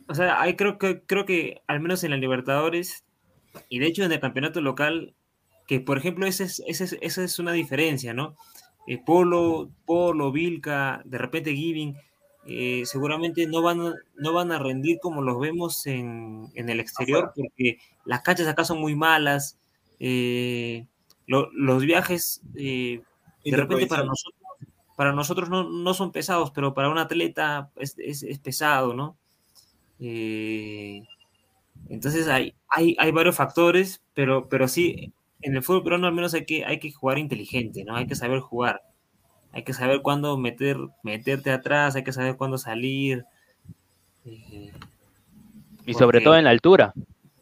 O 0.07 0.15
sea, 0.15 0.41
ahí 0.41 0.55
creo 0.55 0.77
que, 0.77 1.01
creo 1.05 1.25
que 1.25 1.61
al 1.67 1.79
menos 1.79 2.03
en 2.03 2.11
la 2.11 2.17
Libertadores 2.17 3.03
y 3.69 3.79
de 3.79 3.87
hecho 3.87 4.03
en 4.03 4.11
el 4.11 4.19
campeonato 4.19 4.61
local, 4.61 5.15
que 5.67 5.79
por 5.79 5.97
ejemplo 5.97 6.25
esa 6.25 6.43
es, 6.43 6.61
esa 6.67 6.83
es, 6.83 6.97
esa 7.01 7.23
es 7.23 7.39
una 7.39 7.53
diferencia, 7.53 8.13
¿no? 8.13 8.35
Eh, 8.87 8.99
Polo, 9.03 9.71
Polo, 9.85 10.31
Vilca, 10.31 11.01
de 11.05 11.17
repente 11.17 11.55
Giving, 11.55 11.95
eh, 12.47 12.83
seguramente 12.85 13.47
no 13.47 13.61
van, 13.61 13.81
a, 13.81 13.93
no 14.15 14.33
van 14.33 14.51
a 14.51 14.59
rendir 14.59 14.99
como 15.01 15.21
los 15.21 15.39
vemos 15.39 15.85
en, 15.87 16.47
en 16.55 16.69
el 16.69 16.79
exterior, 16.79 17.31
porque 17.35 17.77
las 18.05 18.21
canchas 18.21 18.47
acá 18.47 18.65
son 18.65 18.79
muy 18.81 18.95
malas, 18.95 19.57
eh, 19.99 20.85
lo- 21.27 21.49
los 21.53 21.83
viajes 21.83 22.41
eh, 22.55 23.01
de 23.51 23.57
repente 23.57 23.87
para 23.87 24.03
nosotros, 24.03 24.41
para 24.97 25.13
nosotros 25.13 25.49
no, 25.49 25.63
no 25.69 25.93
son 25.93 26.11
pesados, 26.11 26.51
pero 26.51 26.73
para 26.73 26.89
un 26.89 26.97
atleta 26.97 27.71
es, 27.77 27.95
es- 27.97 28.23
es 28.23 28.39
pesado, 28.39 28.93
¿no? 28.93 29.17
Eh, 29.99 31.01
entonces 31.89 32.27
hay, 32.27 32.55
hay, 32.69 32.95
hay 32.99 33.11
varios 33.11 33.35
factores, 33.35 34.01
pero, 34.13 34.47
pero 34.49 34.67
sí, 34.67 35.13
en 35.41 35.55
el 35.55 35.63
fútbol 35.63 35.83
peruano 35.83 36.07
al 36.07 36.13
menos 36.13 36.33
hay 36.33 36.45
que, 36.45 36.65
hay 36.65 36.79
que 36.79 36.91
jugar 36.91 37.17
inteligente, 37.19 37.83
¿no? 37.83 37.95
Hay 37.95 38.07
que 38.07 38.15
saber 38.15 38.39
jugar. 38.39 38.81
Hay 39.53 39.63
que 39.63 39.73
saber 39.73 40.01
cuándo 40.01 40.37
meter, 40.37 40.77
meterte 41.03 41.51
atrás, 41.51 41.95
hay 41.95 42.03
que 42.03 42.11
saber 42.11 42.35
cuándo 42.37 42.57
salir. 42.57 43.23
Eh, 44.25 44.71
Y 45.85 45.93
sobre 45.93 46.21
todo 46.21 46.35
en 46.37 46.45
la 46.45 46.49
altura. 46.49 46.93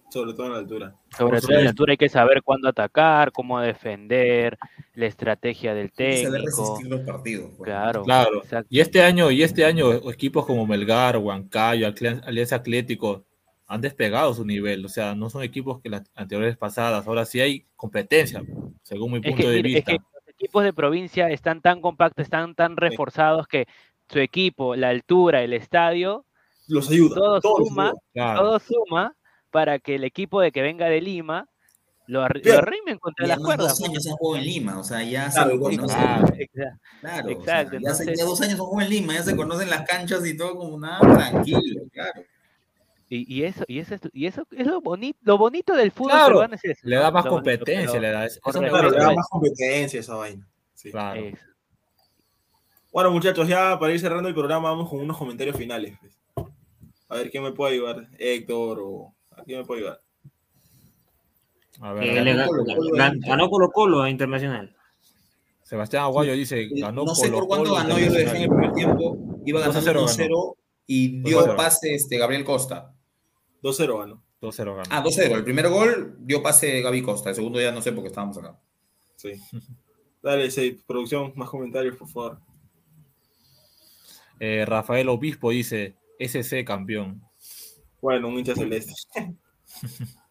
Sobre 0.09 0.33
todo 0.33 0.47
en 0.47 0.51
la 0.53 0.57
altura. 0.59 0.95
Sobre 1.17 1.39
todo 1.39 1.53
en 1.57 1.63
la 1.63 1.69
altura 1.69 1.91
hay 1.93 1.97
que 1.97 2.09
saber 2.09 2.43
cuándo 2.43 2.67
atacar, 2.67 3.31
cómo 3.31 3.61
defender, 3.61 4.57
la 4.93 5.05
estrategia 5.05 5.73
del 5.73 5.85
Hay 5.85 5.91
que 5.91 6.23
saber 6.23 6.41
técnico. 6.41 6.61
resistir 6.73 6.87
los 6.91 7.01
partidos. 7.01 7.51
pues. 7.57 7.67
Claro, 7.69 8.03
Claro. 8.03 8.41
Y 8.69 8.81
este 8.81 9.01
año, 9.03 9.31
y 9.31 9.41
este 9.43 9.63
año, 9.63 9.93
equipos 10.11 10.45
como 10.45 10.67
Melgar, 10.67 11.17
Huancayo, 11.17 11.87
Alianza 12.25 12.57
Atlético 12.57 13.23
han 13.67 13.79
despegado 13.79 14.33
su 14.33 14.43
nivel. 14.43 14.83
O 14.85 14.89
sea, 14.89 15.15
no 15.15 15.29
son 15.29 15.43
equipos 15.43 15.79
que 15.79 15.87
las 15.89 16.03
anteriores 16.13 16.57
pasadas. 16.57 17.07
Ahora 17.07 17.23
sí 17.23 17.39
hay 17.39 17.65
competencia, 17.77 18.43
según 18.83 19.13
mi 19.13 19.19
Es 19.19 19.23
punto 19.23 19.37
que, 19.43 19.49
de 19.49 19.63
mire, 19.63 19.69
es 19.79 19.85
vista. 19.85 19.91
que 19.93 19.97
equipos 20.41 20.63
de 20.63 20.73
provincia 20.73 21.29
están 21.29 21.61
tan 21.61 21.81
compactos, 21.81 22.23
están 22.23 22.55
tan 22.55 22.75
reforzados 22.77 23.47
que 23.47 23.67
su 24.09 24.19
equipo, 24.19 24.75
la 24.75 24.89
altura, 24.89 25.43
el 25.43 25.53
estadio, 25.53 26.25
Los 26.67 26.89
ayuda. 26.89 27.15
todo 27.15 27.41
suma, 27.41 27.85
ayuda. 27.89 27.99
Claro. 28.13 28.39
todo 28.41 28.59
suma 28.59 29.15
para 29.51 29.79
que 29.79 29.95
el 29.95 30.03
equipo 30.03 30.41
de 30.41 30.51
que 30.51 30.61
venga 30.61 30.87
de 30.87 31.01
Lima 31.01 31.47
lo, 32.07 32.21
lo 32.27 32.41
Claro. 32.41 32.59
arrimen 32.67 32.97
contra 32.97 33.25
Y 33.25 33.29
las 33.29 33.39
cuerdas. 33.39 33.77
dos 33.79 33.87
años 33.87 34.05
han 34.07 34.13
jugado 34.17 34.37
en 34.43 34.49
Lima, 34.49 34.79
o 34.79 34.83
sea, 34.83 35.03
ya 35.03 35.29
Claro, 35.29 35.51
se 35.51 35.57
dos- 35.57 35.69
conocen. 35.75 35.97
Claro. 36.01 37.29
Exacto. 37.29 37.37
O 37.37 37.43
sea, 37.43 37.61
ya, 37.61 37.61
hace- 37.61 37.75
entonces- 37.77 38.17
ya 38.19 38.25
dos 38.25 38.41
años 38.41 38.57
son 38.57 38.65
jugado 38.67 38.87
en 38.87 38.93
Lima, 38.93 39.13
ya 39.13 39.23
se 39.23 39.35
conocen 39.35 39.69
las 39.69 39.87
canchas 39.87 40.25
y 40.25 40.35
todo 40.35 40.55
como 40.57 40.79
nada, 40.79 40.99
tranquilo, 40.99 41.83
claro. 41.93 42.21
Y, 43.13 43.39
y 43.39 43.43
eso, 43.43 43.65
y 43.67 43.79
eso 43.79 43.95
es, 43.95 44.01
y 44.13 44.25
eso 44.25 44.47
es 44.51 44.65
lo 44.65 44.79
bonito, 44.79 45.19
lo 45.23 45.37
bonito 45.37 45.75
del 45.75 45.91
fútbol 45.91 46.11
Claro, 46.11 46.27
peruano 46.27 46.55
es 46.55 46.63
eso, 46.63 46.79
Le 46.83 46.95
da 46.95 47.11
más 47.11 47.25
bonito, 47.25 47.35
competencia, 47.35 47.87
pero- 47.91 48.01
le 48.01 48.09
da. 48.11 48.25
Eso 48.25 48.39
correcto, 48.41 48.69
Claro, 48.69 48.89
le 48.89 48.97
da 48.97 49.13
más 49.13 49.27
competencia 49.29 49.99
esa 49.99 50.15
vaina. 50.15 50.47
Sí. 50.75 50.91
Claro. 50.91 51.19
es. 51.19 51.39
Bueno, 52.93 53.11
muchachos, 53.11 53.45
ya 53.49 53.77
para 53.77 53.91
ir 53.91 53.99
cerrando 53.99 54.29
el 54.29 54.33
programa, 54.33 54.69
vamos 54.69 54.89
con 54.89 55.01
unos 55.01 55.17
comentarios 55.17 55.57
finales. 55.57 55.97
pues. 55.99 56.17
A 57.09 57.15
ver 57.15 57.29
quién 57.29 57.43
me 57.43 57.51
puede 57.51 57.73
ayudar, 57.73 58.07
Héctor 58.17 58.79
o 58.81 59.13
a 59.31 59.43
quién 59.43 59.59
me 59.59 59.65
puede 59.65 59.81
ayudar. 59.81 60.01
A 61.81 61.91
ver, 61.91 62.03
Eh, 62.27 62.45
Colo 62.47 62.63
Colo 62.63 62.91
ganó 63.27 63.49
Colo 63.49 63.71
Colo 63.71 64.01
a 64.03 64.09
Internacional. 64.09 64.73
Sebastián 65.63 66.03
Aguayo 66.03 66.31
dice, 66.31 66.69
ganó 66.71 67.03
no 67.03 67.13
sé 67.13 67.29
por 67.29 67.45
Colo-Colo 67.47 67.69
cuánto 67.71 67.75
ganó, 67.75 67.99
yo 67.99 68.05
lo 68.05 68.17
dejé 68.19 68.37
en 68.37 68.43
el 68.43 68.49
primer 68.49 68.71
tiempo, 68.71 69.17
iba 69.45 69.59
2 69.59 69.75
a 69.75 69.79
ganando 69.81 70.07
0 70.07 70.29
1-0 70.29 70.55
y 70.87 71.21
dio 71.23 71.55
pase 71.57 71.95
este, 71.95 72.17
Gabriel 72.17 72.45
Costa. 72.45 72.93
2-0 73.61 73.99
ganó. 73.99 74.23
2-0 74.41 74.65
ganó. 74.65 74.83
Ah, 74.89 75.03
2-0. 75.03 75.35
El 75.35 75.43
primer 75.43 75.69
gol 75.69 76.15
dio 76.19 76.41
pase 76.41 76.81
Gaby 76.81 77.01
Costa. 77.01 77.29
El 77.29 77.35
segundo 77.35 77.61
ya 77.61 77.71
no 77.71 77.81
sé 77.81 77.91
por 77.91 78.03
qué 78.03 78.09
estábamos 78.09 78.37
acá. 78.37 78.59
Sí. 79.15 79.33
Dale, 80.21 80.51
sí, 80.51 80.79
producción, 80.85 81.33
más 81.35 81.49
comentarios, 81.49 81.95
por 81.95 82.07
favor. 82.07 82.39
Eh, 84.39 84.65
Rafael 84.65 85.09
Obispo 85.09 85.51
dice, 85.51 85.95
SC 86.19 86.63
campeón. 86.63 87.21
Bueno, 88.01 88.27
un 88.27 88.39
hincha 88.39 88.55
celeste. 88.55 88.93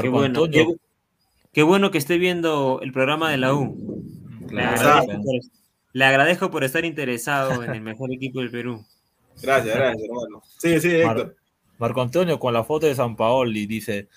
Qué 0.00 0.08
bueno, 0.08 0.50
qué, 0.50 0.66
qué 1.52 1.62
bueno 1.62 1.92
que 1.92 1.98
esté 1.98 2.18
viendo 2.18 2.80
el 2.82 2.90
programa 2.90 3.30
de 3.30 3.36
la 3.36 3.54
U. 3.54 4.02
Le 4.50 4.62
agradezco, 4.62 5.22
por, 5.22 5.34
le 5.92 6.04
agradezco 6.04 6.50
por 6.50 6.64
estar 6.64 6.84
interesado 6.84 7.62
en 7.62 7.70
el 7.70 7.80
mejor 7.80 8.12
equipo 8.12 8.40
del 8.40 8.50
Perú. 8.50 8.84
Gracias, 9.40 9.76
gracias, 9.76 10.02
hermano. 10.02 10.42
Sí, 10.58 10.80
sí, 10.80 10.90
Héctor. 10.96 11.36
Marco 11.78 12.02
Antonio 12.02 12.38
con 12.38 12.54
la 12.54 12.64
foto 12.64 12.86
de 12.86 12.94
San 12.94 13.16
Paoli 13.16 13.66
dice, 13.66 14.08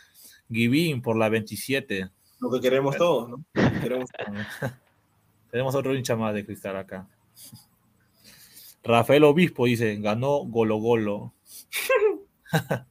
Givín 0.49 1.01
por 1.01 1.17
la 1.17 1.29
27. 1.29 2.09
Lo 2.39 2.51
que 2.51 2.61
queremos 2.61 2.95
todos, 2.97 3.29
¿no? 3.29 3.43
Queremos... 3.81 4.09
Tenemos 5.51 5.75
otro 5.75 5.95
hincha 5.95 6.15
más 6.15 6.34
de 6.34 6.45
cristal 6.45 6.75
acá. 6.75 7.07
Rafael 8.84 9.23
Obispo 9.23 9.65
dice, 9.65 9.95
ganó 9.97 10.39
Golo 10.45 10.77
Golo. 10.77 11.34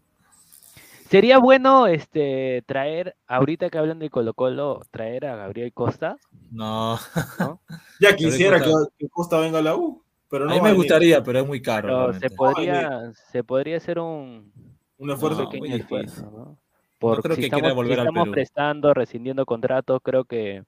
Sería 1.11 1.39
bueno 1.39 1.87
este 1.87 2.65
traer, 2.67 3.17
ahorita 3.29 3.71
que 3.71 3.79
hablan 3.79 4.01
de 4.01 4.11
Colo 4.11 4.35
Colo, 4.35 4.83
traer 4.91 5.27
a 5.27 5.37
Gabriel 5.37 5.73
Costa. 5.73 6.17
No. 6.51 6.99
¿no? 7.39 7.61
Ya 8.01 8.17
quisiera 8.17 8.61
que, 8.61 8.73
que 8.99 9.09
Costa 9.09 9.39
venga 9.39 9.61
a 9.61 9.63
la 9.63 9.77
U, 9.77 10.03
pero 10.29 10.47
no 10.47 10.53
a 10.53 10.55
mí 10.55 10.61
me 10.61 10.73
gustaría, 10.73 11.23
pero 11.23 11.41
es 11.41 11.47
muy 11.47 11.63
caro. 11.63 11.89
Pero 11.89 12.13
se 12.19 12.31
podría, 12.31 13.13
se 13.31 13.45
podría 13.45 13.77
hacer 13.77 13.99
un, 13.99 14.53
Un 14.99 15.11
esfuerzo 15.11 15.41
un 15.41 15.47
pequeño 15.47 15.61
muy 15.61 15.79
difícil. 15.79 16.01
esfuerzo, 16.05 16.31
¿no? 16.31 16.59
Porque 16.99 17.23
creo 17.23 17.37
si 17.37 17.41
que 17.43 17.47
estamos, 17.47 17.63
quiera 17.63 17.75
si 17.75 17.77
volver 17.77 18.01
al 18.01 18.07
estamos 18.07 18.25
Perú. 18.25 18.35
prestando, 18.35 18.95
rescindiendo 18.95 19.47
contratos, 19.47 20.01
creo 20.03 20.25
que 20.25 20.63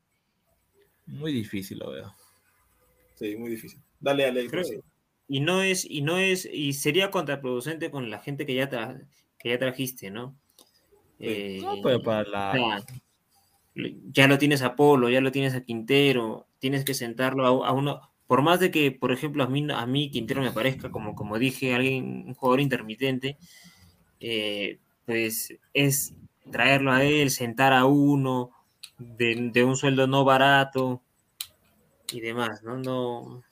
Muy 1.07 1.33
difícil 1.33 1.79
lo 1.79 1.91
veo. 1.91 2.15
Sí, 3.15 3.37
muy 3.37 3.51
difícil. 3.51 3.81
Dale, 3.99 4.25
dale. 4.25 4.47
Creo- 4.49 4.65
y 5.31 5.41
no 5.41 5.63
es, 5.63 5.85
y 5.85 6.01
no 6.03 6.17
es, 6.19 6.49
y 6.51 6.73
sería 6.73 7.11
contraproducente 7.11 7.91
con 7.91 8.09
la 8.11 8.19
gente 8.19 8.47
que 8.47 8.55
ya 8.55 8.71
tra- 8.71 9.07
que 9.39 9.51
ya 9.51 9.59
trajiste, 9.59 10.11
¿no? 10.11 10.35
Eh, 11.19 11.59
No, 11.63 11.75
pero 11.83 12.03
para 12.03 12.25
la... 12.29 12.85
ya 13.75 14.27
lo 14.27 14.39
tienes 14.39 14.63
a 14.63 14.75
Polo, 14.77 15.09
ya 15.09 15.21
lo 15.21 15.33
tienes 15.33 15.55
a 15.55 15.63
Quintero, 15.63 16.47
tienes 16.59 16.85
que 16.85 16.95
sentarlo 16.95 17.65
a, 17.65 17.69
a 17.69 17.73
uno, 17.73 18.01
por 18.29 18.43
más 18.43 18.61
de 18.61 18.71
que, 18.71 18.93
por 18.93 19.11
ejemplo, 19.11 19.43
a 19.43 19.49
mí, 19.49 19.67
a 19.75 19.87
mí 19.87 20.11
Quintero 20.11 20.43
me 20.43 20.53
parezca, 20.53 20.91
como, 20.91 21.15
como 21.15 21.39
dije, 21.39 21.75
alguien, 21.75 22.25
un 22.29 22.35
jugador 22.35 22.61
intermitente, 22.61 23.39
eh, 24.21 24.79
pues 25.07 25.55
es 25.73 26.15
traerlo 26.53 26.93
a 26.93 27.03
él, 27.05 27.31
sentar 27.31 27.73
a 27.73 27.87
uno 27.87 28.51
de, 28.99 29.51
de 29.51 29.65
un 29.65 29.77
sueldo 29.77 30.07
no 30.07 30.25
barato 30.25 31.03
y 32.13 32.21
demás, 32.21 32.63
¿no? 32.63 32.77
No, 32.77 33.43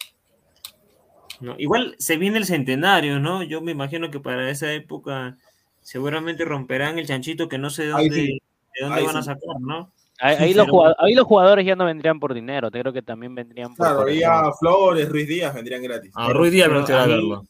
no, 1.40 1.54
igual 1.58 1.96
se 1.98 2.18
viene 2.18 2.36
el 2.36 2.44
centenario, 2.44 3.18
¿no? 3.18 3.42
Yo 3.42 3.62
me 3.62 3.72
imagino 3.72 4.10
que 4.10 4.20
para 4.20 4.50
esa 4.50 4.72
época 4.74 5.38
seguramente 5.80 6.44
romperán 6.44 6.98
el 6.98 7.06
chanchito 7.06 7.48
que 7.48 7.56
no 7.56 7.70
sé 7.70 7.86
dónde, 7.86 8.14
sí. 8.14 8.42
de 8.74 8.84
dónde 8.84 9.00
Ahí 9.00 9.06
van 9.06 9.16
a 9.16 9.22
sacar, 9.22 9.58
¿no? 9.60 9.90
Ahí, 10.20 10.36
ahí 10.38 10.54
los 10.54 10.66
ahí 10.98 11.14
los 11.14 11.26
jugadores 11.26 11.64
ya 11.66 11.76
no 11.76 11.84
vendrían 11.84 12.18
por 12.20 12.32
dinero, 12.34 12.70
creo 12.70 12.92
que 12.92 13.02
también 13.02 13.34
vendrían 13.34 13.68
por 13.74 13.86
Claro, 13.86 13.96
corazón. 14.00 14.18
ya 14.20 14.50
Flores, 14.58 15.08
Ruiz 15.08 15.28
Díaz 15.28 15.54
vendrían 15.54 15.82
gratis. 15.82 16.12
A 16.14 16.32
Ruiz 16.32 16.52
Díaz 16.52 16.68
me 16.70 16.78
gustaría 16.78 17.02
a 17.02 17.06
verlo. 17.06 17.44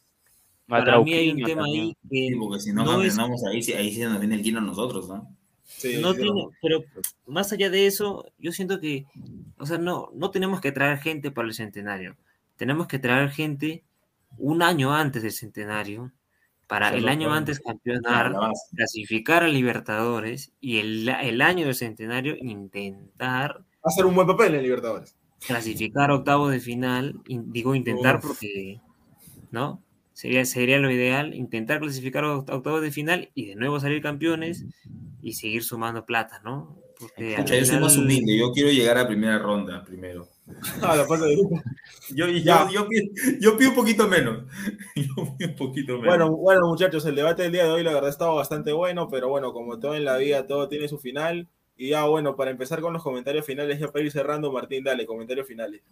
Para 0.68 1.00
mí 1.00 1.14
hay 1.14 1.30
un 1.30 1.42
tema 1.44 1.62
también. 1.62 1.84
ahí 1.84 1.96
que 2.08 2.08
Sí, 2.28 2.34
porque 2.34 2.60
si 2.60 2.72
no, 2.72 2.84
no 2.84 3.02
es- 3.02 3.16
ganamos 3.16 3.44
ahí, 3.44 3.62
sí- 3.62 3.72
ahí 3.72 3.92
sí 3.92 4.00
nos 4.00 4.18
viene 4.18 4.34
el 4.34 4.42
kilo 4.42 4.58
a 4.58 4.62
nosotros, 4.62 5.08
¿no? 5.08 5.28
Sí, 5.64 5.98
no 6.00 6.12
sí, 6.12 6.20
tiene, 6.22 6.42
no. 6.42 6.50
pero 6.62 6.84
más 7.26 7.52
allá 7.52 7.70
de 7.70 7.86
eso, 7.86 8.26
yo 8.38 8.50
siento 8.52 8.80
que, 8.80 9.04
o 9.58 9.66
sea, 9.66 9.78
no, 9.78 10.10
no 10.14 10.30
tenemos 10.30 10.60
que 10.60 10.72
traer 10.72 10.98
gente 10.98 11.30
para 11.30 11.46
el 11.48 11.54
centenario. 11.54 12.16
Tenemos 12.56 12.86
que 12.88 12.98
traer 12.98 13.30
gente 13.30 13.84
un 14.38 14.62
año 14.62 14.92
antes 14.94 15.22
del 15.22 15.32
centenario, 15.32 16.10
para 16.66 16.90
el 16.94 17.08
año 17.08 17.32
antes 17.32 17.60
campeonar, 17.60 18.34
clasificar 18.74 19.42
a 19.44 19.48
Libertadores 19.48 20.52
y 20.60 20.78
el, 20.78 21.08
el 21.08 21.40
año 21.42 21.66
del 21.66 21.74
centenario 21.74 22.36
intentar 22.40 23.64
Hacer 23.84 24.04
un 24.06 24.14
buen 24.16 24.26
papel 24.26 24.54
en 24.56 24.62
Libertadores. 24.62 25.14
clasificar 25.46 26.10
octavos 26.10 26.50
de 26.50 26.58
final, 26.60 27.20
in- 27.28 27.52
digo 27.52 27.74
intentar 27.74 28.16
Uf. 28.16 28.26
porque, 28.26 28.80
¿no? 29.52 29.82
Sería, 30.12 30.44
sería 30.46 30.78
lo 30.78 30.90
ideal, 30.90 31.34
intentar 31.34 31.78
clasificar 31.78 32.24
octavos 32.24 32.80
de 32.82 32.90
final 32.90 33.30
y 33.34 33.46
de 33.46 33.54
nuevo 33.54 33.78
salir 33.78 34.02
campeones 34.02 34.64
y 35.22 35.34
seguir 35.34 35.62
sumando 35.62 36.06
plata, 36.06 36.40
¿no? 36.42 36.78
Porque 36.98 37.32
Escucha, 37.32 37.56
yo 37.56 37.66
soy 37.66 37.78
más 37.78 37.96
humilde, 37.96 38.38
yo 38.38 38.52
quiero 38.52 38.70
llegar 38.70 38.96
a 38.98 39.06
primera 39.06 39.38
ronda 39.38 39.84
primero. 39.84 40.28
Ah, 40.80 40.96
la 40.96 41.04
fase 41.06 41.26
de 41.26 41.36
grupo. 41.36 41.60
Yo, 42.14 42.28
yo, 42.28 42.70
yo, 42.70 42.88
pido, 42.88 43.04
yo 43.40 43.58
pido 43.58 43.70
un 43.70 43.76
poquito 43.76 44.06
menos. 44.06 44.44
Yo 44.94 45.36
pido 45.36 45.50
un 45.50 45.56
poquito 45.56 45.92
menos. 45.94 46.06
Bueno, 46.06 46.30
bueno, 46.36 46.68
muchachos, 46.68 47.04
el 47.04 47.16
debate 47.16 47.42
del 47.42 47.52
día 47.52 47.64
de 47.64 47.70
hoy, 47.70 47.82
la 47.82 47.92
verdad, 47.92 48.10
estaba 48.10 48.34
bastante 48.34 48.72
bueno, 48.72 49.08
pero 49.10 49.28
bueno, 49.28 49.52
como 49.52 49.78
todo 49.78 49.96
en 49.96 50.04
la 50.04 50.16
vida, 50.16 50.46
todo 50.46 50.68
tiene 50.68 50.88
su 50.88 50.98
final. 50.98 51.48
Y 51.76 51.90
ya, 51.90 52.06
bueno, 52.06 52.36
para 52.36 52.50
empezar 52.50 52.80
con 52.80 52.92
los 52.92 53.02
comentarios 53.02 53.44
finales, 53.44 53.78
ya 53.78 53.88
para 53.88 54.04
ir 54.04 54.12
cerrando, 54.12 54.52
Martín, 54.52 54.84
dale, 54.84 55.04
comentarios 55.04 55.46
finales. 55.46 55.82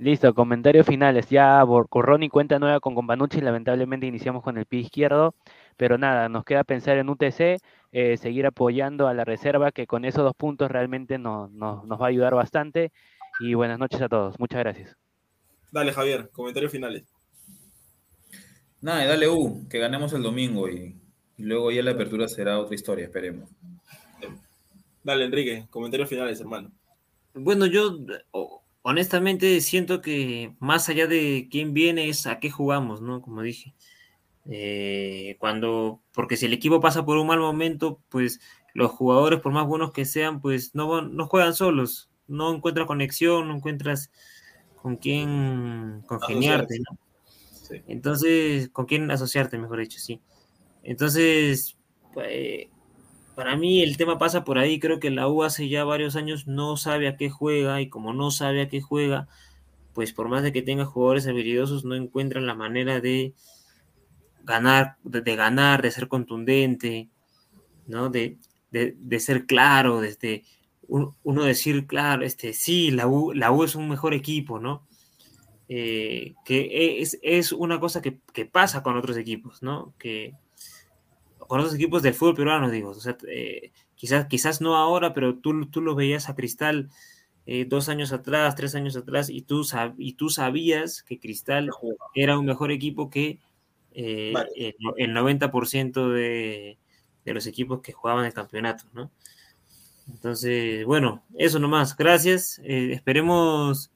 Listo, 0.00 0.32
comentarios 0.32 0.86
finales. 0.86 1.28
Ya 1.28 1.62
Borcorrón 1.62 2.22
y 2.22 2.30
cuenta 2.30 2.58
nueva 2.58 2.80
con 2.80 2.94
Companucci. 2.94 3.42
Lamentablemente 3.42 4.06
iniciamos 4.06 4.42
con 4.42 4.56
el 4.56 4.64
pie 4.64 4.80
izquierdo. 4.80 5.34
Pero 5.76 5.98
nada, 5.98 6.30
nos 6.30 6.42
queda 6.46 6.64
pensar 6.64 6.96
en 6.96 7.10
UTC, 7.10 7.58
eh, 7.92 8.16
seguir 8.16 8.46
apoyando 8.46 9.08
a 9.08 9.14
la 9.14 9.26
reserva, 9.26 9.72
que 9.72 9.86
con 9.86 10.06
esos 10.06 10.24
dos 10.24 10.34
puntos 10.34 10.70
realmente 10.70 11.18
no- 11.18 11.48
no- 11.48 11.84
nos 11.84 12.00
va 12.00 12.06
a 12.06 12.08
ayudar 12.08 12.34
bastante. 12.34 12.92
Y 13.40 13.52
buenas 13.52 13.78
noches 13.78 14.00
a 14.00 14.08
todos. 14.08 14.38
Muchas 14.40 14.60
gracias. 14.60 14.96
Dale, 15.70 15.92
Javier, 15.92 16.30
comentarios 16.30 16.72
finales. 16.72 17.04
Nada, 18.80 19.04
y 19.04 19.08
dale 19.08 19.28
U, 19.28 19.66
que 19.68 19.78
ganemos 19.78 20.14
el 20.14 20.22
domingo 20.22 20.66
y, 20.70 20.96
y 21.36 21.42
luego 21.42 21.70
ya 21.70 21.82
la 21.82 21.90
apertura 21.90 22.26
será 22.26 22.58
otra 22.58 22.74
historia, 22.74 23.04
esperemos. 23.04 23.50
Dale, 25.04 25.26
Enrique, 25.26 25.66
comentarios 25.68 26.08
finales, 26.08 26.40
hermano. 26.40 26.70
Bueno, 27.34 27.66
yo 27.66 27.98
honestamente 28.82 29.60
siento 29.60 30.00
que 30.00 30.54
más 30.58 30.88
allá 30.88 31.06
de 31.06 31.48
quién 31.50 31.74
viene 31.74 32.08
es 32.08 32.26
a 32.26 32.38
qué 32.38 32.50
jugamos, 32.50 33.00
¿no? 33.00 33.20
Como 33.22 33.42
dije. 33.42 33.74
Eh, 34.46 35.36
cuando, 35.38 36.02
porque 36.12 36.36
si 36.36 36.46
el 36.46 36.52
equipo 36.52 36.80
pasa 36.80 37.04
por 37.04 37.18
un 37.18 37.26
mal 37.26 37.38
momento, 37.38 38.00
pues 38.08 38.40
los 38.74 38.90
jugadores, 38.90 39.40
por 39.40 39.52
más 39.52 39.66
buenos 39.66 39.92
que 39.92 40.04
sean, 40.04 40.40
pues 40.40 40.74
no, 40.74 41.02
no 41.02 41.26
juegan 41.26 41.54
solos, 41.54 42.10
no 42.26 42.54
encuentras 42.54 42.86
conexión, 42.86 43.48
no 43.48 43.56
encuentras 43.56 44.10
con 44.76 44.96
quién 44.96 46.02
congeniarte, 46.06 46.78
¿no? 46.78 46.98
Sí. 47.52 47.82
Entonces, 47.86 48.70
con 48.70 48.86
quién 48.86 49.10
asociarte, 49.10 49.58
mejor 49.58 49.80
dicho, 49.80 49.98
sí. 50.00 50.20
Entonces, 50.82 51.76
pues, 52.14 52.66
para 53.40 53.56
mí 53.56 53.82
el 53.82 53.96
tema 53.96 54.18
pasa 54.18 54.44
por 54.44 54.58
ahí. 54.58 54.78
Creo 54.78 55.00
que 55.00 55.08
la 55.08 55.26
U 55.26 55.44
hace 55.44 55.70
ya 55.70 55.82
varios 55.82 56.14
años 56.14 56.46
no 56.46 56.76
sabe 56.76 57.08
a 57.08 57.16
qué 57.16 57.30
juega 57.30 57.80
y 57.80 57.88
como 57.88 58.12
no 58.12 58.30
sabe 58.30 58.60
a 58.60 58.68
qué 58.68 58.82
juega, 58.82 59.28
pues 59.94 60.12
por 60.12 60.28
más 60.28 60.42
de 60.42 60.52
que 60.52 60.60
tenga 60.60 60.84
jugadores 60.84 61.26
habilidosos, 61.26 61.86
no 61.86 61.94
encuentran 61.94 62.44
la 62.44 62.54
manera 62.54 63.00
de 63.00 63.32
ganar, 64.44 64.96
de, 65.04 65.36
ganar, 65.36 65.80
de 65.80 65.90
ser 65.90 66.06
contundente, 66.06 67.08
¿no? 67.86 68.10
De, 68.10 68.36
de, 68.70 69.20
ser 69.20 69.46
claro, 69.46 70.02
desde 70.02 70.44
un- 70.86 71.14
uno 71.22 71.42
decir, 71.44 71.86
claro, 71.86 72.22
este, 72.26 72.52
sí, 72.52 72.90
la 72.90 73.06
U, 73.08 73.32
la 73.32 73.52
U 73.52 73.64
es 73.64 73.74
un 73.74 73.88
mejor 73.88 74.12
equipo, 74.12 74.60
¿no? 74.60 74.86
Eh, 75.66 76.34
que 76.44 77.00
es, 77.00 77.18
es 77.22 77.52
una 77.52 77.80
cosa 77.80 78.02
que, 78.02 78.20
que 78.34 78.44
pasa 78.44 78.82
con 78.82 78.98
otros 78.98 79.16
equipos, 79.16 79.62
¿no? 79.62 79.94
Que 79.98 80.34
con 81.50 81.60
otros 81.60 81.74
equipos 81.74 82.02
del 82.02 82.14
fútbol 82.14 82.36
peruano, 82.36 82.70
digo, 82.70 82.90
o 82.90 82.94
sea, 82.94 83.16
eh, 83.28 83.72
quizás, 83.96 84.26
quizás 84.26 84.60
no 84.60 84.76
ahora, 84.76 85.14
pero 85.14 85.36
tú, 85.38 85.66
tú 85.66 85.80
lo 85.82 85.94
veías 85.96 86.28
a 86.28 86.34
Cristal 86.36 86.90
eh, 87.46 87.64
dos 87.66 87.88
años 87.88 88.12
atrás, 88.12 88.54
tres 88.56 88.74
años 88.76 88.96
atrás, 88.96 89.30
y 89.30 89.42
tú, 89.42 89.62
sab- 89.64 89.94
y 89.98 90.14
tú 90.14 90.30
sabías 90.30 91.02
que 91.02 91.18
Cristal 91.20 91.70
era 92.14 92.38
un 92.38 92.46
mejor 92.46 92.70
equipo 92.72 93.10
que 93.10 93.40
eh, 93.92 94.32
Vale. 94.34 94.50
el, 94.56 94.74
el 94.98 95.12
90% 95.14 96.10
de, 96.10 96.78
de 97.24 97.34
los 97.34 97.46
equipos 97.46 97.80
que 97.82 97.92
jugaban 97.92 98.26
el 98.26 98.34
campeonato, 98.34 98.84
¿no? 98.94 99.10
Entonces, 100.08 100.84
bueno, 100.86 101.22
eso 101.38 101.58
nomás, 101.58 101.96
gracias. 101.96 102.60
esperemos 102.64 103.90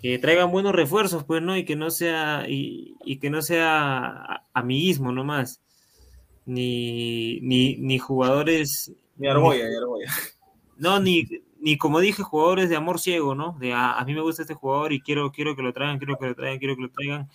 que 0.00 0.18
traigan 0.18 0.50
buenos 0.50 0.72
refuerzos, 0.74 1.24
pues, 1.24 1.42
¿no? 1.42 1.56
Y 1.56 1.64
que 1.64 1.76
no 1.76 1.90
sea, 1.90 2.46
y, 2.48 2.96
y 3.04 3.18
que 3.18 3.30
no 3.30 3.40
sea 3.42 4.46
amiguismo 4.52 5.12
nomás. 5.12 5.62
Ni, 6.44 7.40
ni, 7.40 7.76
ni 7.76 7.98
jugadores. 7.98 8.92
Ni 9.16 9.28
Argolla, 9.28 9.68
ni 9.68 9.76
Argolla. 9.76 10.12
No, 10.78 10.98
ni, 10.98 11.24
ni 11.60 11.78
como 11.78 12.00
dije, 12.00 12.22
jugadores 12.22 12.68
de 12.68 12.76
amor 12.76 12.98
ciego, 12.98 13.34
¿no? 13.34 13.56
De 13.60 13.72
"Ah, 13.72 13.92
a, 13.92 14.00
a 14.00 14.04
mí 14.04 14.14
me 14.14 14.20
gusta 14.20 14.42
este 14.42 14.54
jugador 14.54 14.92
y 14.92 15.00
quiero, 15.00 15.30
quiero 15.30 15.54
que 15.54 15.62
lo 15.62 15.72
traigan, 15.72 15.98
quiero 15.98 16.16
que 16.18 16.26
lo 16.26 16.34
traigan, 16.34 16.58
quiero 16.58 16.76
que 16.76 16.82
lo 16.82 16.90
traigan. 16.90 17.28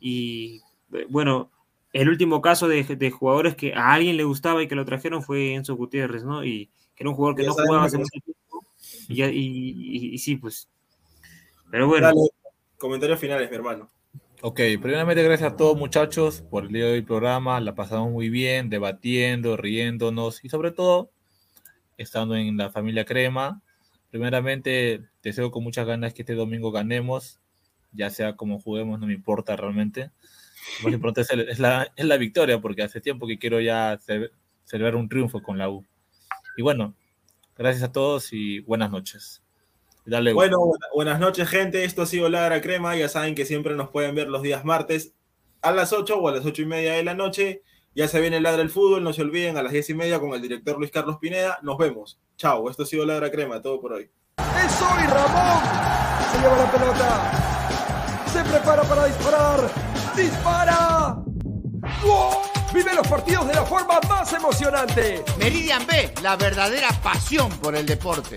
Y 0.00 0.62
eh, 0.92 1.06
bueno, 1.08 1.50
el 1.92 2.08
último 2.08 2.42
caso 2.42 2.68
de, 2.68 2.82
de, 2.82 3.10
jugadores 3.10 3.54
que 3.54 3.74
a 3.74 3.92
alguien 3.92 4.16
le 4.16 4.24
gustaba 4.24 4.62
y 4.62 4.68
que 4.68 4.74
lo 4.74 4.84
trajeron 4.84 5.22
fue 5.22 5.54
Enzo 5.54 5.76
Gutiérrez, 5.76 6.24
¿no? 6.24 6.44
Y 6.44 6.66
que 6.94 7.04
era 7.04 7.10
un 7.10 7.16
jugador 7.16 7.36
que 7.36 7.44
no 7.44 7.52
jugaba 7.54 7.84
hace 7.84 7.98
mucho 7.98 8.10
tiempo. 8.24 8.66
Y, 9.08 9.22
y, 9.22 10.14
y, 10.14 10.18
sí, 10.18 10.36
pues. 10.36 10.68
Pero 11.70 11.86
bueno. 11.86 12.08
Dale, 12.08 12.20
comentarios 12.78 13.20
finales, 13.20 13.48
mi 13.48 13.56
hermano. 13.56 13.88
Ok, 14.40 14.60
primeramente 14.80 15.24
gracias 15.24 15.52
a 15.52 15.56
todos 15.56 15.76
muchachos 15.76 16.42
por 16.42 16.66
el 16.66 16.72
día 16.72 16.84
de 16.84 16.92
hoy 16.92 17.02
programa, 17.02 17.58
la 17.58 17.74
pasamos 17.74 18.12
muy 18.12 18.30
bien, 18.30 18.70
debatiendo, 18.70 19.56
riéndonos 19.56 20.44
y 20.44 20.48
sobre 20.48 20.70
todo 20.70 21.10
estando 21.96 22.36
en 22.36 22.56
la 22.56 22.70
familia 22.70 23.04
Crema. 23.04 23.60
Primeramente 24.12 25.02
deseo 25.24 25.50
con 25.50 25.64
muchas 25.64 25.88
ganas 25.88 26.14
que 26.14 26.22
este 26.22 26.36
domingo 26.36 26.70
ganemos, 26.70 27.40
ya 27.90 28.10
sea 28.10 28.36
como 28.36 28.60
juguemos, 28.60 29.00
no 29.00 29.08
me 29.08 29.14
importa 29.14 29.56
realmente. 29.56 30.12
Lo 30.82 30.84
más 30.84 30.94
importante 30.94 31.50
es, 31.50 31.58
la, 31.58 31.92
es 31.96 32.04
la 32.04 32.16
victoria 32.16 32.60
porque 32.60 32.84
hace 32.84 33.00
tiempo 33.00 33.26
que 33.26 33.40
quiero 33.40 33.60
ya 33.60 33.98
celebrar 34.62 34.94
un 34.94 35.08
triunfo 35.08 35.42
con 35.42 35.58
la 35.58 35.68
U. 35.68 35.84
Y 36.56 36.62
bueno, 36.62 36.94
gracias 37.56 37.82
a 37.82 37.90
todos 37.90 38.32
y 38.32 38.60
buenas 38.60 38.92
noches. 38.92 39.42
Dale, 40.08 40.32
bueno, 40.32 40.72
buenas 40.94 41.20
noches, 41.20 41.46
gente. 41.50 41.84
Esto 41.84 42.00
ha 42.00 42.06
sido 42.06 42.30
Ladra 42.30 42.62
Crema. 42.62 42.96
Ya 42.96 43.10
saben 43.10 43.34
que 43.34 43.44
siempre 43.44 43.74
nos 43.74 43.90
pueden 43.90 44.14
ver 44.14 44.28
los 44.28 44.40
días 44.40 44.64
martes 44.64 45.12
a 45.60 45.70
las 45.70 45.92
8 45.92 46.16
o 46.16 46.28
a 46.28 46.32
las 46.32 46.46
8 46.46 46.62
y 46.62 46.64
media 46.64 46.94
de 46.94 47.04
la 47.04 47.12
noche. 47.12 47.62
Ya 47.94 48.08
se 48.08 48.18
viene 48.18 48.40
Ladra 48.40 48.62
el 48.62 48.70
Fútbol. 48.70 49.04
No 49.04 49.12
se 49.12 49.20
olviden 49.20 49.58
a 49.58 49.62
las 49.62 49.70
10 49.70 49.90
y 49.90 49.94
media 49.94 50.18
con 50.18 50.32
el 50.32 50.40
director 50.40 50.78
Luis 50.78 50.90
Carlos 50.90 51.18
Pineda. 51.20 51.58
Nos 51.60 51.76
vemos. 51.76 52.18
Chao. 52.38 52.70
Esto 52.70 52.84
ha 52.84 52.86
sido 52.86 53.04
Ladra 53.04 53.30
Crema. 53.30 53.60
Todo 53.60 53.82
por 53.82 53.92
hoy. 53.92 54.10
Es 54.38 54.80
hoy, 54.80 55.06
Ramón. 55.08 55.62
Se 56.32 56.38
lleva 56.38 56.56
la 56.56 56.72
pelota. 56.72 58.24
Se 58.32 58.50
prepara 58.50 58.82
para 58.84 59.04
disparar. 59.04 59.70
¡Dispara! 60.16 61.22
Vive 62.72 62.94
los 62.94 63.06
partidos 63.06 63.46
de 63.46 63.54
la 63.54 63.64
forma 63.66 64.00
más 64.08 64.32
emocionante. 64.32 65.22
Meridian 65.38 65.86
B, 65.86 66.14
la 66.22 66.36
verdadera 66.36 66.88
pasión 67.02 67.50
por 67.60 67.76
el 67.76 67.84
deporte. 67.84 68.36